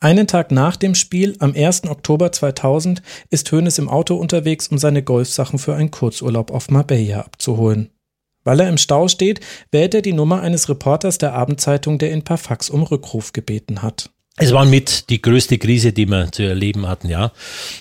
Einen 0.00 0.26
Tag 0.26 0.50
nach 0.50 0.76
dem 0.76 0.94
Spiel, 0.94 1.36
am 1.38 1.54
1. 1.54 1.84
Oktober 1.88 2.32
2000, 2.32 3.02
ist 3.30 3.50
Hoeneß 3.50 3.78
im 3.78 3.88
Auto 3.88 4.16
unterwegs, 4.16 4.68
um 4.68 4.78
seine 4.78 5.02
Golfsachen 5.02 5.58
für 5.58 5.74
einen 5.74 5.90
Kurzurlaub 5.90 6.50
auf 6.50 6.70
Marbella 6.70 7.20
abzuholen. 7.20 7.90
Weil 8.44 8.60
er 8.60 8.68
im 8.68 8.78
Stau 8.78 9.08
steht, 9.08 9.40
wählt 9.70 9.94
er 9.94 10.02
die 10.02 10.12
Nummer 10.12 10.40
eines 10.40 10.68
Reporters 10.68 11.18
der 11.18 11.32
Abendzeitung, 11.34 11.98
der 11.98 12.12
ihn 12.12 12.22
per 12.22 12.38
Fax 12.38 12.70
um 12.70 12.82
Rückruf 12.82 13.32
gebeten 13.32 13.82
hat. 13.82 14.10
Es 14.38 14.50
war 14.50 14.64
mit 14.64 15.10
die 15.10 15.20
größte 15.20 15.58
Krise, 15.58 15.92
die 15.92 16.06
wir 16.06 16.32
zu 16.32 16.42
erleben 16.42 16.88
hatten, 16.88 17.10
ja. 17.10 17.32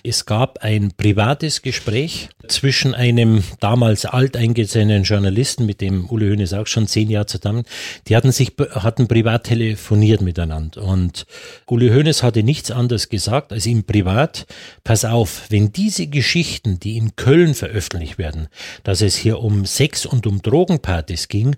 Es 0.04 0.26
gab 0.26 0.60
ein 0.60 0.92
privates 0.98 1.62
Gespräch 1.62 2.28
zwischen 2.50 2.94
einem 2.94 3.42
damals 3.62 4.06
alteingesessenen 4.06 5.04
Journalisten, 5.04 5.66
mit 5.66 5.80
dem 5.80 6.10
Ule 6.12 6.30
Hoeneß 6.30 6.52
auch 6.54 6.68
schon 6.68 6.88
zehn 6.88 7.10
Jahre 7.10 7.28
zusammen, 7.28 7.64
die 8.10 8.18
hatten 8.18 8.34
sich, 8.34 8.52
hatten 8.72 9.08
privat 9.08 9.46
telefoniert 9.46 10.22
miteinander. 10.22 10.84
Und 10.84 11.26
Ule 11.70 11.96
Hoeneß 11.96 12.22
hatte 12.22 12.44
nichts 12.44 12.70
anderes 12.70 13.08
gesagt 13.08 13.54
als 13.54 13.66
ihm 13.66 13.86
privat, 13.86 14.46
pass 14.84 15.06
auf, 15.06 15.44
wenn 15.50 15.72
diese 15.72 16.08
Geschichten, 16.08 16.82
die 16.82 16.98
in 16.98 17.16
Köln 17.16 17.56
veröffentlicht 17.56 18.18
werden, 18.18 18.50
dass 18.84 19.00
es 19.00 19.16
hier 19.16 19.40
um 19.40 19.66
Sex 19.66 20.06
und 20.06 20.28
um 20.28 20.42
Drogenpartys 20.42 21.30
ging, 21.30 21.56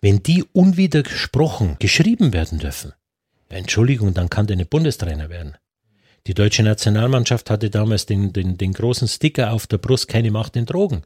wenn 0.00 0.24
die 0.24 0.42
unwidersprochen 0.52 1.76
geschrieben 1.78 2.32
werden 2.32 2.58
dürfen, 2.58 2.92
Entschuldigung, 3.52 4.14
dann 4.14 4.30
kann 4.30 4.46
der 4.46 4.56
nicht 4.56 4.70
Bundestrainer 4.70 5.28
werden. 5.28 5.56
Die 6.26 6.34
deutsche 6.34 6.62
Nationalmannschaft 6.62 7.50
hatte 7.50 7.68
damals 7.68 8.06
den, 8.06 8.32
den, 8.32 8.56
den 8.56 8.72
großen 8.72 9.08
Sticker 9.08 9.52
auf 9.52 9.66
der 9.66 9.78
Brust, 9.78 10.08
keine 10.08 10.30
Macht 10.30 10.56
in 10.56 10.66
Drogen. 10.66 11.02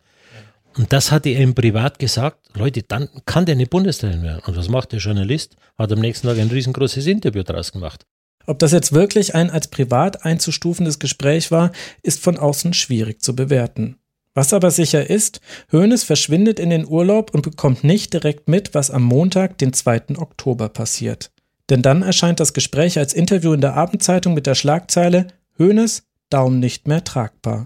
Und 0.77 0.93
das 0.93 1.11
hatte 1.11 1.31
er 1.31 1.41
ihm 1.41 1.55
privat 1.55 1.99
gesagt, 1.99 2.51
Leute, 2.55 2.83
dann 2.83 3.09
kann 3.25 3.47
der 3.47 3.57
nicht 3.57 3.71
Bundestrainer 3.71 4.23
werden. 4.23 4.43
Und 4.47 4.57
was 4.57 4.69
macht 4.69 4.93
der 4.93 4.99
Journalist? 4.99 5.57
Hat 5.79 5.91
am 5.91 6.01
nächsten 6.01 6.27
Tag 6.27 6.39
ein 6.39 6.49
riesengroßes 6.49 7.07
Interview 7.07 7.43
draus 7.43 7.73
gemacht. 7.73 8.05
Ob 8.47 8.59
das 8.59 8.73
jetzt 8.73 8.93
wirklich 8.93 9.35
ein 9.35 9.51
als 9.51 9.69
privat 9.69 10.25
einzustufendes 10.25 10.99
Gespräch 10.99 11.51
war, 11.51 11.73
ist 12.03 12.23
von 12.23 12.37
außen 12.37 12.75
schwierig 12.75 13.23
zu 13.23 13.35
bewerten. 13.35 13.97
Was 14.35 14.53
aber 14.53 14.71
sicher 14.71 15.09
ist, 15.09 15.41
Hoeneß 15.73 16.05
verschwindet 16.05 16.61
in 16.61 16.69
den 16.69 16.87
Urlaub 16.87 17.35
und 17.35 17.41
bekommt 17.41 17.83
nicht 17.83 18.13
direkt 18.13 18.49
mit, 18.49 18.75
was 18.75 18.91
am 18.91 19.03
Montag, 19.03 19.57
den 19.57 19.73
2. 19.73 20.19
Oktober 20.19 20.69
passiert. 20.69 21.31
Denn 21.71 21.83
dann 21.83 22.03
erscheint 22.03 22.41
das 22.41 22.53
Gespräch 22.53 22.99
als 22.99 23.13
Interview 23.13 23.53
in 23.53 23.61
der 23.61 23.75
Abendzeitung 23.75 24.35
mit 24.35 24.47
der 24.47 24.55
Schlagzeile 24.55 25.29
Hönes 25.59 26.05
Daumen 26.31 26.61
nicht 26.61 26.87
mehr 26.87 27.05
tragbar. 27.05 27.65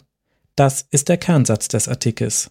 Das 0.57 0.87
ist 0.91 1.09
der 1.09 1.17
Kernsatz 1.17 1.69
des 1.69 1.89
Artikels. 1.89 2.51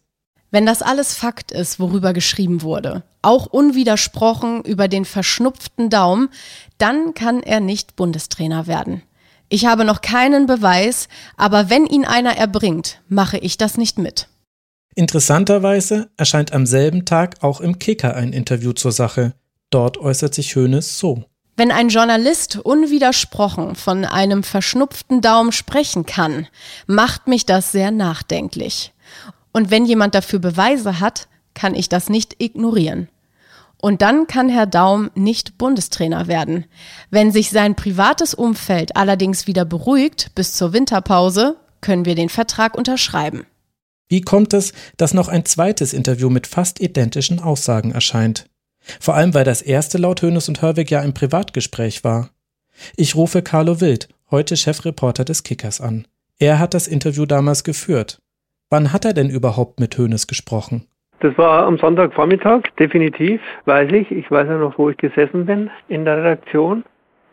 Wenn 0.52 0.66
das 0.66 0.82
alles 0.82 1.14
Fakt 1.14 1.52
ist, 1.52 1.80
worüber 1.80 2.14
geschrieben 2.14 2.64
wurde, 2.64 3.04
auch 3.22 3.46
unwidersprochen 3.46 4.64
über 4.64 4.88
den 4.88 5.06
verschnupften 5.06 5.90
Daumen, 5.90 6.30
dann 6.80 7.14
kann 7.14 7.44
er 7.44 7.60
nicht 7.60 7.96
Bundestrainer 7.96 8.66
werden. 8.66 9.04
Ich 9.48 9.66
habe 9.66 9.86
noch 9.86 10.02
keinen 10.02 10.48
Beweis, 10.48 11.08
aber 11.38 11.70
wenn 11.70 11.86
ihn 11.86 12.06
einer 12.06 12.36
erbringt, 12.36 13.02
mache 13.08 13.38
ich 13.38 13.58
das 13.58 13.78
nicht 13.78 13.98
mit. 14.00 14.28
Interessanterweise 14.96 16.10
erscheint 16.18 16.52
am 16.52 16.66
selben 16.66 17.06
Tag 17.06 17.44
auch 17.44 17.62
im 17.62 17.78
Kicker 17.78 18.16
ein 18.16 18.34
Interview 18.34 18.74
zur 18.74 18.92
Sache. 18.92 19.34
Dort 19.70 19.98
äußert 19.98 20.34
sich 20.34 20.56
Hönes 20.56 20.98
so. 20.98 21.26
Wenn 21.60 21.74
ein 21.74 21.90
Journalist 21.90 22.56
unwidersprochen 22.56 23.76
von 23.76 24.06
einem 24.06 24.44
verschnupften 24.44 25.20
Daumen 25.20 25.52
sprechen 25.52 26.06
kann, 26.06 26.48
macht 26.88 27.28
mich 27.28 27.46
das 27.46 27.74
sehr 27.74 27.92
nachdenklich. 27.92 28.94
Und 29.52 29.70
wenn 29.70 29.84
jemand 29.84 30.16
dafür 30.16 30.40
Beweise 30.40 31.02
hat, 31.02 31.28
kann 31.56 31.76
ich 31.76 31.90
das 31.90 32.08
nicht 32.08 32.42
ignorieren. 32.42 33.10
Und 33.76 34.02
dann 34.02 34.26
kann 34.26 34.48
Herr 34.48 34.68
Daum 34.68 35.12
nicht 35.16 35.58
Bundestrainer 35.58 36.28
werden. 36.28 36.64
Wenn 37.10 37.34
sich 37.34 37.50
sein 37.50 37.76
privates 37.76 38.34
Umfeld 38.34 38.96
allerdings 38.96 39.46
wieder 39.46 39.66
beruhigt 39.66 40.32
bis 40.36 40.54
zur 40.54 40.72
Winterpause, 40.72 41.58
können 41.82 42.06
wir 42.06 42.16
den 42.16 42.30
Vertrag 42.30 42.78
unterschreiben. 42.78 43.46
Wie 44.08 44.22
kommt 44.22 44.54
es, 44.54 44.72
dass 44.96 45.14
noch 45.14 45.28
ein 45.28 45.44
zweites 45.44 45.92
Interview 45.92 46.30
mit 46.30 46.48
fast 46.48 46.80
identischen 46.80 47.42
Aussagen 47.42 47.92
erscheint? 47.92 48.46
Vor 49.00 49.16
allem, 49.16 49.34
weil 49.34 49.44
das 49.44 49.62
erste 49.62 49.98
laut 49.98 50.22
Hönes 50.22 50.50
und 50.50 50.62
Hörwig 50.62 50.90
ja 50.92 51.02
ein 51.02 51.14
Privatgespräch 51.14 52.04
war. 52.04 52.30
Ich 52.96 53.16
rufe 53.16 53.42
Carlo 53.42 53.82
Wild, 53.82 54.08
heute 54.32 54.56
Chefreporter 54.56 55.26
des 55.26 55.44
Kickers, 55.44 55.82
an. 55.82 56.08
Er 56.40 56.60
hat 56.60 56.74
das 56.74 56.88
Interview 56.88 57.26
damals 57.26 57.64
geführt. 57.64 58.20
Wann 58.70 58.94
hat 58.94 59.04
er 59.06 59.14
denn 59.14 59.30
überhaupt 59.30 59.80
mit 59.80 59.98
Hönes 59.98 60.28
gesprochen? 60.28 60.86
Das 61.22 61.38
war 61.38 61.66
am 61.66 61.78
Sonntagvormittag, 61.78 62.62
definitiv, 62.80 63.42
weiß 63.66 63.92
ich. 63.92 64.10
Ich 64.12 64.32
weiß 64.32 64.48
ja 64.48 64.58
noch, 64.58 64.78
wo 64.78 64.90
ich 64.90 64.98
gesessen 64.98 65.46
bin 65.46 65.70
in 65.90 66.06
der 66.06 66.18
Redaktion. 66.18 66.86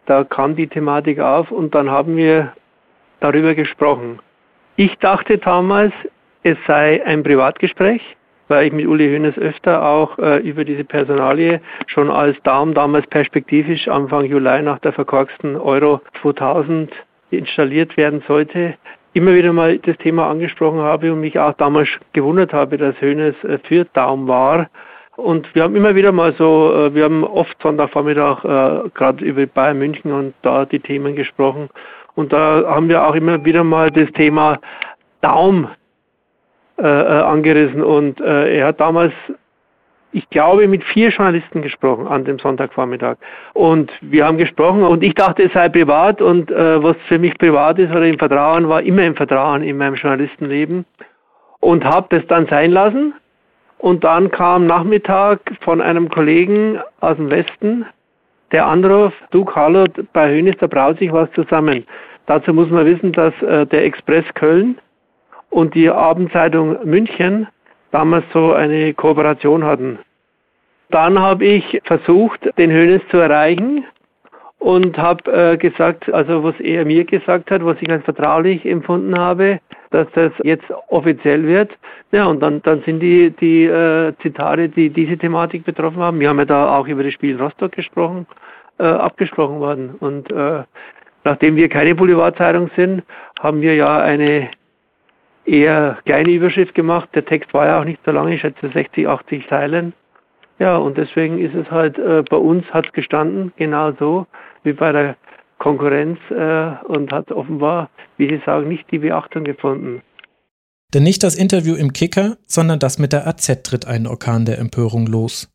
Da 0.07 0.25
kam 0.25 0.57
die 0.57 0.67
Thematik 0.67 1.21
auf 1.21 1.51
und 1.53 1.75
dann 1.75 1.91
haben 1.91 2.17
wir 2.17 2.53
darüber 3.21 3.55
gesprochen. 3.55 4.19
Ich 4.77 4.95
dachte 4.99 5.39
damals, 5.39 5.93
es 6.43 6.57
sei 6.67 7.05
ein 7.05 7.23
Privatgespräch 7.23 8.03
weil 8.49 8.67
ich 8.67 8.73
mit 8.73 8.87
Uli 8.87 9.09
Hoeneß 9.09 9.39
öfter 9.39 9.85
auch 9.85 10.19
äh, 10.19 10.39
über 10.39 10.65
diese 10.65 10.85
Personalie 10.85 11.61
schon 11.87 12.11
als 12.11 12.37
Daum 12.43 12.75
damals 12.75 13.07
perspektivisch 13.09 13.89
Anfang 13.89 14.25
Juli 14.25 14.63
nach 14.63 14.79
der 14.81 14.93
verkorksten 14.93 15.57
Euro 15.57 16.01
2000 16.23 16.93
installiert 17.31 17.97
werden 17.97 18.23
sollte, 18.27 18.75
immer 19.13 19.35
wieder 19.35 19.53
mal 19.53 19.79
das 19.79 19.97
Thema 19.99 20.29
angesprochen 20.29 20.81
habe 20.81 21.13
und 21.13 21.21
mich 21.21 21.39
auch 21.39 21.55
damals 21.55 21.89
gewundert 22.13 22.53
habe, 22.53 22.77
dass 22.77 23.01
Hoeneß 23.01 23.35
äh, 23.45 23.59
für 23.65 23.87
Daum 23.93 24.29
war. 24.29 24.69
Und 25.17 25.55
wir 25.55 25.63
haben 25.63 25.75
immer 25.75 25.95
wieder 25.95 26.13
mal 26.13 26.35
so, 26.35 26.73
äh, 26.75 26.95
wir 26.95 27.05
haben 27.05 27.25
oft 27.25 27.57
Sonntagvormittag 27.63 28.45
äh, 28.45 28.89
gerade 28.91 29.25
über 29.25 29.47
Bayern 29.47 29.79
München 29.79 30.13
und 30.13 30.35
da 30.43 30.67
die 30.67 30.81
Themen 30.81 31.17
gesprochen. 31.17 31.71
Und 32.15 32.33
da 32.33 32.65
haben 32.67 32.89
wir 32.89 33.07
auch 33.07 33.15
immer 33.15 33.43
wieder 33.45 33.65
mal 33.65 33.91
das 33.91 34.11
Thema 34.13 34.59
Daum 35.23 35.69
äh, 36.79 36.83
äh, 36.83 37.23
angerissen 37.23 37.83
und 37.83 38.21
äh, 38.21 38.59
er 38.59 38.67
hat 38.67 38.81
damals, 38.81 39.13
ich 40.13 40.29
glaube, 40.31 40.69
mit 40.69 40.85
vier 40.85 41.09
Journalisten 41.09 41.63
gesprochen 41.63 42.07
an 42.07 42.25
dem 42.25 42.39
Sonntagvormittag. 42.39 43.17
Und 43.55 43.91
wir 44.01 44.27
haben 44.27 44.39
gesprochen 44.39 44.83
und 44.83 45.03
ich 45.03 45.15
dachte, 45.15 45.45
es 45.45 45.53
sei 45.53 45.69
privat 45.69 46.21
und 46.21 46.51
äh, 46.51 46.83
was 46.83 46.97
für 47.09 47.19
mich 47.19 47.37
privat 47.39 47.79
ist 47.79 47.91
oder 47.91 48.07
im 48.07 48.19
Vertrauen, 48.19 48.69
war 48.69 48.83
immer 48.83 49.05
im 49.05 49.17
Vertrauen 49.17 49.63
in 49.63 49.79
meinem 49.79 49.95
Journalistenleben 49.95 50.85
und 51.61 51.85
habe 51.85 52.07
das 52.11 52.27
dann 52.29 52.47
sein 52.47 52.73
lassen. 52.73 53.15
Und 53.79 54.05
dann 54.05 54.31
kam 54.31 54.67
Nachmittag 54.67 55.41
von 55.61 55.81
einem 55.81 56.09
Kollegen 56.09 56.79
aus 57.01 57.17
dem 57.17 57.31
Westen 57.31 57.87
der 58.53 58.67
Anruf, 58.67 59.13
du 59.31 59.45
Carlo, 59.45 59.87
bei 60.13 60.31
Hönes, 60.31 60.57
da 60.61 60.67
braut 60.67 60.99
sich 60.99 61.13
was 61.13 61.31
zusammen. 61.33 61.85
Dazu 62.27 62.53
muss 62.53 62.71
man 62.71 62.87
wissen, 62.87 63.13
dass 63.13 63.33
äh, 63.43 63.67
der 63.67 63.85
Express 63.85 64.25
Köln 64.35 64.79
und 65.51 65.75
die 65.75 65.89
Abendzeitung 65.91 66.79
München 66.85 67.49
damals 67.91 68.25
so 68.33 68.53
eine 68.53 68.93
Kooperation 68.95 69.65
hatten. 69.65 69.99
Dann 70.91 71.19
habe 71.19 71.45
ich 71.45 71.81
versucht, 71.85 72.41
den 72.59 72.71
Hönes 72.71 73.03
zu 73.11 73.17
erreichen 73.17 73.85
und 74.59 74.97
habe 74.97 75.33
äh, 75.33 75.57
gesagt, 75.57 76.13
also 76.13 76.43
was 76.43 76.59
er 76.61 76.85
mir 76.85 77.05
gesagt 77.05 77.51
hat, 77.51 77.65
was 77.65 77.77
ich 77.81 77.91
als 77.91 78.05
vertraulich 78.05 78.65
empfunden 78.65 79.19
habe, 79.19 79.61
dass 79.91 80.07
das 80.15 80.33
jetzt 80.43 80.65
offiziell 80.89 81.47
wird. 81.47 81.71
Ja, 82.13 82.27
und 82.27 82.41
dann, 82.41 82.63
dann 82.63 82.83
sind 82.83 83.01
die, 83.01 83.31
die 83.31 83.65
äh, 83.65 84.13
Zitate, 84.23 84.69
die 84.69 84.91
diese 84.91 85.17
Thematik 85.17 85.65
betroffen 85.65 85.99
haben, 85.99 86.21
wir 86.21 86.29
haben 86.29 86.39
ja 86.39 86.45
da 86.45 86.77
auch 86.77 86.87
über 86.87 87.03
das 87.03 87.13
Spiel 87.13 87.41
Rostock 87.41 87.73
gesprochen, 87.73 88.27
äh, 88.79 88.85
abgesprochen 88.85 89.61
worden. 89.61 89.95
Und 90.01 90.31
äh, 90.31 90.63
nachdem 91.25 91.57
wir 91.57 91.69
keine 91.69 91.95
Boulevardzeitung 91.95 92.71
sind, 92.77 93.03
haben 93.41 93.61
wir 93.61 93.75
ja 93.75 93.99
eine 93.99 94.51
eher 95.47 95.99
kleine 96.05 96.31
Überschrift 96.31 96.75
gemacht. 96.75 97.09
Der 97.15 97.25
Text 97.25 97.55
war 97.55 97.67
ja 97.67 97.81
auch 97.81 97.85
nicht 97.85 98.01
so 98.05 98.11
lang, 98.11 98.29
ich 98.29 98.41
schätze 98.41 98.69
60, 98.69 99.07
80 99.07 99.49
Zeilen. 99.49 99.93
Ja, 100.59 100.77
und 100.77 100.97
deswegen 100.97 101.39
ist 101.39 101.55
es 101.55 101.71
halt, 101.71 101.99
äh, 101.99 102.23
bei 102.29 102.37
uns 102.37 102.65
hat 102.71 102.87
es 102.87 102.93
gestanden, 102.93 103.53
genau 103.57 103.93
so 103.99 104.27
wie 104.63 104.73
bei 104.73 104.91
der 104.91 105.17
Konkurrenz 105.59 106.19
äh, 106.31 106.85
und 106.87 107.13
hat 107.13 107.31
offenbar, 107.31 107.91
wie 108.17 108.29
Sie 108.29 108.41
sagen, 108.45 108.69
nicht 108.69 108.91
die 108.91 108.99
Beachtung 108.99 109.45
gefunden. 109.45 110.03
Denn 110.95 111.03
nicht 111.03 111.23
das 111.23 111.35
Interview 111.35 111.75
im 111.75 111.93
Kicker, 111.93 112.37
sondern 112.47 112.79
das 112.79 112.99
mit 112.99 113.13
der 113.13 113.27
AZ 113.27 113.63
tritt 113.63 113.87
einen 113.87 114.07
Orkan 114.07 114.45
der 114.45 114.59
Empörung 114.59 115.07
los. 115.07 115.49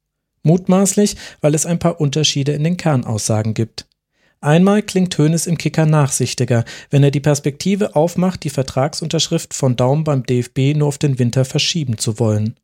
Mutmaßlich, 0.44 1.16
weil 1.42 1.56
es 1.56 1.66
ein 1.66 1.80
paar 1.80 2.02
Unterschiede 2.02 2.52
in 2.52 2.64
den 2.64 2.78
Kernaussagen 2.78 3.54
gibt. 3.54 3.88
Einmal 4.42 4.82
klingt 4.82 5.16
Hoeneß 5.18 5.46
im 5.46 5.58
Kicker 5.58 5.86
nachsichtiger, 5.86 6.66
wenn 6.90 7.04
er 7.04 7.12
die 7.12 7.20
Perspektive 7.20 7.96
aufmacht, 7.96 8.44
die 8.44 8.50
Vertragsunterschrift 8.50 9.54
von 9.54 9.76
Daum 9.76 10.04
beim 10.04 10.26
DFB 10.26 10.76
nur 10.76 10.88
auf 10.88 10.98
den 10.98 11.20
Winter 11.20 11.46
verschieben 11.46 12.00
zu 12.00 12.20
wollen. 12.20 12.56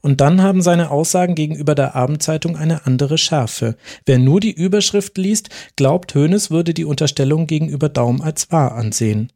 Und 0.00 0.20
dann 0.20 0.42
haben 0.42 0.60
seine 0.60 0.90
Aussagen 0.90 1.36
gegenüber 1.36 1.76
der 1.76 1.94
Abendzeitung 1.94 2.56
eine 2.56 2.84
andere 2.84 3.16
Schärfe. 3.16 3.76
Wer 4.04 4.18
nur 4.18 4.40
die 4.40 4.52
Überschrift 4.52 5.16
liest, 5.18 5.50
glaubt, 5.76 6.14
Hoeneß 6.16 6.50
würde 6.50 6.74
die 6.74 6.84
Unterstellung 6.84 7.46
gegenüber 7.46 7.88
Daum 7.88 8.20
als 8.20 8.50
wahr 8.50 8.72
ansehen. 8.72 9.32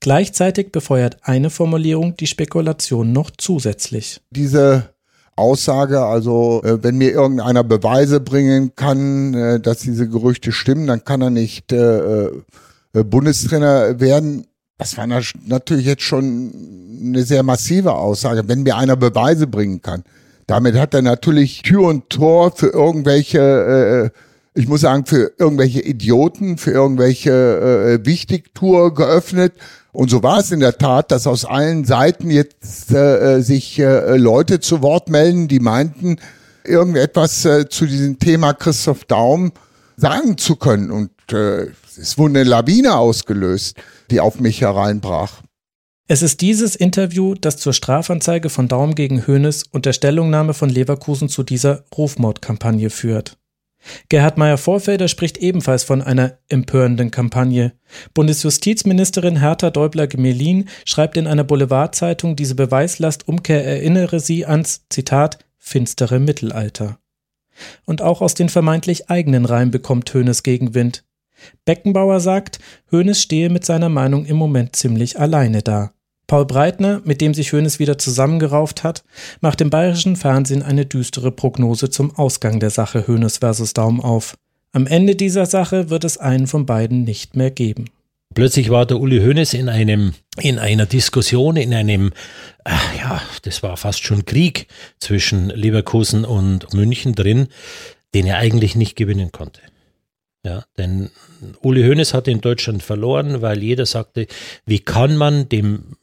Gleichzeitig 0.00 0.72
befeuert 0.72 1.18
eine 1.22 1.50
Formulierung 1.50 2.16
die 2.16 2.26
Spekulation 2.26 3.12
noch 3.12 3.30
zusätzlich. 3.36 4.20
Diese 4.30 4.94
Aussage, 5.36 6.00
also 6.00 6.62
äh, 6.64 6.82
wenn 6.82 6.98
mir 6.98 7.10
irgendeiner 7.10 7.64
Beweise 7.64 8.20
bringen 8.20 8.72
kann, 8.76 9.34
äh, 9.34 9.60
dass 9.60 9.78
diese 9.78 10.08
Gerüchte 10.08 10.52
stimmen, 10.52 10.86
dann 10.86 11.04
kann 11.04 11.22
er 11.22 11.30
nicht 11.30 11.72
äh, 11.72 12.26
äh 12.26 12.42
Bundestrainer 12.92 14.00
werden. 14.00 14.46
Das 14.76 14.98
war 14.98 15.06
natürlich 15.06 15.86
jetzt 15.86 16.02
schon 16.02 16.52
eine 17.00 17.22
sehr 17.22 17.42
massive 17.42 17.94
Aussage, 17.94 18.46
wenn 18.48 18.64
mir 18.64 18.76
einer 18.76 18.96
Beweise 18.96 19.46
bringen 19.46 19.80
kann. 19.80 20.04
Damit 20.46 20.76
hat 20.76 20.92
er 20.92 21.02
natürlich 21.02 21.62
Tür 21.62 21.88
und 21.88 22.10
Tor 22.10 22.52
für 22.54 22.66
irgendwelche, 22.66 24.12
äh, 24.14 24.60
ich 24.60 24.68
muss 24.68 24.82
sagen, 24.82 25.06
für 25.06 25.32
irgendwelche 25.38 25.80
Idioten, 25.80 26.58
für 26.58 26.72
irgendwelche 26.72 27.30
äh, 28.02 28.06
Wichtigtour 28.06 28.92
geöffnet 28.92 29.54
und 29.92 30.10
so 30.10 30.22
war 30.22 30.38
es 30.38 30.50
in 30.50 30.60
der 30.60 30.78
Tat, 30.78 31.10
dass 31.10 31.26
aus 31.26 31.44
allen 31.44 31.84
Seiten 31.84 32.30
jetzt 32.30 32.90
äh, 32.92 33.40
sich 33.42 33.78
äh, 33.78 34.16
Leute 34.16 34.58
zu 34.58 34.80
Wort 34.80 35.10
melden, 35.10 35.48
die 35.48 35.60
meinten, 35.60 36.16
irgendetwas 36.64 37.44
äh, 37.44 37.68
zu 37.68 37.86
diesem 37.86 38.18
Thema 38.18 38.54
Christoph 38.54 39.04
Daum 39.04 39.52
sagen 39.96 40.38
zu 40.38 40.56
können. 40.56 40.90
Und 40.90 41.10
äh, 41.32 41.66
es 41.98 42.16
wurde 42.16 42.40
eine 42.40 42.48
Lawine 42.48 42.96
ausgelöst, 42.96 43.76
die 44.10 44.20
auf 44.20 44.40
mich 44.40 44.62
hereinbrach. 44.62 45.42
Es 46.08 46.22
ist 46.22 46.40
dieses 46.40 46.74
Interview, 46.74 47.34
das 47.34 47.58
zur 47.58 47.72
Strafanzeige 47.72 48.50
von 48.50 48.68
Daum 48.68 48.94
gegen 48.94 49.26
Hoeneß 49.26 49.64
und 49.70 49.86
der 49.86 49.92
Stellungnahme 49.92 50.54
von 50.54 50.68
Leverkusen 50.68 51.28
zu 51.28 51.42
dieser 51.42 51.84
Rufmordkampagne 51.96 52.90
führt. 52.90 53.38
Gerhard 54.08 54.38
Meyer-Vorfelder 54.38 55.08
spricht 55.08 55.38
ebenfalls 55.38 55.84
von 55.84 56.02
einer 56.02 56.38
empörenden 56.48 57.10
Kampagne. 57.10 57.72
Bundesjustizministerin 58.14 59.40
Hertha 59.40 59.70
Däubler-Gemelin 59.70 60.68
schreibt 60.84 61.16
in 61.16 61.26
einer 61.26 61.44
Boulevardzeitung, 61.44 62.36
diese 62.36 62.54
Beweislastumkehr 62.54 63.64
erinnere 63.64 64.20
sie 64.20 64.46
ans, 64.46 64.86
Zitat, 64.88 65.38
finstere 65.58 66.18
Mittelalter. 66.20 66.98
Und 67.84 68.02
auch 68.02 68.20
aus 68.20 68.34
den 68.34 68.48
vermeintlich 68.48 69.10
eigenen 69.10 69.44
Reihen 69.44 69.70
bekommt 69.70 70.12
Hoeneß 70.14 70.42
Gegenwind. 70.42 71.04
Beckenbauer 71.64 72.20
sagt, 72.20 72.58
Hoeneß 72.90 73.20
stehe 73.20 73.50
mit 73.50 73.64
seiner 73.64 73.88
Meinung 73.88 74.24
im 74.26 74.36
Moment 74.36 74.76
ziemlich 74.76 75.18
alleine 75.18 75.62
da. 75.62 75.92
Paul 76.32 76.46
Breitner, 76.46 77.02
mit 77.04 77.20
dem 77.20 77.34
sich 77.34 77.52
Hoeneß 77.52 77.78
wieder 77.78 77.98
zusammengerauft 77.98 78.84
hat, 78.84 79.04
macht 79.42 79.60
im 79.60 79.68
bayerischen 79.68 80.16
Fernsehen 80.16 80.62
eine 80.62 80.86
düstere 80.86 81.30
Prognose 81.30 81.90
zum 81.90 82.16
Ausgang 82.16 82.58
der 82.58 82.70
Sache 82.70 83.06
Hoeneß 83.06 83.36
versus 83.36 83.74
Daum 83.74 84.00
auf. 84.00 84.34
Am 84.72 84.86
Ende 84.86 85.14
dieser 85.14 85.44
Sache 85.44 85.90
wird 85.90 86.04
es 86.04 86.16
einen 86.16 86.46
von 86.46 86.64
beiden 86.64 87.04
nicht 87.04 87.36
mehr 87.36 87.50
geben. 87.50 87.90
Plötzlich 88.32 88.70
war 88.70 88.86
der 88.86 88.98
Uli 88.98 89.18
Hoeneß 89.18 89.52
in 89.52 89.68
einem, 89.68 90.14
in 90.40 90.58
einer 90.58 90.86
Diskussion, 90.86 91.56
in 91.56 91.74
einem, 91.74 92.14
ach 92.64 92.96
ja, 92.96 93.20
das 93.42 93.62
war 93.62 93.76
fast 93.76 94.02
schon 94.02 94.24
Krieg 94.24 94.68
zwischen 95.00 95.50
Leverkusen 95.50 96.24
und 96.24 96.72
München 96.72 97.14
drin, 97.14 97.48
den 98.14 98.26
er 98.26 98.38
eigentlich 98.38 98.74
nicht 98.74 98.96
gewinnen 98.96 99.32
konnte. 99.32 99.60
Ja, 100.46 100.64
denn 100.78 101.10
Uli 101.60 101.82
Hoeneß 101.82 102.14
hat 102.14 102.26
in 102.26 102.40
Deutschland 102.40 102.82
verloren, 102.82 103.42
weil 103.42 103.62
jeder 103.62 103.84
sagte, 103.84 104.26
wie 104.64 104.78
kann 104.78 105.18
man 105.18 105.50
dem 105.50 105.96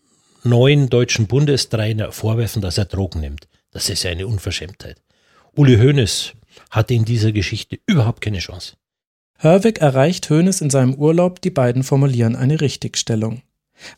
neuen 0.44 0.90
deutschen 0.90 1.28
Bundestrainer 1.28 2.12
vorwerfen, 2.12 2.62
dass 2.62 2.78
er 2.78 2.86
Drogen 2.86 3.22
nimmt. 3.22 3.48
Das 3.72 3.90
ist 3.90 4.04
ja 4.04 4.12
eine 4.12 4.28
Unverschämtheit. 4.28 4.98
Uli 5.56 5.78
Hoeneß 5.78 6.34
hatte 6.72 6.94
in 6.94 7.06
dieser 7.06 7.32
Geschichte 7.32 7.80
überhaupt 7.86 8.22
keine 8.22 8.40
Chance. 8.40 8.76
Hörwig 9.38 9.80
erreicht 9.80 10.30
Hoeneß 10.30 10.62
in 10.62 10.70
seinem 10.70 10.96
Urlaub, 10.96 11.42
die 11.42 11.50
beiden 11.50 11.84
formulieren 11.84 12.36
eine 12.36 12.60
Richtigstellung. 12.62 13.42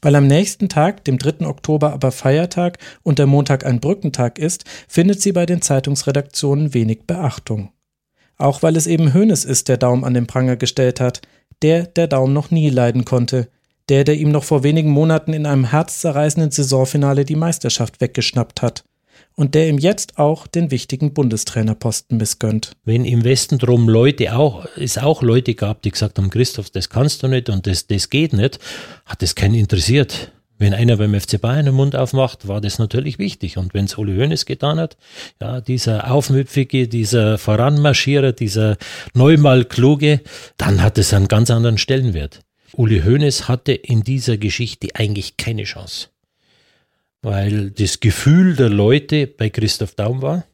Weil 0.02 0.16
am 0.16 0.28
nächsten 0.28 0.70
Tag, 0.70 1.04
dem 1.06 1.18
3. 1.18 1.48
Oktober 1.48 1.94
aber 1.94 2.12
Feiertag 2.12 2.78
und 3.02 3.18
der 3.18 3.26
Montag 3.26 3.66
ein 3.66 3.80
Brückentag 3.80 4.38
ist, 4.38 4.66
findet 4.88 5.22
sie 5.22 5.32
bei 5.32 5.48
den 5.48 5.62
Zeitungsredaktionen 5.62 6.76
wenig 6.76 7.06
Beachtung. 7.08 7.72
Auch 8.38 8.62
weil 8.62 8.76
es 8.76 8.88
eben 8.88 9.14
Hoeneß 9.14 9.46
ist, 9.46 9.68
der 9.68 9.78
Daum 9.78 10.04
an 10.04 10.14
den 10.14 10.28
Pranger 10.28 10.56
gestellt 10.56 11.00
hat, 11.00 11.22
der, 11.62 11.88
der 11.88 12.08
Daum 12.08 12.34
noch 12.34 12.52
nie 12.52 12.70
leiden 12.70 13.06
konnte, 13.06 13.50
der, 13.92 14.06
der 14.06 14.16
ihm 14.16 14.32
noch 14.32 14.46
vor 14.46 14.64
wenigen 14.64 14.90
Monaten 14.90 15.34
in 15.34 15.46
einem 15.46 15.66
herzzerreißenden 15.66 16.50
Saisonfinale 16.50 17.26
die 17.26 17.36
Meisterschaft 17.36 18.00
weggeschnappt 18.00 18.62
hat 18.62 18.86
und 19.36 19.54
der 19.54 19.68
ihm 19.68 19.78
jetzt 19.80 20.18
auch 20.18 20.48
den 20.48 20.72
wichtigen 20.72 21.14
Bundestrainerposten 21.14 22.18
missgönnt. 22.18 22.72
Wenn 22.86 23.04
im 23.04 23.26
Westen 23.26 23.58
drum 23.58 23.90
Leute 23.90 24.34
auch, 24.38 24.66
es 24.78 24.98
auch 24.98 25.22
Leute 25.22 25.56
gab, 25.56 25.82
die 25.82 25.92
gesagt 25.92 26.18
haben, 26.20 26.30
Christoph, 26.30 26.70
das 26.70 26.90
kannst 26.90 27.22
du 27.22 27.28
nicht 27.28 27.50
und 27.50 27.68
das, 27.68 27.86
das 27.86 28.10
geht 28.10 28.32
nicht, 28.32 28.60
hat 29.06 29.22
es 29.24 29.36
keinen 29.36 29.56
interessiert. 29.56 30.32
Wenn 30.58 30.74
einer 30.74 30.96
beim 30.96 31.20
FC 31.20 31.42
Bayern 31.42 31.66
den 31.66 31.76
Mund 31.76 31.94
aufmacht, 31.94 32.48
war 32.48 32.62
das 32.62 32.80
natürlich 32.80 33.20
wichtig. 33.20 33.58
Und 33.58 33.74
wenn 33.74 33.86
es 33.86 33.98
Uli 33.98 34.16
Hoeneß 34.16 34.46
getan 34.46 34.80
hat, 34.80 34.96
ja, 35.42 35.60
dieser 35.60 36.10
Aufmüpfige, 36.12 36.88
dieser 36.88 37.38
Voranmarschierer, 37.38 38.32
dieser 38.32 38.78
Neumal 39.14 39.66
Kluge, 39.66 40.22
dann 40.56 40.82
hat 40.82 40.98
es 40.98 41.14
einen 41.14 41.28
ganz 41.28 41.52
anderen 41.52 41.78
Stellenwert. 41.78 42.40
Uli 42.74 43.02
Hoeneß 43.02 43.48
hatte 43.48 43.74
in 43.74 44.04
dieser 44.04 44.38
Geschichte 44.38 44.90
eigentlich 44.94 45.38
keine 45.38 45.64
Chance. 45.64 46.08
Weil 47.22 47.72
das 47.72 48.00
Gefühl 48.00 48.56
der 48.56 48.70
Leute 48.70 49.28
bei 49.28 49.50
Christoph 49.50 49.96
Daum 49.96 50.22
war, 50.22 50.46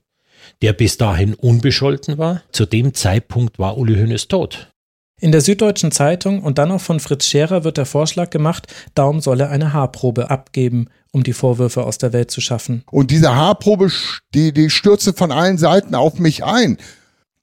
der 0.61 0.73
bis 0.73 0.98
dahin 0.98 1.34
unbescholten 1.34 2.18
war. 2.18 2.44
Zu 2.52 2.65
dem 2.65 2.94
Zeitpunkt 2.94 3.60
war 3.60 3.77
Uli 3.77 3.95
Hoeneß 3.95 4.27
tot. 4.27 4.72
In 5.19 5.31
der 5.31 5.41
Süddeutschen 5.41 5.91
Zeitung 5.91 6.44
und 6.44 6.60
dann 6.60 6.72
auch 6.72 6.81
von 6.81 6.99
Fritz 6.99 7.26
Scherer 7.26 7.64
wird 7.64 7.77
der 7.77 7.88
Vorschlag 7.88 8.30
gemacht, 8.30 8.68
Daum 8.94 9.19
solle 9.19 9.49
eine 9.49 9.73
Haarprobe 9.73 10.30
abgeben, 10.30 10.89
um 11.11 11.23
die 11.23 11.34
Vorwürfe 11.34 11.84
aus 11.84 11.98
der 11.98 12.14
Welt 12.14 12.30
zu 12.30 12.39
schaffen. 12.39 12.84
Und 12.91 13.10
diese 13.10 13.34
Haarprobe, 13.35 13.91
die, 14.35 14.53
die 14.53 14.69
stürzte 14.69 15.14
von 15.14 15.31
allen 15.31 15.57
Seiten 15.57 15.95
auf 15.95 16.19
mich 16.19 16.44
ein. 16.44 16.77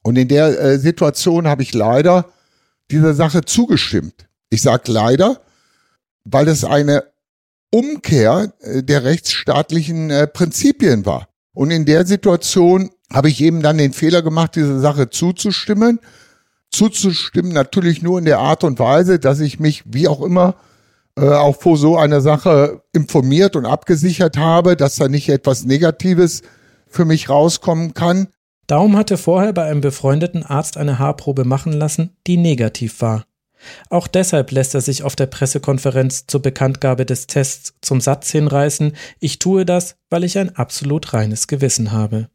Und 0.02 0.16
in 0.16 0.28
der 0.28 0.60
äh, 0.60 0.78
Situation 0.78 1.48
habe 1.48 1.62
ich 1.62 1.74
leider 1.74 2.26
dieser 2.92 3.14
Sache 3.14 3.44
zugestimmt. 3.44 4.26
Ich 4.51 4.62
sage 4.62 4.91
leider, 4.91 5.41
weil 6.25 6.49
es 6.49 6.65
eine 6.65 7.05
Umkehr 7.71 8.53
äh, 8.61 8.83
der 8.83 9.05
rechtsstaatlichen 9.05 10.11
äh, 10.11 10.27
Prinzipien 10.27 11.07
war. 11.07 11.29
Und 11.53 11.71
in 11.71 11.85
der 11.85 12.07
Situation 12.07 12.91
habe 13.12 13.29
ich 13.29 13.41
eben 13.41 13.62
dann 13.62 13.79
den 13.79 13.93
Fehler 13.93 14.23
gemacht, 14.23 14.57
diese 14.57 14.81
Sache 14.81 15.11
zuzustimmen. 15.11 16.01
Zuzustimmen 16.71 17.53
natürlich 17.53 18.03
nur 18.03 18.19
in 18.19 18.25
der 18.25 18.39
Art 18.39 18.65
und 18.65 18.79
Weise, 18.79 19.19
dass 19.19 19.41
ich 19.41 19.61
mich, 19.61 19.83
wie 19.87 20.09
auch 20.09 20.21
immer, 20.23 20.57
äh, 21.16 21.29
auch 21.29 21.61
vor 21.61 21.77
so 21.77 21.97
einer 21.97 22.21
Sache 22.21 22.83
informiert 22.93 23.55
und 23.55 23.66
abgesichert 23.66 24.37
habe, 24.37 24.77
dass 24.77 24.97
da 24.97 25.09
nicht 25.09 25.29
etwas 25.29 25.65
Negatives 25.65 26.43
für 26.89 27.05
mich 27.05 27.29
rauskommen 27.29 27.95
kann. 27.95 28.29
Daum 28.66 28.97
hatte 28.97 29.16
vorher 29.16 29.53
bei 29.53 29.65
einem 29.65 29.81
befreundeten 29.81 30.43
Arzt 30.43 30.77
eine 30.77 30.99
Haarprobe 30.99 31.45
machen 31.45 31.73
lassen, 31.73 32.16
die 32.27 32.37
negativ 32.37 33.01
war. 33.01 33.25
Auch 33.91 34.07
deshalb 34.07 34.51
lässt 34.51 34.74
er 34.74 34.81
sich 34.81 35.03
auf 35.03 35.16
der 35.16 35.27
Pressekonferenz 35.27 36.27
zur 36.27 36.43
Bekanntgabe 36.43 37.07
des 37.07 37.27
Tests 37.27 37.74
zum 37.81 38.01
Satz 38.01 38.31
hinreißen, 38.31 38.93
ich 39.20 39.39
tue 39.39 39.65
das, 39.65 39.97
weil 40.11 40.24
ich 40.24 40.39
ein 40.39 40.57
absolut 40.57 41.12
reines 41.12 41.47
Gewissen 41.47 41.93
habe. 41.93 42.28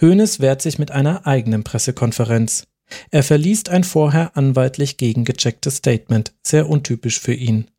Hoeneß 0.00 0.40
wehrt 0.40 0.62
sich 0.62 0.78
mit 0.78 0.90
einer 0.90 1.26
eigenen 1.26 1.64
Pressekonferenz. 1.64 2.66
Er 3.10 3.22
verliest 3.22 3.70
ein 3.70 3.84
vorher 3.84 4.36
anwaltlich 4.36 4.96
gegengechecktes 4.98 5.76
Statement, 5.76 6.34
sehr 6.42 6.68
untypisch 6.68 7.20
für 7.20 7.34
ihn. 7.34 7.70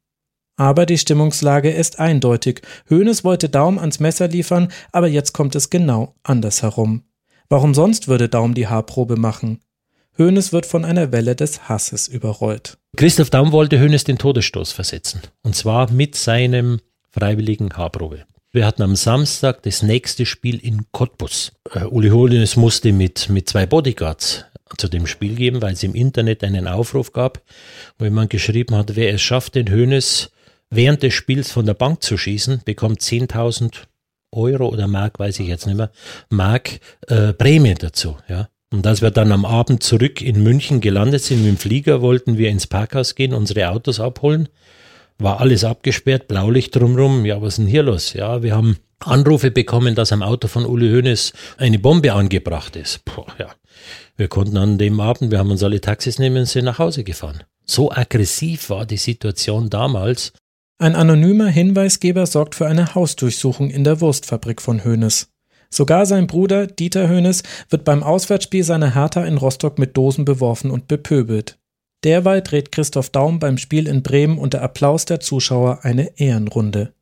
Aber 0.56 0.86
die 0.86 0.98
Stimmungslage 0.98 1.72
ist 1.72 2.00
eindeutig. 2.00 2.62
Hoeneß 2.90 3.24
wollte 3.24 3.50
Daum 3.50 3.80
ans 3.80 4.00
Messer 4.00 4.28
liefern, 4.28 4.72
aber 4.92 5.08
jetzt 5.08 5.34
kommt 5.34 5.56
es 5.56 5.70
genau 5.70 6.16
andersherum. 6.24 7.04
Warum 7.50 7.74
sonst 7.74 8.08
würde 8.08 8.30
Daum 8.30 8.54
die 8.54 8.68
Haarprobe 8.68 9.16
machen? 9.16 9.60
Hoeneß 10.18 10.54
wird 10.54 10.66
von 10.66 10.86
einer 10.86 11.12
Welle 11.12 11.36
des 11.36 11.68
Hasses 11.68 12.08
überrollt. 12.08 12.78
Christoph 12.96 13.30
Daum 13.32 13.52
wollte 13.52 13.80
Hoeneß 13.80 14.04
den 14.04 14.18
Todesstoß 14.18 14.72
versetzen. 14.72 15.22
Und 15.42 15.56
zwar 15.56 15.92
mit 15.92 16.16
seinem 16.16 16.80
freiwilligen 17.10 17.76
Haarprobe. 17.76 18.26
Wir 18.52 18.68
hatten 18.68 18.84
am 18.84 18.96
Samstag 18.96 19.64
das 19.64 19.82
nächste 19.82 20.28
Spiel 20.28 20.60
in 20.60 20.86
Cottbus. 20.92 21.54
Uh, 21.76 21.88
Uli 21.88 22.10
Hoeneß 22.10 22.56
musste 22.56 22.94
mit, 22.94 23.30
mit 23.30 23.50
zwei 23.50 23.66
Bodyguards 23.66 24.46
zu 24.78 24.88
dem 24.88 25.08
Spiel 25.08 25.36
geben, 25.36 25.62
weil 25.62 25.74
es 25.74 25.82
im 25.82 25.96
Internet 25.96 26.44
einen 26.44 26.68
Aufruf 26.68 27.14
gab, 27.14 27.42
wo 27.98 28.06
jemand 28.06 28.30
geschrieben 28.30 28.76
hat, 28.76 28.96
wer 28.96 29.12
es 29.12 29.22
schafft, 29.22 29.56
den 29.56 29.72
Hoeneß 29.72 30.30
während 30.70 31.02
des 31.02 31.16
Spiels 31.16 31.52
von 31.52 31.66
der 31.66 31.74
Bank 31.74 32.04
zu 32.04 32.18
schießen, 32.18 32.62
bekommt 32.64 33.02
10.000 33.02 33.74
Euro 34.32 34.68
oder 34.70 34.88
Mark, 34.88 35.20
weiß 35.20 35.40
ich 35.40 35.48
jetzt 35.48 35.66
nicht 35.66 35.78
mehr, 35.78 35.92
Mark 36.30 36.80
äh, 37.08 37.34
Prämie 37.34 37.76
dazu. 37.76 38.18
Ja. 38.28 38.50
Und 38.74 38.88
als 38.88 39.04
wir 39.04 39.12
dann 39.12 39.32
am 39.32 39.46
Abend 39.46 39.84
zurück 39.84 40.20
in 40.20 40.42
München 40.42 40.82
gelandet 40.82 41.22
sind 41.22 41.44
mit 41.44 41.48
dem 41.48 41.58
Flieger, 41.58 42.02
wollten 42.02 42.40
wir 42.40 42.50
ins 42.50 42.66
Parkhaus 42.66 43.14
gehen, 43.14 43.32
unsere 43.32 43.70
Autos 43.70 44.00
abholen. 44.00 44.50
War 45.20 45.40
alles 45.42 45.64
abgesperrt, 45.64 46.28
Blaulicht 46.28 46.76
drumrum. 46.76 47.24
Ja, 47.24 47.40
was 47.40 47.50
ist 47.50 47.58
denn 47.60 47.68
hier 47.68 47.84
los? 47.84 48.14
Ja, 48.14 48.42
wir 48.42 48.56
haben 48.56 48.78
Anrufe 49.00 49.52
bekommen, 49.52 49.94
dass 49.94 50.12
am 50.12 50.24
Auto 50.24 50.48
von 50.48 50.66
Uli 50.66 50.90
Hoeneß 50.90 51.34
eine 51.58 51.78
Bombe 51.78 52.14
angebracht 52.14 52.76
ist. 52.76 53.06
Puh, 53.06 53.28
ja. 53.38 53.54
Wir 54.18 54.28
konnten 54.28 54.58
an 54.58 54.80
dem 54.80 55.00
Abend, 55.00 55.30
wir 55.30 55.38
haben 55.38 55.52
uns 55.52 55.62
alle 55.62 55.80
Taxis 55.80 56.18
nehmen 56.18 56.38
und 56.38 56.46
sind 56.48 56.66
nach 56.66 56.80
Hause 56.80 57.04
gefahren. 57.04 57.44
So 57.68 57.92
aggressiv 57.92 58.72
war 58.72 58.88
die 58.88 58.98
Situation 58.98 59.70
damals. 59.70 60.34
Ein 60.80 60.96
anonymer 60.96 61.48
Hinweisgeber 61.48 62.26
sorgt 62.26 62.56
für 62.56 62.66
eine 62.66 62.96
Hausdurchsuchung 62.96 63.70
in 63.70 63.84
der 63.84 64.02
Wurstfabrik 64.02 64.64
von 64.64 64.84
Hoeneß. 64.84 65.28
Sogar 65.74 66.06
sein 66.06 66.28
Bruder 66.28 66.68
Dieter 66.68 67.10
Hoeneß 67.10 67.42
wird 67.70 67.84
beim 67.84 68.04
Auswärtsspiel 68.04 68.64
seiner 68.64 68.94
Hertha 68.94 69.26
in 69.26 69.38
Rostock 69.38 69.80
mit 69.80 69.98
Dosen 69.98 70.24
beworfen 70.24 70.70
und 70.70 70.88
bepöbelt. 70.88 71.58
Derweil 72.04 72.44
dreht 72.44 72.72
Christoph 72.72 73.10
Daum 73.10 73.40
beim 73.40 73.58
Spiel 73.58 73.88
in 73.88 74.04
Bremen 74.04 74.38
unter 74.38 74.62
Applaus 74.62 75.06
der 75.06 75.20
Zuschauer 75.20 75.80
eine 75.82 76.20
Ehrenrunde. 76.20 76.94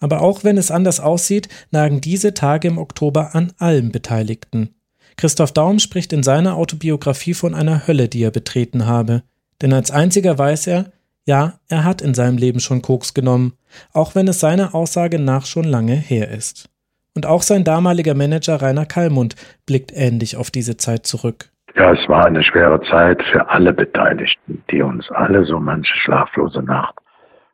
Aber 0.00 0.20
auch 0.20 0.42
wenn 0.42 0.58
es 0.58 0.72
anders 0.72 0.98
aussieht, 0.98 1.48
nagen 1.70 2.00
diese 2.00 2.34
Tage 2.34 2.66
im 2.66 2.76
Oktober 2.76 3.36
an 3.36 3.52
allen 3.58 3.92
Beteiligten. 3.92 4.74
Christoph 5.16 5.52
Daum 5.52 5.78
spricht 5.78 6.12
in 6.12 6.24
seiner 6.24 6.56
Autobiografie 6.56 7.34
von 7.34 7.54
einer 7.54 7.86
Hölle, 7.86 8.08
die 8.08 8.24
er 8.24 8.32
betreten 8.32 8.86
habe. 8.86 9.22
Denn 9.62 9.72
als 9.72 9.92
einziger 9.92 10.36
weiß 10.36 10.66
er, 10.66 10.90
ja, 11.24 11.60
er 11.68 11.84
hat 11.84 12.02
in 12.02 12.14
seinem 12.14 12.36
Leben 12.36 12.58
schon 12.58 12.82
Koks 12.82 13.14
genommen, 13.14 13.52
auch 13.92 14.16
wenn 14.16 14.26
es 14.26 14.40
seiner 14.40 14.74
Aussage 14.74 15.20
nach 15.20 15.46
schon 15.46 15.66
lange 15.66 15.94
her 15.94 16.30
ist. 16.30 16.68
Und 17.14 17.26
auch 17.26 17.42
sein 17.42 17.64
damaliger 17.64 18.14
Manager 18.14 18.62
Rainer 18.62 18.86
Kallmund 18.86 19.34
blickt 19.66 19.92
ähnlich 19.94 20.36
auf 20.36 20.50
diese 20.50 20.76
Zeit 20.76 21.06
zurück. 21.06 21.50
Ja, 21.74 21.92
es 21.92 22.08
war 22.08 22.26
eine 22.26 22.42
schwere 22.42 22.80
Zeit 22.82 23.22
für 23.32 23.48
alle 23.48 23.72
Beteiligten, 23.72 24.62
die 24.70 24.82
uns 24.82 25.10
alle 25.10 25.44
so 25.44 25.58
manche 25.60 25.94
schlaflose 25.96 26.62
Nacht 26.62 26.94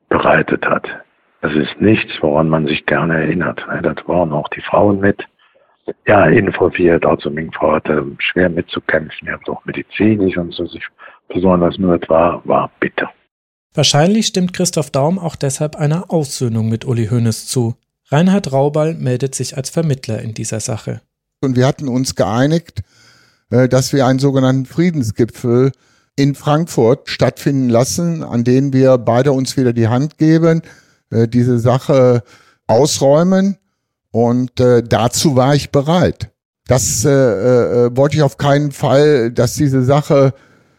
bereitet 0.09 0.67
hat. 0.67 0.87
Es 1.43 1.55
ist 1.55 1.81
nichts, 1.81 2.13
woran 2.21 2.49
man 2.49 2.67
sich 2.67 2.87
gerne 2.87 3.15
erinnert. 3.15 3.65
Das 3.83 3.97
waren 4.09 4.33
auch 4.33 4.49
die 4.49 4.63
Frauen 4.63 5.01
mit. 5.01 5.23
Ja, 6.07 6.27
involviert, 6.27 7.07
also 7.07 7.31
meine 7.31 7.53
Frau 7.53 7.73
hatte 7.73 8.05
schwer 8.19 8.49
mitzukämpfen, 8.49 9.29
ja, 9.29 9.39
auch 9.47 9.65
medizinisch 9.65 10.37
und 10.37 10.53
so 10.53 10.67
sich 10.67 10.83
besonders 11.29 11.79
nur 11.79 12.01
war, 12.09 12.43
war 12.45 12.71
bitter. 12.81 13.11
Wahrscheinlich 13.73 14.27
stimmt 14.27 14.53
Christoph 14.53 14.91
Daum 14.91 15.19
auch 15.19 15.37
deshalb 15.37 15.77
einer 15.77 16.11
Aussöhnung 16.11 16.69
mit 16.69 16.85
Uli 16.87 17.07
Hoeneß 17.07 17.47
zu. 17.47 17.77
Reinhard 18.09 18.53
Raubal 18.53 18.95
meldet 18.95 19.35
sich 19.35 19.57
als 19.57 19.69
Vermittler 19.69 20.21
in 20.21 20.33
dieser 20.33 20.61
Sache. 20.61 21.01
Und 21.41 21.57
wir 21.57 21.67
hatten 21.67 21.89
uns 21.89 22.15
geeinigt, 22.15 22.83
äh, 23.51 23.69
dass 23.69 23.93
wir 23.93 24.07
einen 24.07 24.21
sogenannten 24.21 24.67
Friedensgipfel 24.67 25.73
in 26.15 26.35
Frankfurt 26.35 27.09
stattfinden 27.09 27.69
lassen, 27.69 28.23
an 28.23 28.45
dem 28.45 28.73
wir 28.73 28.97
beide 28.99 29.33
uns 29.33 29.57
wieder 29.57 29.73
die 29.73 29.89
Hand 29.89 30.19
geben, 30.19 30.63
äh, 31.11 31.27
diese 31.27 31.59
Sache 31.59 32.23
ausräumen. 32.69 33.59
Und 34.13 34.61
äh, 34.61 34.83
dazu 34.83 35.37
war 35.37 35.55
ich 35.55 35.71
bereit. 35.71 36.31
Das 36.69 37.05
wollte 37.05 38.17
ich 38.17 38.25
auf 38.25 38.39
keinen 38.39 38.73
Fall, 38.73 39.31
dass 39.31 39.55
diese 39.55 39.85
Sache 39.85 40.35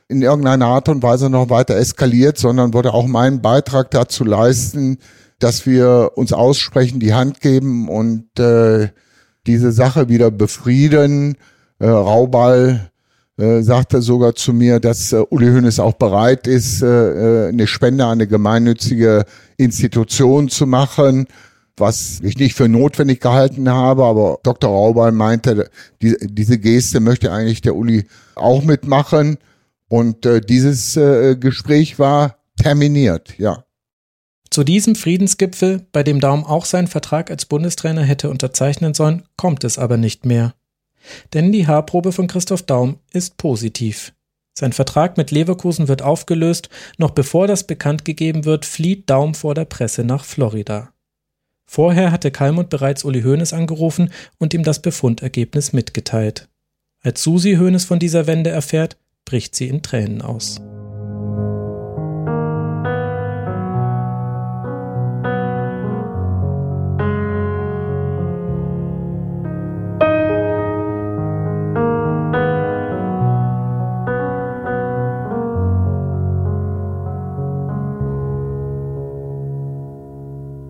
in 0.09 0.21
irgendeiner 0.21 0.65
Art 0.65 0.89
und 0.89 1.01
Weise 1.01 1.29
noch 1.29 1.49
weiter 1.49 1.77
eskaliert, 1.77 2.37
sondern 2.37 2.73
wollte 2.73 2.93
auch 2.93 3.07
meinen 3.07 3.41
Beitrag 3.41 3.91
dazu 3.91 4.25
leisten, 4.25 4.97
dass 5.39 5.65
wir 5.65 6.11
uns 6.15 6.33
aussprechen, 6.33 6.99
die 6.99 7.13
Hand 7.13 7.41
geben 7.41 7.89
und 7.89 8.39
äh, 8.39 8.89
diese 9.45 9.71
Sache 9.71 10.09
wieder 10.09 10.31
befrieden. 10.31 11.37
Äh, 11.79 11.87
Rauball 11.87 12.91
äh, 13.37 13.61
sagte 13.61 14.01
sogar 14.01 14.35
zu 14.35 14.51
mir, 14.53 14.79
dass 14.79 15.13
äh, 15.13 15.23
Uli 15.29 15.47
Hoeneß 15.47 15.79
auch 15.79 15.93
bereit 15.93 16.47
ist, 16.47 16.81
äh, 16.81 16.87
äh, 16.87 17.49
eine 17.49 17.67
Spende 17.67 18.03
an 18.05 18.13
eine 18.13 18.27
gemeinnützige 18.27 19.25
Institution 19.57 20.49
zu 20.49 20.65
machen, 20.65 21.27
was 21.77 22.19
ich 22.23 22.37
nicht 22.37 22.55
für 22.55 22.67
notwendig 22.67 23.21
gehalten 23.21 23.69
habe, 23.69 24.05
aber 24.05 24.39
Dr. 24.41 24.71
Rauball 24.71 25.11
meinte, 25.11 25.69
die, 26.01 26.17
diese 26.21 26.57
Geste 26.57 26.99
möchte 26.99 27.31
eigentlich 27.31 27.61
der 27.61 27.75
Uli 27.75 28.07
auch 28.35 28.63
mitmachen. 28.63 29.37
Und 29.87 30.25
äh, 30.25 30.41
dieses 30.41 30.97
äh, 30.97 31.37
Gespräch 31.37 31.99
war 31.99 32.37
terminiert, 32.57 33.37
ja. 33.37 33.63
Zu 34.57 34.63
diesem 34.63 34.95
Friedensgipfel, 34.95 35.85
bei 35.91 36.01
dem 36.01 36.19
Daum 36.19 36.43
auch 36.43 36.65
seinen 36.65 36.87
Vertrag 36.87 37.29
als 37.29 37.45
Bundestrainer 37.45 38.01
hätte 38.01 38.31
unterzeichnen 38.31 38.95
sollen, 38.95 39.21
kommt 39.35 39.63
es 39.63 39.77
aber 39.77 39.97
nicht 39.97 40.25
mehr. 40.25 40.55
Denn 41.35 41.51
die 41.51 41.67
Haarprobe 41.67 42.11
von 42.11 42.25
Christoph 42.25 42.63
Daum 42.63 42.97
ist 43.13 43.37
positiv. 43.37 44.15
Sein 44.57 44.73
Vertrag 44.73 45.15
mit 45.15 45.29
Leverkusen 45.29 45.87
wird 45.87 46.01
aufgelöst, 46.01 46.69
noch 46.97 47.11
bevor 47.11 47.45
das 47.45 47.67
bekannt 47.67 48.03
gegeben 48.03 48.45
wird, 48.45 48.65
flieht 48.65 49.07
Daum 49.11 49.35
vor 49.35 49.53
der 49.53 49.65
Presse 49.65 50.03
nach 50.03 50.25
Florida. 50.25 50.91
Vorher 51.67 52.11
hatte 52.11 52.31
Kalmund 52.31 52.71
bereits 52.71 53.03
Uli 53.03 53.21
Hoeneß 53.21 53.53
angerufen 53.53 54.11
und 54.39 54.55
ihm 54.55 54.63
das 54.63 54.81
Befundergebnis 54.81 55.71
mitgeteilt. 55.71 56.49
Als 57.03 57.21
Susi 57.21 57.57
Hoeneß 57.57 57.85
von 57.85 57.99
dieser 57.99 58.25
Wende 58.25 58.49
erfährt, 58.49 58.97
bricht 59.23 59.53
sie 59.53 59.67
in 59.67 59.83
Tränen 59.83 60.23
aus. 60.23 60.59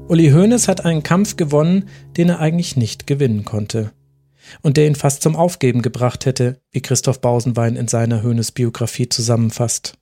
Uli 0.10 0.30
Hoeneß 0.32 0.70
hat 0.70 0.86
einen 0.86 1.04
Kampf 1.04 1.36
gewonnen, 1.36 1.90
den 2.16 2.30
er 2.30 2.40
eigentlich 2.40 2.78
nicht 2.78 3.08
gewinnen 3.08 3.44
konnte. 3.44 3.92
Und 4.62 4.78
der 4.78 4.88
ihn 4.88 4.96
fast 4.96 5.22
zum 5.22 5.36
Aufgeben 5.36 5.82
gebracht 5.82 6.26
hätte, 6.26 6.62
wie 6.72 6.82
Christoph 6.82 7.20
Bausenwein 7.20 7.76
in 7.76 7.90
seiner 7.90 8.24
Hoeneß-Biografie 8.24 9.10
zusammenfasst. 9.10 9.96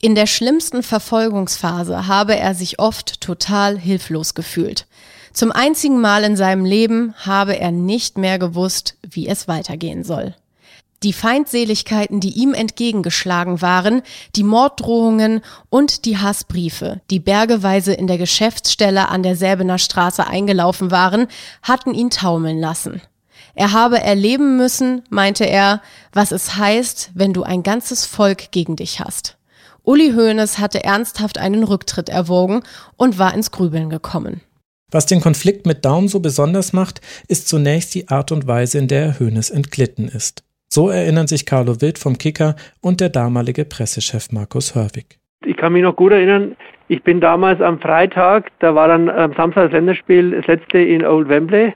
In 0.00 0.16
der 0.16 0.26
schlimmsten 0.26 0.82
Verfolgungsphase 0.82 2.08
habe 2.08 2.36
er 2.36 2.54
sich 2.56 2.80
oft 2.80 3.20
total 3.20 3.78
hilflos 3.78 4.34
gefühlt. 4.34 4.88
Zum 5.32 5.52
einzigen 5.52 6.00
Mal 6.00 6.24
in 6.24 6.34
seinem 6.34 6.64
Leben 6.64 7.14
habe 7.18 7.56
er 7.56 7.70
nicht 7.70 8.18
mehr 8.18 8.40
gewusst, 8.40 8.98
wie 9.08 9.28
es 9.28 9.46
weitergehen 9.46 10.02
soll. 10.02 10.34
Die 11.04 11.12
Feindseligkeiten, 11.12 12.18
die 12.18 12.30
ihm 12.30 12.54
entgegengeschlagen 12.54 13.62
waren, 13.62 14.02
die 14.34 14.42
Morddrohungen 14.42 15.42
und 15.70 16.04
die 16.04 16.18
Hassbriefe, 16.18 17.00
die 17.10 17.20
bergeweise 17.20 17.92
in 17.92 18.08
der 18.08 18.18
Geschäftsstelle 18.18 19.08
an 19.08 19.22
der 19.22 19.36
Säbener 19.36 19.78
Straße 19.78 20.26
eingelaufen 20.26 20.90
waren, 20.90 21.28
hatten 21.62 21.94
ihn 21.94 22.10
taumeln 22.10 22.58
lassen. 22.58 23.00
Er 23.54 23.72
habe 23.72 24.00
erleben 24.00 24.56
müssen, 24.56 25.02
meinte 25.08 25.44
er, 25.44 25.82
was 26.12 26.32
es 26.32 26.56
heißt, 26.56 27.10
wenn 27.14 27.32
du 27.32 27.44
ein 27.44 27.62
ganzes 27.62 28.04
Volk 28.04 28.50
gegen 28.50 28.74
dich 28.74 29.00
hast. 29.00 29.36
Uli 29.84 30.12
Hoeneß 30.12 30.58
hatte 30.58 30.82
ernsthaft 30.84 31.38
einen 31.38 31.62
Rücktritt 31.62 32.08
erwogen 32.08 32.62
und 32.96 33.18
war 33.18 33.34
ins 33.34 33.52
Grübeln 33.52 33.88
gekommen. 33.88 34.42
Was 34.90 35.06
den 35.06 35.20
Konflikt 35.20 35.66
mit 35.66 35.84
Daum 35.84 36.08
so 36.08 36.20
besonders 36.20 36.72
macht, 36.72 37.00
ist 37.28 37.48
zunächst 37.48 37.94
die 37.94 38.08
Art 38.08 38.32
und 38.32 38.46
Weise, 38.46 38.78
in 38.78 38.88
der 38.88 39.18
Hoeneß 39.18 39.50
entglitten 39.50 40.08
ist. 40.08 40.42
So 40.70 40.90
erinnern 40.90 41.26
sich 41.26 41.46
Carlo 41.46 41.80
Wild 41.80 41.98
vom 41.98 42.18
Kicker 42.18 42.54
und 42.82 43.00
der 43.00 43.08
damalige 43.08 43.64
Pressechef 43.64 44.30
Markus 44.32 44.74
Hörwig. 44.74 45.18
Ich 45.46 45.56
kann 45.56 45.72
mich 45.72 45.82
noch 45.82 45.96
gut 45.96 46.12
erinnern, 46.12 46.56
ich 46.88 47.02
bin 47.02 47.22
damals 47.22 47.62
am 47.62 47.80
Freitag, 47.80 48.50
da 48.58 48.74
war 48.74 48.88
dann 48.88 49.08
am 49.08 49.32
Samstag 49.32 49.64
das 49.64 49.72
Länderspiel, 49.72 50.32
das 50.32 50.46
letzte 50.46 50.78
in 50.78 51.06
Old 51.06 51.30
Wembley, 51.30 51.74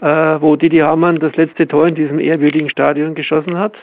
äh, 0.00 0.06
wo 0.40 0.56
Didi 0.56 0.78
Hamann 0.78 1.20
das 1.20 1.36
letzte 1.36 1.68
Tor 1.68 1.86
in 1.86 1.94
diesem 1.94 2.18
ehrwürdigen 2.18 2.70
Stadion 2.70 3.14
geschossen 3.14 3.56
hat. 3.56 3.74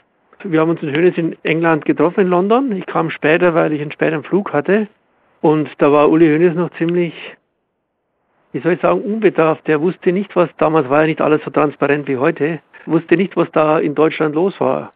Wir 0.44 0.60
haben 0.60 0.70
uns 0.70 0.82
in 0.82 0.94
Hönes 0.94 1.18
in 1.18 1.38
England 1.44 1.86
getroffen, 1.86 2.22
in 2.22 2.28
London. 2.28 2.74
Ich 2.74 2.86
kam 2.88 3.10
später, 3.10 3.54
weil 3.54 3.72
ich 3.72 3.82
einen 3.82 3.91
späteren 3.91 4.24
Flug 4.24 4.52
hatte. 4.52 4.88
Und 5.41 5.70
da 5.78 5.91
war 5.91 6.10
Uli 6.10 6.28
Hoeneß 6.28 6.56
noch 6.56 6.72
ziemlich, 6.78 7.14
wie 8.52 8.60
soll 8.60 8.74
ich 8.74 8.82
sagen, 8.82 9.02
unbedarft. 9.02 9.66
Der 9.68 9.80
wusste 9.80 10.12
nicht, 10.12 10.36
was, 10.36 10.50
damals 10.58 10.90
war 10.90 11.02
ja 11.02 11.08
nicht 11.08 11.22
alles 11.22 11.41
so 11.44 11.52
transparent 11.52 12.08
wie 12.08 12.18
heute 12.18 12.60
wusste 12.90 13.16
nicht, 13.16 13.36
was 13.36 13.48
da 13.53 13.80
in 13.80 13.95
Deutschland 13.95 14.36
los 14.36 14.53
war. 14.60 14.94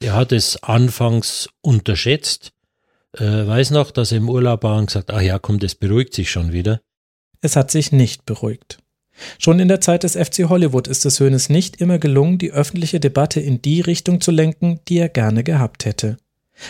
Er 0.00 0.14
hat 0.14 0.32
es 0.32 0.62
anfangs 0.62 1.48
unterschätzt, 1.62 2.52
äh, 3.16 3.46
weiß 3.46 3.70
noch, 3.70 3.90
dass 3.90 4.12
er 4.12 4.18
im 4.18 4.28
Urlaub 4.28 4.62
war 4.62 4.78
und 4.78 4.86
gesagt, 4.86 5.10
ach 5.12 5.20
ja, 5.20 5.38
komm, 5.38 5.58
das 5.58 5.74
beruhigt 5.74 6.14
sich 6.14 6.30
schon 6.30 6.52
wieder. 6.52 6.80
Es 7.40 7.56
hat 7.56 7.70
sich 7.70 7.92
nicht 7.92 8.26
beruhigt. 8.26 8.78
Schon 9.38 9.60
in 9.60 9.68
der 9.68 9.80
Zeit 9.80 10.02
des 10.02 10.16
FC 10.16 10.48
Hollywood 10.48 10.88
ist 10.88 11.06
es 11.06 11.20
Hönes 11.20 11.48
nicht 11.48 11.80
immer 11.80 11.98
gelungen, 11.98 12.38
die 12.38 12.50
öffentliche 12.50 12.98
Debatte 12.98 13.40
in 13.40 13.62
die 13.62 13.80
Richtung 13.80 14.20
zu 14.20 14.32
lenken, 14.32 14.80
die 14.88 14.98
er 14.98 15.08
gerne 15.08 15.44
gehabt 15.44 15.84
hätte. 15.84 16.16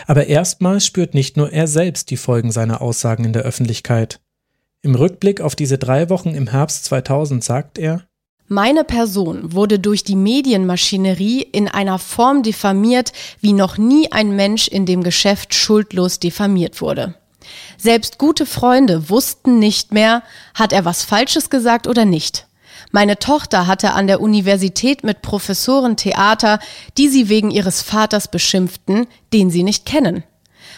Aber 0.06 0.26
erstmals 0.26 0.84
spürt 0.84 1.14
nicht 1.14 1.36
nur 1.36 1.52
er 1.52 1.66
selbst 1.66 2.10
die 2.10 2.16
Folgen 2.16 2.50
seiner 2.52 2.82
Aussagen 2.82 3.24
in 3.24 3.32
der 3.32 3.42
Öffentlichkeit. 3.42 4.20
Im 4.82 4.94
Rückblick 4.94 5.40
auf 5.40 5.56
diese 5.56 5.78
drei 5.78 6.10
Wochen 6.10 6.34
im 6.34 6.48
Herbst 6.48 6.84
2000 6.84 7.42
sagt 7.42 7.78
er, 7.78 8.06
Meine 8.48 8.84
Person 8.84 9.54
wurde 9.54 9.78
durch 9.78 10.04
die 10.04 10.16
Medienmaschinerie 10.16 11.40
in 11.40 11.66
einer 11.66 11.98
Form 11.98 12.42
diffamiert, 12.42 13.12
wie 13.40 13.54
noch 13.54 13.78
nie 13.78 14.12
ein 14.12 14.36
Mensch 14.36 14.68
in 14.68 14.84
dem 14.84 15.02
Geschäft 15.02 15.54
schuldlos 15.54 16.18
diffamiert 16.18 16.82
wurde. 16.82 17.14
Selbst 17.78 18.18
gute 18.18 18.44
Freunde 18.44 19.08
wussten 19.08 19.58
nicht 19.58 19.94
mehr, 19.94 20.22
hat 20.52 20.74
er 20.74 20.84
was 20.84 21.04
Falsches 21.04 21.48
gesagt 21.48 21.86
oder 21.86 22.04
nicht. 22.04 22.46
Meine 22.92 23.18
Tochter 23.18 23.66
hatte 23.66 23.92
an 23.92 24.06
der 24.06 24.20
Universität 24.20 25.04
mit 25.04 25.22
Professoren 25.22 25.96
Theater, 25.96 26.58
die 26.98 27.08
sie 27.08 27.30
wegen 27.30 27.50
ihres 27.50 27.80
Vaters 27.80 28.28
beschimpften, 28.28 29.06
den 29.32 29.50
sie 29.50 29.62
nicht 29.62 29.86
kennen. 29.86 30.22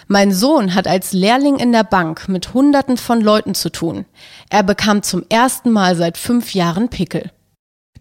Mein 0.06 0.32
Sohn 0.32 0.74
hat 0.74 0.86
als 0.86 1.12
Lehrling 1.12 1.56
in 1.58 1.72
der 1.72 1.84
Bank 1.84 2.28
mit 2.28 2.54
Hunderten 2.54 2.96
von 2.96 3.20
Leuten 3.20 3.56
zu 3.56 3.70
tun. 3.70 4.06
Er 4.50 4.62
bekam 4.62 5.02
zum 5.02 5.24
ersten 5.28 5.72
Mal 5.72 5.96
seit 5.96 6.16
fünf 6.16 6.54
Jahren 6.54 6.90
Pickel. 6.90 7.32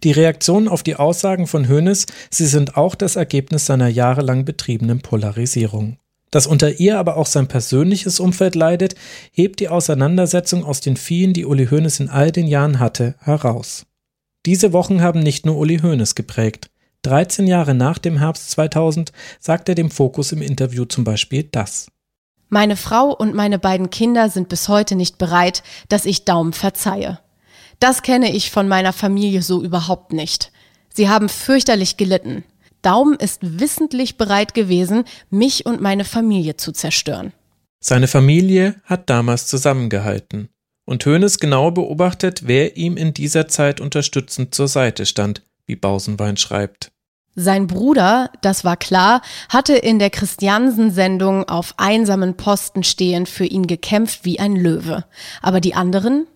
Die 0.02 0.12
Reaktionen 0.12 0.68
auf 0.68 0.82
die 0.82 0.96
Aussagen 0.96 1.46
von 1.46 1.68
Hoeneß, 1.68 2.06
sie 2.30 2.46
sind 2.46 2.76
auch 2.76 2.94
das 2.94 3.16
Ergebnis 3.16 3.66
seiner 3.66 3.88
jahrelang 3.88 4.44
betriebenen 4.44 5.00
Polarisierung. 5.00 5.98
Dass 6.30 6.46
unter 6.46 6.80
ihr 6.80 6.98
aber 6.98 7.16
auch 7.16 7.26
sein 7.26 7.46
persönliches 7.46 8.20
Umfeld 8.20 8.54
leidet, 8.54 8.94
hebt 9.32 9.60
die 9.60 9.68
Auseinandersetzung 9.68 10.64
aus 10.64 10.80
den 10.80 10.96
vielen, 10.96 11.32
die 11.32 11.46
Uli 11.46 11.66
Hoeneß 11.66 12.00
in 12.00 12.08
all 12.08 12.32
den 12.32 12.46
Jahren 12.46 12.78
hatte, 12.78 13.14
heraus. 13.20 13.86
Diese 14.44 14.72
Wochen 14.72 15.00
haben 15.00 15.20
nicht 15.20 15.46
nur 15.46 15.56
Uli 15.56 15.78
Hoeneß 15.78 16.14
geprägt. 16.14 16.70
13 17.02 17.46
Jahre 17.46 17.74
nach 17.74 17.98
dem 17.98 18.18
Herbst 18.18 18.50
2000 18.50 19.12
sagt 19.38 19.68
er 19.68 19.74
dem 19.74 19.90
Fokus 19.90 20.32
im 20.32 20.42
Interview 20.42 20.84
zum 20.84 21.04
Beispiel 21.04 21.44
das. 21.44 21.88
Meine 22.48 22.76
Frau 22.76 23.12
und 23.12 23.34
meine 23.34 23.58
beiden 23.58 23.90
Kinder 23.90 24.28
sind 24.28 24.48
bis 24.48 24.68
heute 24.68 24.94
nicht 24.94 25.18
bereit, 25.18 25.62
dass 25.88 26.04
ich 26.04 26.24
Daumen 26.24 26.52
verzeihe. 26.52 27.18
Das 27.78 28.02
kenne 28.02 28.34
ich 28.34 28.50
von 28.50 28.68
meiner 28.68 28.92
Familie 28.92 29.42
so 29.42 29.62
überhaupt 29.62 30.12
nicht. 30.12 30.52
Sie 30.92 31.08
haben 31.08 31.28
fürchterlich 31.28 31.96
gelitten. 31.96 32.44
Daum 32.82 33.14
ist 33.14 33.58
wissentlich 33.58 34.16
bereit 34.16 34.54
gewesen, 34.54 35.04
mich 35.30 35.66
und 35.66 35.80
meine 35.80 36.04
Familie 36.04 36.56
zu 36.56 36.72
zerstören. 36.72 37.32
Seine 37.80 38.08
Familie 38.08 38.76
hat 38.84 39.10
damals 39.10 39.46
zusammengehalten. 39.46 40.48
Und 40.86 41.04
Hoeneß 41.04 41.38
genau 41.38 41.72
beobachtet, 41.72 42.46
wer 42.46 42.76
ihm 42.76 42.96
in 42.96 43.12
dieser 43.12 43.48
Zeit 43.48 43.80
unterstützend 43.80 44.54
zur 44.54 44.68
Seite 44.68 45.04
stand, 45.04 45.42
wie 45.66 45.76
Bausenwein 45.76 46.36
schreibt. 46.36 46.92
Sein 47.34 47.66
Bruder, 47.66 48.30
das 48.40 48.64
war 48.64 48.78
klar, 48.78 49.20
hatte 49.50 49.74
in 49.74 49.98
der 49.98 50.08
Christiansen-Sendung 50.08 51.48
auf 51.48 51.74
einsamen 51.76 52.36
Posten 52.36 52.82
stehend 52.82 53.28
für 53.28 53.44
ihn 53.44 53.66
gekämpft 53.66 54.24
wie 54.24 54.38
ein 54.38 54.56
Löwe. 54.56 55.04
Aber 55.42 55.60
die 55.60 55.74
anderen? 55.74 56.26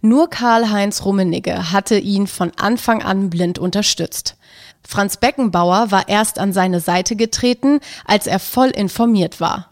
Nur 0.00 0.30
Karl-Heinz 0.30 1.04
Rummenigge 1.04 1.72
hatte 1.72 1.98
ihn 1.98 2.26
von 2.26 2.52
Anfang 2.56 3.02
an 3.02 3.30
blind 3.30 3.58
unterstützt. 3.58 4.36
Franz 4.86 5.16
Beckenbauer 5.16 5.90
war 5.90 6.08
erst 6.08 6.38
an 6.38 6.52
seine 6.52 6.80
Seite 6.80 7.16
getreten, 7.16 7.80
als 8.04 8.26
er 8.26 8.38
voll 8.38 8.70
informiert 8.70 9.40
war. 9.40 9.70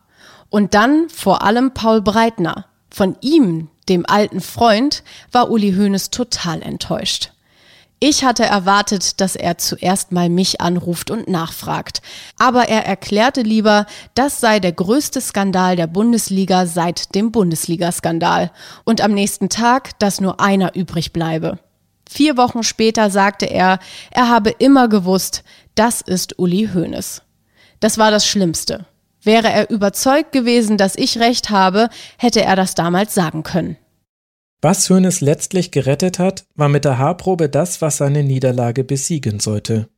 Und 0.48 0.74
dann 0.74 1.08
vor 1.08 1.42
allem 1.42 1.74
Paul 1.74 2.02
Breitner. 2.02 2.66
Von 2.90 3.16
ihm, 3.20 3.68
dem 3.88 4.04
alten 4.06 4.40
Freund, 4.40 5.02
war 5.30 5.50
Uli 5.50 5.72
Hoeneß 5.72 6.10
total 6.10 6.62
enttäuscht. 6.62 7.32
Ich 8.02 8.24
hatte 8.24 8.44
erwartet, 8.46 9.20
dass 9.20 9.36
er 9.36 9.58
zuerst 9.58 10.10
mal 10.10 10.30
mich 10.30 10.62
anruft 10.62 11.10
und 11.10 11.28
nachfragt. 11.28 12.00
Aber 12.38 12.66
er 12.66 12.86
erklärte 12.86 13.42
lieber, 13.42 13.84
das 14.14 14.40
sei 14.40 14.58
der 14.58 14.72
größte 14.72 15.20
Skandal 15.20 15.76
der 15.76 15.86
Bundesliga 15.86 16.64
seit 16.64 17.14
dem 17.14 17.30
Bundesliga-Skandal. 17.30 18.52
Und 18.84 19.02
am 19.02 19.12
nächsten 19.12 19.50
Tag, 19.50 19.98
dass 19.98 20.18
nur 20.18 20.40
einer 20.40 20.74
übrig 20.74 21.12
bleibe. 21.12 21.58
Vier 22.08 22.38
Wochen 22.38 22.62
später 22.62 23.10
sagte 23.10 23.44
er, 23.44 23.78
er 24.10 24.30
habe 24.30 24.48
immer 24.48 24.88
gewusst, 24.88 25.44
das 25.74 26.00
ist 26.00 26.38
Uli 26.38 26.70
Hoeneß. 26.72 27.20
Das 27.80 27.98
war 27.98 28.10
das 28.10 28.26
Schlimmste. 28.26 28.86
Wäre 29.22 29.50
er 29.50 29.68
überzeugt 29.68 30.32
gewesen, 30.32 30.78
dass 30.78 30.96
ich 30.96 31.18
recht 31.18 31.50
habe, 31.50 31.90
hätte 32.16 32.42
er 32.42 32.56
das 32.56 32.74
damals 32.74 33.14
sagen 33.14 33.42
können. 33.42 33.76
Was 34.62 34.90
Hoeneß 34.90 35.22
letztlich 35.22 35.70
gerettet 35.70 36.18
hat, 36.18 36.44
war 36.54 36.68
mit 36.68 36.84
der 36.84 36.98
Haarprobe 36.98 37.48
das, 37.48 37.80
was 37.80 37.96
seine 37.96 38.22
Niederlage 38.22 38.84
besiegen 38.84 39.40
sollte. 39.40 39.88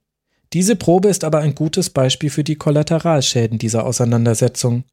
Diese 0.52 0.76
Probe 0.76 1.08
ist 1.08 1.24
aber 1.24 1.38
ein 1.38 1.56
gutes 1.56 1.90
Beispiel 1.90 2.30
für 2.30 2.44
die 2.44 2.54
Kollateralschäden 2.54 3.58
dieser 3.58 3.84
Auseinandersetzung. 3.84 4.84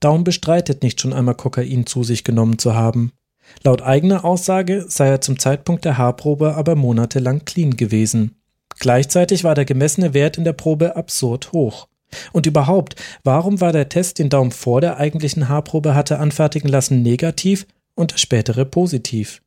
Daum 0.00 0.24
bestreitet 0.24 0.82
nicht 0.82 1.00
schon 1.00 1.12
einmal 1.12 1.34
Kokain 1.34 1.84
zu 1.84 2.02
sich 2.02 2.24
genommen 2.24 2.58
zu 2.58 2.74
haben. 2.74 3.12
Laut 3.62 3.82
eigener 3.82 4.24
Aussage 4.24 4.86
sei 4.88 5.08
er 5.08 5.20
zum 5.20 5.38
Zeitpunkt 5.38 5.84
der 5.84 5.98
Haarprobe 5.98 6.54
aber 6.54 6.74
monatelang 6.74 7.44
clean 7.44 7.76
gewesen. 7.76 8.36
Gleichzeitig 8.78 9.44
war 9.44 9.54
der 9.54 9.66
gemessene 9.66 10.14
Wert 10.14 10.38
in 10.38 10.44
der 10.44 10.54
Probe 10.54 10.96
absurd 10.96 11.52
hoch. 11.52 11.88
Und 12.32 12.46
überhaupt, 12.46 12.96
warum 13.22 13.60
war 13.60 13.72
der 13.72 13.88
Test, 13.90 14.18
den 14.18 14.30
Daum 14.30 14.50
vor 14.50 14.80
der 14.80 14.96
eigentlichen 14.96 15.48
Haarprobe 15.48 15.94
hatte 15.94 16.20
anfertigen 16.20 16.68
lassen, 16.68 17.02
negativ 17.02 17.66
und 17.94 18.18
spätere 18.18 18.64
positiv. 18.64 19.40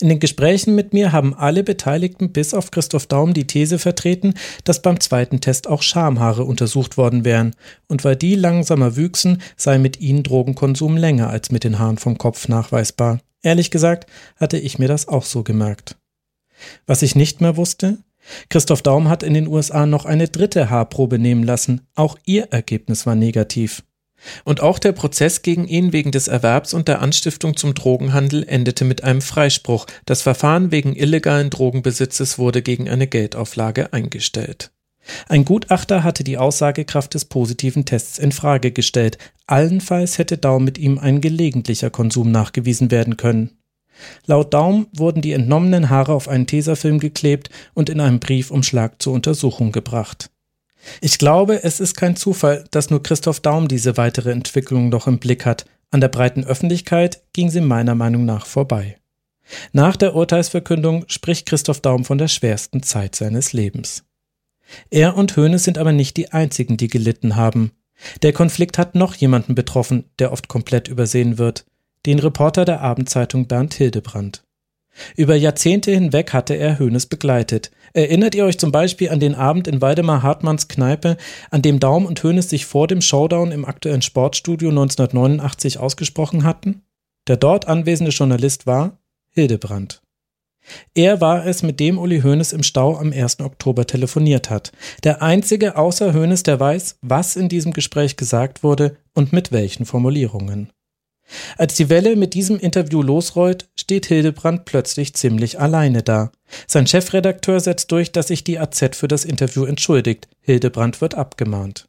In 0.00 0.08
den 0.08 0.18
Gesprächen 0.18 0.74
mit 0.74 0.92
mir 0.92 1.12
haben 1.12 1.34
alle 1.34 1.62
Beteiligten 1.62 2.32
bis 2.32 2.54
auf 2.54 2.70
Christoph 2.70 3.06
Daum 3.06 3.34
die 3.34 3.46
These 3.46 3.78
vertreten, 3.78 4.34
dass 4.64 4.82
beim 4.82 5.00
zweiten 5.00 5.40
Test 5.40 5.68
auch 5.68 5.82
Schamhaare 5.82 6.44
untersucht 6.44 6.96
worden 6.96 7.24
wären, 7.24 7.54
und 7.88 8.04
weil 8.04 8.16
die 8.16 8.34
langsamer 8.34 8.96
wüchsen, 8.96 9.40
sei 9.56 9.78
mit 9.78 10.00
ihnen 10.00 10.22
Drogenkonsum 10.22 10.96
länger 10.96 11.30
als 11.30 11.50
mit 11.50 11.64
den 11.64 11.78
Haaren 11.78 11.98
vom 11.98 12.18
Kopf 12.18 12.48
nachweisbar. 12.48 13.20
Ehrlich 13.42 13.70
gesagt 13.70 14.10
hatte 14.36 14.58
ich 14.58 14.78
mir 14.78 14.88
das 14.88 15.08
auch 15.08 15.24
so 15.24 15.42
gemerkt. 15.42 15.96
Was 16.86 17.02
ich 17.02 17.14
nicht 17.14 17.40
mehr 17.40 17.56
wusste? 17.56 17.98
Christoph 18.50 18.82
Daum 18.82 19.08
hat 19.08 19.22
in 19.22 19.34
den 19.34 19.46
USA 19.46 19.86
noch 19.86 20.04
eine 20.04 20.28
dritte 20.28 20.68
Haarprobe 20.68 21.18
nehmen 21.18 21.42
lassen, 21.42 21.86
auch 21.94 22.18
ihr 22.26 22.48
Ergebnis 22.50 23.06
war 23.06 23.14
negativ. 23.14 23.82
Und 24.44 24.60
auch 24.60 24.78
der 24.78 24.92
Prozess 24.92 25.42
gegen 25.42 25.66
ihn 25.66 25.92
wegen 25.92 26.10
des 26.10 26.28
Erwerbs 26.28 26.74
und 26.74 26.88
der 26.88 27.00
Anstiftung 27.00 27.56
zum 27.56 27.74
Drogenhandel 27.74 28.44
endete 28.46 28.84
mit 28.84 29.02
einem 29.04 29.22
Freispruch. 29.22 29.86
Das 30.06 30.22
Verfahren 30.22 30.70
wegen 30.70 30.94
illegalen 30.94 31.50
Drogenbesitzes 31.50 32.38
wurde 32.38 32.62
gegen 32.62 32.88
eine 32.88 33.06
Geldauflage 33.06 33.92
eingestellt. 33.92 34.70
Ein 35.28 35.44
Gutachter 35.44 36.04
hatte 36.04 36.24
die 36.24 36.38
Aussagekraft 36.38 37.14
des 37.14 37.24
positiven 37.24 37.84
Tests 37.84 38.18
in 38.18 38.32
Frage 38.32 38.70
gestellt. 38.70 39.18
Allenfalls 39.46 40.18
hätte 40.18 40.38
Daum 40.38 40.64
mit 40.64 40.78
ihm 40.78 40.98
ein 40.98 41.20
gelegentlicher 41.20 41.90
Konsum 41.90 42.30
nachgewiesen 42.30 42.90
werden 42.90 43.16
können. 43.16 43.56
Laut 44.26 44.54
Daum 44.54 44.86
wurden 44.92 45.20
die 45.20 45.32
entnommenen 45.32 45.90
Haare 45.90 46.14
auf 46.14 46.28
einen 46.28 46.46
Tesafilm 46.46 47.00
geklebt 47.00 47.50
und 47.74 47.90
in 47.90 48.00
einem 48.00 48.20
Briefumschlag 48.20 49.00
zur 49.00 49.14
Untersuchung 49.14 49.72
gebracht. 49.72 50.30
Ich 51.00 51.18
glaube, 51.18 51.62
es 51.62 51.80
ist 51.80 51.94
kein 51.94 52.16
Zufall, 52.16 52.64
dass 52.70 52.90
nur 52.90 53.02
Christoph 53.02 53.40
Daum 53.40 53.68
diese 53.68 53.96
weitere 53.96 54.30
Entwicklung 54.30 54.88
noch 54.88 55.06
im 55.06 55.18
Blick 55.18 55.46
hat. 55.46 55.66
An 55.90 56.00
der 56.00 56.08
breiten 56.08 56.44
Öffentlichkeit 56.44 57.22
ging 57.32 57.50
sie 57.50 57.60
meiner 57.60 57.94
Meinung 57.94 58.24
nach 58.24 58.46
vorbei. 58.46 58.98
Nach 59.72 59.96
der 59.96 60.14
Urteilsverkündung 60.14 61.04
spricht 61.08 61.46
Christoph 61.46 61.80
Daum 61.80 62.04
von 62.04 62.18
der 62.18 62.28
schwersten 62.28 62.82
Zeit 62.82 63.16
seines 63.16 63.52
Lebens. 63.52 64.04
Er 64.90 65.16
und 65.16 65.36
Hoeneß 65.36 65.64
sind 65.64 65.78
aber 65.78 65.92
nicht 65.92 66.16
die 66.16 66.32
einzigen, 66.32 66.76
die 66.76 66.88
gelitten 66.88 67.34
haben. 67.36 67.72
Der 68.22 68.32
Konflikt 68.32 68.78
hat 68.78 68.94
noch 68.94 69.14
jemanden 69.14 69.54
betroffen, 69.54 70.04
der 70.18 70.32
oft 70.32 70.48
komplett 70.48 70.88
übersehen 70.88 71.38
wird, 71.38 71.66
den 72.06 72.18
Reporter 72.18 72.64
der 72.64 72.80
Abendzeitung 72.80 73.46
Bernd 73.46 73.74
Hildebrand. 73.74 74.44
Über 75.16 75.34
Jahrzehnte 75.36 75.92
hinweg 75.92 76.32
hatte 76.32 76.54
er 76.54 76.78
Hoeneß 76.78 77.06
begleitet. 77.06 77.70
Erinnert 77.92 78.34
ihr 78.34 78.44
euch 78.44 78.58
zum 78.58 78.72
Beispiel 78.72 79.10
an 79.10 79.20
den 79.20 79.34
Abend 79.34 79.66
in 79.66 79.80
Waldemar 79.80 80.22
Hartmanns 80.22 80.68
Kneipe, 80.68 81.16
an 81.50 81.62
dem 81.62 81.80
Daum 81.80 82.06
und 82.06 82.22
Hoeneß 82.22 82.48
sich 82.48 82.66
vor 82.66 82.86
dem 82.86 83.00
Showdown 83.00 83.52
im 83.52 83.64
aktuellen 83.64 84.02
Sportstudio 84.02 84.68
1989 84.70 85.78
ausgesprochen 85.78 86.44
hatten? 86.44 86.82
Der 87.26 87.36
dort 87.36 87.68
anwesende 87.68 88.12
Journalist 88.12 88.66
war 88.66 88.98
Hildebrand. 89.30 90.02
Er 90.94 91.20
war 91.20 91.46
es, 91.46 91.62
mit 91.62 91.80
dem 91.80 91.98
Uli 91.98 92.20
Hoeneß 92.20 92.52
im 92.52 92.62
Stau 92.62 92.96
am 92.96 93.12
1. 93.12 93.40
Oktober 93.40 93.86
telefoniert 93.86 94.50
hat. 94.50 94.72
Der 95.04 95.22
einzige 95.22 95.76
außer 95.76 96.14
Hoeneß, 96.14 96.42
der 96.42 96.60
weiß, 96.60 96.98
was 97.02 97.36
in 97.36 97.48
diesem 97.48 97.72
Gespräch 97.72 98.16
gesagt 98.16 98.62
wurde 98.62 98.96
und 99.14 99.32
mit 99.32 99.52
welchen 99.52 99.86
Formulierungen. 99.86 100.70
Als 101.56 101.74
die 101.74 101.88
Welle 101.88 102.16
mit 102.16 102.34
diesem 102.34 102.58
Interview 102.58 103.02
losrollt, 103.02 103.68
steht 103.78 104.06
Hildebrand 104.06 104.64
plötzlich 104.64 105.14
ziemlich 105.14 105.60
alleine 105.60 106.02
da. 106.02 106.32
Sein 106.66 106.86
Chefredakteur 106.86 107.60
setzt 107.60 107.92
durch, 107.92 108.12
dass 108.12 108.28
sich 108.28 108.44
die 108.44 108.58
AZ 108.58 108.96
für 108.96 109.08
das 109.08 109.24
Interview 109.24 109.64
entschuldigt. 109.64 110.28
Hildebrand 110.40 111.00
wird 111.00 111.14
abgemahnt. 111.14 111.88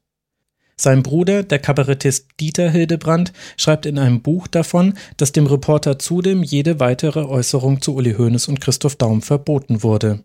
Sein 0.82 1.04
Bruder, 1.04 1.44
der 1.44 1.60
Kabarettist 1.60 2.30
Dieter 2.40 2.72
Hildebrand, 2.72 3.34
schreibt 3.56 3.86
in 3.86 4.00
einem 4.00 4.24
Buch 4.24 4.48
davon, 4.48 4.96
dass 5.18 5.32
dem 5.32 5.46
Reporter 5.46 6.00
zudem 6.00 6.42
jede 6.42 6.80
weitere 6.80 7.20
Äußerung 7.20 7.82
zu 7.82 7.96
Uli 7.96 8.16
Hoeneß 8.16 8.48
und 8.48 8.62
Christoph 8.62 8.96
Daum 8.96 9.22
verboten 9.22 9.84
wurde. 9.84 10.24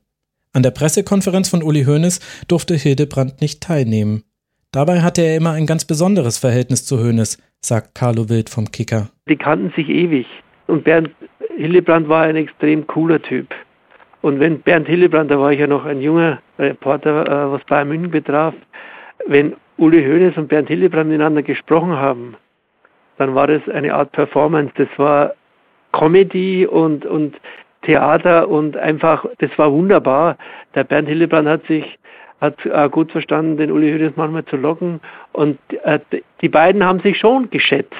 An 0.54 0.62
der 0.62 0.70
Pressekonferenz 0.70 1.50
von 1.50 1.62
Uli 1.62 1.84
Hoeneß 1.84 2.20
durfte 2.48 2.74
Hildebrand 2.74 3.42
nicht 3.42 3.60
teilnehmen. 3.60 4.24
Dabei 4.72 5.02
hatte 5.02 5.20
er 5.20 5.36
immer 5.36 5.52
ein 5.52 5.66
ganz 5.66 5.84
besonderes 5.84 6.38
Verhältnis 6.38 6.86
zu 6.86 6.98
Hoeneß, 6.98 7.36
sagt 7.60 7.94
Carlo 7.94 8.28
Wild 8.28 8.50
vom 8.50 8.70
Kicker. 8.70 9.08
Die 9.28 9.36
kannten 9.36 9.72
sich 9.76 9.88
ewig. 9.88 10.26
Und 10.66 10.84
Bernd 10.84 11.10
Hildebrand 11.56 12.08
war 12.08 12.22
ein 12.22 12.36
extrem 12.36 12.86
cooler 12.86 13.20
Typ. 13.20 13.54
Und 14.22 14.40
wenn 14.40 14.60
Bernd 14.60 14.88
Hillebrand, 14.88 15.30
da 15.30 15.38
war 15.38 15.52
ich 15.52 15.60
ja 15.60 15.66
noch 15.66 15.84
ein 15.84 16.00
junger 16.00 16.40
Reporter, 16.58 17.26
äh, 17.26 17.52
was 17.52 17.62
Bayern 17.64 17.88
München 17.88 18.10
betraf, 18.10 18.54
wenn 19.26 19.54
Uli 19.76 20.02
Hoeneß 20.04 20.36
und 20.36 20.48
Bernd 20.48 20.68
Hillebrand 20.68 21.08
miteinander 21.08 21.42
gesprochen 21.42 21.92
haben, 21.92 22.36
dann 23.18 23.34
war 23.34 23.46
das 23.46 23.62
eine 23.68 23.94
Art 23.94 24.12
Performance. 24.12 24.72
Das 24.76 24.88
war 24.96 25.34
Comedy 25.92 26.66
und, 26.66 27.06
und 27.06 27.36
Theater 27.82 28.48
und 28.48 28.76
einfach, 28.76 29.24
das 29.38 29.50
war 29.56 29.72
wunderbar. 29.72 30.36
Der 30.74 30.84
Bernd 30.84 31.08
Hillebrand 31.08 31.48
hat 31.48 31.66
sich 31.66 31.84
hat 32.40 32.64
äh, 32.66 32.88
gut 32.88 33.12
verstanden, 33.12 33.56
den 33.56 33.70
Uli 33.70 33.90
Hoeneß 33.92 34.12
manchmal 34.16 34.44
zu 34.44 34.56
locken 34.56 35.00
und 35.32 35.58
äh, 35.84 35.98
die 36.40 36.48
beiden 36.48 36.84
haben 36.84 37.00
sich 37.00 37.18
schon 37.18 37.50
geschätzt. 37.50 37.94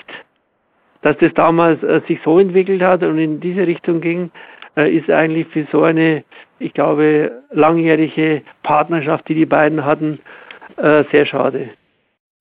Dass 1.03 1.17
das 1.19 1.33
damals 1.35 1.83
äh, 1.83 2.01
sich 2.07 2.19
so 2.25 2.39
entwickelt 2.39 2.83
hat 2.83 3.03
und 3.03 3.19
in 3.19 3.41
diese 3.41 3.67
Richtung 3.67 4.01
ging, 4.01 4.31
äh, 4.77 4.91
ist 4.95 5.11
eigentlich 5.11 5.47
für 5.49 5.67
so 5.73 5.83
eine, 5.83 6.25
ich 6.59 6.75
glaube, 6.75 7.31
langjährige 7.51 8.43
Partnerschaft, 8.63 9.29
die 9.29 9.35
die 9.35 9.47
beiden 9.47 9.85
hatten, 9.85 10.21
äh, 10.77 11.05
sehr 11.11 11.27
schade. 11.27 11.71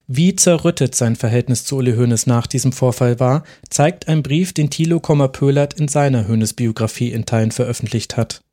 Wie 0.07 0.35
zerrüttet 0.35 0.93
sein 0.93 1.15
Verhältnis 1.15 1.65
zu 1.65 1.77
Uli 1.77 1.93
Hoeneß 1.93 2.27
nach 2.27 2.45
diesem 2.45 2.71
Vorfall 2.71 3.19
war, 3.19 3.43
zeigt 3.69 4.07
ein 4.07 4.21
Brief, 4.21 4.53
den 4.53 4.69
Thilo 4.69 4.99
Kommer-Pöhlert 4.99 5.79
in 5.79 5.87
seiner 5.87 6.27
Hoeneß-Biografie 6.27 7.11
in 7.11 7.25
Teilen 7.25 7.49
veröffentlicht 7.49 8.15
hat. 8.15 8.44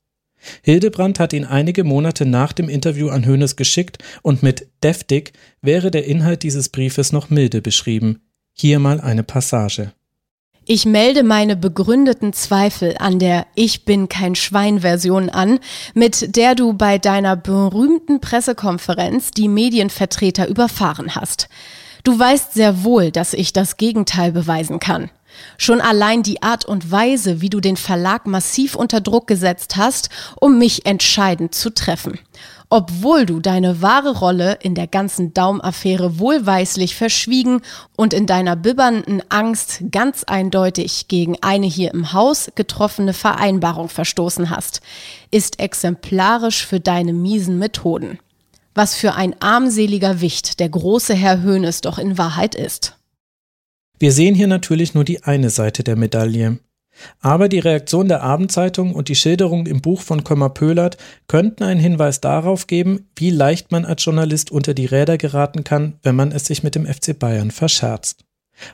Hildebrand 0.63 1.19
hat 1.19 1.33
ihn 1.33 1.45
einige 1.45 1.85
Monate 1.85 2.27
nach 2.27 2.53
dem 2.53 2.69
Interview 2.69 3.09
an 3.09 3.27
Hoeneß 3.27 3.57
geschickt 3.57 3.99
und 4.23 4.43
mit 4.43 4.69
deftig 4.83 5.33
wäre 5.61 5.91
der 5.91 6.07
Inhalt 6.07 6.43
dieses 6.43 6.69
Briefes 6.69 7.13
noch 7.13 7.31
milde 7.31 7.63
beschrieben. 7.63 8.21
Hier 8.53 8.79
mal 8.79 9.01
eine 9.01 9.23
Passage. 9.23 9.93
Ich 10.65 10.87
melde 10.87 11.25
meine 11.25 11.57
begründeten 11.57 12.33
Zweifel 12.33 12.95
an 12.99 13.19
der 13.19 13.47
Ich 13.57 13.85
bin 13.85 14.09
kein 14.09 14.37
Schwein-Version 14.37 15.29
an, 15.29 15.59
mit 15.95 16.37
der 16.37 16.55
du 16.55 16.73
bei 16.75 16.99
deiner 16.99 17.35
berühmten 17.35 18.21
Pressekonferenz 18.21 19.33
die 19.33 19.49
Medienvertreter 19.49 20.47
überfahren 20.47 21.17
hast. 21.17 21.49
Du 22.05 22.17
weißt 22.17 22.55
sehr 22.55 22.85
wohl, 22.85 23.11
dass 23.11 23.33
ich 23.33 23.53
das 23.53 23.77
Gegenteil 23.77 24.31
beweisen 24.31 24.79
kann. 24.79 25.11
Schon 25.59 25.81
allein 25.81 26.23
die 26.23 26.43
Art 26.43 26.65
und 26.65 26.91
Weise, 26.91 27.41
wie 27.41 27.51
du 27.51 27.61
den 27.61 27.77
Verlag 27.77 28.27
massiv 28.27 28.75
unter 28.75 29.01
Druck 29.01 29.27
gesetzt 29.27 29.77
hast, 29.77 30.09
um 30.41 30.59
mich 30.59 30.87
entscheidend 30.87 31.55
zu 31.55 31.71
treffen 31.71 32.19
obwohl 32.75 33.27
du 33.27 33.39
deine 33.39 33.83
wahre 33.83 34.19
Rolle 34.19 34.57
in 34.63 34.75
der 34.75 34.87
ganzen 34.87 35.35
Daumaffäre 35.35 36.19
wohlweislich 36.19 36.97
verschwiegen 36.97 37.61
und 37.97 38.15
in 38.15 38.25
deiner 38.25 38.57
bibbernden 38.57 39.23
Angst 39.29 39.83
ganz 39.93 40.25
eindeutig 40.25 41.07
gegen 41.07 41.37
eine 41.43 41.67
hier 41.67 41.93
im 41.93 42.15
Haus 42.15 42.51
getroffene 42.55 43.13
Vereinbarung 43.13 43.91
verstoßen 43.91 44.49
hast, 44.49 44.81
ist 45.31 45.61
exemplarisch 45.61 46.65
für 46.65 46.81
deine 46.81 47.13
miesen 47.13 47.59
Methoden. 47.59 48.19
Was 48.75 48.95
für 48.95 49.13
ein 49.13 49.37
armseliger 49.43 50.23
Wicht 50.23 50.59
der 50.59 50.71
große 50.71 51.13
Herr 51.13 51.43
Höhnes 51.43 51.83
doch 51.83 51.99
in 51.99 52.17
Wahrheit 52.17 52.55
ist. 52.55 52.97
Wir 54.03 54.11
sehen 54.11 54.35
hier 54.35 54.49
natürlich 54.49 54.95
nur 54.95 55.05
die 55.05 55.23
eine 55.23 55.49
Seite 55.49 55.85
der 55.85 55.95
Medaille. 55.95 56.59
Aber 57.21 57.49
die 57.49 57.61
Reaktion 57.61 58.09
der 58.09 58.25
Abendzeitung 58.25 58.97
und 58.97 59.07
die 59.07 59.15
Schilderung 59.15 59.69
im 59.69 59.81
Buch 59.81 60.01
von 60.01 60.25
Kömmer-Pöhlert 60.25 60.97
könnten 61.29 61.63
einen 61.63 61.79
Hinweis 61.79 62.21
darauf 62.21 62.67
geben, 62.67 63.07
wie 63.15 63.31
leicht 63.31 63.71
man 63.71 63.85
als 63.85 64.05
Journalist 64.05 64.51
unter 64.51 64.75
die 64.75 64.87
Räder 64.87 65.19
geraten 65.19 65.63
kann, 65.63 66.01
wenn 66.03 66.17
man 66.17 66.33
es 66.33 66.47
sich 66.47 66.65
mit 66.65 66.75
dem 66.75 66.85
FC 66.85 67.17
Bayern 67.17 67.53
verscherzt. 67.53 68.25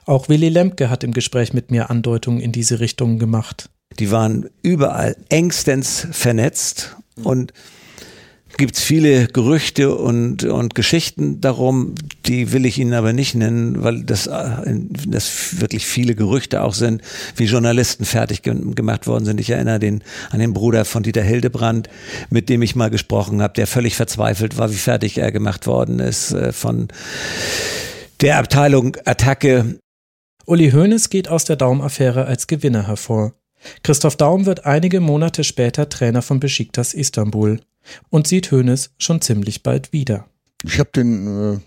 Auch 0.06 0.30
Willy 0.30 0.48
Lemke 0.48 0.88
hat 0.88 1.05
im 1.05 1.12
Gespräch 1.12 1.52
mit 1.52 1.70
mir 1.70 1.90
Andeutungen 1.90 2.40
in 2.40 2.50
diese 2.50 2.80
Richtung 2.80 3.18
gemacht. 3.18 3.68
Die 3.98 4.10
waren 4.10 4.48
überall 4.62 5.14
engstens 5.28 6.09
vernetzt 6.10 6.96
und 7.22 7.52
gibt 8.59 8.76
es 8.76 8.82
viele 8.82 9.28
Gerüchte 9.28 9.94
und, 9.94 10.44
und 10.44 10.74
Geschichten 10.74 11.40
darum, 11.40 11.94
die 12.26 12.52
will 12.52 12.66
ich 12.66 12.78
Ihnen 12.78 12.93
aber 12.93 13.12
nicht 13.12 13.36
nennen, 13.36 13.82
weil 13.82 14.02
das, 14.02 14.26
äh, 14.26 14.74
das 15.06 15.60
wirklich 15.60 15.86
viele 15.86 16.14
Gerüchte 16.14 16.62
auch 16.62 16.74
sind, 16.74 17.01
wie 17.36 17.44
Journalisten 17.44 18.05
fertig 18.05 18.43
gemacht 18.43 19.06
worden 19.06 19.24
sind. 19.24 19.40
Ich 19.40 19.51
erinnere 19.51 19.78
den, 19.78 20.02
an 20.30 20.40
den 20.40 20.52
Bruder 20.52 20.85
von 20.85 21.05
Dieter 21.05 21.22
Hildebrand, 21.22 21.89
mit 22.30 22.48
dem 22.48 22.60
ich 22.60 22.74
mal 22.74 22.90
gesprochen 22.90 23.40
habe, 23.40 23.55
der 23.55 23.68
völlig 23.68 23.94
verzweifelt 23.94 24.59
war, 24.59 24.70
wie 24.70 24.76
fertig 24.76 25.18
er 25.18 25.30
gemacht 25.30 25.66
worden 25.66 26.01
ist 26.01 26.32
äh, 26.32 26.52
von 26.52 26.89
der 28.20 28.39
Abteilung 28.39 28.97
Attacke. 29.05 29.78
Uli 30.47 30.72
Hoeneß 30.72 31.10
geht 31.10 31.28
aus 31.28 31.44
der 31.44 31.56
Daumaffäre 31.56 32.24
als 32.24 32.48
Gewinner 32.48 32.89
hervor. 32.89 33.35
Christoph 33.85 34.16
Daum 34.16 34.47
wird 34.47 34.66
einige 34.66 35.01
Monate 35.01 35.44
später 35.44 35.89
Trainer 35.89 36.22
von 36.22 36.40
Besiktas 36.40 36.94
Istanbul 36.94 37.60
und 38.10 38.27
sieht 38.27 38.51
Hoeneß 38.51 38.93
schon 38.98 39.20
ziemlich 39.20 39.62
bald 39.62 39.93
wieder. 39.93 40.27
Ich 40.65 40.78
habe 40.78 40.90
den 40.94 41.55
äh, 41.55 41.59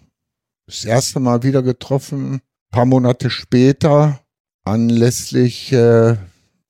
das 0.65 0.85
erste 0.85 1.19
Mal 1.19 1.43
wieder 1.43 1.63
getroffen, 1.63 2.35
ein 2.35 2.41
paar 2.71 2.85
Monate 2.85 3.29
später, 3.29 4.21
anlässlich 4.63 5.71
äh, 5.73 6.15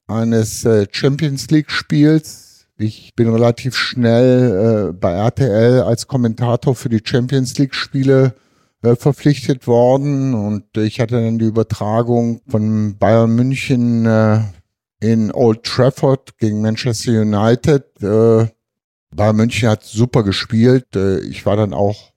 eines 0.07 0.65
äh, 0.65 0.87
Champions 0.91 1.49
League 1.49 1.71
Spiels. 1.71 2.67
Ich 2.77 3.13
bin 3.15 3.29
relativ 3.29 3.75
schnell 3.75 4.89
äh, 4.89 4.93
bei 4.93 5.11
RTL 5.11 5.81
als 5.81 6.07
Kommentator 6.07 6.75
für 6.75 6.89
die 6.89 7.01
Champions 7.03 7.57
League 7.57 7.75
Spiele 7.75 8.33
äh, 8.81 8.95
verpflichtet 8.95 9.67
worden 9.67 10.33
und 10.33 10.75
ich 10.77 10.99
hatte 10.99 11.21
dann 11.21 11.37
die 11.37 11.45
Übertragung 11.45 12.41
von 12.47 12.97
Bayern 12.97 13.35
München 13.35 14.05
äh, 14.07 14.39
in 14.99 15.31
Old 15.31 15.63
Trafford 15.63 16.37
gegen 16.39 16.61
Manchester 16.61 17.21
United. 17.21 17.83
Bayern 19.15 19.35
München 19.35 19.69
hat 19.69 19.83
super 19.83 20.23
gespielt. 20.23 20.95
Äh, 20.95 21.19
ich 21.19 21.45
war 21.45 21.57
dann 21.57 21.73
auch 21.73 22.11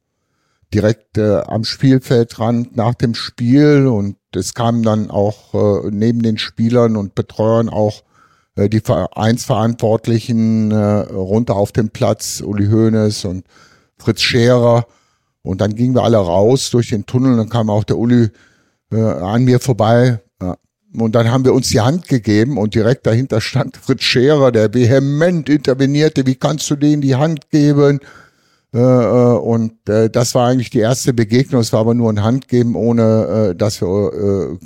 direkt 0.72 1.18
äh, 1.18 1.40
am 1.46 1.64
Spielfeldrand 1.64 2.76
nach 2.76 2.94
dem 2.94 3.14
Spiel 3.14 3.86
und 3.86 4.16
es 4.34 4.54
kamen 4.54 4.82
dann 4.82 5.10
auch 5.10 5.54
äh, 5.54 5.90
neben 5.90 6.22
den 6.22 6.38
Spielern 6.38 6.96
und 6.96 7.14
Betreuern 7.14 7.68
auch 7.68 8.02
die 8.56 8.78
Vereinsverantwortlichen 8.78 10.70
runter 10.70 11.56
auf 11.56 11.72
den 11.72 11.90
Platz, 11.90 12.40
Uli 12.40 12.68
Hoeneß 12.68 13.24
und 13.24 13.44
Fritz 13.98 14.20
Scherer. 14.20 14.86
Und 15.42 15.60
dann 15.60 15.74
gingen 15.74 15.96
wir 15.96 16.04
alle 16.04 16.18
raus 16.18 16.70
durch 16.70 16.90
den 16.90 17.04
Tunnel 17.04 17.32
und 17.32 17.38
dann 17.38 17.48
kam 17.48 17.68
auch 17.68 17.82
der 17.82 17.98
Uli 17.98 18.28
an 18.90 19.42
mir 19.42 19.58
vorbei. 19.58 20.20
Und 20.96 21.14
dann 21.14 21.30
haben 21.30 21.44
wir 21.44 21.54
uns 21.54 21.68
die 21.68 21.80
Hand 21.80 22.08
gegeben 22.08 22.56
und 22.56 22.74
direkt 22.74 23.06
dahinter 23.06 23.40
stand 23.40 23.76
Fritz 23.76 24.02
Scherer, 24.02 24.52
der 24.52 24.72
vehement 24.72 25.48
intervenierte, 25.48 26.26
wie 26.26 26.36
kannst 26.36 26.70
du 26.70 26.76
denen 26.76 27.02
die 27.02 27.16
Hand 27.16 27.50
geben? 27.50 28.00
Äh, 28.74 28.78
äh, 28.78 29.38
und 29.38 29.88
äh, 29.88 30.10
das 30.10 30.34
war 30.34 30.48
eigentlich 30.48 30.70
die 30.70 30.80
erste 30.80 31.12
Begegnung. 31.12 31.60
Es 31.60 31.72
war 31.72 31.80
aber 31.80 31.94
nur 31.94 32.12
ein 32.12 32.22
Handgeben, 32.22 32.74
ohne 32.74 33.54
dass 33.56 33.80
wir 33.80 34.58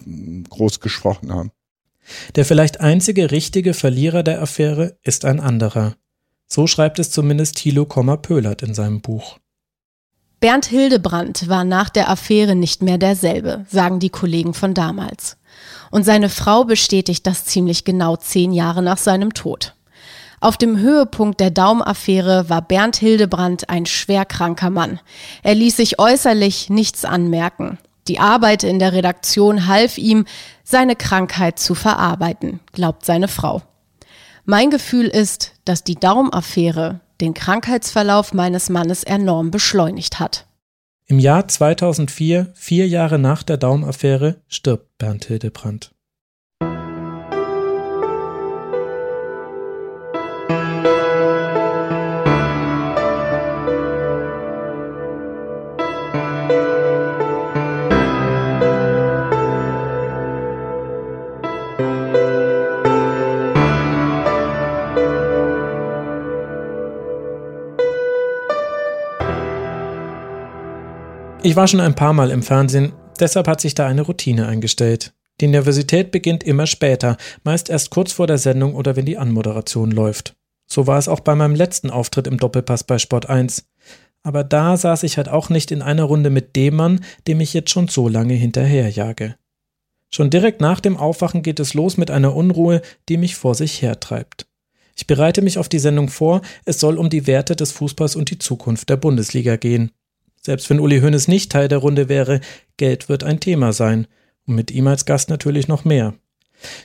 groß 0.48 0.80
gesprochen 0.80 1.32
haben. 1.32 1.50
Der 2.34 2.46
vielleicht 2.46 2.80
einzige 2.80 3.30
richtige 3.30 3.74
Verlierer 3.74 4.22
der 4.22 4.40
Affäre 4.40 4.96
ist 5.02 5.26
ein 5.26 5.40
anderer. 5.40 5.94
So 6.46 6.66
schreibt 6.66 6.98
es 6.98 7.10
zumindest 7.10 7.56
Thilo 7.56 7.84
Kommer-Pöhlert 7.84 8.62
in 8.62 8.72
seinem 8.72 9.02
Buch. 9.02 9.38
Bernd 10.40 10.66
Hildebrand 10.66 11.48
war 11.48 11.64
nach 11.64 11.90
der 11.90 12.09
Affäre 12.09 12.55
nicht 12.55 12.82
mehr 12.82 12.96
derselbe, 12.96 13.66
sagen 13.68 13.98
die 13.98 14.09
Kollegen 14.09 14.55
von 14.55 14.72
damals. 14.72 15.36
Und 15.90 16.05
seine 16.05 16.28
Frau 16.28 16.65
bestätigt 16.65 17.27
das 17.27 17.44
ziemlich 17.44 17.85
genau 17.85 18.16
zehn 18.16 18.52
Jahre 18.52 18.82
nach 18.82 18.98
seinem 18.98 19.35
Tod. 19.35 19.74
Auf 20.40 20.56
dem 20.56 20.78
Höhepunkt 20.78 21.40
der 21.40 21.51
Daumaffäre 21.51 22.48
war 22.48 22.62
Bernd 22.62 22.97
Hildebrand 22.97 23.69
ein 23.70 23.86
schwerkranker 23.86 24.70
Mann. 24.70 25.01
Er 25.43 25.55
ließ 25.55 25.77
sich 25.77 25.98
äußerlich 25.98 26.70
nichts 26.70 27.05
anmerken. 27.05 27.78
Die 28.06 28.20
Arbeit 28.20 28.62
in 28.62 28.78
der 28.78 28.93
Redaktion 28.93 29.66
half 29.66 29.98
ihm, 29.98 30.27
seine 30.62 30.97
Krankheit 30.97 31.59
zu 31.59 31.74
verarbeiten, 31.74 32.60
glaubt 32.73 33.05
seine 33.05 33.28
Frau. 33.28 33.62
Mein 34.44 34.70
Gefühl 34.70 35.06
ist, 35.06 35.52
dass 35.65 35.85
die 35.85 35.97
Daumaffäre 35.97 37.01
den 37.20 37.35
Krankheitsverlauf 37.35 38.32
meines 38.32 38.70
Mannes 38.70 39.02
enorm 39.02 39.51
beschleunigt 39.51 40.20
hat. 40.20 40.47
Im 41.10 41.18
Jahr 41.18 41.48
2004, 41.48 42.48
vier 42.55 42.86
Jahre 42.86 43.18
nach 43.18 43.43
der 43.43 43.56
Daumaffäre, 43.56 44.43
stirbt 44.47 44.98
Bernd 44.98 45.24
Hildebrand. 45.24 45.94
Ich 71.48 71.56
war 71.56 71.66
schon 71.66 71.80
ein 71.80 71.94
paar 71.94 72.12
Mal 72.12 72.30
im 72.30 72.42
Fernsehen, 72.42 72.92
deshalb 73.20 73.48
hat 73.48 73.62
sich 73.62 73.74
da 73.74 73.86
eine 73.86 74.02
Routine 74.02 74.46
eingestellt. 74.48 75.14
Die 75.40 75.46
Nervosität 75.46 76.10
beginnt 76.10 76.44
immer 76.44 76.66
später, 76.66 77.16
meist 77.42 77.70
erst 77.70 77.88
kurz 77.88 78.12
vor 78.12 78.26
der 78.26 78.36
Sendung 78.36 78.74
oder 78.74 78.96
wenn 78.96 79.06
die 79.06 79.16
Anmoderation 79.16 79.90
läuft. 79.90 80.36
So 80.66 80.86
war 80.86 80.98
es 80.98 81.08
auch 81.08 81.20
bei 81.20 81.34
meinem 81.34 81.54
letzten 81.54 81.88
Auftritt 81.88 82.26
im 82.26 82.36
Doppelpass 82.36 82.84
bei 82.84 82.98
Sport 82.98 83.30
1. 83.30 83.66
Aber 84.22 84.44
da 84.44 84.76
saß 84.76 85.04
ich 85.04 85.16
halt 85.16 85.30
auch 85.30 85.48
nicht 85.48 85.70
in 85.70 85.80
einer 85.80 86.02
Runde 86.02 86.28
mit 86.28 86.54
dem 86.54 86.76
Mann, 86.76 87.02
dem 87.26 87.40
ich 87.40 87.54
jetzt 87.54 87.70
schon 87.70 87.88
so 87.88 88.08
lange 88.08 88.34
hinterherjage. 88.34 89.36
Schon 90.10 90.28
direkt 90.28 90.60
nach 90.60 90.80
dem 90.80 90.98
Aufwachen 90.98 91.40
geht 91.40 91.60
es 91.60 91.72
los 91.72 91.96
mit 91.96 92.10
einer 92.10 92.36
Unruhe, 92.36 92.82
die 93.08 93.16
mich 93.16 93.36
vor 93.36 93.54
sich 93.54 93.80
hertreibt. 93.80 94.46
Ich 94.96 95.06
bereite 95.06 95.40
mich 95.40 95.56
auf 95.56 95.70
die 95.70 95.78
Sendung 95.78 96.08
vor, 96.08 96.42
es 96.66 96.78
soll 96.78 96.98
um 96.98 97.08
die 97.08 97.26
Werte 97.26 97.56
des 97.56 97.72
Fußballs 97.72 98.16
und 98.16 98.30
die 98.30 98.38
Zukunft 98.38 98.90
der 98.90 98.98
Bundesliga 98.98 99.56
gehen. 99.56 99.92
Selbst 100.48 100.70
wenn 100.70 100.80
Uli 100.80 101.00
Hoeneß 101.02 101.28
nicht 101.28 101.52
Teil 101.52 101.68
der 101.68 101.76
Runde 101.76 102.08
wäre, 102.08 102.40
Geld 102.78 103.10
wird 103.10 103.22
ein 103.22 103.38
Thema 103.38 103.74
sein. 103.74 104.06
Und 104.46 104.54
mit 104.54 104.70
ihm 104.70 104.86
als 104.86 105.04
Gast 105.04 105.28
natürlich 105.28 105.68
noch 105.68 105.84
mehr. 105.84 106.14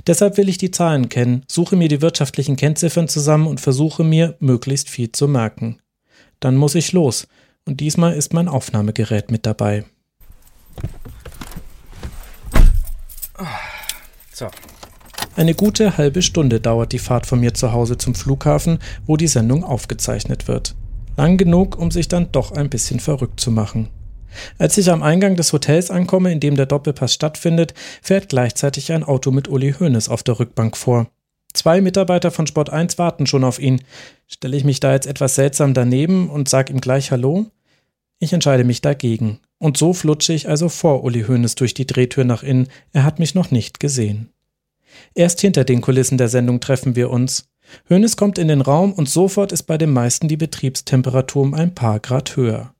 Deshalb 0.06 0.36
will 0.36 0.50
ich 0.50 0.58
die 0.58 0.70
Zahlen 0.70 1.08
kennen, 1.08 1.46
suche 1.48 1.78
mir 1.78 1.88
die 1.88 2.02
wirtschaftlichen 2.02 2.58
Kennziffern 2.58 3.08
zusammen 3.08 3.48
und 3.48 3.62
versuche 3.62 4.04
mir, 4.04 4.36
möglichst 4.42 4.90
viel 4.90 5.14
zu 5.14 5.30
merken. 5.30 5.82
Dann 6.42 6.58
muss 6.58 6.76
ich 6.76 6.92
los. 6.92 7.26
Und 7.64 7.80
diesmal 7.80 8.16
ist 8.16 8.34
mein 8.34 8.50
Aufnahmegerät 8.50 9.32
mit 9.32 9.46
dabei. 9.46 9.86
So. 14.34 14.50
Eine 15.38 15.56
gute 15.56 15.98
halbe 15.98 16.22
Stunde 16.22 16.60
dauert 16.60 16.92
die 16.92 17.00
Fahrt 17.00 17.28
von 17.28 17.40
mir 17.40 17.54
zu 17.54 17.72
Hause 17.72 17.98
zum 17.98 18.14
Flughafen, 18.14 18.80
wo 19.06 19.16
die 19.16 19.28
Sendung 19.28 19.64
aufgezeichnet 19.64 20.50
wird. 20.50 20.76
Lang 21.16 21.38
genug, 21.38 21.78
um 21.78 21.92
sich 21.92 22.08
dann 22.08 22.32
doch 22.32 22.52
ein 22.52 22.70
bisschen 22.70 23.00
verrückt 23.00 23.40
zu 23.40 23.52
machen. 23.52 23.90
Als 24.58 24.78
ich 24.78 24.90
am 24.90 25.04
Eingang 25.04 25.36
des 25.36 25.54
Hotels 25.54 25.92
ankomme, 25.92 26.32
in 26.32 26.40
dem 26.40 26.56
der 26.56 26.66
Doppelpass 26.66 27.14
stattfindet, 27.14 27.74
fährt 28.02 28.30
gleichzeitig 28.30 28.92
ein 28.92 29.04
Auto 29.04 29.32
mit 29.32 29.48
Uli 29.48 29.74
Hoeneß 29.80 30.10
auf 30.10 30.24
der 30.24 30.40
Rückbank 30.40 30.76
vor. 30.76 31.08
Zwei 31.54 31.82
Mitarbeiter 31.82 32.32
von 32.32 32.48
Sport 32.48 32.72
1 32.72 32.98
warten 32.98 33.28
schon 33.28 33.44
auf 33.44 33.60
ihn. 33.60 33.82
Stelle 34.28 34.58
ich 34.58 34.64
mich 34.64 34.80
da 34.80 34.94
jetzt 34.94 35.06
etwas 35.06 35.36
seltsam 35.36 35.76
daneben 35.76 36.30
und 36.30 36.50
sag 36.50 36.72
ihm 36.72 36.82
gleich 36.82 37.12
Hallo? 37.12 37.46
Ich 38.18 38.34
entscheide 38.34 38.64
mich 38.64 38.82
dagegen. 38.82 39.40
Und 39.60 39.78
so 39.78 39.94
flutsche 39.94 40.34
ich 40.34 40.50
also 40.50 40.68
vor 40.68 41.04
Uli 41.04 41.24
Hoeneß 41.24 41.56
durch 41.56 41.76
die 41.76 41.86
Drehtür 41.86 42.24
nach 42.24 42.42
innen. 42.42 42.70
Er 42.92 43.04
hat 43.04 43.20
mich 43.20 43.36
noch 43.36 43.52
nicht 43.52 43.80
gesehen. 43.80 44.30
Erst 45.14 45.42
hinter 45.42 45.64
den 45.64 45.82
Kulissen 45.82 46.18
der 46.18 46.30
Sendung 46.30 46.60
treffen 46.60 46.96
wir 46.96 47.12
uns. 47.12 47.50
Hoeneß 47.90 48.18
kommt 48.18 48.38
in 48.38 48.48
den 48.48 48.62
Raum 48.62 48.94
und 48.94 49.10
sofort 49.10 49.52
ist 49.52 49.64
bei 49.64 49.78
den 49.78 49.92
meisten 49.92 50.28
die 50.28 50.38
Betriebstemperatur 50.38 51.42
um 51.42 51.54
ein 51.54 51.74
paar 51.74 52.00
Grad 52.00 52.36
höher. 52.36 52.74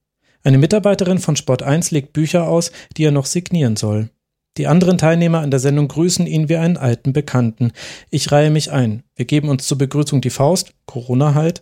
Eine 0.44 0.58
Mitarbeiterin 0.58 1.20
von 1.20 1.36
Sport 1.36 1.64
1 1.64 1.92
legt 1.92 2.14
Bücher 2.14 2.48
aus, 2.48 2.72
die 2.98 3.06
er 3.06 3.12
noch 3.12 3.26
signieren 3.26 3.76
soll. 3.76 4.10
Die 4.58 4.68
anderen 4.68 4.98
Teilnehmer 4.98 5.40
an 5.40 5.50
der 5.50 5.60
Sendung 5.60 5.88
grüßen 5.88 6.28
ihn 6.28 6.48
wie 6.48 6.58
einen 6.58 6.78
alten 6.78 7.12
Bekannten. 7.12 7.72
Ich 8.12 8.32
reihe 8.32 8.52
mich 8.52 8.72
ein. 8.72 9.04
Wir 9.16 9.26
geben 9.26 9.50
uns 9.50 9.66
zur 9.66 9.78
Begrüßung 9.80 10.22
die 10.22 10.30
Faust, 10.30 10.74
Corona 10.86 11.34
halt. 11.34 11.62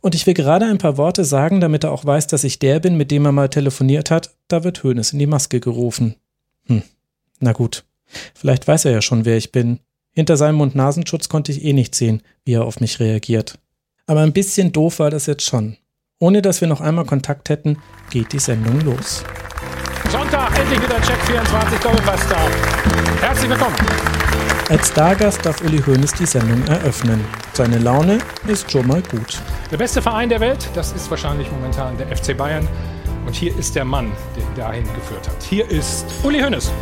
Und 0.00 0.14
ich 0.14 0.26
will 0.26 0.34
gerade 0.34 0.66
ein 0.66 0.78
paar 0.78 0.96
Worte 0.96 1.24
sagen, 1.24 1.60
damit 1.60 1.84
er 1.84 1.92
auch 1.92 2.04
weiß, 2.04 2.26
dass 2.26 2.44
ich 2.44 2.58
der 2.58 2.80
bin, 2.80 2.96
mit 2.96 3.10
dem 3.10 3.24
er 3.24 3.32
mal 3.32 3.48
telefoniert 3.48 4.10
hat. 4.10 4.34
Da 4.48 4.64
wird 4.64 4.82
Hoeneß 4.82 5.12
in 5.12 5.18
die 5.18 5.26
Maske 5.26 5.60
gerufen. 5.60 6.16
Hm, 6.66 6.82
na 7.40 7.52
gut. 7.52 7.84
Vielleicht 8.34 8.68
weiß 8.68 8.84
er 8.84 8.92
ja 8.92 9.02
schon, 9.02 9.24
wer 9.24 9.36
ich 9.36 9.50
bin. 9.50 9.80
Hinter 10.16 10.38
seinem 10.38 10.54
Mund-Nasenschutz 10.56 11.28
konnte 11.28 11.52
ich 11.52 11.62
eh 11.62 11.74
nicht 11.74 11.94
sehen, 11.94 12.22
wie 12.46 12.54
er 12.54 12.64
auf 12.64 12.80
mich 12.80 13.00
reagiert. 13.00 13.58
Aber 14.06 14.20
ein 14.20 14.32
bisschen 14.32 14.72
doof 14.72 14.98
war 14.98 15.10
das 15.10 15.26
jetzt 15.26 15.44
schon. 15.44 15.76
Ohne 16.18 16.40
dass 16.40 16.62
wir 16.62 16.68
noch 16.68 16.80
einmal 16.80 17.04
Kontakt 17.04 17.50
hätten, 17.50 17.76
geht 18.08 18.32
die 18.32 18.38
Sendung 18.38 18.80
los. 18.80 19.22
Sonntag, 20.10 20.58
endlich 20.58 20.80
wieder 20.82 21.02
Check 21.02 21.20
24 21.26 21.78
Doppelpass-Star. 21.80 22.48
Herzlich 23.20 23.50
willkommen. 23.50 23.76
Als 24.70 24.88
Stargast 24.88 25.44
darf 25.44 25.60
Uli 25.60 25.82
Hoeneß 25.82 26.14
die 26.14 26.24
Sendung 26.24 26.66
eröffnen. 26.66 27.22
Seine 27.52 27.76
Laune 27.76 28.20
ist 28.46 28.70
schon 28.70 28.86
mal 28.86 29.02
gut. 29.02 29.42
Der 29.70 29.76
beste 29.76 30.00
Verein 30.00 30.30
der 30.30 30.40
Welt, 30.40 30.66
das 30.74 30.92
ist 30.92 31.10
wahrscheinlich 31.10 31.52
momentan 31.52 31.98
der 31.98 32.16
FC 32.16 32.34
Bayern. 32.34 32.66
Und 33.26 33.34
hier 33.34 33.54
ist 33.58 33.76
der 33.76 33.84
Mann, 33.84 34.12
der 34.34 34.44
ihn 34.44 34.54
dahin 34.54 34.94
geführt 34.94 35.28
hat. 35.28 35.42
Hier 35.42 35.70
ist 35.70 36.06
Uli 36.22 36.40
Hoeneß. 36.40 36.72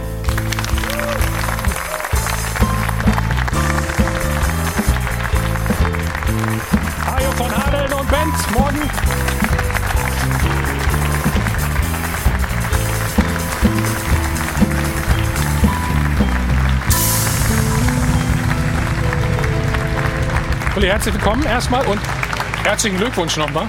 Von 7.36 7.50
Hadeln 7.50 7.92
und 7.92 8.08
Benz, 8.10 8.50
morgen. 8.52 8.80
Uli, 20.76 20.86
herzlich 20.86 21.14
willkommen 21.14 21.44
erstmal 21.44 21.84
und 21.86 22.00
herzlichen 22.62 22.98
Glückwunsch 22.98 23.36
nochmal. 23.36 23.68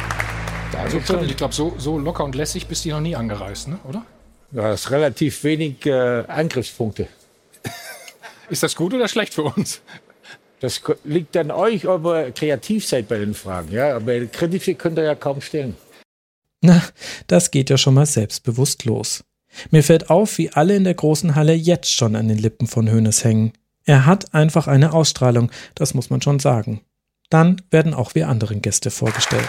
Also, 0.77 0.97
ich 0.97 1.37
glaube, 1.37 1.53
so, 1.53 1.73
so 1.77 1.97
locker 1.97 2.23
und 2.23 2.35
lässig 2.35 2.67
bist 2.67 2.85
du 2.85 2.89
noch 2.89 2.99
nie 2.99 3.15
angereist, 3.15 3.67
ne? 3.67 3.79
oder? 3.87 4.05
Ja, 4.51 4.69
das 4.69 4.81
ist 4.81 4.91
relativ 4.91 5.43
wenig 5.43 5.85
äh, 5.85 6.23
Angriffspunkte. 6.27 7.07
Ist 8.49 8.61
das 8.61 8.75
gut 8.75 8.93
oder 8.93 9.07
schlecht 9.07 9.33
für 9.33 9.43
uns? 9.43 9.81
Das 10.60 10.82
liegt 11.03 11.36
an 11.38 11.52
euch, 11.52 11.88
ob 11.88 12.06
ihr 12.06 12.32
kreativ 12.32 12.86
seid 12.88 13.07
bei 13.07 13.18
den 13.18 13.34
Fragen. 13.34 13.72
Ja? 13.72 13.95
Aber 13.95 14.26
kritische 14.26 14.76
könnt 14.76 14.98
ihr 14.98 15.03
ja 15.03 15.15
kaum 15.15 15.41
stellen. 15.41 15.76
Na, 16.61 16.82
das 17.27 17.52
geht 17.52 17.69
ja 17.69 17.77
schon 17.77 17.94
mal 17.94 18.06
selbstbewusst 18.06 18.86
los. 18.86 19.23
Mir 19.72 19.84
fällt 19.84 20.10
auf, 20.10 20.38
wie 20.38 20.49
alle 20.49 20.76
in 20.76 20.84
der 20.84 20.95
großen 20.95 21.36
Halle 21.36 21.53
jetzt 21.53 21.94
schon 21.94 22.15
an 22.15 22.27
den 22.27 22.38
Lippen 22.38 22.68
von 22.68 22.90
Hönes 22.90 23.23
hängen. 23.23 23.53
Er 23.86 24.06
hat 24.06 24.34
einfach 24.34 24.68
eine 24.68 24.94
Ausstrahlung, 24.94 25.52
das 25.76 25.94
muss 25.94 26.10
man 26.10 26.22
schon 26.22 26.40
sagen. 26.40 26.82
Dann 27.30 27.61
werden 27.69 27.94
auch 27.94 28.15
wir 28.15 28.27
anderen 28.27 28.61
Gäste 28.61 28.91
vorgestellt. 28.91 29.48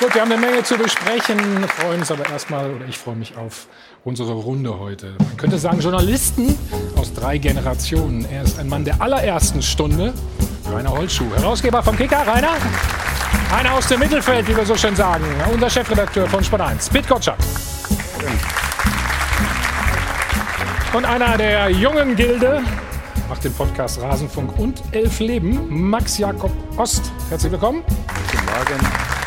Gut, 0.00 0.14
wir 0.14 0.20
haben 0.20 0.30
eine 0.30 0.40
Menge 0.40 0.62
zu 0.62 0.76
besprechen, 0.76 1.38
freuen 1.68 2.00
uns 2.00 2.10
aber 2.10 2.28
erstmal, 2.28 2.72
oder 2.72 2.86
ich 2.86 2.96
freue 2.96 3.16
mich 3.16 3.36
auf 3.36 3.66
unsere 4.08 4.32
Runde 4.32 4.78
heute. 4.78 5.14
Man 5.18 5.36
könnte 5.36 5.58
sagen, 5.58 5.80
Journalisten 5.80 6.58
aus 6.96 7.12
drei 7.12 7.36
Generationen. 7.36 8.24
Er 8.24 8.42
ist 8.42 8.58
ein 8.58 8.66
Mann 8.66 8.82
der 8.82 9.02
allerersten 9.02 9.60
Stunde, 9.60 10.14
Rainer 10.72 10.92
Holzschuh, 10.92 11.26
Herausgeber 11.36 11.82
vom 11.82 11.94
Kicker. 11.94 12.26
Rainer, 12.26 12.56
einer 13.54 13.74
aus 13.74 13.86
dem 13.86 14.00
Mittelfeld, 14.00 14.48
wie 14.48 14.56
wir 14.56 14.64
so 14.64 14.76
schön 14.76 14.96
sagen, 14.96 15.24
unser 15.52 15.68
Chefredakteur 15.68 16.26
von 16.26 16.42
Sport 16.42 16.62
1, 16.62 16.88
Pit 16.88 17.06
Gottschalk. 17.06 17.38
Und 20.94 21.04
einer 21.04 21.36
der 21.36 21.68
jungen 21.68 22.16
Gilde, 22.16 22.62
macht 23.28 23.44
den 23.44 23.52
Podcast 23.52 24.00
Rasenfunk 24.00 24.58
und 24.58 24.82
Elf 24.92 25.20
Leben, 25.20 25.66
Max 25.68 26.16
Jakob 26.16 26.52
Ost. 26.78 27.12
Herzlich 27.28 27.52
willkommen. 27.52 27.82
Guten 27.84 28.46
Morgen. 28.46 29.17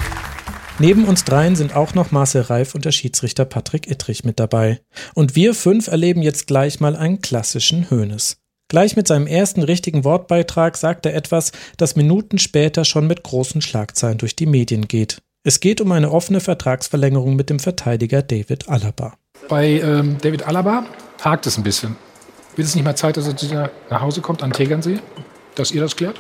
Neben 0.82 1.06
uns 1.06 1.24
dreien 1.24 1.56
sind 1.56 1.76
auch 1.76 1.94
noch 1.94 2.10
Marcel 2.10 2.42
Reif 2.42 2.74
und 2.74 2.86
der 2.86 2.92
Schiedsrichter 2.92 3.46
Patrick 3.46 3.88
Ittrich 3.88 4.24
mit 4.24 4.40
dabei. 4.40 4.82
Und 5.14 5.36
wir 5.36 5.54
fünf 5.54 5.88
erleben 5.88 6.24
jetzt 6.24 6.48
gleich 6.48 6.80
mal 6.80 6.96
einen 6.96 7.22
klassischen 7.22 7.92
Hönes. 7.92 8.38
Gleich 8.68 8.96
mit 8.96 9.08
seinem 9.08 9.28
ersten 9.28 9.62
richtigen 9.62 10.04
Wortbeitrag 10.04 10.76
sagt 10.78 11.06
er 11.06 11.14
etwas, 11.14 11.52
das 11.78 11.96
Minuten 11.96 12.40
später 12.40 12.84
schon 12.84 13.06
mit 13.06 13.22
großen 13.22 13.62
Schlagzeilen 13.62 14.18
durch 14.18 14.36
die 14.36 14.48
Medien 14.48 14.88
geht. 14.88 15.22
Es 15.44 15.60
geht 15.60 15.82
um 15.82 15.92
eine 15.92 16.10
offene 16.10 16.40
Vertragsverlängerung 16.40 17.36
mit 17.36 17.52
dem 17.52 17.60
Verteidiger 17.60 18.24
David 18.24 18.68
Alaba. 18.68 19.14
Bei 19.50 19.80
ähm, 19.82 20.18
David 20.20 20.48
Alaba 20.48 20.88
hakt 21.24 21.46
es 21.46 21.60
ein 21.60 21.64
bisschen. 21.64 21.96
Wird 22.56 22.68
es 22.68 22.74
nicht 22.74 22.84
mal 22.84 22.96
Zeit, 22.96 23.18
dass 23.18 23.28
er 23.28 23.70
nach 23.92 24.02
Hause 24.02 24.22
kommt 24.22 24.42
an 24.42 24.52
Tegernsee? 24.52 24.98
Dass 25.54 25.72
ihr 25.72 25.82
das 25.82 25.96
klärt? 25.96 26.20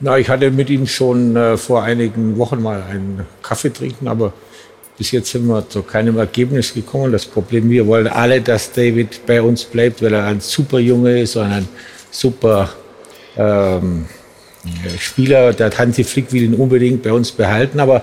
Na, 0.00 0.18
ich 0.18 0.28
hatte 0.28 0.50
mit 0.50 0.70
ihm 0.70 0.86
schon 0.86 1.36
äh, 1.36 1.56
vor 1.56 1.82
einigen 1.82 2.36
Wochen 2.36 2.60
mal 2.62 2.82
einen 2.82 3.26
Kaffee 3.42 3.72
trinken, 3.72 4.08
aber 4.08 4.32
bis 4.98 5.10
jetzt 5.10 5.30
sind 5.30 5.46
wir 5.46 5.68
zu 5.68 5.82
keinem 5.82 6.18
Ergebnis 6.18 6.74
gekommen. 6.74 7.12
Das 7.12 7.26
Problem, 7.26 7.70
wir 7.70 7.86
wollen 7.86 8.06
alle, 8.06 8.40
dass 8.40 8.72
David 8.72 9.26
bei 9.26 9.40
uns 9.40 9.64
bleibt, 9.64 10.02
weil 10.02 10.14
er 10.14 10.24
ein 10.24 10.40
super 10.40 10.78
Junge 10.78 11.20
ist 11.20 11.36
und 11.36 11.46
ein 11.46 11.68
super 12.10 12.70
ähm, 13.36 14.06
Spieler. 14.98 15.52
Der 15.52 15.76
Hansi 15.76 16.04
Flick 16.04 16.32
will 16.32 16.42
ihn 16.42 16.54
unbedingt 16.54 17.02
bei 17.02 17.12
uns 17.12 17.32
behalten, 17.32 17.80
aber 17.80 18.02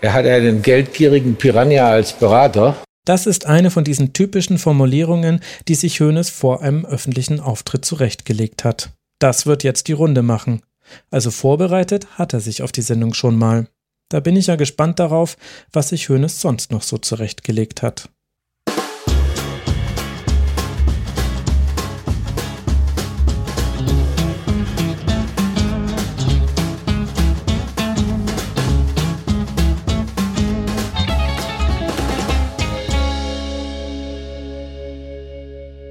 er 0.00 0.12
hat 0.12 0.26
einen 0.26 0.62
geldgierigen 0.62 1.36
Piranha 1.36 1.88
als 1.88 2.12
Berater. 2.12 2.76
Das 3.04 3.26
ist 3.26 3.46
eine 3.46 3.70
von 3.70 3.84
diesen 3.84 4.12
typischen 4.12 4.58
Formulierungen, 4.58 5.40
die 5.68 5.74
sich 5.74 6.00
Hoeneß 6.00 6.30
vor 6.30 6.62
einem 6.62 6.86
öffentlichen 6.86 7.40
Auftritt 7.40 7.84
zurechtgelegt 7.84 8.64
hat. 8.64 8.90
Das 9.18 9.46
wird 9.46 9.62
jetzt 9.62 9.88
die 9.88 9.92
Runde 9.92 10.22
machen. 10.22 10.62
Also 11.10 11.30
vorbereitet 11.30 12.18
hat 12.18 12.32
er 12.32 12.40
sich 12.40 12.62
auf 12.62 12.72
die 12.72 12.82
Sendung 12.82 13.14
schon 13.14 13.36
mal. 13.36 13.68
Da 14.10 14.20
bin 14.20 14.36
ich 14.36 14.48
ja 14.48 14.56
gespannt 14.56 14.98
darauf, 14.98 15.36
was 15.72 15.88
sich 15.88 16.08
Hoeneß 16.08 16.40
sonst 16.40 16.70
noch 16.70 16.82
so 16.82 16.98
zurechtgelegt 16.98 17.82
hat. 17.82 18.10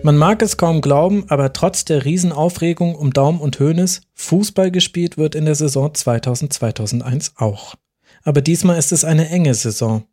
Man 0.06 0.18
mag 0.18 0.42
es 0.42 0.58
kaum 0.58 0.82
glauben, 0.82 1.24
aber 1.30 1.54
trotz 1.54 1.86
der 1.86 2.04
Riesenaufregung 2.04 2.94
um 2.94 3.14
Daum 3.14 3.40
und 3.40 3.62
Hoeneß, 3.62 4.02
Fußball 4.16 4.70
gespielt 4.70 5.18
wird 5.18 5.34
in 5.34 5.46
der 5.46 5.56
Saison 5.56 5.94
2000-2001 5.94 7.32
auch. 7.38 7.76
Aber 8.24 8.42
diesmal 8.42 8.78
ist 8.78 8.92
es 8.92 9.06
eine 9.06 9.30
enge 9.30 9.54
Saison. 9.54 10.04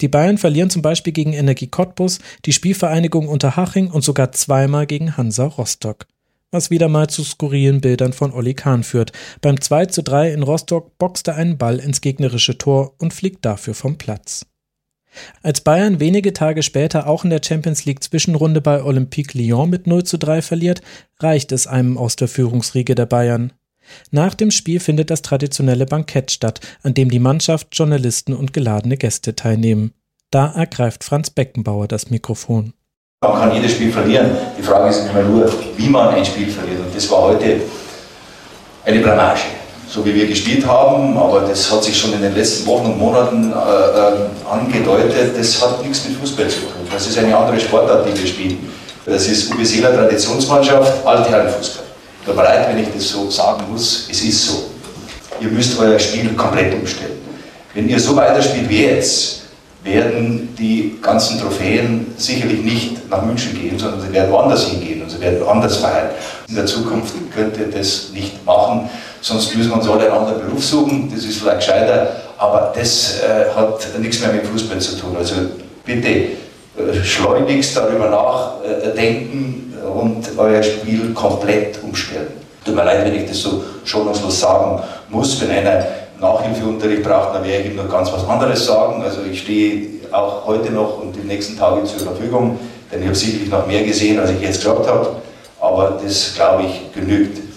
Die 0.00 0.06
Bayern 0.06 0.38
verlieren 0.38 0.70
zum 0.70 0.80
Beispiel 0.80 1.12
gegen 1.12 1.32
Energie 1.32 1.66
Cottbus, 1.66 2.20
die 2.44 2.52
Spielvereinigung 2.52 3.26
Unterhaching 3.26 3.90
und 3.90 4.04
sogar 4.04 4.30
zweimal 4.30 4.86
gegen 4.86 5.16
Hansa 5.16 5.46
Rostock. 5.46 6.06
Was 6.52 6.70
wieder 6.70 6.86
mal 6.86 7.08
zu 7.08 7.24
skurrilen 7.24 7.80
Bildern 7.80 8.12
von 8.12 8.32
Olli 8.32 8.54
Kahn 8.54 8.84
führt. 8.84 9.10
Beim 9.40 9.60
2 9.60 9.86
zu 9.86 10.04
3 10.04 10.34
in 10.34 10.44
Rostock 10.44 10.96
boxt 10.98 11.26
er 11.26 11.34
einen 11.34 11.58
Ball 11.58 11.80
ins 11.80 12.00
gegnerische 12.00 12.58
Tor 12.58 12.94
und 12.98 13.12
fliegt 13.12 13.44
dafür 13.44 13.74
vom 13.74 13.98
Platz. 13.98 14.46
Als 15.42 15.60
Bayern 15.60 16.00
wenige 16.00 16.32
Tage 16.32 16.62
später 16.62 17.06
auch 17.06 17.24
in 17.24 17.30
der 17.30 17.40
Champions 17.44 17.84
League 17.84 18.02
Zwischenrunde 18.02 18.60
bei 18.60 18.82
Olympique 18.82 19.36
Lyon 19.36 19.70
mit 19.70 19.86
0 19.86 20.04
zu 20.04 20.18
3 20.18 20.42
verliert, 20.42 20.82
reicht 21.20 21.52
es 21.52 21.66
einem 21.66 21.98
aus 21.98 22.16
der 22.16 22.28
Führungsriege 22.28 22.94
der 22.94 23.06
Bayern. 23.06 23.52
Nach 24.10 24.34
dem 24.34 24.50
Spiel 24.50 24.80
findet 24.80 25.10
das 25.10 25.22
traditionelle 25.22 25.86
Bankett 25.86 26.30
statt, 26.30 26.60
an 26.82 26.94
dem 26.94 27.10
die 27.10 27.18
Mannschaft, 27.18 27.68
Journalisten 27.72 28.32
und 28.32 28.52
geladene 28.52 28.96
Gäste 28.96 29.34
teilnehmen. 29.34 29.92
Da 30.30 30.52
ergreift 30.52 31.04
Franz 31.04 31.30
Beckenbauer 31.30 31.88
das 31.88 32.10
Mikrofon. 32.10 32.72
Man 33.22 33.34
kann 33.34 33.54
jedes 33.54 33.72
Spiel 33.72 33.92
verlieren. 33.92 34.30
Die 34.58 34.62
Frage 34.62 34.90
ist 34.90 35.08
immer 35.08 35.22
nur, 35.22 35.52
wie 35.76 35.88
man 35.88 36.14
ein 36.14 36.24
Spiel 36.24 36.48
verliert. 36.48 36.80
Und 36.80 36.94
das 36.94 37.10
war 37.10 37.22
heute 37.22 37.60
eine 38.84 39.00
Blamage 39.00 39.42
so 39.92 40.02
wie 40.06 40.14
wir 40.14 40.26
gespielt 40.26 40.66
haben, 40.66 41.18
aber 41.18 41.40
das 41.40 41.70
hat 41.70 41.84
sich 41.84 41.98
schon 41.98 42.14
in 42.14 42.22
den 42.22 42.34
letzten 42.34 42.66
Wochen 42.66 42.86
und 42.86 42.98
Monaten 42.98 43.52
äh, 43.52 43.54
äh, 43.54 44.50
angedeutet, 44.50 45.38
das 45.38 45.60
hat 45.60 45.82
nichts 45.82 46.08
mit 46.08 46.16
Fußball 46.16 46.48
zu 46.48 46.60
tun. 46.60 46.88
Das 46.90 47.06
ist 47.06 47.18
eine 47.18 47.36
andere 47.36 47.60
Sportart, 47.60 48.06
die 48.06 48.18
wir 48.18 48.26
spielen. 48.26 48.70
Das 49.04 49.28
ist 49.28 49.52
Ubeseeler 49.52 49.94
Traditionsmannschaft, 49.94 51.06
Altherrenfußball. 51.06 51.84
Tut 52.24 52.36
mir 52.36 52.42
leid, 52.42 52.68
wenn 52.70 52.82
ich 52.82 52.88
das 52.94 53.06
so 53.06 53.28
sagen 53.28 53.64
muss, 53.70 54.08
es 54.10 54.22
ist 54.22 54.46
so. 54.46 54.64
Ihr 55.40 55.48
müsst 55.48 55.78
euer 55.78 55.98
Spiel 55.98 56.32
komplett 56.34 56.72
umstellen. 56.72 57.18
Wenn 57.74 57.86
ihr 57.86 58.00
so 58.00 58.16
weiterspielt 58.16 58.70
wie 58.70 58.84
jetzt, 58.84 59.42
werden 59.84 60.54
die 60.56 60.96
ganzen 61.02 61.38
Trophäen 61.38 62.14
sicherlich 62.16 62.62
nicht 62.62 63.10
nach 63.10 63.22
München 63.22 63.60
gehen, 63.60 63.78
sondern 63.78 64.00
sie 64.00 64.12
werden 64.12 64.32
woanders 64.32 64.68
hingehen 64.68 65.02
und 65.02 65.10
sie 65.10 65.20
werden 65.20 65.46
anders 65.46 65.78
feiern. 65.78 66.10
In 66.48 66.54
der 66.54 66.66
Zukunft 66.66 67.12
könnt 67.34 67.58
ihr 67.58 67.66
das 67.66 68.10
nicht 68.14 68.42
machen. 68.46 68.88
Sonst 69.22 69.54
müssen 69.54 69.70
wir 69.70 69.76
uns 69.76 69.88
alle 69.88 70.10
einen 70.10 70.12
anderen 70.12 70.46
Beruf 70.46 70.64
suchen, 70.64 71.08
das 71.14 71.24
ist 71.24 71.38
vielleicht 71.38 71.58
gescheiter, 71.58 72.08
aber 72.38 72.72
das 72.74 73.20
äh, 73.20 73.54
hat 73.54 73.86
nichts 74.00 74.20
mehr 74.20 74.32
mit 74.32 74.44
Fußball 74.44 74.80
zu 74.80 74.98
tun. 74.98 75.16
Also 75.16 75.34
bitte 75.84 76.08
äh, 76.08 77.04
schleunigst 77.04 77.76
darüber 77.76 78.10
nachdenken 78.10 79.74
äh, 79.80 79.86
und 79.86 80.26
euer 80.36 80.60
Spiel 80.60 81.14
komplett 81.14 81.78
umstellen. 81.84 82.32
Tut 82.64 82.74
mir 82.74 82.84
leid, 82.84 83.04
wenn 83.04 83.14
ich 83.14 83.28
das 83.28 83.38
so 83.42 83.62
schonungslos 83.84 84.40
sagen 84.40 84.82
muss. 85.08 85.40
Wenn 85.40 85.50
einer 85.52 85.86
Nachhilfeunterricht 86.20 87.04
braucht, 87.04 87.36
dann 87.36 87.44
werde 87.44 87.62
ich 87.62 87.70
ihm 87.70 87.76
noch 87.76 87.88
ganz 87.88 88.12
was 88.12 88.28
anderes 88.28 88.66
sagen. 88.66 89.04
Also 89.04 89.20
ich 89.22 89.42
stehe 89.42 89.86
auch 90.10 90.44
heute 90.46 90.72
noch 90.72 91.00
und 91.00 91.14
die 91.14 91.26
nächsten 91.26 91.56
Tage 91.56 91.84
zur 91.84 92.00
Verfügung, 92.00 92.58
denn 92.90 93.00
ich 93.00 93.06
habe 93.06 93.16
sicherlich 93.16 93.50
noch 93.50 93.68
mehr 93.68 93.84
gesehen, 93.84 94.18
als 94.18 94.30
ich 94.30 94.40
jetzt 94.40 94.64
gesagt 94.64 94.84
habe. 94.88 95.16
Aber 95.60 96.00
das, 96.02 96.34
glaube 96.34 96.64
ich, 96.64 96.92
genügt. 96.92 97.51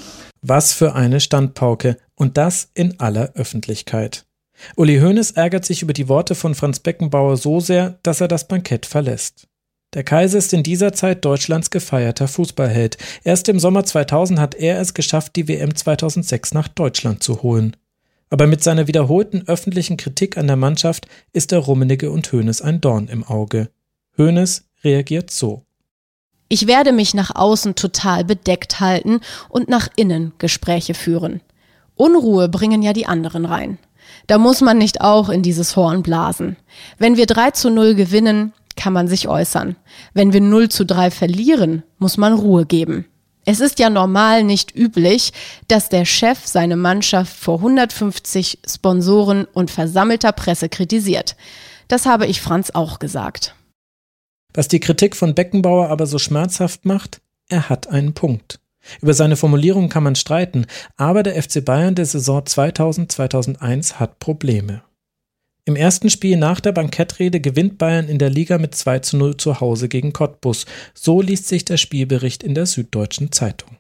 Was 0.47 0.73
für 0.73 0.93
eine 0.93 1.21
Standpauke 1.21 1.97
und 2.13 2.37
das 2.37 2.69
in 2.75 2.99
aller 2.99 3.31
Öffentlichkeit. 3.33 4.27
Uli 4.75 4.99
Hoeneß 4.99 5.31
ärgert 5.31 5.65
sich 5.65 5.81
über 5.81 5.93
die 5.93 6.07
Worte 6.07 6.35
von 6.35 6.53
Franz 6.53 6.77
Beckenbauer 6.77 7.35
so 7.35 7.59
sehr, 7.59 7.97
dass 8.03 8.21
er 8.21 8.27
das 8.27 8.47
Bankett 8.47 8.85
verlässt. 8.85 9.47
Der 9.95 10.03
Kaiser 10.03 10.37
ist 10.37 10.53
in 10.53 10.61
dieser 10.61 10.93
Zeit 10.93 11.25
Deutschlands 11.25 11.71
gefeierter 11.71 12.27
Fußballheld. 12.27 12.99
Erst 13.23 13.49
im 13.49 13.59
Sommer 13.59 13.85
2000 13.85 14.39
hat 14.39 14.53
er 14.53 14.79
es 14.79 14.93
geschafft, 14.93 15.35
die 15.35 15.47
WM 15.47 15.73
2006 15.73 16.53
nach 16.53 16.67
Deutschland 16.67 17.23
zu 17.23 17.41
holen. 17.41 17.75
Aber 18.29 18.45
mit 18.45 18.63
seiner 18.63 18.85
wiederholten 18.85 19.47
öffentlichen 19.47 19.97
Kritik 19.97 20.37
an 20.37 20.45
der 20.45 20.57
Mannschaft 20.57 21.07
ist 21.33 21.53
der 21.53 21.59
Rummenigge 21.59 22.11
und 22.11 22.31
Hoeneß 22.31 22.61
ein 22.61 22.81
Dorn 22.81 23.07
im 23.07 23.23
Auge. 23.23 23.71
Hoeneß 24.19 24.69
reagiert 24.83 25.31
so. 25.31 25.64
Ich 26.47 26.67
werde 26.67 26.91
mich 26.91 27.13
nach 27.13 27.35
außen 27.35 27.75
total 27.75 28.23
bedeckt 28.23 28.79
halten 28.79 29.19
und 29.49 29.67
nach 29.67 29.87
innen 29.95 30.33
Gespräche 30.37 30.93
führen. 30.93 31.41
Unruhe 31.95 32.49
bringen 32.49 32.81
ja 32.81 32.93
die 32.93 33.07
anderen 33.07 33.45
rein. 33.45 33.77
Da 34.27 34.37
muss 34.37 34.61
man 34.61 34.77
nicht 34.77 35.01
auch 35.01 35.29
in 35.29 35.41
dieses 35.41 35.75
Horn 35.75 36.03
blasen. 36.03 36.57
Wenn 36.99 37.17
wir 37.17 37.25
3 37.25 37.51
zu 37.51 37.69
0 37.69 37.95
gewinnen, 37.95 38.53
kann 38.75 38.93
man 38.93 39.07
sich 39.07 39.27
äußern. 39.27 39.75
Wenn 40.13 40.33
wir 40.33 40.41
0 40.41 40.69
zu 40.69 40.85
3 40.85 41.09
verlieren, 41.11 41.83
muss 41.97 42.17
man 42.17 42.33
Ruhe 42.33 42.65
geben. 42.65 43.05
Es 43.45 43.59
ist 43.59 43.79
ja 43.79 43.89
normal 43.89 44.43
nicht 44.43 44.75
üblich, 44.75 45.31
dass 45.67 45.89
der 45.89 46.05
Chef 46.05 46.45
seine 46.45 46.75
Mannschaft 46.75 47.35
vor 47.35 47.57
150 47.59 48.59
Sponsoren 48.67 49.45
und 49.45 49.69
versammelter 49.69 50.31
Presse 50.31 50.67
kritisiert. 50.67 51.35
Das 51.87 52.07
habe 52.07 52.25
ich 52.25 52.41
Franz 52.41 52.71
auch 52.71 52.97
gesagt. 52.97 53.53
Was 54.55 54.69
die 54.69 54.79
Kritik 54.79 55.15
von 55.15 55.35
Beckenbauer 55.35 55.89
aber 55.89 56.07
so 56.07 56.17
schmerzhaft 56.17 56.85
macht, 56.85 57.21
er 57.49 57.69
hat 57.69 57.87
einen 57.87 58.13
Punkt. 58.13 58.59
Über 59.01 59.13
seine 59.13 59.35
Formulierung 59.35 59.89
kann 59.89 60.03
man 60.03 60.15
streiten, 60.15 60.65
aber 60.95 61.23
der 61.23 61.41
FC 61.41 61.63
Bayern 61.63 61.95
der 61.95 62.05
Saison 62.05 62.41
2000-2001 62.41 63.95
hat 63.95 64.19
Probleme. 64.19 64.81
Im 65.65 65.75
ersten 65.75 66.09
Spiel 66.09 66.37
nach 66.37 66.59
der 66.59 66.71
Bankettrede 66.71 67.41
gewinnt 67.41 67.79
Bayern 67.79 68.07
in 68.07 68.19
der 68.19 68.29
Liga 68.29 68.59
mit 68.59 68.75
2 68.75 68.99
zu 68.99 69.17
0 69.17 69.37
zu 69.37 69.59
Hause 69.59 69.89
gegen 69.89 70.13
Cottbus. 70.13 70.65
So 70.93 71.21
liest 71.21 71.47
sich 71.47 71.65
der 71.65 71.77
Spielbericht 71.77 72.43
in 72.43 72.53
der 72.53 72.67
Süddeutschen 72.67 73.31
Zeitung. 73.31 73.77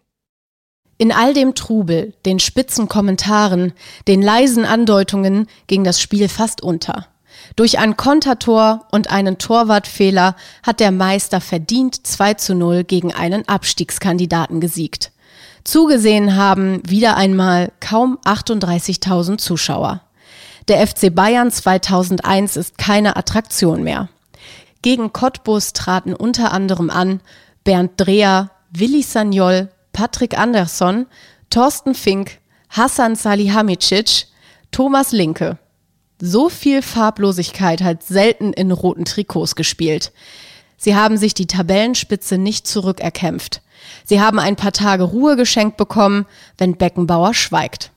In 0.97 1.11
all 1.11 1.33
dem 1.33 1.53
Trubel, 1.53 2.13
den 2.25 2.39
spitzen 2.39 2.87
Kommentaren, 2.87 3.73
den 4.07 4.21
leisen 4.21 4.65
Andeutungen 4.65 5.47
ging 5.67 5.83
das 5.83 6.01
Spiel 6.01 6.27
fast 6.27 6.61
unter. 6.61 7.07
Durch 7.55 7.79
ein 7.79 7.97
Kontertor 7.97 8.85
und 8.91 9.09
einen 9.09 9.37
Torwartfehler 9.37 10.35
hat 10.63 10.79
der 10.79 10.91
Meister 10.91 11.41
verdient 11.41 12.05
2 12.05 12.33
zu 12.35 12.55
0 12.55 12.83
gegen 12.83 13.13
einen 13.13 13.47
Abstiegskandidaten 13.47 14.59
gesiegt. 14.59 15.11
Zugesehen 15.63 16.35
haben 16.35 16.81
wieder 16.87 17.17
einmal 17.17 17.71
kaum 17.79 18.19
38.000 18.23 19.37
Zuschauer. 19.37 20.01
Der 20.67 20.85
FC 20.85 21.13
Bayern 21.13 21.51
2001 21.51 22.55
ist 22.55 22.77
keine 22.77 23.15
Attraktion 23.15 23.83
mehr. 23.83 24.09
Gegen 24.81 25.13
Cottbus 25.13 25.73
traten 25.73 26.13
unter 26.13 26.51
anderem 26.51 26.89
an 26.89 27.21
Bernd 27.63 27.93
Dreher, 27.97 28.51
Willi 28.71 29.01
Sagnol, 29.01 29.69
Patrick 29.93 30.37
Andersson, 30.37 31.07
Thorsten 31.49 31.95
Fink, 31.95 32.39
Hassan 32.69 33.15
Salihamidzic, 33.15 34.27
Thomas 34.71 35.11
Linke. 35.11 35.57
So 36.19 36.49
viel 36.49 36.81
Farblosigkeit 36.81 37.81
hat 37.81 38.03
selten 38.03 38.53
in 38.53 38.71
roten 38.71 39.05
Trikots 39.05 39.55
gespielt. 39.55 40.13
Sie 40.77 40.95
haben 40.95 41.17
sich 41.17 41.33
die 41.33 41.47
Tabellenspitze 41.47 42.37
nicht 42.37 42.67
zurückerkämpft. 42.67 43.61
Sie 44.05 44.21
haben 44.21 44.39
ein 44.39 44.55
paar 44.55 44.71
Tage 44.71 45.03
Ruhe 45.03 45.35
geschenkt 45.35 45.77
bekommen, 45.77 46.25
wenn 46.57 46.77
Beckenbauer 46.77 47.33
schweigt. 47.33 47.91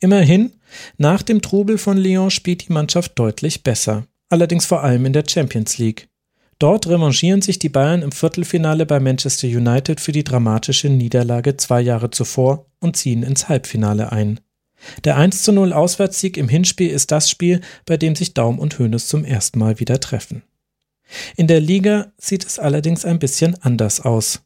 Immerhin, 0.00 0.52
nach 0.96 1.22
dem 1.22 1.42
Trubel 1.42 1.78
von 1.78 1.96
Lyon 1.96 2.30
spielt 2.30 2.68
die 2.68 2.72
Mannschaft 2.72 3.18
deutlich 3.18 3.62
besser, 3.62 4.06
allerdings 4.28 4.66
vor 4.66 4.82
allem 4.82 5.06
in 5.06 5.12
der 5.12 5.24
Champions 5.28 5.78
League. 5.78 6.08
Dort 6.58 6.86
revanchieren 6.86 7.42
sich 7.42 7.58
die 7.58 7.68
Bayern 7.68 8.02
im 8.02 8.12
Viertelfinale 8.12 8.86
bei 8.86 9.00
Manchester 9.00 9.48
United 9.48 10.00
für 10.00 10.12
die 10.12 10.24
dramatische 10.24 10.88
Niederlage 10.88 11.56
zwei 11.56 11.80
Jahre 11.80 12.10
zuvor 12.10 12.66
und 12.80 12.96
ziehen 12.96 13.22
ins 13.22 13.48
Halbfinale 13.48 14.12
ein. 14.12 14.40
Der 15.04 15.16
1 15.16 15.42
zu 15.42 15.52
0 15.52 15.72
Auswärtssieg 15.72 16.36
im 16.36 16.48
Hinspiel 16.48 16.90
ist 16.90 17.10
das 17.10 17.30
Spiel, 17.30 17.60
bei 17.86 17.96
dem 17.96 18.14
sich 18.14 18.34
Daum 18.34 18.58
und 18.58 18.78
Hönes 18.78 19.06
zum 19.08 19.24
ersten 19.24 19.58
Mal 19.58 19.80
wieder 19.80 20.00
treffen. 20.00 20.42
In 21.36 21.46
der 21.46 21.60
Liga 21.60 22.12
sieht 22.18 22.44
es 22.44 22.58
allerdings 22.58 23.04
ein 23.04 23.18
bisschen 23.18 23.56
anders 23.62 24.00
aus. 24.00 24.42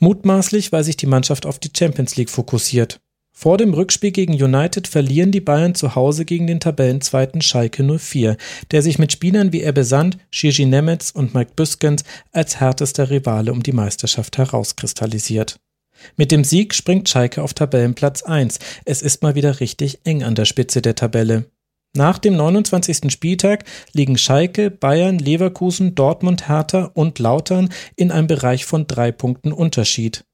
Mutmaßlich, 0.00 0.72
weil 0.72 0.84
sich 0.84 0.96
die 0.96 1.06
Mannschaft 1.06 1.46
auf 1.46 1.58
die 1.58 1.70
Champions 1.76 2.16
League 2.16 2.30
fokussiert. 2.30 3.00
Vor 3.40 3.56
dem 3.56 3.72
Rückspiel 3.72 4.10
gegen 4.10 4.32
United 4.32 4.88
verlieren 4.88 5.30
die 5.30 5.40
Bayern 5.40 5.76
zu 5.76 5.94
Hause 5.94 6.24
gegen 6.24 6.48
den 6.48 6.58
Tabellenzweiten 6.58 7.40
Schalke 7.40 7.84
04, 7.84 8.36
der 8.72 8.82
sich 8.82 8.98
mit 8.98 9.12
Spielern 9.12 9.52
wie 9.52 9.62
Ebbe 9.62 9.84
Sand, 9.84 10.18
Gigi 10.32 10.66
Nemetz 10.66 11.12
und 11.12 11.34
Mike 11.34 11.52
Büskens 11.54 12.02
als 12.32 12.58
härtester 12.58 13.10
Rivale 13.10 13.52
um 13.52 13.62
die 13.62 13.70
Meisterschaft 13.70 14.38
herauskristallisiert. 14.38 15.60
Mit 16.16 16.32
dem 16.32 16.44
Sieg 16.44 16.74
springt 16.74 17.08
Schalke 17.08 17.42
auf 17.42 17.54
Tabellenplatz 17.54 18.22
1. 18.22 18.58
Es 18.84 19.02
ist 19.02 19.22
mal 19.22 19.34
wieder 19.34 19.60
richtig 19.60 20.00
eng 20.04 20.22
an 20.22 20.34
der 20.34 20.44
Spitze 20.44 20.82
der 20.82 20.94
Tabelle. 20.94 21.46
Nach 21.96 22.18
dem 22.18 22.36
29. 22.36 23.10
Spieltag 23.10 23.64
liegen 23.92 24.18
Schalke, 24.18 24.70
Bayern, 24.70 25.18
Leverkusen, 25.18 25.94
Dortmund, 25.94 26.48
Hertha 26.48 26.90
und 26.94 27.18
Lautern 27.18 27.70
in 27.96 28.10
einem 28.10 28.26
Bereich 28.26 28.66
von 28.66 28.86
drei 28.86 29.10
Punkten 29.10 29.52
Unterschied. 29.52 30.24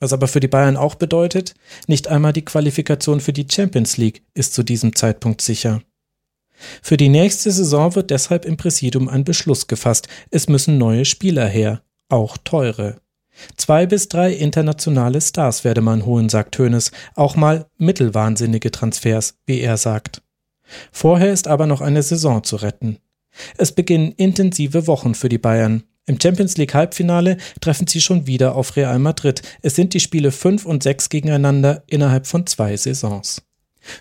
Was 0.00 0.12
aber 0.12 0.28
für 0.28 0.40
die 0.40 0.48
Bayern 0.48 0.76
auch 0.76 0.96
bedeutet, 0.96 1.54
nicht 1.86 2.08
einmal 2.08 2.32
die 2.32 2.44
Qualifikation 2.44 3.20
für 3.20 3.32
die 3.32 3.46
Champions 3.50 3.96
League 3.96 4.22
ist 4.34 4.54
zu 4.54 4.62
diesem 4.62 4.96
Zeitpunkt 4.96 5.40
sicher. 5.40 5.82
Für 6.82 6.96
die 6.96 7.08
nächste 7.08 7.50
Saison 7.50 7.94
wird 7.94 8.10
deshalb 8.10 8.44
im 8.44 8.56
Präsidium 8.56 9.08
ein 9.08 9.24
Beschluss 9.24 9.66
gefasst. 9.66 10.08
Es 10.30 10.48
müssen 10.48 10.78
neue 10.78 11.04
Spieler 11.04 11.46
her, 11.46 11.82
auch 12.08 12.36
teure. 12.38 13.00
Zwei 13.56 13.86
bis 13.86 14.08
drei 14.08 14.32
internationale 14.32 15.20
Stars 15.20 15.64
werde 15.64 15.80
man 15.80 16.06
holen, 16.06 16.28
sagt 16.28 16.58
Hoeneß, 16.58 16.92
auch 17.14 17.36
mal 17.36 17.66
mittelwahnsinnige 17.78 18.70
Transfers, 18.70 19.36
wie 19.46 19.60
er 19.60 19.76
sagt. 19.76 20.22
Vorher 20.92 21.32
ist 21.32 21.48
aber 21.48 21.66
noch 21.66 21.80
eine 21.80 22.02
Saison 22.02 22.42
zu 22.42 22.56
retten. 22.56 22.98
Es 23.56 23.72
beginnen 23.72 24.12
intensive 24.12 24.86
Wochen 24.86 25.14
für 25.14 25.28
die 25.28 25.38
Bayern. 25.38 25.84
Im 26.06 26.20
Champions 26.20 26.56
League 26.56 26.74
Halbfinale 26.74 27.38
treffen 27.60 27.86
sie 27.86 28.00
schon 28.00 28.26
wieder 28.26 28.54
auf 28.54 28.76
Real 28.76 28.98
Madrid. 28.98 29.42
Es 29.62 29.74
sind 29.74 29.94
die 29.94 30.00
Spiele 30.00 30.30
5 30.30 30.66
und 30.66 30.82
6 30.82 31.08
gegeneinander 31.08 31.82
innerhalb 31.86 32.26
von 32.26 32.46
zwei 32.46 32.76
Saisons. 32.76 33.42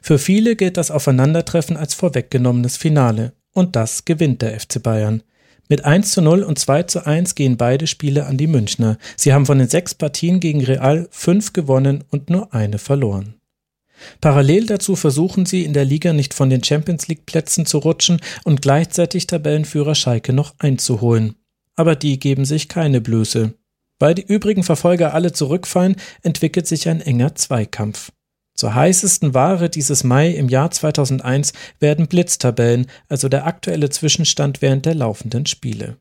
Für 0.01 0.19
viele 0.19 0.55
gilt 0.55 0.77
das 0.77 0.91
Aufeinandertreffen 0.91 1.77
als 1.77 1.93
vorweggenommenes 1.93 2.77
Finale. 2.77 3.33
Und 3.53 3.75
das 3.75 4.05
gewinnt 4.05 4.41
der 4.41 4.59
FC 4.59 4.81
Bayern. 4.81 5.23
Mit 5.73 5.85
1 5.85 6.11
zu 6.11 6.21
0 6.21 6.43
und 6.43 6.59
2 6.59 6.83
zu 6.83 7.07
1 7.07 7.33
gehen 7.33 7.57
beide 7.57 7.87
Spiele 7.87 8.27
an 8.27 8.37
die 8.37 8.45
Münchner. 8.45 8.99
Sie 9.17 9.33
haben 9.33 9.47
von 9.47 9.57
den 9.57 9.67
sechs 9.67 9.95
Partien 9.95 10.39
gegen 10.39 10.63
Real 10.63 11.07
fünf 11.09 11.51
gewonnen 11.51 12.03
und 12.11 12.29
nur 12.29 12.53
eine 12.53 12.77
verloren. 12.77 13.41
Parallel 14.21 14.67
dazu 14.67 14.95
versuchen 14.95 15.47
sie 15.47 15.65
in 15.65 15.73
der 15.73 15.83
Liga 15.83 16.13
nicht 16.13 16.35
von 16.35 16.51
den 16.51 16.63
Champions 16.63 17.07
League 17.07 17.25
Plätzen 17.25 17.65
zu 17.65 17.79
rutschen 17.79 18.21
und 18.43 18.61
gleichzeitig 18.61 19.25
Tabellenführer 19.25 19.95
Schalke 19.95 20.31
noch 20.31 20.53
einzuholen. 20.59 21.37
Aber 21.75 21.95
die 21.95 22.19
geben 22.19 22.45
sich 22.45 22.69
keine 22.69 23.01
Blöße. 23.01 23.55
Weil 23.97 24.13
die 24.13 24.27
übrigen 24.27 24.61
Verfolger 24.61 25.15
alle 25.15 25.33
zurückfallen, 25.33 25.95
entwickelt 26.21 26.67
sich 26.67 26.87
ein 26.87 27.01
enger 27.01 27.33
Zweikampf. 27.33 28.11
Zur 28.55 28.75
heißesten 28.75 29.33
Ware 29.33 29.69
dieses 29.69 30.03
Mai 30.03 30.29
im 30.29 30.47
Jahr 30.47 30.69
2001 30.69 31.53
werden 31.79 32.07
Blitztabellen, 32.07 32.87
also 33.09 33.27
der 33.27 33.47
aktuelle 33.47 33.89
Zwischenstand 33.89 34.61
während 34.61 34.85
der 34.85 34.95
laufenden 34.95 35.45
Spiele. 35.45 35.97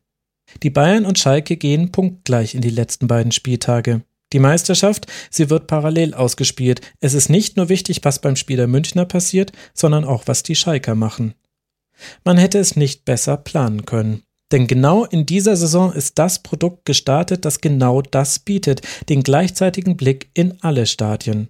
Die 0.61 0.69
Bayern 0.69 1.05
und 1.05 1.17
Schalke 1.17 1.57
gehen 1.57 1.91
punktgleich 1.91 2.53
in 2.53 2.61
die 2.61 2.69
letzten 2.69 3.07
beiden 3.07 3.31
Spieltage. 3.31 4.01
Die 4.33 4.39
Meisterschaft, 4.39 5.07
sie 5.29 5.49
wird 5.49 5.67
parallel 5.67 6.13
ausgespielt. 6.13 6.81
Es 6.99 7.13
ist 7.13 7.29
nicht 7.29 7.57
nur 7.57 7.69
wichtig, 7.69 7.99
was 8.03 8.19
beim 8.19 8.35
Spiel 8.35 8.57
der 8.57 8.67
Münchner 8.67 9.05
passiert, 9.05 9.51
sondern 9.73 10.05
auch, 10.05 10.23
was 10.25 10.43
die 10.43 10.55
Schalker 10.55 10.95
machen. 10.95 11.35
Man 12.23 12.37
hätte 12.37 12.59
es 12.59 12.75
nicht 12.75 13.05
besser 13.05 13.37
planen 13.37 13.85
können. 13.85 14.23
Denn 14.51 14.67
genau 14.67 15.05
in 15.05 15.25
dieser 15.25 15.55
Saison 15.55 15.91
ist 15.91 16.19
das 16.19 16.43
Produkt 16.43 16.85
gestartet, 16.85 17.45
das 17.45 17.61
genau 17.61 18.01
das 18.01 18.39
bietet, 18.39 18.81
den 19.09 19.23
gleichzeitigen 19.23 19.97
Blick 19.97 20.29
in 20.33 20.61
alle 20.61 20.85
Stadien. 20.85 21.49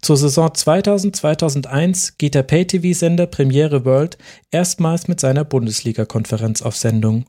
Zur 0.00 0.16
Saison 0.16 0.48
2000-2001 0.48 2.14
geht 2.18 2.34
der 2.34 2.42
Pay-TV-Sender 2.42 3.26
Premiere 3.26 3.84
World 3.84 4.18
erstmals 4.50 5.08
mit 5.08 5.20
seiner 5.20 5.44
Bundesliga-Konferenz 5.44 6.62
auf 6.62 6.76
Sendung. 6.76 7.26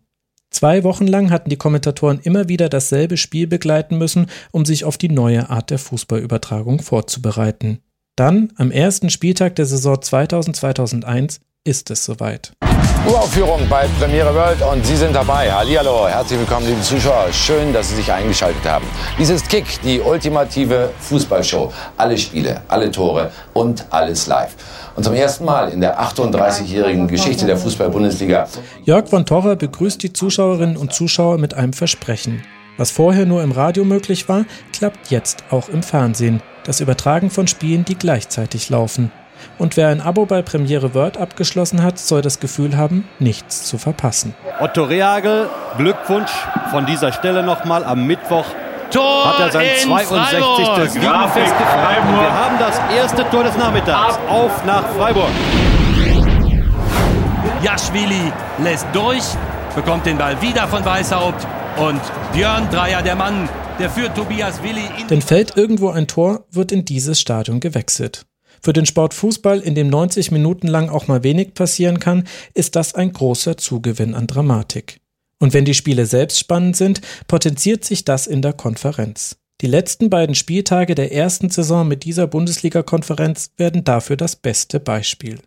Zwei 0.50 0.84
Wochen 0.84 1.08
lang 1.08 1.30
hatten 1.30 1.50
die 1.50 1.58
Kommentatoren 1.58 2.20
immer 2.22 2.48
wieder 2.48 2.70
dasselbe 2.70 3.18
Spiel 3.18 3.48
begleiten 3.48 3.98
müssen, 3.98 4.28
um 4.52 4.66
sich 4.66 4.86
auf 4.86 4.98
die 4.98 5.10
neue 5.10 5.50
Art 5.50 5.70
der 5.70 5.80
Fußballübertragung 5.80 6.82
vorzubereiten. 6.82 7.80
Dann, 8.16 8.52
am 8.56 8.72
ersten 8.72 9.10
Spieltag 9.10 9.56
der 9.58 9.66
Saison 9.66 9.96
2000-2001, 9.96 11.42
ist 11.64 11.90
es 11.92 12.06
soweit. 12.06 12.54
Uraufführung 13.08 13.62
bei 13.70 13.88
Premiere 14.00 14.34
World 14.36 14.62
und 14.62 14.86
Sie 14.86 14.96
sind 14.96 15.16
dabei. 15.16 15.52
Hallihallo, 15.52 16.08
herzlich 16.08 16.40
willkommen, 16.40 16.68
liebe 16.68 16.82
Zuschauer. 16.82 17.32
Schön, 17.32 17.72
dass 17.72 17.90
Sie 17.90 17.96
sich 17.96 18.12
eingeschaltet 18.12 18.66
haben. 18.66 18.86
Dies 19.18 19.30
ist 19.30 19.48
Kick, 19.48 19.66
die 19.82 20.02
ultimative 20.02 20.92
Fußballshow. 21.00 21.72
Alle 21.96 22.18
Spiele, 22.18 22.62
alle 22.68 22.92
Tore 22.92 23.32
und 23.54 23.86
alles 23.92 24.28
live. 24.28 24.56
Und 24.96 25.04
zum 25.04 25.14
ersten 25.14 25.46
Mal 25.46 25.70
in 25.70 25.80
der 25.80 26.02
38-jährigen 26.02 27.08
Geschichte 27.08 27.46
der 27.46 27.58
Fußball-Bundesliga. 27.58 28.48
Jörg 28.84 29.08
von 29.08 29.26
Torra 29.26 29.56
begrüßt 29.56 30.04
die 30.04 30.12
Zuschauerinnen 30.12 30.76
und 30.76 30.92
Zuschauer 30.92 31.38
mit 31.38 31.54
einem 31.54 31.74
Versprechen. 31.74 32.44
Was 32.78 32.92
vorher 32.92 33.26
nur 33.26 33.42
im 33.42 33.52
Radio 33.52 33.86
möglich 33.86 34.28
war, 34.28 34.46
klappt 34.74 35.12
jetzt 35.12 35.46
auch 35.50 35.70
im 35.70 35.82
Fernsehen. 35.82 36.42
Das 36.66 36.82
Übertragen 36.82 37.30
von 37.30 37.48
Spielen, 37.48 37.86
die 37.86 37.96
gleichzeitig 37.96 38.70
laufen. 38.70 39.12
Und 39.58 39.78
wer 39.78 39.90
ein 39.90 40.02
Abo 40.02 40.26
bei 40.26 40.42
Premiere 40.42 40.94
Word 40.94 41.18
abgeschlossen 41.18 41.84
hat, 41.84 41.98
soll 42.00 42.22
das 42.22 42.40
Gefühl 42.40 42.78
haben, 42.78 43.08
nichts 43.20 43.66
zu 43.66 43.78
verpassen. 43.78 44.36
Otto 44.60 44.84
Reagel, 44.84 45.50
Glückwunsch 45.78 46.32
von 46.72 46.86
dieser 46.86 47.12
Stelle 47.12 47.44
nochmal 47.44 47.84
am 47.84 48.06
Mittwoch. 48.06 48.46
Tor 48.92 49.26
hat 49.26 49.40
er 49.40 49.52
sein 49.52 49.66
62. 49.84 50.92
Sieg 50.92 51.02
festgefeiert. 51.02 52.06
Und 52.08 52.20
wir 52.20 52.34
haben 52.34 52.58
das 52.60 52.80
erste 52.96 53.30
Tor 53.30 53.44
des 53.44 53.58
Nachmittags. 53.58 54.18
Auf 54.30 54.64
nach 54.66 54.88
Freiburg. 54.98 55.30
Jaschwili 57.64 58.32
lässt 58.60 58.88
durch, 58.94 59.24
bekommt 59.76 60.06
den 60.06 60.18
Ball 60.18 60.40
wieder 60.42 60.68
von 60.68 60.86
Weißhaupt 60.86 61.48
und 61.78 62.00
Björn 62.34 62.70
Dreier, 62.70 63.02
der 63.02 63.16
Mann, 63.16 63.50
der 63.80 63.90
führt 63.90 64.16
Tobias 64.16 64.62
Willi 64.62 64.84
in 65.00 65.08
Denn 65.08 65.22
fällt 65.22 65.58
irgendwo 65.58 65.90
ein 65.90 66.08
Tor, 66.08 66.46
wird 66.52 66.72
in 66.72 66.86
dieses 66.86 67.20
Stadion 67.20 67.60
gewechselt. 67.60 68.27
Für 68.62 68.74
den 68.74 68.86
Sport 68.86 69.14
Fußball, 69.14 69.60
in 69.60 69.76
dem 69.76 69.88
90 69.88 70.32
Minuten 70.32 70.68
lang 70.68 70.90
auch 70.90 71.08
mal 71.08 71.24
wenig 71.24 71.54
passieren 71.54 72.00
kann, 72.00 72.28
ist 72.54 72.76
das 72.76 72.96
ein 72.96 73.14
großer 73.14 73.58
Zugewinn 73.58 74.14
an 74.14 74.28
Dramatik. 74.28 75.00
Und 75.40 75.54
wenn 75.54 75.66
die 75.66 75.74
Spiele 75.74 76.06
selbst 76.06 76.40
spannend 76.40 76.76
sind, 76.76 77.02
potenziert 77.28 77.86
sich 77.86 78.06
das 78.06 78.28
in 78.28 78.42
der 78.42 78.54
Konferenz. 78.54 79.38
Die 79.62 79.68
letzten 79.68 80.10
beiden 80.10 80.36
Spieltage 80.36 80.94
der 80.94 81.12
ersten 81.12 81.50
Saison 81.50 81.88
mit 81.88 82.04
dieser 82.04 82.28
Bundesliga-Konferenz 82.28 83.52
werden 83.58 83.84
dafür 83.84 84.16
das 84.16 84.36
beste 84.36 84.80
Beispiel. 84.80 85.40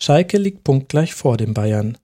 Schalke 0.00 0.38
liegt 0.38 0.64
punktgleich 0.64 1.14
vor 1.14 1.36
den 1.36 1.54
Bayern. 1.54 1.98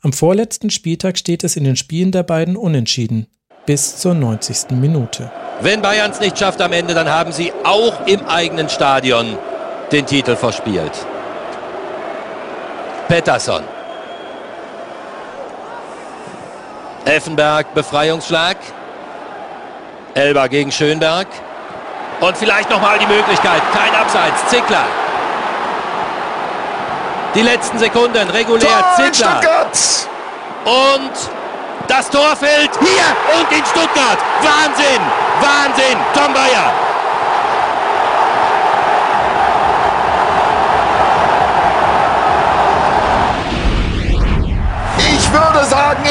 Am 0.00 0.12
vorletzten 0.12 0.70
Spieltag 0.70 1.18
steht 1.18 1.44
es 1.44 1.56
in 1.56 1.64
den 1.64 1.76
Spielen 1.76 2.12
der 2.12 2.22
beiden 2.22 2.56
unentschieden. 2.56 3.26
Bis 3.66 3.98
zur 3.98 4.14
90. 4.14 4.70
Minute. 4.72 5.30
Wenn 5.60 5.82
Bayern 5.82 6.12
es 6.12 6.20
nicht 6.20 6.38
schafft 6.38 6.60
am 6.60 6.72
Ende, 6.72 6.94
dann 6.94 7.08
haben 7.08 7.32
sie 7.32 7.52
auch 7.64 8.06
im 8.06 8.24
eigenen 8.26 8.68
Stadion 8.68 9.36
den 9.92 10.06
Titel 10.06 10.36
verspielt. 10.36 10.92
Pettersson. 13.08 13.62
Effenberg, 17.04 17.72
Befreiungsschlag. 17.74 18.56
Elber 20.14 20.48
gegen 20.48 20.72
Schönberg. 20.72 21.28
Und 22.20 22.36
vielleicht 22.36 22.70
nochmal 22.70 22.98
die 22.98 23.06
Möglichkeit. 23.06 23.62
Kein 23.72 23.94
Abseits. 23.94 24.46
Zickler. 24.48 24.84
Die 27.34 27.42
letzten 27.42 27.78
Sekunden. 27.78 28.28
Regulär. 28.30 28.68
Tor 28.96 29.12
Zickler. 29.12 29.40
Und 30.64 31.12
das 31.86 32.10
Tor 32.10 32.34
fällt 32.34 32.70
hier 32.80 33.38
und 33.38 33.52
in 33.52 33.64
Stuttgart. 33.64 34.18
Wahnsinn. 34.40 35.00
Wahnsinn. 35.40 35.98
Tom 36.14 36.32
Bayer. 36.32 36.72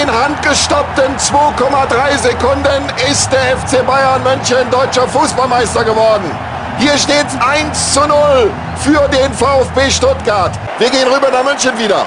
In 0.02 0.12
handgestoppten 0.12 1.16
2,3 1.18 2.18
Sekunden 2.18 2.84
ist 3.10 3.32
der 3.32 3.58
FC 3.58 3.86
Bayern 3.86 4.22
München 4.24 4.70
deutscher 4.72 5.08
Fußballmeister 5.08 5.84
geworden. 5.84 6.32
Hier 6.78 6.98
steht 6.98 7.26
1 7.40 7.94
zu 7.94 8.02
0 8.02 8.52
für 8.78 9.08
den 9.10 9.34
VfB 9.34 9.90
Stuttgart. 9.90 10.52
Wir 10.80 10.90
gehen 10.90 11.08
rüber 11.08 11.30
nach 11.32 11.44
München 11.44 11.78
wieder. 11.78 12.06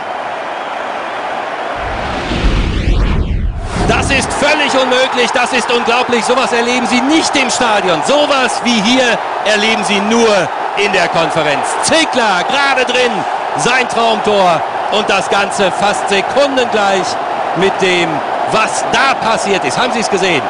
Das 3.89 4.10
ist 4.10 4.31
völlig 4.35 4.73
unmöglich, 4.74 5.31
das 5.32 5.52
ist 5.52 5.70
unglaublich. 5.73 6.24
Sowas 6.24 6.52
erleben 6.52 6.86
Sie 6.86 7.01
nicht 7.01 7.35
im 7.36 7.48
Stadion. 7.48 8.02
Sowas 8.06 8.60
wie 8.65 8.81
hier 8.82 9.19
erleben 9.47 9.82
Sie 9.85 10.01
nur 10.01 10.28
in 10.77 10.93
der 10.93 11.09
Konferenz. 11.09 11.66
Zickler 11.82 12.44
gerade 12.44 12.85
drin, 12.85 13.12
sein 13.56 13.89
Traumtor 13.89 14.60
und 14.93 15.09
das 15.09 15.28
Ganze 15.31 15.70
fast 15.73 16.09
sekundengleich 16.09 17.06
mit 17.56 17.72
dem, 17.80 18.08
was 18.52 18.84
da 18.92 19.14
passiert 19.14 19.64
ist. 19.64 19.78
Haben 19.78 19.92
Sie 19.92 20.00
es 20.00 20.10
gesehen? 20.10 20.42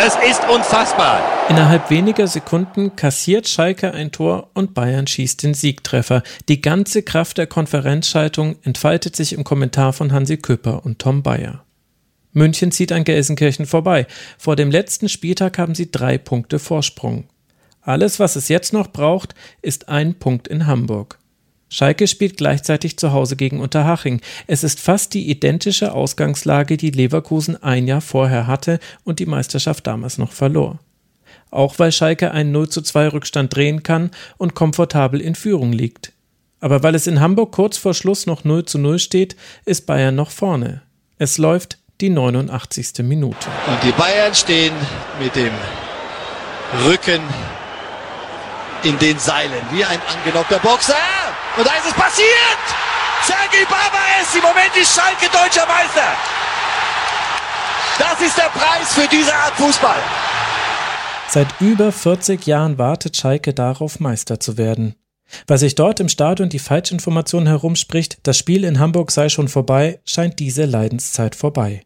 Es 0.00 0.14
ist 0.30 0.48
unfassbar. 0.48 1.20
Innerhalb 1.48 1.90
weniger 1.90 2.28
Sekunden 2.28 2.94
kassiert 2.94 3.48
Schalke 3.48 3.92
ein 3.92 4.12
Tor 4.12 4.50
und 4.54 4.72
Bayern 4.72 5.08
schießt 5.08 5.42
den 5.42 5.54
Siegtreffer. 5.54 6.22
Die 6.48 6.60
ganze 6.60 7.02
Kraft 7.02 7.36
der 7.36 7.48
Konferenzschaltung 7.48 8.56
entfaltet 8.62 9.16
sich 9.16 9.32
im 9.32 9.42
Kommentar 9.42 9.92
von 9.92 10.12
Hansi 10.12 10.36
Küpper 10.36 10.84
und 10.84 11.00
Tom 11.00 11.24
Bayer. 11.24 11.64
München 12.32 12.70
zieht 12.70 12.92
an 12.92 13.02
Gelsenkirchen 13.02 13.66
vorbei. 13.66 14.06
Vor 14.38 14.54
dem 14.54 14.70
letzten 14.70 15.08
Spieltag 15.08 15.58
haben 15.58 15.74
sie 15.74 15.90
drei 15.90 16.16
Punkte 16.16 16.60
Vorsprung. 16.60 17.24
Alles, 17.80 18.20
was 18.20 18.36
es 18.36 18.48
jetzt 18.48 18.72
noch 18.72 18.88
braucht, 18.88 19.34
ist 19.62 19.88
ein 19.88 20.14
Punkt 20.14 20.46
in 20.46 20.66
Hamburg. 20.66 21.17
Schalke 21.68 22.06
spielt 22.06 22.36
gleichzeitig 22.36 22.98
zu 22.98 23.12
Hause 23.12 23.36
gegen 23.36 23.60
Unterhaching. 23.60 24.20
Es 24.46 24.64
ist 24.64 24.80
fast 24.80 25.12
die 25.14 25.30
identische 25.30 25.92
Ausgangslage, 25.92 26.76
die 26.76 26.90
Leverkusen 26.90 27.62
ein 27.62 27.86
Jahr 27.86 28.00
vorher 28.00 28.46
hatte 28.46 28.78
und 29.04 29.18
die 29.18 29.26
Meisterschaft 29.26 29.86
damals 29.86 30.18
noch 30.18 30.32
verlor. 30.32 30.78
Auch 31.50 31.78
weil 31.78 31.92
Schalke 31.92 32.30
einen 32.30 32.52
0 32.52 32.68
zu 32.68 32.82
2 32.82 33.08
Rückstand 33.08 33.54
drehen 33.54 33.82
kann 33.82 34.10
und 34.36 34.54
komfortabel 34.54 35.20
in 35.20 35.34
Führung 35.34 35.72
liegt. 35.72 36.12
Aber 36.60 36.82
weil 36.82 36.94
es 36.94 37.06
in 37.06 37.20
Hamburg 37.20 37.52
kurz 37.52 37.76
vor 37.76 37.94
Schluss 37.94 38.26
noch 38.26 38.44
0 38.44 38.64
zu 38.64 38.78
0 38.78 38.98
steht, 38.98 39.36
ist 39.64 39.86
Bayern 39.86 40.14
noch 40.14 40.30
vorne. 40.30 40.82
Es 41.18 41.38
läuft 41.38 41.78
die 42.00 42.10
89. 42.10 43.04
Minute. 43.04 43.48
Und 43.66 43.82
die 43.82 43.92
Bayern 43.92 44.34
stehen 44.34 44.74
mit 45.20 45.34
dem 45.36 45.52
Rücken 46.84 47.20
in 48.84 48.98
den 48.98 49.18
Seilen, 49.18 49.62
wie 49.70 49.84
ein 49.84 50.00
angenockter 50.02 50.58
Boxer. 50.58 50.94
Und 51.56 51.66
da 51.66 51.72
ist 51.74 51.86
es 51.86 51.94
passiert! 51.94 52.64
Sergei 53.26 53.64
Barbares, 53.64 54.34
im 54.34 54.42
Moment 54.42 54.76
ist 54.80 54.94
Schalke 54.94 55.26
deutscher 55.26 55.66
Meister. 55.66 56.12
Das 57.98 58.20
ist 58.20 58.36
der 58.38 58.50
Preis 58.50 58.94
für 58.94 59.08
diese 59.08 59.34
Art 59.34 59.54
Fußball. 59.54 59.98
Seit 61.28 61.48
über 61.60 61.92
40 61.92 62.46
Jahren 62.46 62.78
wartet 62.78 63.16
Schalke 63.16 63.52
darauf, 63.52 64.00
Meister 64.00 64.40
zu 64.40 64.56
werden. 64.56 64.94
Weil 65.46 65.58
sich 65.58 65.74
dort 65.74 66.00
im 66.00 66.08
Stadion 66.08 66.48
die 66.48 66.58
Falschinformation 66.58 67.46
herumspricht, 67.46 68.18
das 68.22 68.38
Spiel 68.38 68.64
in 68.64 68.78
Hamburg 68.78 69.10
sei 69.10 69.28
schon 69.28 69.48
vorbei, 69.48 70.00
scheint 70.04 70.38
diese 70.38 70.64
Leidenszeit 70.64 71.34
vorbei. 71.34 71.82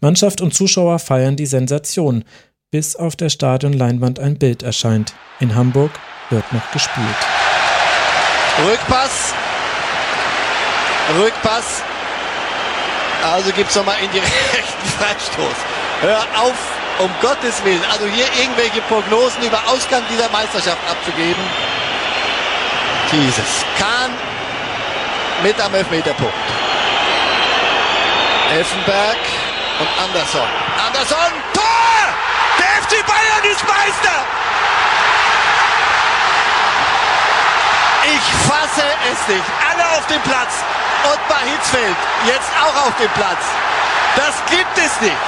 Mannschaft 0.00 0.40
und 0.40 0.54
Zuschauer 0.54 0.98
feiern 0.98 1.36
die 1.36 1.46
Sensation, 1.46 2.24
bis 2.70 2.96
auf 2.96 3.14
der 3.14 3.28
Stadionleinwand 3.28 4.18
ein 4.18 4.38
Bild 4.38 4.62
erscheint. 4.62 5.14
In 5.38 5.54
Hamburg 5.54 5.92
wird 6.32 6.52
noch 6.52 6.70
gespielt. 6.72 7.06
Rückpass. 8.66 9.34
Rückpass. 11.18 11.82
Also 13.22 13.52
gibt 13.52 13.70
es 13.70 13.76
nochmal 13.76 13.96
in 14.02 14.10
die 14.10 14.18
rechten 14.56 14.88
Freistoß. 14.98 15.56
Hör 16.00 16.20
auf, 16.40 16.54
um 16.98 17.10
Gottes 17.20 17.62
Willen. 17.64 17.82
Also 17.92 18.06
hier 18.06 18.26
irgendwelche 18.40 18.80
Prognosen 18.82 19.42
über 19.42 19.60
Ausgang 19.68 20.02
dieser 20.10 20.28
Meisterschaft 20.30 20.78
abzugeben. 20.90 21.42
Jesus. 23.12 23.64
Kahn 23.78 24.10
mit 25.42 25.60
am 25.60 25.74
Elfmeterpunkt. 25.74 26.34
Elfenberg 28.52 29.18
und 29.80 29.88
Anderson. 30.02 30.48
Anderson, 30.86 31.32
Tor! 31.52 31.62
Der 32.58 32.82
FC 32.82 33.06
Bayern 33.06 33.50
ist 33.50 33.62
Meister! 33.66 34.41
Ich 38.04 38.26
fasse 38.48 38.82
es 39.12 39.28
nicht. 39.28 39.46
Alle 39.70 39.84
auf 39.96 40.06
dem 40.06 40.20
Platz. 40.22 40.52
Ottmar 41.04 41.42
Hitzfeld 41.46 41.96
jetzt 42.26 42.50
auch 42.58 42.86
auf 42.86 42.96
dem 42.98 43.10
Platz. 43.10 43.42
Das 44.16 44.34
gibt 44.50 44.76
es 44.78 45.00
nicht. 45.00 45.22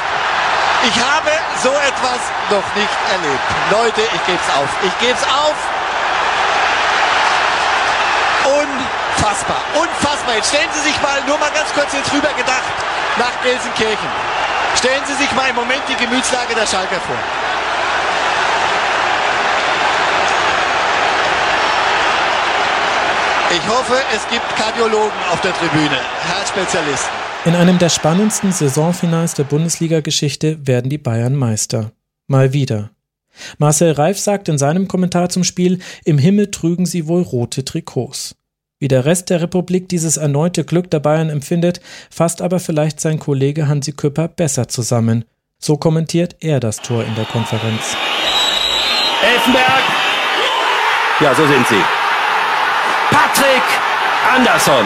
Ich 0.87 0.97
habe 1.01 1.31
so 1.63 1.71
etwas 1.71 2.21
noch 2.51 2.67
nicht 2.77 2.97
erlebt. 3.11 3.47
Leute, 3.71 4.03
ich 4.03 4.27
gebe 4.27 4.39
es 4.39 4.51
auf. 4.55 4.69
Ich 4.83 4.99
gebe 4.99 5.17
es 5.17 5.25
auf. 5.25 5.57
Unfassbar, 8.45 9.63
unfassbar. 9.75 10.35
Jetzt 10.37 10.49
stellen 10.49 10.69
Sie 10.75 10.81
sich 10.81 11.01
mal, 11.01 11.23
nur 11.27 11.39
mal 11.39 11.51
ganz 11.51 11.73
kurz 11.73 11.93
jetzt 11.95 12.13
rüber 12.13 12.29
gedacht, 12.37 12.69
nach 13.17 13.33
Gelsenkirchen. 13.43 14.11
Stellen 14.77 15.03
Sie 15.07 15.15
sich 15.15 15.33
mal 15.33 15.49
im 15.49 15.57
Moment 15.57 15.83
die 15.89 15.97
Gemütslage 15.97 16.55
der 16.55 16.67
Schalker 16.67 17.01
vor. 17.01 17.17
Ich 23.57 23.69
hoffe, 23.69 23.95
es 24.13 24.29
gibt 24.31 24.45
Kardiologen 24.57 25.13
auf 25.31 25.41
der 25.41 25.53
Tribüne, 25.53 26.01
Herzspezialisten. 26.23 27.11
In 27.45 27.55
einem 27.55 27.79
der 27.79 27.89
spannendsten 27.89 28.51
Saisonfinals 28.51 29.35
der 29.35 29.45
Bundesliga-Geschichte 29.45 30.67
werden 30.67 30.91
die 30.91 30.99
Bayern 30.99 31.37
Meister. 31.37 31.93
Mal 32.27 32.53
wieder. 32.53 32.91
Marcel 33.59 33.93
Reif 33.93 34.19
sagt 34.19 34.49
in 34.49 34.59
seinem 34.59 34.89
Kommentar 34.89 35.29
zum 35.29 35.45
Spiel, 35.45 35.79
im 36.05 36.19
Himmel 36.19 36.51
trügen 36.51 36.85
sie 36.85 37.07
wohl 37.07 37.23
rote 37.23 37.65
Trikots. 37.65 38.35
Wie 38.81 38.89
der 38.89 39.05
Rest 39.05 39.31
der 39.31 39.41
Republik 39.41 39.89
dieses 39.89 40.17
erneute 40.17 40.65
Glück 40.65 40.91
der 40.91 40.99
Bayern 40.99 41.31
empfindet, 41.31 41.81
fasst 42.11 42.43
aber 42.43 42.59
vielleicht 42.59 43.01
sein 43.01 43.21
Kollege 43.21 43.69
Hansi 43.69 43.93
Küpper 43.93 44.27
besser 44.27 44.67
zusammen. 44.67 45.27
So 45.61 45.77
kommentiert 45.77 46.35
er 46.41 46.59
das 46.59 46.79
Tor 46.79 47.05
in 47.05 47.15
der 47.15 47.27
Konferenz. 47.27 47.97
Elfenberg. 49.23 49.83
Ja, 51.21 51.33
so 51.37 51.47
sind 51.47 51.69
sie. 51.69 52.04
Andersson. 54.37 54.85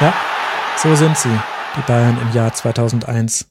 Ja, 0.00 0.14
so 0.78 0.94
sind 0.94 1.18
sie, 1.18 1.28
die 1.76 1.82
Bayern 1.86 2.16
im 2.22 2.34
Jahr 2.34 2.54
2001. 2.54 3.48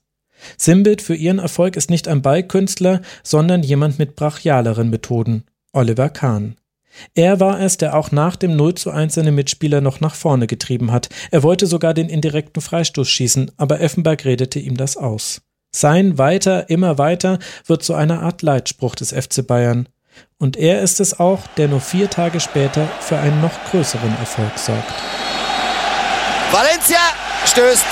Sinnbild 0.56 1.00
für 1.00 1.14
ihren 1.14 1.38
Erfolg 1.38 1.76
ist 1.76 1.90
nicht 1.90 2.08
ein 2.08 2.20
Ballkünstler, 2.20 3.02
sondern 3.22 3.62
jemand 3.62 4.00
mit 4.00 4.16
brachialeren 4.16 4.90
Methoden, 4.90 5.44
Oliver 5.72 6.08
Kahn. 6.08 6.56
Er 7.14 7.38
war 7.38 7.60
es, 7.60 7.76
der 7.76 7.96
auch 7.96 8.10
nach 8.10 8.34
dem 8.34 8.56
0 8.56 8.74
zu 8.74 8.90
1 8.90 9.14
seine 9.14 9.30
Mitspieler 9.30 9.80
noch 9.80 10.00
nach 10.00 10.16
vorne 10.16 10.48
getrieben 10.48 10.90
hat. 10.90 11.08
Er 11.30 11.44
wollte 11.44 11.68
sogar 11.68 11.94
den 11.94 12.08
indirekten 12.08 12.60
Freistoß 12.60 13.08
schießen, 13.08 13.52
aber 13.58 13.80
Effenberg 13.80 14.24
redete 14.24 14.58
ihm 14.58 14.76
das 14.76 14.96
aus. 14.96 15.40
Sein 15.70 16.18
weiter, 16.18 16.68
immer 16.68 16.98
weiter 16.98 17.38
wird 17.64 17.84
zu 17.84 17.94
einer 17.94 18.22
Art 18.22 18.42
Leitspruch 18.42 18.96
des 18.96 19.12
FC 19.12 19.46
Bayern. 19.46 19.88
Und 20.38 20.56
er 20.56 20.82
ist 20.82 21.00
es 21.00 21.18
auch, 21.18 21.40
der 21.56 21.68
nur 21.68 21.80
vier 21.80 22.10
Tage 22.10 22.40
später 22.40 22.88
für 23.00 23.18
einen 23.18 23.40
noch 23.40 23.52
größeren 23.70 24.16
Erfolg 24.18 24.58
sorgt. 24.58 24.92
Valencia 26.50 27.00
stößt 27.46 27.86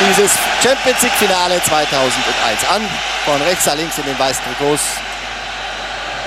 dieses 0.00 0.32
Champions 0.62 1.02
League 1.02 1.12
Finale 1.12 1.60
2001 1.62 2.64
an. 2.68 2.82
Von 3.24 3.40
rechts 3.42 3.66
nach 3.66 3.76
links 3.76 3.98
in 3.98 4.04
den 4.04 4.18
weißen 4.18 4.42
Trikots. 4.44 4.82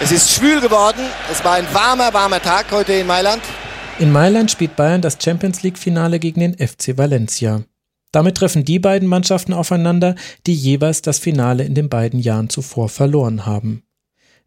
Es 0.01 0.11
ist 0.11 0.31
schwül 0.31 0.61
geworden. 0.61 1.01
Es 1.31 1.43
war 1.43 1.55
ein 1.55 1.67
warmer, 1.73 2.13
warmer 2.13 2.41
Tag 2.41 2.71
heute 2.71 2.93
in 2.93 3.07
Mailand. 3.07 3.41
In 3.99 4.11
Mailand 4.11 4.51
spielt 4.51 4.75
Bayern 4.75 5.01
das 5.01 5.17
Champions 5.21 5.63
League 5.63 5.77
Finale 5.77 6.19
gegen 6.19 6.39
den 6.39 6.53
FC 6.53 6.97
Valencia. 6.97 7.63
Damit 8.11 8.37
treffen 8.37 8.63
die 8.63 8.79
beiden 8.79 9.07
Mannschaften 9.07 9.53
aufeinander, 9.53 10.15
die 10.45 10.53
jeweils 10.53 11.01
das 11.01 11.19
Finale 11.19 11.63
in 11.63 11.75
den 11.75 11.89
beiden 11.89 12.19
Jahren 12.19 12.49
zuvor 12.49 12.89
verloren 12.89 13.45
haben. 13.45 13.83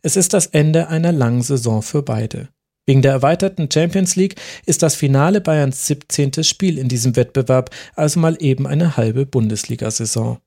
Es 0.02 0.16
ist 0.16 0.32
das 0.32 0.46
Ende 0.46 0.88
einer 0.88 1.12
langen 1.12 1.42
Saison 1.42 1.82
für 1.82 2.02
beide. 2.02 2.48
Wegen 2.86 3.02
der 3.02 3.12
erweiterten 3.12 3.70
Champions 3.70 4.16
League 4.16 4.36
ist 4.66 4.82
das 4.82 4.94
Finale 4.94 5.40
Bayerns 5.40 5.86
17. 5.86 6.42
Spiel 6.42 6.78
in 6.78 6.88
diesem 6.88 7.14
Wettbewerb, 7.16 7.70
also 7.94 8.18
mal 8.18 8.36
eben 8.40 8.66
eine 8.66 8.96
halbe 8.96 9.26
Bundesliga-Saison. 9.26 10.38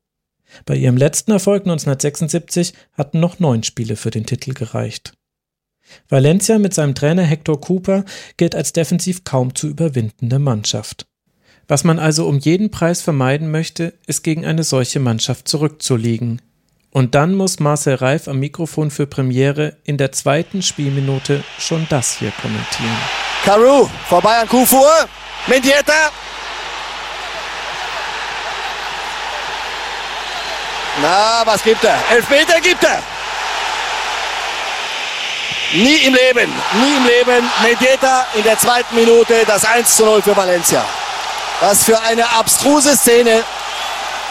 Bei 0.65 0.75
ihrem 0.75 0.97
letzten 0.97 1.31
Erfolg 1.31 1.63
1976 1.63 2.73
hatten 2.93 3.19
noch 3.19 3.39
neun 3.39 3.63
Spiele 3.63 3.95
für 3.95 4.11
den 4.11 4.25
Titel 4.25 4.53
gereicht. 4.53 5.13
Valencia 6.09 6.59
mit 6.59 6.73
seinem 6.73 6.95
Trainer 6.95 7.23
Hector 7.23 7.59
Cooper 7.59 8.05
gilt 8.37 8.55
als 8.55 8.73
defensiv 8.73 9.23
kaum 9.23 9.55
zu 9.55 9.67
überwindende 9.67 10.39
Mannschaft. 10.39 11.05
Was 11.67 11.83
man 11.83 11.99
also 11.99 12.27
um 12.27 12.39
jeden 12.39 12.71
Preis 12.71 13.01
vermeiden 13.01 13.51
möchte, 13.51 13.93
ist 14.05 14.23
gegen 14.23 14.45
eine 14.45 14.63
solche 14.63 14.99
Mannschaft 14.99 15.47
zurückzulegen, 15.47 16.41
und 16.93 17.15
dann 17.15 17.33
muss 17.33 17.59
Marcel 17.59 17.95
Reif 17.95 18.27
am 18.27 18.39
Mikrofon 18.39 18.91
für 18.91 19.07
Premiere 19.07 19.77
in 19.83 19.97
der 19.97 20.11
zweiten 20.11 20.61
Spielminute 20.61 21.43
schon 21.59 21.87
das 21.89 22.17
hier 22.19 22.31
kommentieren. 22.39 22.97
Carew 23.43 23.87
vorbei 24.07 24.37
an 24.37 24.47
Kufur. 24.47 24.91
Mendieta. 25.47 26.11
Na, 31.01 31.41
was 31.45 31.63
gibt 31.63 31.83
er? 31.83 31.97
Elfmeter 32.11 32.61
gibt 32.61 32.83
er. 32.83 33.01
Nie 35.73 35.95
im 36.05 36.13
Leben, 36.13 36.53
nie 36.79 36.95
im 36.97 37.05
Leben. 37.07 37.49
Mendieta 37.63 38.27
in 38.35 38.43
der 38.43 38.59
zweiten 38.59 38.93
Minute 38.95 39.33
das 39.47 39.65
1 39.65 39.95
zu 39.95 40.05
0 40.05 40.21
für 40.21 40.37
Valencia. 40.37 40.85
Was 41.59 41.83
für 41.83 41.99
eine 41.99 42.29
abstruse 42.37 42.95
Szene. 42.95 43.43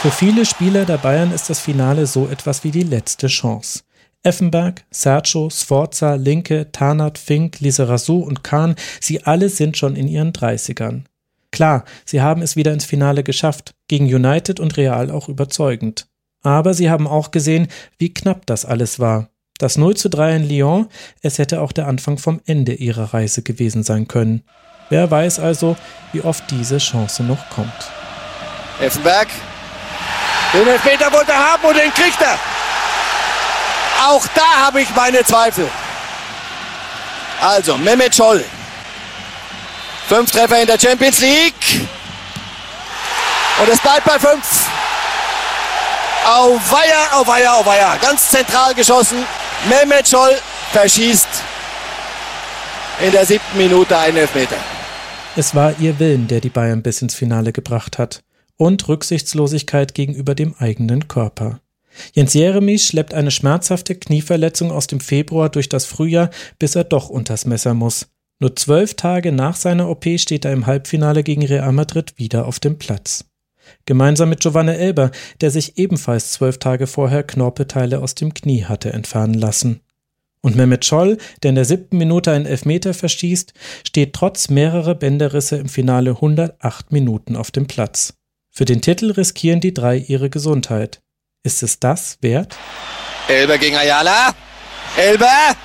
Für 0.03 0.11
viele 0.11 0.45
Spieler 0.45 0.85
der 0.85 0.99
Bayern 0.99 1.31
ist 1.31 1.49
das 1.49 1.61
Finale 1.61 2.09
so 2.09 2.27
etwas 2.27 2.65
wie 2.65 2.73
die 2.73 2.83
letzte 2.83 3.29
Chance. 3.29 3.83
Effenberg, 4.25 4.83
Sergio, 4.91 5.49
Sforza, 5.49 6.17
Linke, 6.17 6.73
Tarnat, 6.73 7.19
Fink, 7.19 7.61
Lizarazu 7.61 8.21
und 8.25 8.43
Kahn, 8.43 8.75
sie 9.01 9.23
alle 9.23 9.49
sind 9.49 9.77
schon 9.77 9.95
in 9.95 10.09
ihren 10.09 10.33
30ern. 10.33 11.03
Klar, 11.53 11.85
sie 12.05 12.21
haben 12.21 12.43
es 12.43 12.57
wieder 12.57 12.73
ins 12.73 12.85
Finale 12.85 13.23
geschafft, 13.23 13.77
gegen 13.87 14.13
United 14.13 14.59
und 14.59 14.77
Real 14.77 15.09
auch 15.09 15.29
überzeugend. 15.29 16.09
Aber 16.43 16.75
sie 16.75 16.91
haben 16.91 17.07
auch 17.07 17.31
gesehen, 17.31 17.69
wie 17.99 18.13
knapp 18.13 18.45
das 18.47 18.65
alles 18.65 18.99
war. 18.99 19.29
Das 19.59 19.79
0 19.79 19.97
zu 19.97 20.11
3 20.11 20.35
in 20.35 20.49
Lyon, 20.49 20.89
es 21.21 21.39
hätte 21.39 21.61
auch 21.61 21.71
der 21.71 21.87
Anfang 21.87 22.19
vom 22.19 22.41
Ende 22.45 22.75
ihrer 22.75 23.15
Reise 23.15 23.43
gewesen 23.43 23.85
sein 23.85 24.09
können. 24.09 24.43
Wer 24.89 25.09
weiß 25.09 25.39
also, 25.39 25.77
wie 26.11 26.23
oft 26.23 26.51
diese 26.51 26.79
Chance 26.79 27.23
noch 27.23 27.51
kommt. 27.51 27.71
Effenberg 28.81 29.29
den 30.53 30.69
Elfmeter 30.69 31.13
wollte 31.13 31.33
er 31.33 31.53
haben 31.53 31.65
und 31.65 31.77
den 31.77 31.93
kriegt 31.95 32.21
er. 32.21 32.39
Auch 34.09 34.27
da 34.35 34.67
habe 34.67 34.83
ich 34.83 34.95
meine 34.95 35.25
Zweifel. 35.25 35.69
Also, 37.41 37.77
Mehmet 37.79 38.15
Scholl. 38.15 38.45
Fünf 40.09 40.31
Treffer 40.31 40.61
in 40.61 40.67
der 40.67 40.79
Champions 40.79 41.21
League. 41.21 41.89
Und 43.61 43.69
es 43.69 43.81
bleibt 43.81 44.05
bei 44.05 44.19
fünf. 44.19 44.69
Auweia, 46.25 47.13
auweia, 47.13 47.53
auweia. 47.55 47.97
Ganz 47.97 48.31
zentral 48.31 48.75
geschossen. 48.75 49.25
Mehmet 49.69 50.09
Scholl 50.09 50.37
verschießt 50.73 51.29
in 53.01 53.11
der 53.13 53.27
siebten 53.27 53.57
Minute 53.57 53.97
einen 53.97 54.19
Elfmeter. 54.19 54.57
Es 55.35 55.55
war 55.55 55.75
ihr 55.79 55.99
Willen, 55.99 56.29
der 56.29 56.41
die 56.41 56.51
Bayern 56.51 56.83
bis 56.83 57.03
ins 57.03 57.15
Finale 57.15 57.53
gebracht 57.53 57.99
hat. 57.99 58.23
Und 58.63 58.87
Rücksichtslosigkeit 58.87 59.93
gegenüber 59.93 60.37
dem 60.37 60.55
eigenen 60.57 61.09
Körper. 61.09 61.61
Jens 62.15 62.33
Jeremies 62.33 62.87
schleppt 62.87 63.13
eine 63.13 63.33
schmerzhafte 63.33 63.97
Knieverletzung 63.97 64.71
aus 64.71 64.87
dem 64.87 65.01
Februar 65.01 65.49
durch 65.49 65.69
das 65.69 65.85
Frühjahr, 65.85 66.31
bis 66.61 66.77
er 66.77 66.85
doch 66.85 67.09
unters 67.09 67.45
Messer 67.45 67.75
muss. 67.75 68.07
Nur 68.39 68.55
zwölf 68.55 68.95
Tage 68.95 69.33
nach 69.33 69.57
seiner 69.57 69.89
OP 69.89 70.05
steht 70.17 70.45
er 70.45 70.53
im 70.53 70.67
Halbfinale 70.67 71.25
gegen 71.25 71.45
Real 71.45 71.73
Madrid 71.73 72.15
wieder 72.19 72.47
auf 72.47 72.61
dem 72.61 72.79
Platz. 72.79 73.25
Gemeinsam 73.85 74.29
mit 74.29 74.41
Giovanni 74.41 74.73
Elber, 74.73 75.11
der 75.41 75.51
sich 75.51 75.77
ebenfalls 75.77 76.31
zwölf 76.31 76.59
Tage 76.59 76.87
vorher 76.87 77.25
Knorpelteile 77.25 77.99
aus 77.99 78.15
dem 78.15 78.33
Knie 78.33 78.65
hatte 78.65 78.93
entfernen 78.93 79.35
lassen. 79.35 79.81
Und 80.41 80.55
Mehmet 80.55 80.85
Scholl, 80.85 81.19
der 81.43 81.49
in 81.49 81.57
der 81.57 81.65
siebten 81.65 81.99
Minute 81.99 82.31
einen 82.31 82.47
Elfmeter 82.47 82.95
verschießt, 82.95 83.55
steht 83.85 84.13
trotz 84.13 84.51
mehrerer 84.51 84.95
Bänderrisse 84.95 85.57
im 85.57 85.69
Finale 85.69 86.11
108 86.11 86.93
Minuten 86.93 87.35
auf 87.35 87.51
dem 87.51 87.67
Platz. 87.67 88.15
Für 88.55 88.67
den 88.67 88.83
Titel 88.83 89.11
riskieren 89.13 89.61
die 89.61 89.73
drei 89.73 89.97
ihre 89.97 90.29
Gesundheit. 90.29 91.01
Ist 91.43 91.63
es 91.63 91.81
das 91.81 92.19
wert? 92.21 92.55
Elber 93.27 93.57
gegen 93.57 93.77
Ayala. 93.77 94.35
Elber. 94.95 95.57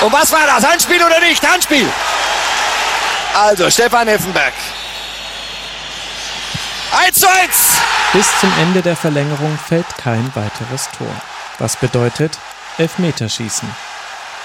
Und 0.00 0.10
was 0.10 0.32
war 0.32 0.46
das? 0.46 0.66
Handspiel 0.66 1.02
oder 1.02 1.20
nicht? 1.20 1.46
Handspiel. 1.46 1.86
Also 3.34 3.68
Stefan 3.68 4.08
Effenberg. 4.08 4.54
1 6.92 7.20
zu 7.20 7.28
1. 7.28 7.76
Bis 8.14 8.26
zum 8.40 8.50
Ende 8.62 8.80
der 8.80 8.96
Verlängerung 8.96 9.58
fällt 9.58 9.88
kein 9.98 10.34
weiteres 10.34 10.88
Tor. 10.96 11.14
Was 11.58 11.76
bedeutet, 11.76 12.38
Elfmeterschießen. 12.78 13.68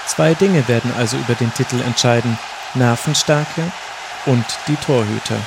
Zwei 0.06 0.34
Dinge 0.34 0.68
werden 0.68 0.92
also 0.98 1.16
über 1.16 1.36
den 1.36 1.54
Titel 1.54 1.80
entscheiden: 1.80 2.38
Nervenstärke 2.74 3.72
und 4.26 4.46
die 4.68 4.76
Torhüter. 4.76 5.40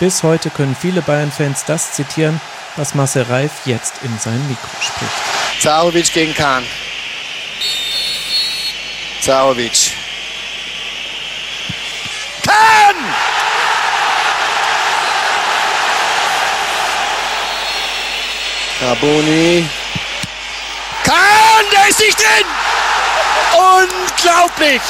Bis 0.00 0.24
heute 0.24 0.50
können 0.50 0.74
viele 0.78 1.02
Bayern-Fans 1.02 1.64
das 1.66 1.92
zitieren, 1.92 2.40
was 2.76 2.94
Marcel 2.94 3.22
Reif 3.22 3.52
jetzt 3.64 3.94
in 4.02 4.18
sein 4.18 4.44
Mikro 4.48 4.68
spricht. 4.80 5.62
Zahovic 5.62 6.12
gegen 6.12 6.34
Kahn. 6.34 6.64
Zahovic. 9.20 9.92
Kahn! 12.44 12.96
Carboni. 18.80 19.64
Kahn, 21.04 21.64
der 21.72 21.88
ist 21.88 22.00
nicht 22.00 22.18
drin! 22.18 22.46
Unglaublich! 23.52 24.82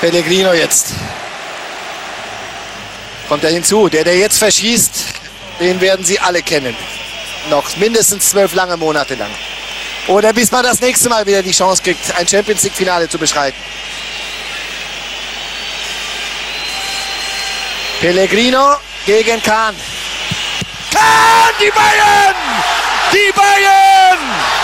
Pellegrino 0.00 0.52
jetzt. 0.52 0.92
Kommt 3.28 3.44
er 3.44 3.50
hinzu. 3.50 3.88
Der, 3.88 4.04
der 4.04 4.16
jetzt 4.16 4.38
verschießt, 4.38 5.04
den 5.60 5.80
werden 5.80 6.04
Sie 6.04 6.18
alle 6.20 6.42
kennen. 6.42 6.76
Noch 7.50 7.76
mindestens 7.76 8.30
zwölf 8.30 8.54
lange 8.54 8.76
Monate 8.76 9.14
lang. 9.16 9.30
Oder 10.06 10.32
bis 10.32 10.50
man 10.50 10.62
das 10.62 10.80
nächste 10.80 11.08
Mal 11.08 11.26
wieder 11.26 11.42
die 11.42 11.50
Chance 11.50 11.82
kriegt, 11.82 12.16
ein 12.16 12.26
Champions 12.26 12.62
League-Finale 12.62 13.08
zu 13.08 13.18
beschreiten. 13.18 13.58
Pellegrino 18.00 18.76
gegen 19.04 19.42
Kahn. 19.42 19.74
Kahn, 20.92 21.52
die 21.60 21.70
Bayern! 21.70 22.34
Die 23.12 23.32
Bayern! 23.32 24.57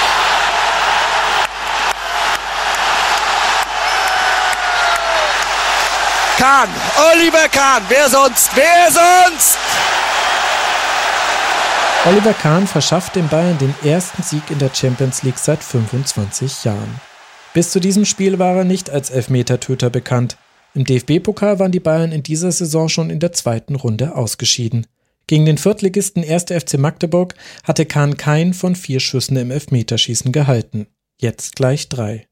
Kahn, 6.45 6.69
Oliver 7.11 7.49
Kahn, 7.49 7.83
wer 7.89 8.07
sonst? 8.11 8.51
Wer 8.55 8.91
sonst? 8.91 9.57
Oliver 12.05 12.35
Kahn 12.35 12.67
verschafft 12.67 13.17
den 13.17 13.29
Bayern 13.29 13.57
den 13.57 13.75
ersten 13.83 14.23
Sieg 14.23 14.43
in 14.51 14.59
der 14.59 14.69
Champions 14.75 15.23
League 15.23 15.39
seit 15.39 15.65
25 15.65 16.65
Jahren. 16.65 17.01
Bis 17.55 17.71
zu 17.71 17.81
diesem 17.81 18.05
Spiel 18.05 18.39
war 18.39 18.57
er 18.57 18.65
nicht 18.65 18.91
als 18.91 19.09
Elfmetertöter 19.09 19.89
bekannt. 19.89 20.37
Im 20.75 20.85
DFB-Pokal 20.85 21.61
waren 21.61 21.73
die 21.73 21.81
Bayern 21.81 22.13
in 22.13 22.23
dieser 22.23 22.53
Saison 22.53 22.91
schon 22.91 23.09
in 23.09 23.21
der 23.21 23.33
zweiten 23.33 23.75
Runde 23.75 24.15
ausgeschieden. 24.15 24.87
Gegen 25.27 25.47
den 25.47 25.57
Viertligisten 25.57 26.23
1. 26.23 26.45
FC 26.51 26.77
Magdeburg 26.77 27.35
hatte 27.63 27.87
Kahn 27.87 28.19
keinen 28.19 28.53
von 28.53 28.77
vier 28.77 29.01
Schüssen 29.01 29.39
im 29.39 29.51
Elfmeterschießen 29.51 30.31
gehalten. 30.31 30.89
Jetzt 31.19 31.57
gleich 31.57 31.89
drei. 31.89 32.27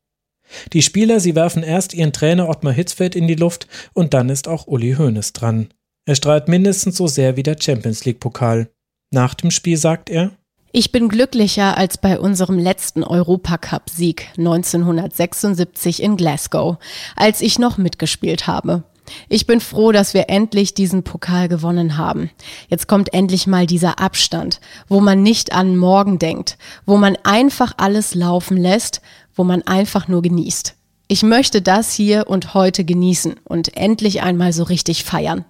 Die 0.72 0.82
Spieler, 0.82 1.20
sie 1.20 1.34
werfen 1.34 1.62
erst 1.62 1.94
ihren 1.94 2.12
Trainer 2.12 2.48
Ottmar 2.48 2.72
Hitzfeld 2.72 3.14
in 3.14 3.28
die 3.28 3.34
Luft 3.34 3.66
und 3.92 4.14
dann 4.14 4.28
ist 4.28 4.48
auch 4.48 4.66
Uli 4.66 4.94
Hoeneß 4.94 5.32
dran. 5.32 5.68
Er 6.04 6.14
strahlt 6.14 6.48
mindestens 6.48 6.96
so 6.96 7.06
sehr 7.06 7.36
wie 7.36 7.42
der 7.42 7.56
Champions 7.60 8.04
League 8.04 8.20
Pokal. 8.20 8.70
Nach 9.12 9.34
dem 9.34 9.50
Spiel 9.50 9.76
sagt 9.76 10.10
er, 10.10 10.32
ich 10.74 10.90
bin 10.90 11.10
glücklicher 11.10 11.76
als 11.76 11.98
bei 11.98 12.18
unserem 12.18 12.58
letzten 12.58 13.04
Europacup-Sieg 13.04 14.28
1976 14.38 16.02
in 16.02 16.16
Glasgow, 16.16 16.78
als 17.14 17.42
ich 17.42 17.58
noch 17.58 17.76
mitgespielt 17.76 18.46
habe. 18.46 18.82
Ich 19.28 19.46
bin 19.46 19.60
froh, 19.60 19.92
dass 19.92 20.14
wir 20.14 20.28
endlich 20.28 20.74
diesen 20.74 21.02
Pokal 21.02 21.48
gewonnen 21.48 21.96
haben. 21.96 22.30
Jetzt 22.68 22.88
kommt 22.88 23.12
endlich 23.12 23.46
mal 23.46 23.66
dieser 23.66 23.98
Abstand, 23.98 24.60
wo 24.88 25.00
man 25.00 25.22
nicht 25.22 25.52
an 25.52 25.76
morgen 25.76 26.18
denkt, 26.18 26.56
wo 26.86 26.96
man 26.96 27.16
einfach 27.24 27.74
alles 27.76 28.14
laufen 28.14 28.56
lässt, 28.56 29.00
wo 29.34 29.44
man 29.44 29.62
einfach 29.62 30.08
nur 30.08 30.22
genießt. 30.22 30.74
Ich 31.08 31.22
möchte 31.22 31.60
das 31.60 31.92
hier 31.92 32.28
und 32.28 32.54
heute 32.54 32.84
genießen 32.84 33.34
und 33.44 33.76
endlich 33.76 34.22
einmal 34.22 34.52
so 34.52 34.62
richtig 34.62 35.04
feiern. 35.04 35.44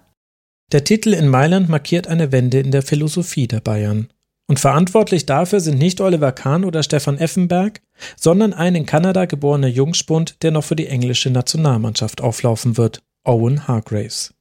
Der 0.71 0.83
Titel 0.83 1.13
in 1.13 1.29
Mailand 1.29 1.69
markiert 1.69 2.07
eine 2.07 2.31
Wende 2.31 2.59
in 2.59 2.71
der 2.71 2.81
Philosophie 2.81 3.47
der 3.47 3.59
Bayern. 3.59 4.09
Und 4.47 4.59
verantwortlich 4.59 5.25
dafür 5.25 5.61
sind 5.61 5.77
nicht 5.77 6.01
Oliver 6.01 6.31
Kahn 6.31 6.65
oder 6.65 6.83
Stefan 6.83 7.17
Effenberg, 7.17 7.81
sondern 8.17 8.53
ein 8.53 8.75
in 8.75 8.85
Kanada 8.85 9.25
geborener 9.25 9.67
Jungspund, 9.67 10.43
der 10.43 10.51
noch 10.51 10.63
für 10.63 10.75
die 10.75 10.87
englische 10.87 11.29
Nationalmannschaft 11.29 12.21
auflaufen 12.21 12.75
wird, 12.75 13.01
Owen 13.23 13.67
Hargraves. 13.67 14.33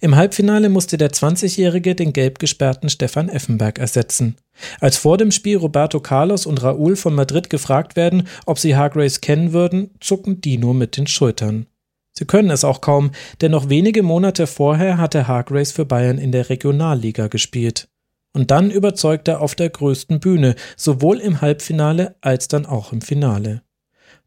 Im 0.00 0.16
Halbfinale 0.16 0.68
musste 0.68 0.96
der 0.96 1.10
20-Jährige 1.10 1.94
den 1.94 2.12
gelb 2.12 2.38
gesperrten 2.38 2.88
Stefan 2.88 3.28
Effenberg 3.28 3.78
ersetzen. 3.78 4.36
Als 4.80 4.96
vor 4.96 5.18
dem 5.18 5.30
Spiel 5.30 5.56
Roberto 5.56 6.00
Carlos 6.00 6.46
und 6.46 6.62
Raúl 6.62 6.96
von 6.96 7.14
Madrid 7.14 7.50
gefragt 7.50 7.96
werden, 7.96 8.28
ob 8.46 8.58
sie 8.58 8.76
Hargraves 8.76 9.20
kennen 9.20 9.52
würden, 9.52 9.90
zucken 10.00 10.40
die 10.40 10.58
nur 10.58 10.74
mit 10.74 10.96
den 10.96 11.06
Schultern. 11.06 11.66
Sie 12.12 12.24
können 12.24 12.50
es 12.50 12.64
auch 12.64 12.80
kaum, 12.80 13.10
denn 13.40 13.50
noch 13.50 13.68
wenige 13.68 14.02
Monate 14.02 14.46
vorher 14.46 14.96
hatte 14.96 15.28
Hargraves 15.28 15.72
für 15.72 15.84
Bayern 15.84 16.18
in 16.18 16.32
der 16.32 16.48
Regionalliga 16.48 17.28
gespielt. 17.28 17.88
Und 18.32 18.50
dann 18.50 18.70
überzeugt 18.70 19.28
er 19.28 19.40
auf 19.40 19.54
der 19.54 19.70
größten 19.70 20.20
Bühne, 20.20 20.54
sowohl 20.76 21.20
im 21.20 21.40
Halbfinale 21.40 22.16
als 22.20 22.48
dann 22.48 22.66
auch 22.66 22.92
im 22.92 23.02
Finale. 23.02 23.62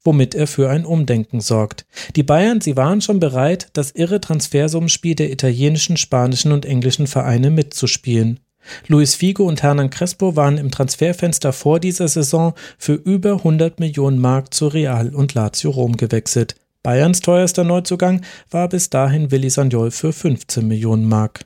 Womit 0.03 0.34
er 0.34 0.47
für 0.47 0.69
ein 0.69 0.85
Umdenken 0.85 1.41
sorgt. 1.41 1.85
Die 2.15 2.23
Bayern, 2.23 2.61
sie 2.61 2.77
waren 2.77 3.01
schon 3.01 3.19
bereit, 3.19 3.69
das 3.73 3.91
irre 3.91 4.21
Transfersummenspiel 4.21 5.15
der 5.15 5.31
italienischen, 5.31 5.97
spanischen 5.97 6.51
und 6.51 6.65
englischen 6.65 7.07
Vereine 7.07 7.49
mitzuspielen. 7.49 8.39
Luis 8.88 9.15
Figo 9.15 9.43
und 9.43 9.63
Hernan 9.63 9.89
Crespo 9.89 10.35
waren 10.35 10.57
im 10.57 10.71
Transferfenster 10.71 11.53
vor 11.53 11.80
dieser 11.80 12.07
Saison 12.07 12.53
für 12.77 12.93
über 12.93 13.34
100 13.34 13.80
Millionen 13.80 14.19
Mark 14.19 14.53
zu 14.53 14.67
Real 14.67 15.13
und 15.13 15.34
Lazio 15.34 15.71
Rom 15.71 15.97
gewechselt. 15.97 16.55
Bayerns 16.84 17.19
teuerster 17.19 17.63
Neuzugang 17.63 18.21
war 18.49 18.69
bis 18.69 18.89
dahin 18.89 19.31
Willi 19.31 19.49
Sagnol 19.49 19.91
für 19.91 20.13
15 20.13 20.67
Millionen 20.67 21.07
Mark. 21.07 21.45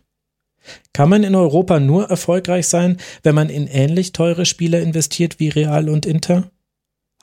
Kann 0.94 1.10
man 1.10 1.24
in 1.24 1.36
Europa 1.36 1.80
nur 1.80 2.10
erfolgreich 2.10 2.68
sein, 2.68 2.98
wenn 3.24 3.36
man 3.36 3.50
in 3.50 3.68
ähnlich 3.68 4.14
teure 4.14 4.46
Spieler 4.46 4.82
investiert 4.82 5.40
wie 5.40 5.50
Real 5.50 5.90
und 5.90 6.06
Inter? 6.06 6.52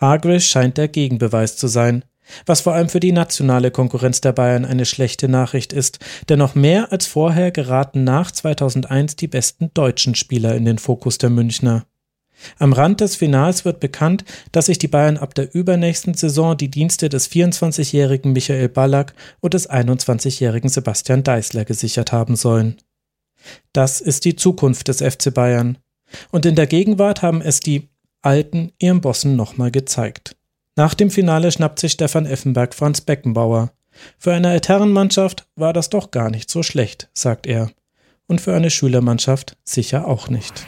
Hargreaves 0.00 0.44
scheint 0.44 0.78
der 0.78 0.88
Gegenbeweis 0.88 1.56
zu 1.56 1.66
sein, 1.66 2.04
was 2.46 2.60
vor 2.60 2.74
allem 2.74 2.88
für 2.88 3.00
die 3.00 3.12
nationale 3.12 3.70
Konkurrenz 3.70 4.20
der 4.20 4.32
Bayern 4.32 4.64
eine 4.64 4.86
schlechte 4.86 5.28
Nachricht 5.28 5.72
ist, 5.72 5.98
denn 6.28 6.38
noch 6.38 6.54
mehr 6.54 6.92
als 6.92 7.06
vorher 7.06 7.50
geraten 7.50 8.04
nach 8.04 8.30
2001 8.30 9.16
die 9.16 9.28
besten 9.28 9.70
deutschen 9.74 10.14
Spieler 10.14 10.54
in 10.54 10.64
den 10.64 10.78
Fokus 10.78 11.18
der 11.18 11.30
Münchner. 11.30 11.84
Am 12.58 12.72
Rand 12.72 13.02
des 13.02 13.16
Finals 13.16 13.66
wird 13.66 13.80
bekannt, 13.80 14.24
dass 14.52 14.66
sich 14.66 14.78
die 14.78 14.88
Bayern 14.88 15.18
ab 15.18 15.34
der 15.34 15.54
übernächsten 15.54 16.14
Saison 16.14 16.56
die 16.56 16.70
Dienste 16.70 17.10
des 17.10 17.30
24-jährigen 17.30 18.32
Michael 18.32 18.70
Ballack 18.70 19.12
und 19.40 19.52
des 19.52 19.68
21-jährigen 19.68 20.70
Sebastian 20.70 21.22
Deißler 21.22 21.66
gesichert 21.66 22.12
haben 22.12 22.36
sollen. 22.36 22.78
Das 23.74 24.00
ist 24.00 24.24
die 24.24 24.36
Zukunft 24.36 24.88
des 24.88 25.02
FC 25.02 25.34
Bayern. 25.34 25.76
Und 26.30 26.46
in 26.46 26.54
der 26.54 26.66
Gegenwart 26.66 27.20
haben 27.20 27.42
es 27.42 27.60
die 27.60 27.89
Alten 28.22 28.72
ihren 28.78 29.00
Bossen 29.00 29.34
nochmal 29.34 29.70
gezeigt. 29.70 30.36
Nach 30.76 30.92
dem 30.92 31.10
Finale 31.10 31.50
schnappt 31.50 31.78
sich 31.78 31.92
Stefan 31.92 32.26
Effenberg 32.26 32.74
Franz 32.74 33.00
Beckenbauer. 33.00 33.72
Für 34.18 34.34
eine 34.34 34.48
Altherrenmannschaft 34.48 35.46
war 35.56 35.72
das 35.72 35.88
doch 35.88 36.10
gar 36.10 36.30
nicht 36.30 36.50
so 36.50 36.62
schlecht, 36.62 37.08
sagt 37.14 37.46
er. 37.46 37.70
Und 38.26 38.40
für 38.40 38.54
eine 38.54 38.70
Schülermannschaft 38.70 39.56
sicher 39.64 40.06
auch 40.06 40.28
nicht. 40.28 40.66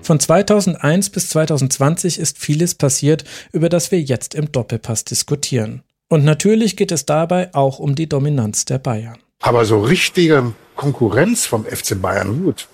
Von 0.00 0.18
2001 0.18 1.10
bis 1.10 1.28
2020 1.28 2.18
ist 2.18 2.38
vieles 2.38 2.74
passiert, 2.74 3.24
über 3.52 3.68
das 3.68 3.92
wir 3.92 4.00
jetzt 4.00 4.34
im 4.34 4.50
Doppelpass 4.50 5.04
diskutieren. 5.04 5.82
Und 6.12 6.26
natürlich 6.26 6.76
geht 6.76 6.92
es 6.92 7.06
dabei 7.06 7.48
auch 7.54 7.78
um 7.78 7.94
die 7.94 8.06
Dominanz 8.06 8.66
der 8.66 8.76
Bayern. 8.76 9.16
Aber 9.40 9.64
so 9.64 9.80
richtige 9.80 10.52
Konkurrenz 10.76 11.46
vom 11.46 11.64
FC 11.64 12.02
Bayern, 12.02 12.42
gut, 12.42 12.68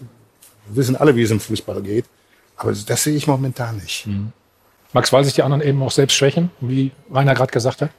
wir 0.67 0.75
wissen 0.75 0.97
alle, 0.97 1.15
wie 1.15 1.23
es 1.23 1.31
im 1.31 1.39
Fußball 1.39 1.81
geht, 1.83 2.07
aber 2.57 2.73
das 2.73 3.05
sehe 3.05 3.15
ich 3.15 3.29
momentan 3.29 3.77
nicht. 3.77 4.09
Mhm. 4.09 4.33
Max, 4.93 5.13
weil 5.13 5.23
sich 5.23 5.35
die 5.35 5.45
anderen 5.45 5.63
eben 5.63 5.81
auch 5.85 5.93
selbst 5.93 6.17
schwächen, 6.17 6.51
wie 6.61 6.91
Rainer 7.15 7.37
gerade 7.37 7.53
gesagt 7.53 7.81
hat? 7.81 7.91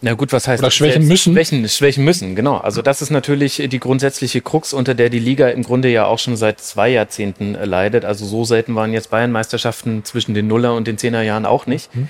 Na 0.00 0.14
gut, 0.14 0.32
was 0.32 0.46
heißt 0.46 0.62
Oder 0.62 0.70
schwächen 0.70 1.08
müssen? 1.08 1.32
Schwächen, 1.32 1.68
schwächen 1.68 2.04
müssen, 2.04 2.36
genau. 2.36 2.58
Also 2.58 2.80
das 2.80 3.02
ist 3.02 3.10
natürlich 3.10 3.56
die 3.56 3.80
grundsätzliche 3.80 4.42
Krux, 4.42 4.72
unter 4.72 4.94
der 4.94 5.10
die 5.10 5.18
Liga 5.18 5.48
im 5.48 5.64
Grunde 5.64 5.88
ja 5.88 6.06
auch 6.06 6.20
schon 6.20 6.36
seit 6.36 6.60
zwei 6.60 6.88
Jahrzehnten 6.88 7.54
leidet. 7.54 8.04
Also 8.04 8.24
so 8.26 8.44
selten 8.44 8.76
waren 8.76 8.92
jetzt 8.92 9.10
Bayern-Meisterschaften 9.10 10.04
zwischen 10.04 10.34
den 10.34 10.46
Nuller 10.46 10.76
und 10.76 10.86
den 10.86 10.98
Zehnerjahren 10.98 11.46
auch 11.46 11.66
nicht. 11.66 11.92
Mhm. 11.96 12.08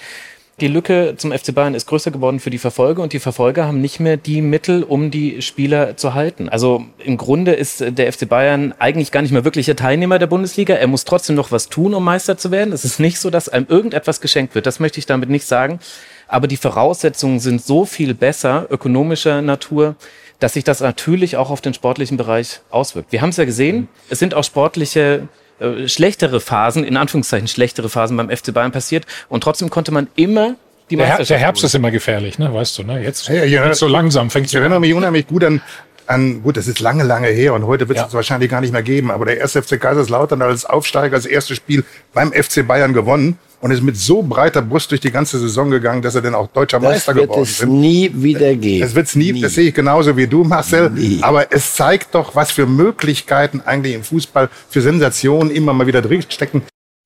Die 0.61 0.67
Lücke 0.67 1.15
zum 1.17 1.31
FC 1.31 1.55
Bayern 1.55 1.75
ist 1.77 1.87
größer 1.87 2.11
geworden 2.11 2.41
für 2.41 2.51
die 2.51 2.59
Verfolger 2.59 3.01
und 3.05 3.13
die 3.13 3.21
Verfolger 3.21 3.67
haben 3.67 3.81
nicht 3.81 4.01
mehr 4.01 4.17
die 4.17 4.43
Mittel, 4.43 4.83
um 4.83 5.13
die 5.13 5.41
Spieler 5.41 5.97
zu 5.97 6.15
halten. 6.15 6.49
Also 6.49 6.85
im 6.99 7.17
Grunde 7.17 7.53
ist 7.53 7.81
der 7.81 8.13
FC 8.13 8.29
Bayern 8.29 8.75
eigentlich 8.81 9.13
gar 9.13 9.23
nicht 9.23 9.31
mehr 9.31 9.45
wirklicher 9.45 9.77
Teilnehmer 9.77 10.19
der 10.19 10.27
Bundesliga. 10.27 10.75
Er 10.75 10.89
muss 10.89 11.05
trotzdem 11.05 11.37
noch 11.37 11.53
was 11.53 11.69
tun, 11.69 11.95
um 11.95 12.03
Meister 12.03 12.37
zu 12.39 12.51
werden. 12.51 12.73
Es 12.73 12.85
ist 12.85 12.99
nicht 12.99 13.21
so, 13.21 13.31
dass 13.31 13.49
einem 13.49 13.67
irgendetwas 13.69 14.21
geschenkt 14.21 14.57
wird. 14.57 14.67
Das 14.67 14.81
möchte 14.81 14.99
ich 14.99 15.07
damit 15.07 15.29
nicht 15.29 15.47
sagen. 15.47 15.79
Aber 16.27 16.49
die 16.49 16.57
Voraussetzungen 16.57 17.39
sind 17.39 17.63
so 17.63 17.85
viel 17.85 18.13
besser, 18.13 18.67
ökonomischer 18.69 19.43
Natur, 19.43 19.95
dass 20.41 20.55
sich 20.55 20.65
das 20.65 20.81
natürlich 20.81 21.37
auch 21.37 21.51
auf 21.51 21.61
den 21.61 21.73
sportlichen 21.73 22.17
Bereich 22.17 22.63
auswirkt. 22.71 23.13
Wir 23.13 23.23
haben 23.23 23.31
es 23.31 23.37
ja 23.37 23.45
gesehen. 23.45 23.87
Es 24.11 24.19
sind 24.19 24.35
auch 24.35 24.45
sportliche 24.45 25.29
äh, 25.61 25.89
schlechtere 25.89 26.41
Phasen, 26.41 26.85
in 26.85 26.97
Anführungszeichen 26.97 27.49
schlechtere 27.49 27.89
Phasen 27.89 28.17
beim 28.17 28.31
FC 28.31 28.53
Bayern 28.53 28.73
passiert. 28.73 29.07
Und 29.29 29.43
trotzdem 29.43 29.71
konnte 29.71 29.93
man 29.93 30.09
immer 30.17 30.55
die 30.91 30.97
der, 30.97 31.07
Meisterschaft 31.07 31.31
der 31.31 31.39
Herbst 31.39 31.65
ist 31.65 31.75
immer 31.75 31.91
gefährlich, 31.91 32.39
ne? 32.39 32.53
weißt 32.53 32.79
du. 32.79 32.83
Ne? 32.83 33.03
Jetzt, 33.03 33.29
Ja, 33.29 33.45
ja, 33.45 33.67
jetzt 33.67 33.79
so 33.79 33.89
langsam 33.89 34.31
fängt 34.31 34.47
Ich 34.47 34.55
erinnere 34.55 34.81
mich 34.81 34.95
unheimlich 34.95 35.27
gut 35.27 35.45
an, 35.45 35.61
an, 36.07 36.43
gut, 36.43 36.57
das 36.57 36.67
ist 36.67 36.81
lange, 36.81 37.05
lange 37.05 37.29
her 37.29 37.53
und 37.53 37.67
heute 37.67 37.89
wird 37.89 37.99
es 37.99 38.15
wahrscheinlich 38.15 38.51
gar 38.51 38.63
nicht 38.63 38.73
mehr 38.73 38.83
geben, 38.83 39.11
aber 39.11 39.27
der 39.27 39.39
erste 39.39 39.63
FC 39.63 39.79
Kaiserslautern 39.79 40.43
hat 40.43 40.49
als 40.49 40.65
Aufsteiger 40.65 41.17
das 41.17 41.27
erste 41.27 41.55
Spiel 41.55 41.85
beim 42.15 42.33
FC 42.33 42.67
Bayern 42.67 42.95
gewonnen 42.95 43.39
und 43.61 43.71
ist 43.71 43.83
mit 43.83 43.97
so 43.97 44.23
breiter 44.23 44.63
Brust 44.63 44.91
durch 44.91 45.01
die 45.01 45.11
ganze 45.11 45.39
Saison 45.39 45.71
gegangen, 45.71 46.03
dass 46.03 46.15
er 46.15 46.23
dann 46.23 46.35
auch 46.35 46.49
deutscher 46.49 46.81
Das 46.81 46.91
Meister 46.91 47.15
wird 47.15 47.27
geworden 47.27 47.43
es 47.43 47.61
ist. 47.61 47.67
nie 47.67 48.11
wieder 48.15 48.55
geben. 48.55 48.81
Das 48.81 48.95
wird's 48.95 49.17
nie, 49.17 49.41
das 49.41 49.55
sehe 49.55 49.69
ich 49.69 49.75
genauso 49.75 50.17
wie 50.17 50.27
du, 50.27 50.45
Marcel. 50.45 50.93
Aber 51.23 51.53
es 51.53 51.75
zeigt 51.75 52.15
doch, 52.15 52.35
was 52.35 52.51
für 52.51 52.67
Möglichkeiten 52.67 53.61
eigentlich 53.65 53.95
im 53.95 54.05
Fußball 54.05 54.49
für 54.69 54.81
Sensationen 54.81 55.51
immer 55.51 55.73
mal 55.73 55.87
wieder 55.87 56.03
drinstecken. 56.03 56.63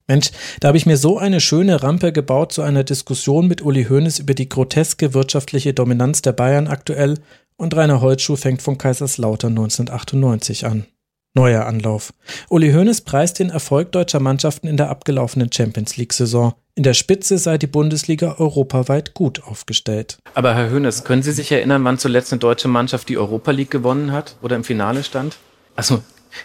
Mensch, 0.09 0.31
da 0.61 0.69
habe 0.69 0.77
ich 0.77 0.85
mir 0.85 0.97
so 0.97 1.17
eine 1.19 1.41
schöne 1.41 1.83
Rampe 1.83 2.13
gebaut 2.13 2.53
zu 2.53 2.63
einer 2.63 2.85
Diskussion 2.85 3.47
mit 3.47 3.63
Uli 3.63 3.85
Hoeneß 3.85 4.19
über 4.19 4.35
die 4.35 4.49
groteske 4.49 5.15
wirtschaftliche 5.15 5.73
Dominanz 5.75 6.23
der 6.23 6.33
Bayern 6.33 6.67
aktuell 6.67 7.19
und 7.57 7.75
Rainer 7.77 8.01
Holtschuh 8.01 8.37
fängt 8.37 8.61
von 8.63 8.77
Kaiserslautern 8.77 9.53
1998 9.53 10.67
an. 10.67 10.87
Neuer 11.35 11.65
Anlauf. 11.65 12.13
Uli 12.51 12.73
Hoeneß 12.73 13.01
preist 13.03 13.39
den 13.39 13.49
Erfolg 13.49 13.91
deutscher 13.93 14.21
Mannschaften 14.21 14.69
in 14.69 14.77
der 14.77 14.91
abgelaufenen 14.91 15.51
Champions 15.51 15.97
League-Saison. 15.97 16.53
In 16.75 16.83
der 16.83 16.93
Spitze 16.93 17.39
sei 17.39 17.57
die 17.57 17.67
Bundesliga 17.67 18.37
europaweit 18.39 19.15
gut 19.15 19.43
aufgestellt. 19.43 20.19
Aber 20.35 20.55
Herr 20.55 20.69
Hönes, 20.69 21.05
können 21.05 21.23
Sie 21.23 21.33
sich 21.33 21.51
erinnern, 21.51 21.85
wann 21.85 21.97
zuletzt 21.97 22.33
eine 22.33 22.41
deutsche 22.41 22.69
Mannschaft 22.69 23.09
die 23.09 23.17
Europa 23.17 23.51
League 23.51 23.71
gewonnen 23.71 24.13
hat 24.13 24.37
oder 24.43 24.57
im 24.57 24.65
Finale 24.65 25.05
stand? 25.05 25.39
Also, 25.75 26.03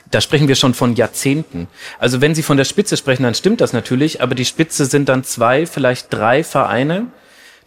da 0.09 0.21
sprechen 0.21 0.47
wir 0.47 0.55
schon 0.55 0.73
von 0.73 0.95
Jahrzehnten. 0.95 1.67
Also, 1.99 2.21
wenn 2.21 2.33
Sie 2.33 2.43
von 2.43 2.55
der 2.55 2.65
Spitze 2.65 2.95
sprechen, 2.95 3.23
dann 3.23 3.35
stimmt 3.35 3.59
das 3.59 3.73
natürlich, 3.73 4.21
aber 4.21 4.35
die 4.35 4.45
Spitze 4.45 4.85
sind 4.85 5.09
dann 5.09 5.25
zwei, 5.25 5.65
vielleicht 5.65 6.13
drei 6.13 6.45
Vereine. 6.45 7.07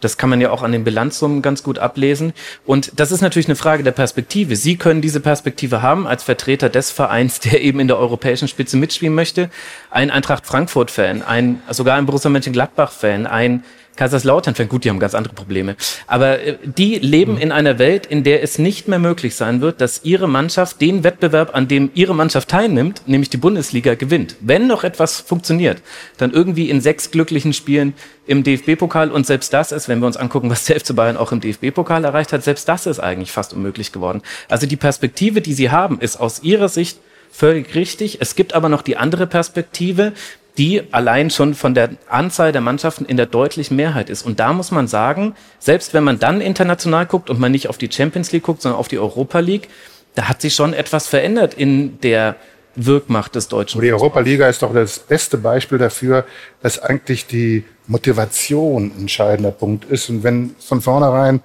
Das 0.01 0.17
kann 0.17 0.29
man 0.29 0.41
ja 0.41 0.51
auch 0.51 0.63
an 0.63 0.71
den 0.71 0.83
Bilanzsummen 0.83 1.41
ganz 1.41 1.63
gut 1.63 1.79
ablesen. 1.79 2.33
Und 2.65 2.99
das 2.99 3.11
ist 3.11 3.21
natürlich 3.21 3.47
eine 3.47 3.55
Frage 3.55 3.83
der 3.83 3.91
Perspektive. 3.91 4.55
Sie 4.55 4.75
können 4.75 5.01
diese 5.01 5.19
Perspektive 5.19 5.81
haben 5.81 6.07
als 6.07 6.23
Vertreter 6.23 6.69
des 6.69 6.91
Vereins, 6.91 7.39
der 7.39 7.61
eben 7.61 7.79
in 7.79 7.87
der 7.87 7.97
europäischen 7.97 8.47
Spitze 8.47 8.77
mitspielen 8.77 9.15
möchte. 9.15 9.49
Ein 9.89 10.11
Eintracht 10.11 10.45
Frankfurt-Fan, 10.45 11.21
ein, 11.21 11.61
sogar 11.69 11.97
ein 11.97 12.05
Borussia 12.05 12.29
Mönchengladbach-Fan, 12.29 13.27
ein 13.27 13.63
Kaiserslautern-Fan, 13.95 14.69
gut, 14.69 14.83
die 14.83 14.89
haben 14.89 14.99
ganz 14.99 15.15
andere 15.15 15.33
Probleme. 15.33 15.75
Aber 16.07 16.39
äh, 16.39 16.57
die 16.63 16.97
leben 16.99 17.37
in 17.37 17.51
einer 17.51 17.77
Welt, 17.79 18.05
in 18.05 18.23
der 18.23 18.43
es 18.43 18.57
nicht 18.57 18.87
mehr 18.87 18.99
möglich 18.99 19.35
sein 19.35 19.61
wird, 19.61 19.81
dass 19.81 20.03
ihre 20.03 20.27
Mannschaft 20.27 20.81
den 20.81 21.03
Wettbewerb, 21.03 21.55
an 21.55 21.67
dem 21.67 21.91
ihre 21.93 22.15
Mannschaft 22.15 22.49
teilnimmt, 22.49 23.03
nämlich 23.05 23.29
die 23.29 23.37
Bundesliga, 23.37 23.95
gewinnt. 23.95 24.35
Wenn 24.39 24.67
noch 24.67 24.83
etwas 24.83 25.19
funktioniert, 25.19 25.81
dann 26.17 26.31
irgendwie 26.31 26.69
in 26.69 26.81
sechs 26.81 27.11
glücklichen 27.11 27.53
Spielen 27.53 27.93
im 28.25 28.43
DFB-Pokal 28.43 29.11
und 29.11 29.25
selbst 29.25 29.53
das 29.53 29.71
ist, 29.71 29.89
wenn 29.89 29.99
wir 29.99 30.07
uns 30.07 30.17
angucken, 30.17 30.49
was 30.49 30.65
der 30.65 30.79
FC 30.79 30.95
Bayern 30.95 31.17
auch 31.17 31.31
im 31.31 31.41
DFB-Pokal 31.41 32.05
erreicht 32.05 32.33
hat, 32.33 32.43
selbst 32.43 32.67
das 32.67 32.85
ist 32.85 32.99
eigentlich 32.99 33.31
fast 33.31 33.53
unmöglich 33.53 33.91
geworden. 33.91 34.21
Also 34.47 34.67
die 34.67 34.77
Perspektive, 34.77 35.41
die 35.41 35.53
sie 35.53 35.69
haben, 35.69 35.99
ist 35.99 36.19
aus 36.19 36.43
ihrer 36.43 36.69
Sicht 36.69 36.99
völlig 37.31 37.75
richtig. 37.75 38.19
Es 38.21 38.35
gibt 38.35 38.53
aber 38.53 38.69
noch 38.69 38.81
die 38.81 38.97
andere 38.97 39.25
Perspektive, 39.25 40.13
die 40.57 40.83
allein 40.91 41.29
schon 41.29 41.53
von 41.53 41.73
der 41.73 41.91
Anzahl 42.09 42.51
der 42.51 42.61
Mannschaften 42.61 43.05
in 43.05 43.17
der 43.17 43.25
deutlichen 43.25 43.77
Mehrheit 43.77 44.09
ist. 44.09 44.23
Und 44.23 44.39
da 44.39 44.53
muss 44.53 44.71
man 44.71 44.87
sagen, 44.87 45.35
selbst 45.59 45.93
wenn 45.93 46.03
man 46.03 46.19
dann 46.19 46.41
international 46.41 47.05
guckt 47.05 47.29
und 47.29 47.39
man 47.39 47.51
nicht 47.51 47.69
auf 47.69 47.77
die 47.77 47.89
Champions 47.91 48.31
League 48.31 48.43
guckt, 48.43 48.61
sondern 48.61 48.79
auf 48.79 48.87
die 48.87 48.99
Europa 48.99 49.39
League, 49.39 49.69
da 50.15 50.27
hat 50.27 50.41
sich 50.41 50.53
schon 50.53 50.73
etwas 50.73 51.07
verändert 51.07 51.53
in 51.53 51.99
der 52.01 52.35
Wirkmacht 52.75 53.35
des 53.35 53.47
deutschen 53.47 53.81
Die 53.81 53.91
Europa-Liga 53.91 54.47
ist 54.47 54.61
doch 54.61 54.73
das 54.73 54.99
beste 54.99 55.37
Beispiel 55.37 55.77
dafür, 55.77 56.25
dass 56.61 56.79
eigentlich 56.79 57.27
die 57.27 57.65
Motivation 57.87 58.85
ein 58.95 59.01
entscheidender 59.01 59.51
Punkt 59.51 59.85
ist. 59.85 60.09
Und 60.09 60.23
wenn 60.23 60.55
von 60.59 60.81
vornherein 60.81 61.41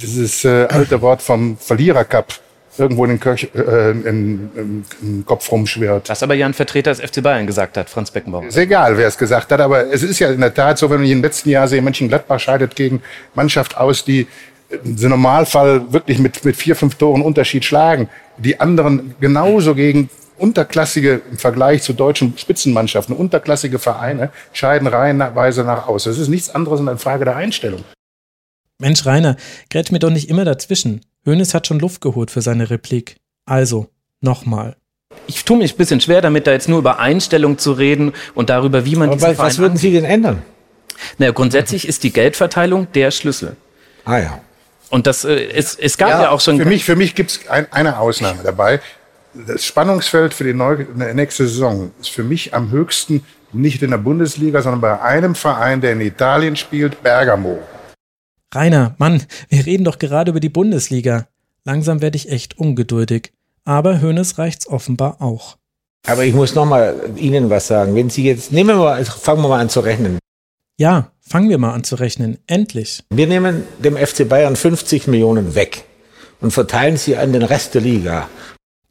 dieses 0.00 0.44
äh, 0.44 0.66
alte 0.68 1.00
Wort 1.00 1.22
vom 1.22 1.56
Verlierer-Cup 1.56 2.34
irgendwo 2.78 3.04
in 3.04 3.10
den, 3.10 3.20
Kirch, 3.20 3.48
äh, 3.54 3.90
in, 3.90 4.50
im, 4.54 4.84
im 5.02 5.26
Kopf 5.26 5.50
rumschwirrt. 5.50 6.08
Was 6.08 6.22
aber 6.22 6.34
ja 6.34 6.46
ein 6.46 6.54
Vertreter 6.54 6.90
des 6.90 7.00
FC 7.00 7.22
Bayern 7.22 7.46
gesagt 7.46 7.76
hat, 7.76 7.90
Franz 7.90 8.10
Beckenbauer. 8.10 8.46
Ist 8.46 8.56
egal, 8.56 8.96
wer 8.96 9.08
es 9.08 9.18
gesagt 9.18 9.52
hat, 9.52 9.60
aber 9.60 9.92
es 9.92 10.02
ist 10.02 10.18
ja 10.18 10.30
in 10.30 10.40
der 10.40 10.54
Tat 10.54 10.78
so, 10.78 10.88
wenn 10.90 11.02
ich 11.04 11.10
im 11.10 11.22
letzten 11.22 11.50
Jahr 11.50 11.68
sehe, 11.68 11.82
Mönchengladbach 11.82 12.40
scheidet 12.40 12.74
gegen 12.76 13.02
Mannschaft 13.34 13.76
aus, 13.76 14.04
die 14.04 14.26
im 14.84 14.96
Normalfall 15.08 15.92
wirklich 15.92 16.18
mit, 16.18 16.44
mit 16.44 16.56
vier, 16.56 16.76
fünf 16.76 16.94
Toren 16.94 17.22
Unterschied 17.22 17.64
schlagen. 17.64 18.08
Die 18.38 18.58
anderen 18.58 19.14
genauso 19.20 19.74
gegen 19.74 20.08
unterklassige, 20.38 21.20
im 21.30 21.38
Vergleich 21.38 21.82
zu 21.82 21.92
deutschen 21.92 22.36
Spitzenmannschaften, 22.36 23.14
unterklassige 23.14 23.78
Vereine 23.78 24.30
scheiden 24.52 24.88
reihenweise 24.88 25.62
nach 25.62 25.86
aus. 25.86 26.04
Das 26.04 26.18
ist 26.18 26.28
nichts 26.28 26.50
anderes 26.50 26.80
als 26.80 26.88
eine 26.88 26.98
Frage 26.98 27.24
der 27.24 27.36
Einstellung. 27.36 27.84
Mensch, 28.78 29.06
Rainer, 29.06 29.36
grätsch 29.70 29.92
mir 29.92 30.00
doch 30.00 30.10
nicht 30.10 30.28
immer 30.28 30.44
dazwischen. 30.44 31.02
Hönes 31.24 31.54
hat 31.54 31.66
schon 31.66 31.78
Luft 31.78 32.00
geholt 32.00 32.30
für 32.30 32.42
seine 32.42 32.70
Replik. 32.70 33.16
Also, 33.44 33.88
nochmal. 34.20 34.76
Ich 35.26 35.44
tue 35.44 35.56
mich 35.56 35.74
ein 35.74 35.76
bisschen 35.76 36.00
schwer 36.00 36.20
damit, 36.20 36.46
da 36.46 36.52
jetzt 36.52 36.68
nur 36.68 36.78
über 36.78 36.98
Einstellung 36.98 37.58
zu 37.58 37.72
reden 37.72 38.12
und 38.34 38.50
darüber, 38.50 38.84
wie 38.84 38.96
man 38.96 39.10
Aber 39.10 39.16
diesen 39.16 39.38
was, 39.38 39.58
würden 39.58 39.76
Sie 39.76 39.92
denn 39.92 40.04
ändern? 40.04 40.42
Naja, 41.18 41.32
grundsätzlich 41.32 41.86
ist 41.86 42.02
die 42.02 42.12
Geldverteilung 42.12 42.90
der 42.92 43.10
Schlüssel. 43.10 43.56
Ah 44.04 44.18
ja. 44.18 44.40
Und 44.90 45.06
das, 45.06 45.24
äh, 45.24 45.48
es, 45.54 45.76
es 45.76 45.96
gab 45.96 46.10
ja, 46.10 46.30
auch 46.30 46.40
schon. 46.40 46.58
Für 46.58 46.64
mich, 46.64 46.84
für 46.84 46.96
mich 46.96 47.14
gibt 47.14 47.30
es 47.30 47.48
ein, 47.48 47.66
eine 47.70 47.98
Ausnahme 47.98 48.42
dabei. 48.42 48.80
Das 49.34 49.64
Spannungsfeld 49.64 50.34
für 50.34 50.44
die 50.44 50.52
neue, 50.52 50.86
nächste 51.14 51.48
Saison 51.48 51.92
ist 52.00 52.10
für 52.10 52.24
mich 52.24 52.52
am 52.52 52.70
höchsten 52.70 53.24
nicht 53.52 53.82
in 53.82 53.90
der 53.90 53.98
Bundesliga, 53.98 54.60
sondern 54.60 54.80
bei 54.80 55.00
einem 55.00 55.34
Verein, 55.34 55.80
der 55.80 55.92
in 55.92 56.00
Italien 56.00 56.56
spielt, 56.56 57.02
Bergamo. 57.02 57.60
Rainer, 58.54 58.94
Mann, 58.98 59.22
wir 59.48 59.64
reden 59.64 59.84
doch 59.84 59.98
gerade 59.98 60.30
über 60.30 60.40
die 60.40 60.50
Bundesliga. 60.50 61.26
Langsam 61.64 62.02
werde 62.02 62.16
ich 62.16 62.30
echt 62.30 62.58
ungeduldig. 62.58 63.32
Aber 63.64 64.00
Hönes 64.00 64.38
reicht's 64.38 64.66
offenbar 64.66 65.22
auch. 65.22 65.56
Aber 66.06 66.24
ich 66.24 66.34
muss 66.34 66.54
noch 66.54 66.66
mal 66.66 67.12
Ihnen 67.16 67.48
was 67.48 67.68
sagen. 67.68 67.94
Wenn 67.94 68.10
Sie 68.10 68.24
jetzt, 68.24 68.52
nehmen 68.52 68.70
wir 68.70 68.76
mal, 68.76 68.94
also 68.94 69.12
fangen 69.12 69.42
wir 69.42 69.48
mal 69.48 69.60
an 69.60 69.70
zu 69.70 69.80
rechnen. 69.80 70.18
Ja, 70.78 71.12
fangen 71.20 71.48
wir 71.48 71.58
mal 71.58 71.72
an 71.72 71.84
zu 71.84 71.94
rechnen. 71.94 72.38
Endlich. 72.46 73.04
Wir 73.10 73.26
nehmen 73.26 73.62
dem 73.78 73.96
FC 73.96 74.28
Bayern 74.28 74.56
50 74.56 75.06
Millionen 75.06 75.54
weg 75.54 75.84
und 76.40 76.50
verteilen 76.50 76.96
sie 76.96 77.16
an 77.16 77.32
den 77.32 77.42
Rest 77.42 77.74
der 77.74 77.80
Liga. 77.82 78.28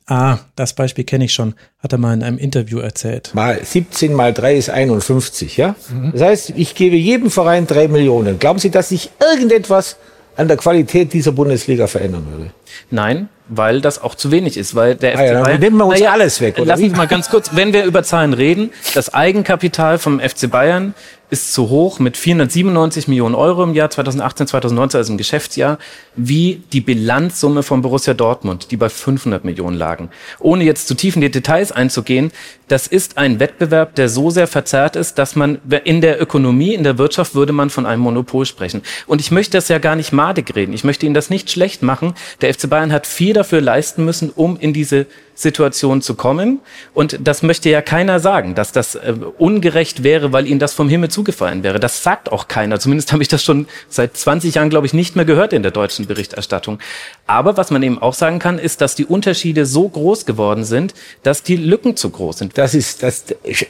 Ah, 0.08 0.40
das 0.56 0.74
Beispiel 0.74 1.04
kenne 1.06 1.26
ich 1.26 1.34
schon, 1.34 1.54
hat 1.82 1.92
er 1.94 1.98
mal 1.98 2.14
in 2.14 2.24
einem 2.24 2.38
Interview 2.38 2.80
erzählt. 2.80 3.32
Mal 3.34 3.60
17 3.64 4.14
mal 4.14 4.34
3 4.34 4.56
ist 4.56 4.70
51, 4.70 5.56
ja? 5.58 5.76
Das 6.12 6.22
heißt, 6.22 6.54
ich 6.56 6.76
gebe 6.76 6.96
jedem 6.96 7.32
Verein 7.32 7.66
3 7.68 7.88
Millionen. 7.88 8.38
Glauben 8.40 8.60
Sie, 8.60 8.72
dass 8.72 8.90
sich 8.90 9.10
irgendetwas 9.22 9.98
an 10.36 10.48
der 10.48 10.58
Qualität 10.58 11.14
dieser 11.14 11.32
Bundesliga 11.32 11.88
verändern 11.88 12.26
würde? 12.30 12.52
Nein, 12.90 13.30
weil 13.48 13.80
das 13.82 14.02
auch 14.02 14.16
zu 14.16 14.32
wenig 14.32 14.58
ist, 14.58 14.76
weil 14.76 14.96
der 14.96 15.18
Ah 15.18 15.24
ja, 15.26 15.34
dann 15.34 15.44
Bayern- 15.44 15.60
nehmen 15.60 15.78
wir 15.78 15.86
uns 15.86 16.00
Naja, 16.00 16.12
alles 16.14 16.42
weg, 16.42 16.56
oder 16.58 16.66
Lassen 16.68 16.84
wie? 16.84 16.90
Sie 16.90 16.96
mal 16.96 17.08
ganz 17.08 17.30
kurz, 17.30 17.52
wenn 17.56 17.72
wir 17.74 17.84
über 17.86 18.02
Zahlen 18.04 18.34
reden, 18.34 18.72
das 18.94 19.14
Eigenkapital 19.14 19.98
vom 20.00 20.20
FC 20.20 20.50
Bayern 20.50 20.94
ist 21.32 21.54
zu 21.54 21.70
hoch 21.70 22.00
mit 22.00 22.18
497 22.18 23.08
Millionen 23.08 23.36
Euro 23.36 23.64
im 23.64 23.74
Jahr 23.74 23.90
2018, 23.90 24.48
2019, 24.48 24.98
also 24.98 25.14
im 25.14 25.18
Geschäftsjahr, 25.18 25.80
wie 26.16 26.62
die 26.74 26.82
Bilanzsumme 26.82 27.64
von 27.64 27.82
Borussia 27.82 28.14
Dortmund, 28.14 28.70
die 28.70 28.78
bei 28.78 28.90
500 28.90 29.46
Millionen 29.46 29.78
lagen. 29.78 30.10
Ohne 30.40 30.66
jetzt 30.66 30.90
zu 30.90 30.94
tief 30.94 31.16
in 31.16 31.22
die 31.22 31.32
Details 31.32 31.72
einzugehen, 31.72 32.32
das 32.68 32.86
ist 32.86 33.18
ein 33.18 33.40
Wettbewerb, 33.40 33.96
der 33.96 34.10
so 34.10 34.30
sehr 34.30 34.48
verzerrt 34.48 34.98
ist, 34.98 35.18
dass 35.18 35.38
man 35.38 35.60
in 35.86 36.02
der 36.02 36.22
Ökonomie, 36.22 36.74
in 36.74 36.84
der 36.84 36.98
Wirtschaft 36.98 37.34
würde 37.34 37.54
man 37.54 37.70
von 37.70 37.86
einem 37.86 38.02
Monopol 38.02 38.46
sprechen. 38.46 38.82
Und 39.08 39.22
ich 39.22 39.32
möchte 39.32 39.58
das 39.58 39.70
ja 39.70 39.78
gar 39.78 39.96
nicht 39.96 40.12
madig 40.12 40.54
reden. 40.54 40.74
Ich 40.74 40.84
möchte 40.84 41.06
Ihnen 41.06 41.16
das 41.16 41.30
nicht 41.30 41.50
schlecht 41.50 41.82
machen. 41.82 42.14
Der 42.42 42.54
FC 42.54 42.70
Bayern 42.70 42.92
hat 42.92 43.08
viel 43.08 43.34
dafür 43.34 43.62
leisten 43.62 44.04
müssen, 44.04 44.30
um 44.30 44.58
in 44.58 44.74
diese 44.74 45.06
Situation 45.42 46.02
zu 46.02 46.16
kommen. 46.16 46.60
Und 46.94 47.20
das 47.24 47.44
möchte 47.44 47.70
ja 47.70 47.82
keiner 47.82 48.20
sagen, 48.20 48.56
dass 48.56 48.72
das 48.72 48.96
äh, 48.96 49.14
ungerecht 49.38 50.04
wäre, 50.04 50.32
weil 50.32 50.48
ihnen 50.48 50.60
das 50.60 50.74
vom 50.74 50.90
Himmel 50.90 51.10
zugefallen 51.10 51.64
wäre. 51.64 51.80
Das 51.80 52.04
sagt 52.04 52.32
auch 52.32 52.48
keiner. 52.48 52.80
Zumindest 52.80 53.12
habe 53.12 53.24
ich 53.24 53.30
das 53.30 53.44
schon 53.44 53.68
seit 53.90 54.16
20 54.16 54.56
Jahren, 54.56 54.70
glaube 54.70 54.88
ich, 54.88 54.94
nicht 54.94 55.16
mehr 55.16 55.26
gehört 55.26 55.54
in 55.54 55.64
der 55.64 55.72
deutschen 55.72 56.08
Berichterstattung. 56.08 56.80
Aber 57.28 57.58
was 57.58 57.72
man 57.72 57.84
eben 57.84 58.02
auch 58.02 58.14
sagen 58.14 58.40
kann, 58.40 58.60
ist, 58.60 58.82
dass 58.82 58.96
die 58.96 59.06
Unterschiede 59.06 59.66
so 59.66 59.88
groß 59.88 60.26
geworden 60.26 60.64
sind, 60.64 60.94
dass 61.24 61.44
die 61.44 61.56
Lücken 61.56 61.96
zu 61.96 62.10
groß 62.10 62.40
sind. 62.40 62.58
Das 62.58 62.74
ist, 62.74 63.04
das, 63.04 63.26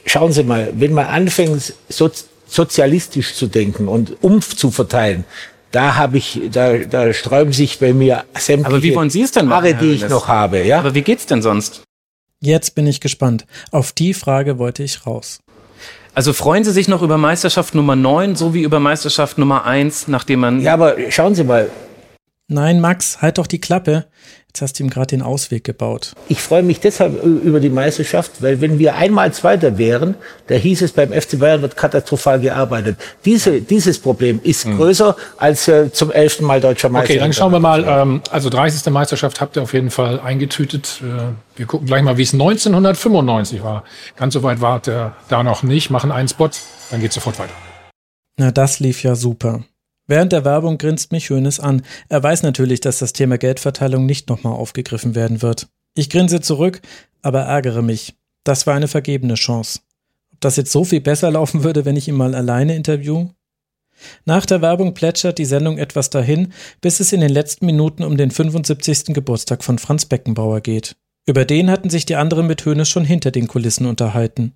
schauen 0.06 0.32
Sie 0.32 0.44
mal, 0.44 0.72
wenn 0.74 0.92
man 0.92 1.06
anfängt, 1.06 1.74
so, 1.88 2.10
sozialistisch 2.46 3.34
zu 3.34 3.46
denken 3.46 3.88
und 3.88 4.22
Umf 4.22 4.56
zu 4.56 4.70
verteilen, 4.70 5.24
da 5.72 5.96
habe 5.96 6.18
ich, 6.18 6.40
da, 6.52 6.78
da 6.78 7.12
sträuben 7.12 7.52
sich 7.52 7.78
bei 7.78 7.92
mir 7.92 8.24
sämtliche 8.38 8.66
Aber 8.66 8.82
wie 8.82 8.94
wollen 8.94 9.10
Sie 9.10 9.22
es 9.22 9.32
denn 9.32 9.46
machen, 9.46 9.64
Haare, 9.64 9.74
die 9.74 9.92
ich 9.92 10.08
noch 10.08 10.28
habe, 10.28 10.62
ja? 10.62 10.78
Aber 10.78 10.94
wie 10.94 11.02
geht's 11.02 11.26
denn 11.26 11.42
sonst? 11.42 11.82
Jetzt 12.40 12.74
bin 12.74 12.86
ich 12.86 13.00
gespannt. 13.00 13.46
Auf 13.70 13.92
die 13.92 14.14
Frage 14.14 14.58
wollte 14.58 14.82
ich 14.82 15.06
raus. 15.06 15.40
Also 16.14 16.32
freuen 16.32 16.62
Sie 16.62 16.72
sich 16.72 16.88
noch 16.88 17.02
über 17.02 17.16
Meisterschaft 17.16 17.74
Nummer 17.74 17.96
9, 17.96 18.36
so 18.36 18.52
wie 18.52 18.62
über 18.62 18.80
Meisterschaft 18.80 19.38
Nummer 19.38 19.64
1, 19.64 20.08
nachdem 20.08 20.40
man. 20.40 20.60
Ja, 20.60 20.74
aber 20.74 20.96
schauen 21.10 21.34
Sie 21.34 21.44
mal. 21.44 21.70
Nein, 22.48 22.80
Max, 22.80 23.22
halt 23.22 23.38
doch 23.38 23.46
die 23.46 23.60
Klappe. 23.60 24.06
Jetzt 24.52 24.60
hast 24.60 24.78
du 24.78 24.84
ihm 24.84 24.90
gerade 24.90 25.06
den 25.06 25.22
Ausweg 25.22 25.64
gebaut. 25.64 26.12
Ich 26.28 26.42
freue 26.42 26.62
mich 26.62 26.78
deshalb 26.78 27.24
über 27.24 27.58
die 27.58 27.70
Meisterschaft, 27.70 28.42
weil 28.42 28.60
wenn 28.60 28.78
wir 28.78 28.96
einmal 28.96 29.32
Zweiter 29.32 29.78
wären, 29.78 30.14
da 30.48 30.56
hieß 30.56 30.82
es 30.82 30.92
beim 30.92 31.10
FC 31.10 31.38
Bayern 31.38 31.62
wird 31.62 31.74
katastrophal 31.74 32.38
gearbeitet. 32.38 32.98
Diese, 33.24 33.62
dieses 33.62 33.98
Problem 33.98 34.40
ist 34.42 34.66
mhm. 34.66 34.76
größer 34.76 35.16
als 35.38 35.68
äh, 35.68 35.90
zum 35.90 36.10
elften 36.12 36.44
Mal 36.44 36.60
deutscher 36.60 36.90
Meister. 36.90 37.14
Okay, 37.14 37.18
dann 37.18 37.32
schauen 37.32 37.50
wir 37.50 37.60
mal. 37.60 37.82
Ähm, 37.88 38.20
also 38.30 38.50
30. 38.50 38.92
Meisterschaft 38.92 39.40
habt 39.40 39.56
ihr 39.56 39.62
auf 39.62 39.72
jeden 39.72 39.90
Fall 39.90 40.20
eingetütet. 40.20 41.00
Äh, 41.00 41.32
wir 41.56 41.64
gucken 41.64 41.86
gleich 41.86 42.02
mal, 42.02 42.18
wie 42.18 42.22
es 42.22 42.34
1995 42.34 43.62
war. 43.62 43.84
Ganz 44.16 44.34
so 44.34 44.42
weit 44.42 44.60
war 44.60 44.80
der 44.80 45.16
da 45.30 45.42
noch 45.42 45.62
nicht. 45.62 45.88
Machen 45.88 46.12
einen 46.12 46.28
Spot, 46.28 46.50
dann 46.90 47.00
geht 47.00 47.14
sofort 47.14 47.38
weiter. 47.38 47.54
Na, 48.36 48.50
das 48.50 48.80
lief 48.80 49.02
ja 49.02 49.14
super. 49.14 49.64
Während 50.06 50.32
der 50.32 50.44
Werbung 50.44 50.78
grinst 50.78 51.12
mich 51.12 51.30
Hönes 51.30 51.60
an. 51.60 51.82
Er 52.08 52.22
weiß 52.22 52.42
natürlich, 52.42 52.80
dass 52.80 52.98
das 52.98 53.12
Thema 53.12 53.38
Geldverteilung 53.38 54.04
nicht 54.04 54.28
nochmal 54.28 54.54
aufgegriffen 54.54 55.14
werden 55.14 55.42
wird. 55.42 55.68
Ich 55.94 56.10
grinse 56.10 56.40
zurück, 56.40 56.80
aber 57.22 57.42
ärgere 57.42 57.82
mich. 57.82 58.14
Das 58.44 58.66
war 58.66 58.74
eine 58.74 58.88
vergebene 58.88 59.34
Chance. 59.34 59.80
Ob 60.32 60.40
das 60.40 60.56
jetzt 60.56 60.72
so 60.72 60.84
viel 60.84 61.00
besser 61.00 61.30
laufen 61.30 61.62
würde, 61.62 61.84
wenn 61.84 61.96
ich 61.96 62.08
ihn 62.08 62.16
mal 62.16 62.34
alleine 62.34 62.74
interview? 62.74 63.28
Nach 64.24 64.44
der 64.46 64.62
Werbung 64.62 64.94
plätschert 64.94 65.38
die 65.38 65.44
Sendung 65.44 65.78
etwas 65.78 66.10
dahin, 66.10 66.52
bis 66.80 66.98
es 66.98 67.12
in 67.12 67.20
den 67.20 67.30
letzten 67.30 67.66
Minuten 67.66 68.02
um 68.02 68.16
den 68.16 68.30
75. 68.30 69.14
Geburtstag 69.14 69.62
von 69.62 69.78
Franz 69.78 70.06
Beckenbauer 70.06 70.60
geht. 70.60 70.96
Über 71.26 71.44
den 71.44 71.70
hatten 71.70 71.88
sich 71.88 72.04
die 72.04 72.16
anderen 72.16 72.48
mit 72.48 72.64
Hönes 72.64 72.88
schon 72.88 73.04
hinter 73.04 73.30
den 73.30 73.46
Kulissen 73.46 73.86
unterhalten. 73.86 74.54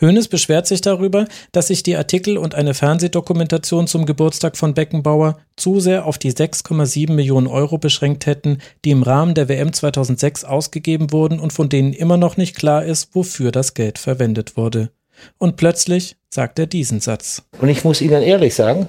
Hoeneß 0.00 0.28
beschwert 0.28 0.66
sich 0.66 0.80
darüber, 0.80 1.26
dass 1.52 1.68
sich 1.68 1.82
die 1.82 1.96
Artikel 1.96 2.38
und 2.38 2.54
eine 2.54 2.74
Fernsehdokumentation 2.74 3.86
zum 3.86 4.06
Geburtstag 4.06 4.56
von 4.56 4.74
Beckenbauer 4.74 5.38
zu 5.56 5.80
sehr 5.80 6.06
auf 6.06 6.18
die 6.18 6.32
6,7 6.32 7.12
Millionen 7.12 7.46
Euro 7.46 7.78
beschränkt 7.78 8.26
hätten, 8.26 8.58
die 8.84 8.90
im 8.90 9.02
Rahmen 9.02 9.34
der 9.34 9.48
WM 9.48 9.72
2006 9.72 10.44
ausgegeben 10.44 11.12
wurden 11.12 11.38
und 11.38 11.52
von 11.52 11.68
denen 11.68 11.92
immer 11.92 12.16
noch 12.16 12.36
nicht 12.36 12.56
klar 12.56 12.84
ist, 12.84 13.14
wofür 13.14 13.52
das 13.52 13.74
Geld 13.74 13.98
verwendet 13.98 14.56
wurde. 14.56 14.90
Und 15.38 15.56
plötzlich 15.56 16.16
sagt 16.30 16.58
er 16.58 16.66
diesen 16.66 17.00
Satz. 17.00 17.42
Und 17.60 17.68
ich 17.68 17.84
muss 17.84 18.00
Ihnen 18.00 18.22
ehrlich 18.22 18.54
sagen, 18.54 18.88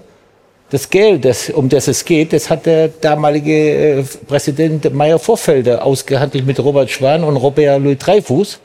das 0.69 0.89
Geld, 0.89 1.25
das, 1.25 1.49
um 1.49 1.67
das 1.67 1.89
es 1.89 2.05
geht, 2.05 2.31
das 2.31 2.49
hat 2.49 2.65
der 2.65 2.87
damalige 2.87 3.99
äh, 3.99 4.03
Präsident 4.25 4.93
Meyer 4.93 5.19
Vorfelder 5.19 5.83
ausgehandelt 5.83 6.45
mit 6.45 6.59
Robert 6.59 6.89
Schwan 6.89 7.25
und 7.25 7.35
Robert 7.35 7.81
Louis 7.81 7.97
Dreyfus. 7.97 8.59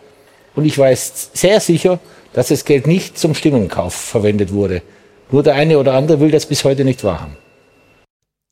Und 0.56 0.64
ich 0.64 0.76
weiß 0.76 1.30
sehr 1.34 1.60
sicher, 1.60 2.00
dass 2.32 2.48
das 2.48 2.64
Geld 2.64 2.86
nicht 2.86 3.16
zum 3.16 3.34
Stimmenkauf 3.34 3.94
verwendet 3.94 4.52
wurde. 4.52 4.82
Nur 5.30 5.42
der 5.42 5.54
eine 5.54 5.78
oder 5.78 5.94
andere 5.94 6.18
will 6.20 6.30
das 6.30 6.46
bis 6.46 6.64
heute 6.64 6.84
nicht 6.84 7.04
wahrhaben. 7.04 7.36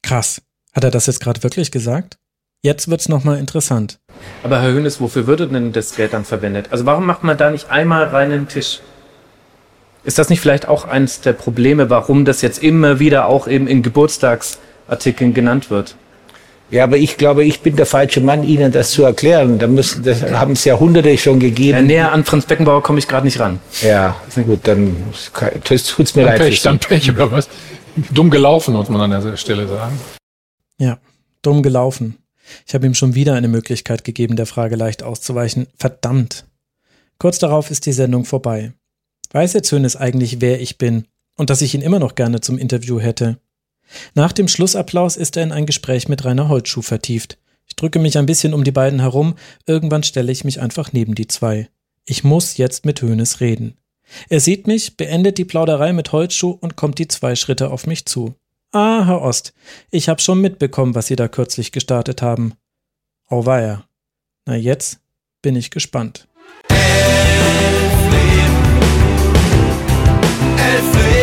Krass. 0.03 0.41
Hat 0.73 0.85
er 0.85 0.91
das 0.91 1.07
jetzt 1.07 1.21
gerade 1.21 1.43
wirklich 1.43 1.71
gesagt? 1.71 2.19
Jetzt 2.63 2.89
wird's 2.89 3.09
nochmal 3.09 3.39
interessant. 3.39 3.99
Aber 4.43 4.61
Herr 4.61 4.73
Hönes, 4.73 5.01
wofür 5.01 5.27
würde 5.27 5.49
denn 5.49 5.73
das 5.73 5.97
Geld 5.97 6.13
dann 6.13 6.25
verwendet? 6.25 6.69
Also 6.71 6.87
warum 6.87 7.07
macht 7.07 7.23
man 7.23 7.37
da 7.37 7.51
nicht 7.51 7.71
einmal 7.71 8.05
reinen 8.05 8.49
Tisch? 8.49 8.81
Ist 10.03 10.19
das 10.19 10.29
nicht 10.29 10.41
vielleicht 10.41 10.69
auch 10.69 10.85
eines 10.85 11.21
der 11.21 11.33
Probleme, 11.33 11.89
warum 11.91 12.25
das 12.25 12.43
jetzt 12.43 12.63
immer 12.63 12.99
wieder 12.99 13.27
auch 13.27 13.49
eben 13.49 13.67
in 13.67 13.83
Geburtstagsartikeln 13.83 15.33
genannt 15.33 15.71
wird? 15.71 15.97
Ja, 16.71 16.85
aber 16.85 16.97
ich 16.97 17.17
glaube, 17.17 17.45
ich 17.45 17.61
bin 17.61 17.77
der 17.77 17.87
falsche 17.87 18.21
Mann, 18.21 18.43
Ihnen 18.43 18.73
das 18.73 18.91
zu 18.91 19.05
erklären. 19.05 19.59
Da 19.59 19.67
müssen, 19.67 20.03
das 20.03 20.23
haben 20.23 20.53
es 20.53 20.65
Jahrhunderte 20.65 21.17
schon 21.19 21.39
gegeben. 21.39 21.79
Ja, 21.79 21.83
näher 21.83 22.13
an 22.13 22.25
Franz 22.25 22.47
Beckenbauer 22.47 22.83
komme 22.83 22.99
ich 22.99 23.07
gerade 23.07 23.27
nicht 23.27 23.39
ran. 23.39 23.61
Ja, 23.83 24.17
na 24.35 24.43
gut, 24.43 24.61
dann 24.65 24.97
tut 25.63 25.71
es 25.71 26.15
mir 26.17 26.23
dann 26.23 26.33
leid. 26.33 26.41
Pech, 26.41 26.63
dann 26.63 26.79
Pech 26.79 27.11
oder 27.11 27.31
was? 27.31 27.49
Dumm 28.11 28.31
gelaufen, 28.31 28.75
muss 28.75 28.89
man 28.89 29.13
an 29.13 29.23
der 29.23 29.37
Stelle 29.37 29.69
sagen. 29.69 29.99
Ja, 30.79 30.99
dumm 31.43 31.63
gelaufen. 31.63 32.19
Ich 32.67 32.75
habe 32.75 32.87
ihm 32.87 32.95
schon 32.95 33.15
wieder 33.15 33.35
eine 33.35 33.49
Möglichkeit 33.49 34.05
gegeben, 34.05 34.37
der 34.37 34.47
Frage 34.47 34.77
leicht 34.77 35.03
auszuweichen. 35.03 35.69
Verdammt. 35.77 36.45
Kurz 37.19 37.39
darauf 37.39 37.71
ist 37.71 37.87
die 37.87 37.93
Sendung 37.93 38.25
vorbei. 38.25 38.73
Weiß 39.33 39.53
jetzt 39.53 39.71
Hönes 39.71 39.97
eigentlich, 39.97 40.41
wer 40.41 40.61
ich 40.61 40.79
bin 40.79 41.07
und 41.37 41.51
dass 41.51 41.63
ich 41.63 41.75
ihn 41.75 41.83
immer 41.83 41.99
noch 41.99 42.15
gerne 42.15 42.41
zum 42.41 42.59
Interview 42.59 43.01
hätte? 43.01 43.39
Nach 44.15 44.33
dem 44.33 44.49
Schlussapplaus 44.49 45.17
ist 45.17 45.37
er 45.37 45.43
in 45.43 45.53
ein 45.53 45.67
Gespräch 45.67 46.09
mit 46.09 46.25
Rainer 46.25 46.49
Holtschuh 46.49 46.83
vertieft. 46.83 47.39
Ich 47.67 47.77
drücke 47.77 47.99
mich 47.99 48.19
ein 48.19 48.27
bisschen 48.27 48.55
um 48.55 48.65
die 48.65 48.73
beiden 48.73 49.01
herum, 49.01 49.35
irgendwann 49.67 50.03
stelle 50.03 50.33
ich 50.33 50.45
mich 50.45 50.61
einfach 50.61 50.93
neben 50.93 51.15
die 51.15 51.29
zwei. 51.29 51.69
Ich 52.05 52.25
muss 52.25 52.57
jetzt 52.57 52.85
mit 52.85 53.01
Hönes 53.01 53.41
reden. 53.41 53.77
Er 54.29 54.41
sieht 54.41 54.67
mich, 54.67 54.97
beendet 54.97 55.39
die 55.39 55.45
Plauderei 55.45 55.93
mit 55.93 56.13
Holzschuh 56.13 56.51
und 56.51 56.77
kommt 56.77 56.99
die 56.99 57.09
zwei 57.09 57.35
Schritte 57.37 57.71
auf 57.71 57.87
mich 57.87 58.05
zu. 58.05 58.35
Ah, 58.73 59.07
Herr 59.07 59.23
Ost, 59.23 59.55
ich 59.91 60.09
hab 60.09 60.21
schon 60.21 60.41
mitbekommen, 60.41 60.95
was 60.95 61.07
Sie 61.07 61.17
da 61.17 61.29
kürzlich 61.29 61.73
gestartet 61.73 62.23
haben. 62.23 62.55
Auweia. 63.29 63.85
Na 64.47 64.57
jetzt 64.57 65.01
bin 65.43 65.57
ich 65.57 65.71
gespannt. 65.71 66.27
Elf 66.69 68.11
Leben. 68.11 68.75
Elf 70.59 70.95
Leben. 70.95 71.14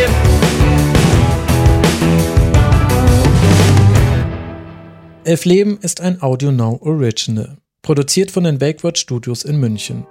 Elf 5.24 5.44
Leben 5.44 5.78
ist 5.82 6.00
ein 6.00 6.20
Audio 6.20 6.50
Now 6.50 6.80
Original, 6.82 7.56
produziert 7.82 8.32
von 8.32 8.42
den 8.42 8.58
Bakeword 8.58 8.98
Studios 8.98 9.44
in 9.44 9.60
München. 9.60 10.04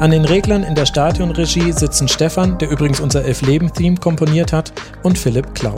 An 0.00 0.10
den 0.10 0.26
Reglern 0.26 0.64
in 0.64 0.74
der 0.74 0.84
Stadionregie 0.84 1.72
sitzen 1.72 2.08
Stefan, 2.08 2.58
der 2.58 2.68
übrigens 2.68 3.00
unser 3.00 3.24
Elf 3.24 3.40
Leben 3.40 3.72
Theme 3.72 3.96
komponiert 3.96 4.52
hat, 4.52 4.70
und 5.02 5.16
Philipp 5.16 5.54
Klau. 5.54 5.76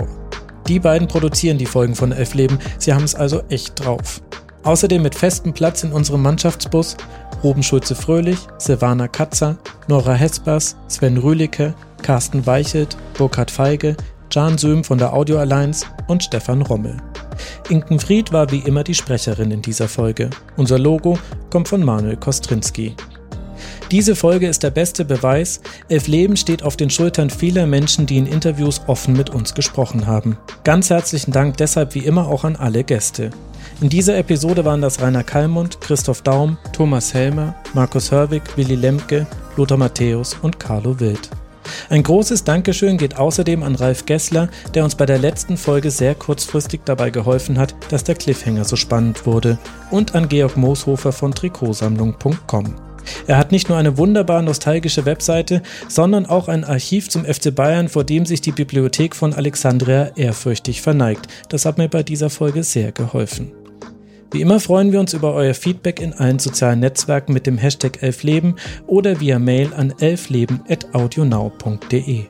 Die 0.66 0.80
beiden 0.80 1.06
produzieren 1.06 1.58
die 1.58 1.66
Folgen 1.66 1.94
von 1.94 2.10
Elf 2.10 2.34
Leben, 2.34 2.58
sie 2.78 2.92
haben 2.92 3.04
es 3.04 3.14
also 3.14 3.44
echt 3.50 3.84
drauf. 3.84 4.20
Außerdem 4.64 5.00
mit 5.00 5.14
festem 5.14 5.52
Platz 5.52 5.84
in 5.84 5.92
unserem 5.92 6.22
Mannschaftsbus 6.22 6.96
Ruben 7.44 7.62
Schulze-Fröhlich, 7.62 8.38
Silvana 8.58 9.06
Katzer, 9.06 9.58
Nora 9.86 10.14
Hespers, 10.14 10.74
Sven 10.88 11.18
Rühlicke, 11.18 11.72
Carsten 12.02 12.44
Weichelt, 12.46 12.96
Burkhard 13.16 13.52
Feige, 13.52 13.96
Jan 14.32 14.58
Söhm 14.58 14.82
von 14.82 14.98
der 14.98 15.12
Audio 15.12 15.38
Alliance 15.38 15.86
und 16.08 16.24
Stefan 16.24 16.62
Rommel. 16.62 16.96
Inken 17.68 17.98
Fried 17.98 18.32
war 18.32 18.50
wie 18.50 18.58
immer 18.58 18.84
die 18.84 18.94
Sprecherin 18.94 19.50
in 19.50 19.62
dieser 19.62 19.88
Folge. 19.88 20.30
Unser 20.56 20.78
Logo 20.78 21.18
kommt 21.50 21.68
von 21.68 21.82
Manuel 21.82 22.16
Kostrinski. 22.16 22.94
Diese 23.90 24.16
Folge 24.16 24.48
ist 24.48 24.62
der 24.62 24.70
beste 24.70 25.04
Beweis, 25.04 25.60
Elf 25.88 26.08
Leben 26.08 26.36
steht 26.36 26.62
auf 26.62 26.76
den 26.76 26.90
Schultern 26.90 27.30
vieler 27.30 27.66
Menschen, 27.66 28.06
die 28.06 28.18
in 28.18 28.26
Interviews 28.26 28.80
offen 28.88 29.14
mit 29.14 29.30
uns 29.30 29.54
gesprochen 29.54 30.06
haben. 30.06 30.36
Ganz 30.64 30.90
herzlichen 30.90 31.30
Dank 31.30 31.56
deshalb 31.56 31.94
wie 31.94 32.04
immer 32.04 32.26
auch 32.26 32.44
an 32.44 32.56
alle 32.56 32.82
Gäste. 32.82 33.30
In 33.80 33.88
dieser 33.88 34.16
Episode 34.16 34.64
waren 34.64 34.80
das 34.80 35.00
Rainer 35.00 35.22
Kallmund, 35.22 35.80
Christoph 35.80 36.22
Daum, 36.22 36.56
Thomas 36.72 37.14
Helmer, 37.14 37.54
Markus 37.74 38.10
Hörwig, 38.10 38.42
Willi 38.56 38.74
Lemke, 38.74 39.26
Lothar 39.56 39.78
Matthäus 39.78 40.34
und 40.42 40.58
Carlo 40.58 40.98
Wild. 40.98 41.30
Ein 41.88 42.02
großes 42.02 42.44
Dankeschön 42.44 42.98
geht 42.98 43.16
außerdem 43.16 43.62
an 43.62 43.74
Ralf 43.74 44.06
Gessler, 44.06 44.48
der 44.74 44.84
uns 44.84 44.94
bei 44.94 45.06
der 45.06 45.18
letzten 45.18 45.56
Folge 45.56 45.90
sehr 45.90 46.14
kurzfristig 46.14 46.80
dabei 46.84 47.10
geholfen 47.10 47.58
hat, 47.58 47.74
dass 47.90 48.04
der 48.04 48.14
Cliffhanger 48.14 48.64
so 48.64 48.76
spannend 48.76 49.26
wurde, 49.26 49.58
und 49.90 50.14
an 50.14 50.28
Georg 50.28 50.56
Mooshofer 50.56 51.12
von 51.12 51.32
Trikotsammlung.com. 51.32 52.74
Er 53.26 53.38
hat 53.38 53.52
nicht 53.52 53.68
nur 53.68 53.78
eine 53.78 53.98
wunderbar 53.98 54.42
nostalgische 54.42 55.04
Webseite, 55.04 55.62
sondern 55.88 56.26
auch 56.26 56.48
ein 56.48 56.64
Archiv 56.64 57.08
zum 57.08 57.24
FC 57.24 57.54
Bayern, 57.54 57.88
vor 57.88 58.04
dem 58.04 58.26
sich 58.26 58.40
die 58.40 58.52
Bibliothek 58.52 59.14
von 59.14 59.32
Alexandria 59.32 60.10
ehrfürchtig 60.16 60.82
verneigt. 60.82 61.28
Das 61.48 61.64
hat 61.64 61.78
mir 61.78 61.88
bei 61.88 62.02
dieser 62.02 62.30
Folge 62.30 62.62
sehr 62.62 62.92
geholfen. 62.92 63.52
Wie 64.32 64.40
immer 64.40 64.58
freuen 64.60 64.92
wir 64.92 65.00
uns 65.00 65.14
über 65.14 65.34
euer 65.34 65.54
Feedback 65.54 66.00
in 66.00 66.12
allen 66.12 66.38
sozialen 66.38 66.80
Netzwerken 66.80 67.32
mit 67.32 67.46
dem 67.46 67.56
Hashtag 67.58 68.02
elfleben 68.02 68.56
oder 68.86 69.20
via 69.20 69.38
Mail 69.38 69.72
an 69.74 69.94
elfleben.audionow.de. 69.98 72.24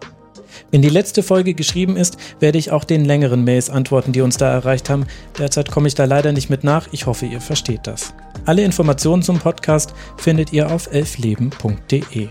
Wenn 0.71 0.83
die 0.83 0.89
letzte 0.89 1.23
Folge 1.23 1.55
geschrieben 1.55 1.97
ist, 1.97 2.17
werde 2.41 2.59
ich 2.59 2.71
auch 2.71 2.85
den 2.85 3.05
längeren 3.05 3.45
Mails 3.45 3.71
antworten, 3.71 4.13
die 4.13 4.21
uns 4.21 4.37
da 4.37 4.51
erreicht 4.51 4.91
haben. 4.91 5.07
Derzeit 5.39 5.71
komme 5.71 5.89
ich 5.89 5.95
da 5.95 6.05
leider 6.05 6.33
nicht 6.33 6.51
mit 6.51 6.65
nach. 6.65 6.89
Ich 6.93 7.07
hoffe, 7.07 7.27
ihr 7.27 7.41
versteht 7.41 7.87
das. 7.87 8.15
Alle 8.45 8.63
Informationen 8.63 9.23
zum 9.23 9.39
Podcast 9.39 9.95
findet 10.17 10.53
ihr 10.53 10.71
auf 10.71 10.93
elfleben.de. 10.93 12.29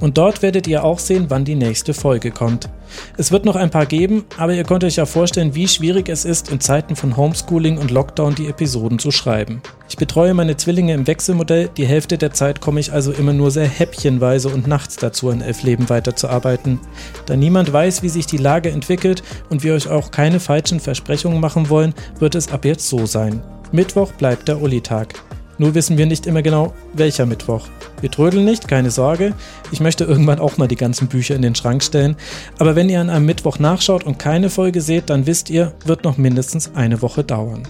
Und 0.00 0.18
dort 0.18 0.42
werdet 0.42 0.66
ihr 0.66 0.84
auch 0.84 0.98
sehen, 0.98 1.26
wann 1.28 1.44
die 1.44 1.54
nächste 1.54 1.94
Folge 1.94 2.30
kommt. 2.30 2.68
Es 3.16 3.32
wird 3.32 3.44
noch 3.44 3.56
ein 3.56 3.70
paar 3.70 3.86
geben, 3.86 4.24
aber 4.36 4.54
ihr 4.54 4.64
könnt 4.64 4.84
euch 4.84 4.96
ja 4.96 5.06
vorstellen, 5.06 5.54
wie 5.54 5.68
schwierig 5.68 6.08
es 6.08 6.24
ist, 6.24 6.50
in 6.50 6.60
Zeiten 6.60 6.96
von 6.96 7.16
Homeschooling 7.16 7.78
und 7.78 7.90
Lockdown 7.90 8.34
die 8.34 8.48
Episoden 8.48 8.98
zu 8.98 9.10
schreiben. 9.10 9.62
Ich 9.88 9.96
betreue 9.96 10.34
meine 10.34 10.56
Zwillinge 10.56 10.94
im 10.94 11.06
Wechselmodell, 11.06 11.70
die 11.76 11.86
Hälfte 11.86 12.18
der 12.18 12.32
Zeit 12.32 12.60
komme 12.60 12.80
ich 12.80 12.92
also 12.92 13.12
immer 13.12 13.32
nur 13.32 13.50
sehr 13.50 13.66
häppchenweise 13.66 14.48
und 14.48 14.66
nachts 14.66 14.96
dazu, 14.96 15.30
an 15.30 15.40
Elfleben 15.40 15.88
weiterzuarbeiten. 15.88 16.80
Da 17.26 17.36
niemand 17.36 17.72
weiß, 17.72 18.02
wie 18.02 18.08
sich 18.08 18.26
die 18.26 18.36
Lage 18.36 18.70
entwickelt 18.70 19.22
und 19.50 19.62
wir 19.62 19.74
euch 19.74 19.88
auch 19.88 20.10
keine 20.10 20.40
falschen 20.40 20.80
Versprechungen 20.80 21.40
machen 21.40 21.68
wollen, 21.68 21.94
wird 22.18 22.34
es 22.34 22.52
ab 22.52 22.64
jetzt 22.64 22.88
so 22.88 23.06
sein. 23.06 23.42
Mittwoch 23.70 24.12
bleibt 24.12 24.48
der 24.48 24.60
Uli-Tag. 24.60 25.14
Nur 25.58 25.74
wissen 25.74 25.98
wir 25.98 26.06
nicht 26.06 26.26
immer 26.26 26.42
genau, 26.42 26.72
welcher 26.94 27.26
Mittwoch. 27.26 27.68
Wir 28.00 28.10
trödeln 28.10 28.44
nicht, 28.44 28.68
keine 28.68 28.90
Sorge. 28.90 29.34
Ich 29.70 29.80
möchte 29.80 30.04
irgendwann 30.04 30.38
auch 30.38 30.56
mal 30.56 30.68
die 30.68 30.76
ganzen 30.76 31.08
Bücher 31.08 31.36
in 31.36 31.42
den 31.42 31.54
Schrank 31.54 31.82
stellen. 31.82 32.16
Aber 32.58 32.74
wenn 32.74 32.88
ihr 32.88 33.00
an 33.00 33.10
einem 33.10 33.26
Mittwoch 33.26 33.58
nachschaut 33.58 34.04
und 34.04 34.18
keine 34.18 34.50
Folge 34.50 34.80
seht, 34.80 35.10
dann 35.10 35.26
wisst 35.26 35.50
ihr, 35.50 35.74
wird 35.84 36.04
noch 36.04 36.16
mindestens 36.16 36.74
eine 36.74 37.02
Woche 37.02 37.22
dauern. 37.22 37.62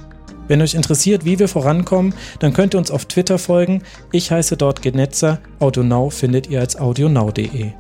Wenn 0.49 0.63
euch 0.63 0.75
interessiert, 0.75 1.25
wie 1.25 1.39
wir 1.39 1.49
vorankommen, 1.49 2.15
dann 2.41 2.53
könnt 2.53 2.75
ihr 2.75 2.79
uns 2.79 2.91
auf 2.91 3.07
Twitter 3.07 3.39
folgen. 3.39 3.83
Ich 4.11 4.31
heiße 4.31 4.57
dort 4.57 4.83
Genetzer. 4.83 5.39
AudioNow 5.61 6.13
findet 6.13 6.49
ihr 6.49 6.61
als 6.61 6.79
audionow.de. 6.79 7.73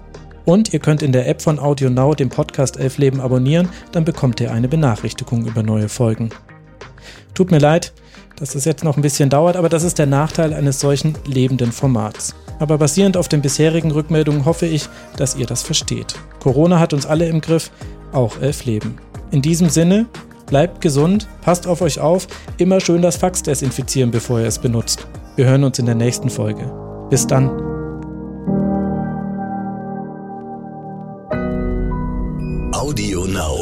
Und 0.44 0.72
ihr 0.72 0.80
könnt 0.80 1.02
in 1.02 1.12
der 1.12 1.28
App 1.28 1.42
von 1.42 1.58
AudioNow 1.58 2.16
den 2.16 2.28
Podcast 2.28 2.78
Elfleben 2.78 3.20
abonnieren, 3.20 3.68
dann 3.92 4.04
bekommt 4.04 4.40
ihr 4.40 4.50
eine 4.50 4.68
Benachrichtigung 4.68 5.46
über 5.46 5.62
neue 5.62 5.88
Folgen. 5.88 6.30
Tut 7.34 7.50
mir 7.50 7.58
leid, 7.58 7.92
dass 8.42 8.56
es 8.56 8.64
jetzt 8.64 8.82
noch 8.82 8.96
ein 8.96 9.02
bisschen 9.02 9.30
dauert, 9.30 9.54
aber 9.54 9.68
das 9.68 9.84
ist 9.84 10.00
der 10.00 10.06
Nachteil 10.06 10.52
eines 10.52 10.80
solchen 10.80 11.14
lebenden 11.26 11.70
Formats. 11.70 12.34
Aber 12.58 12.76
basierend 12.76 13.16
auf 13.16 13.28
den 13.28 13.40
bisherigen 13.40 13.92
Rückmeldungen 13.92 14.46
hoffe 14.46 14.66
ich, 14.66 14.88
dass 15.16 15.36
ihr 15.36 15.46
das 15.46 15.62
versteht. 15.62 16.16
Corona 16.40 16.80
hat 16.80 16.92
uns 16.92 17.06
alle 17.06 17.28
im 17.28 17.40
Griff, 17.40 17.70
auch 18.10 18.40
elf 18.40 18.64
Leben. 18.64 18.96
In 19.30 19.42
diesem 19.42 19.68
Sinne, 19.68 20.06
bleibt 20.46 20.80
gesund, 20.80 21.28
passt 21.40 21.68
auf 21.68 21.82
euch 21.82 22.00
auf, 22.00 22.26
immer 22.56 22.80
schön 22.80 23.00
das 23.00 23.14
Fax 23.14 23.44
desinfizieren, 23.44 24.10
bevor 24.10 24.40
ihr 24.40 24.48
es 24.48 24.58
benutzt. 24.58 25.06
Wir 25.36 25.44
hören 25.44 25.62
uns 25.62 25.78
in 25.78 25.86
der 25.86 25.94
nächsten 25.94 26.28
Folge. 26.28 26.68
Bis 27.10 27.24
dann. 27.28 27.48
Audio 32.74 33.24
Now. 33.24 33.61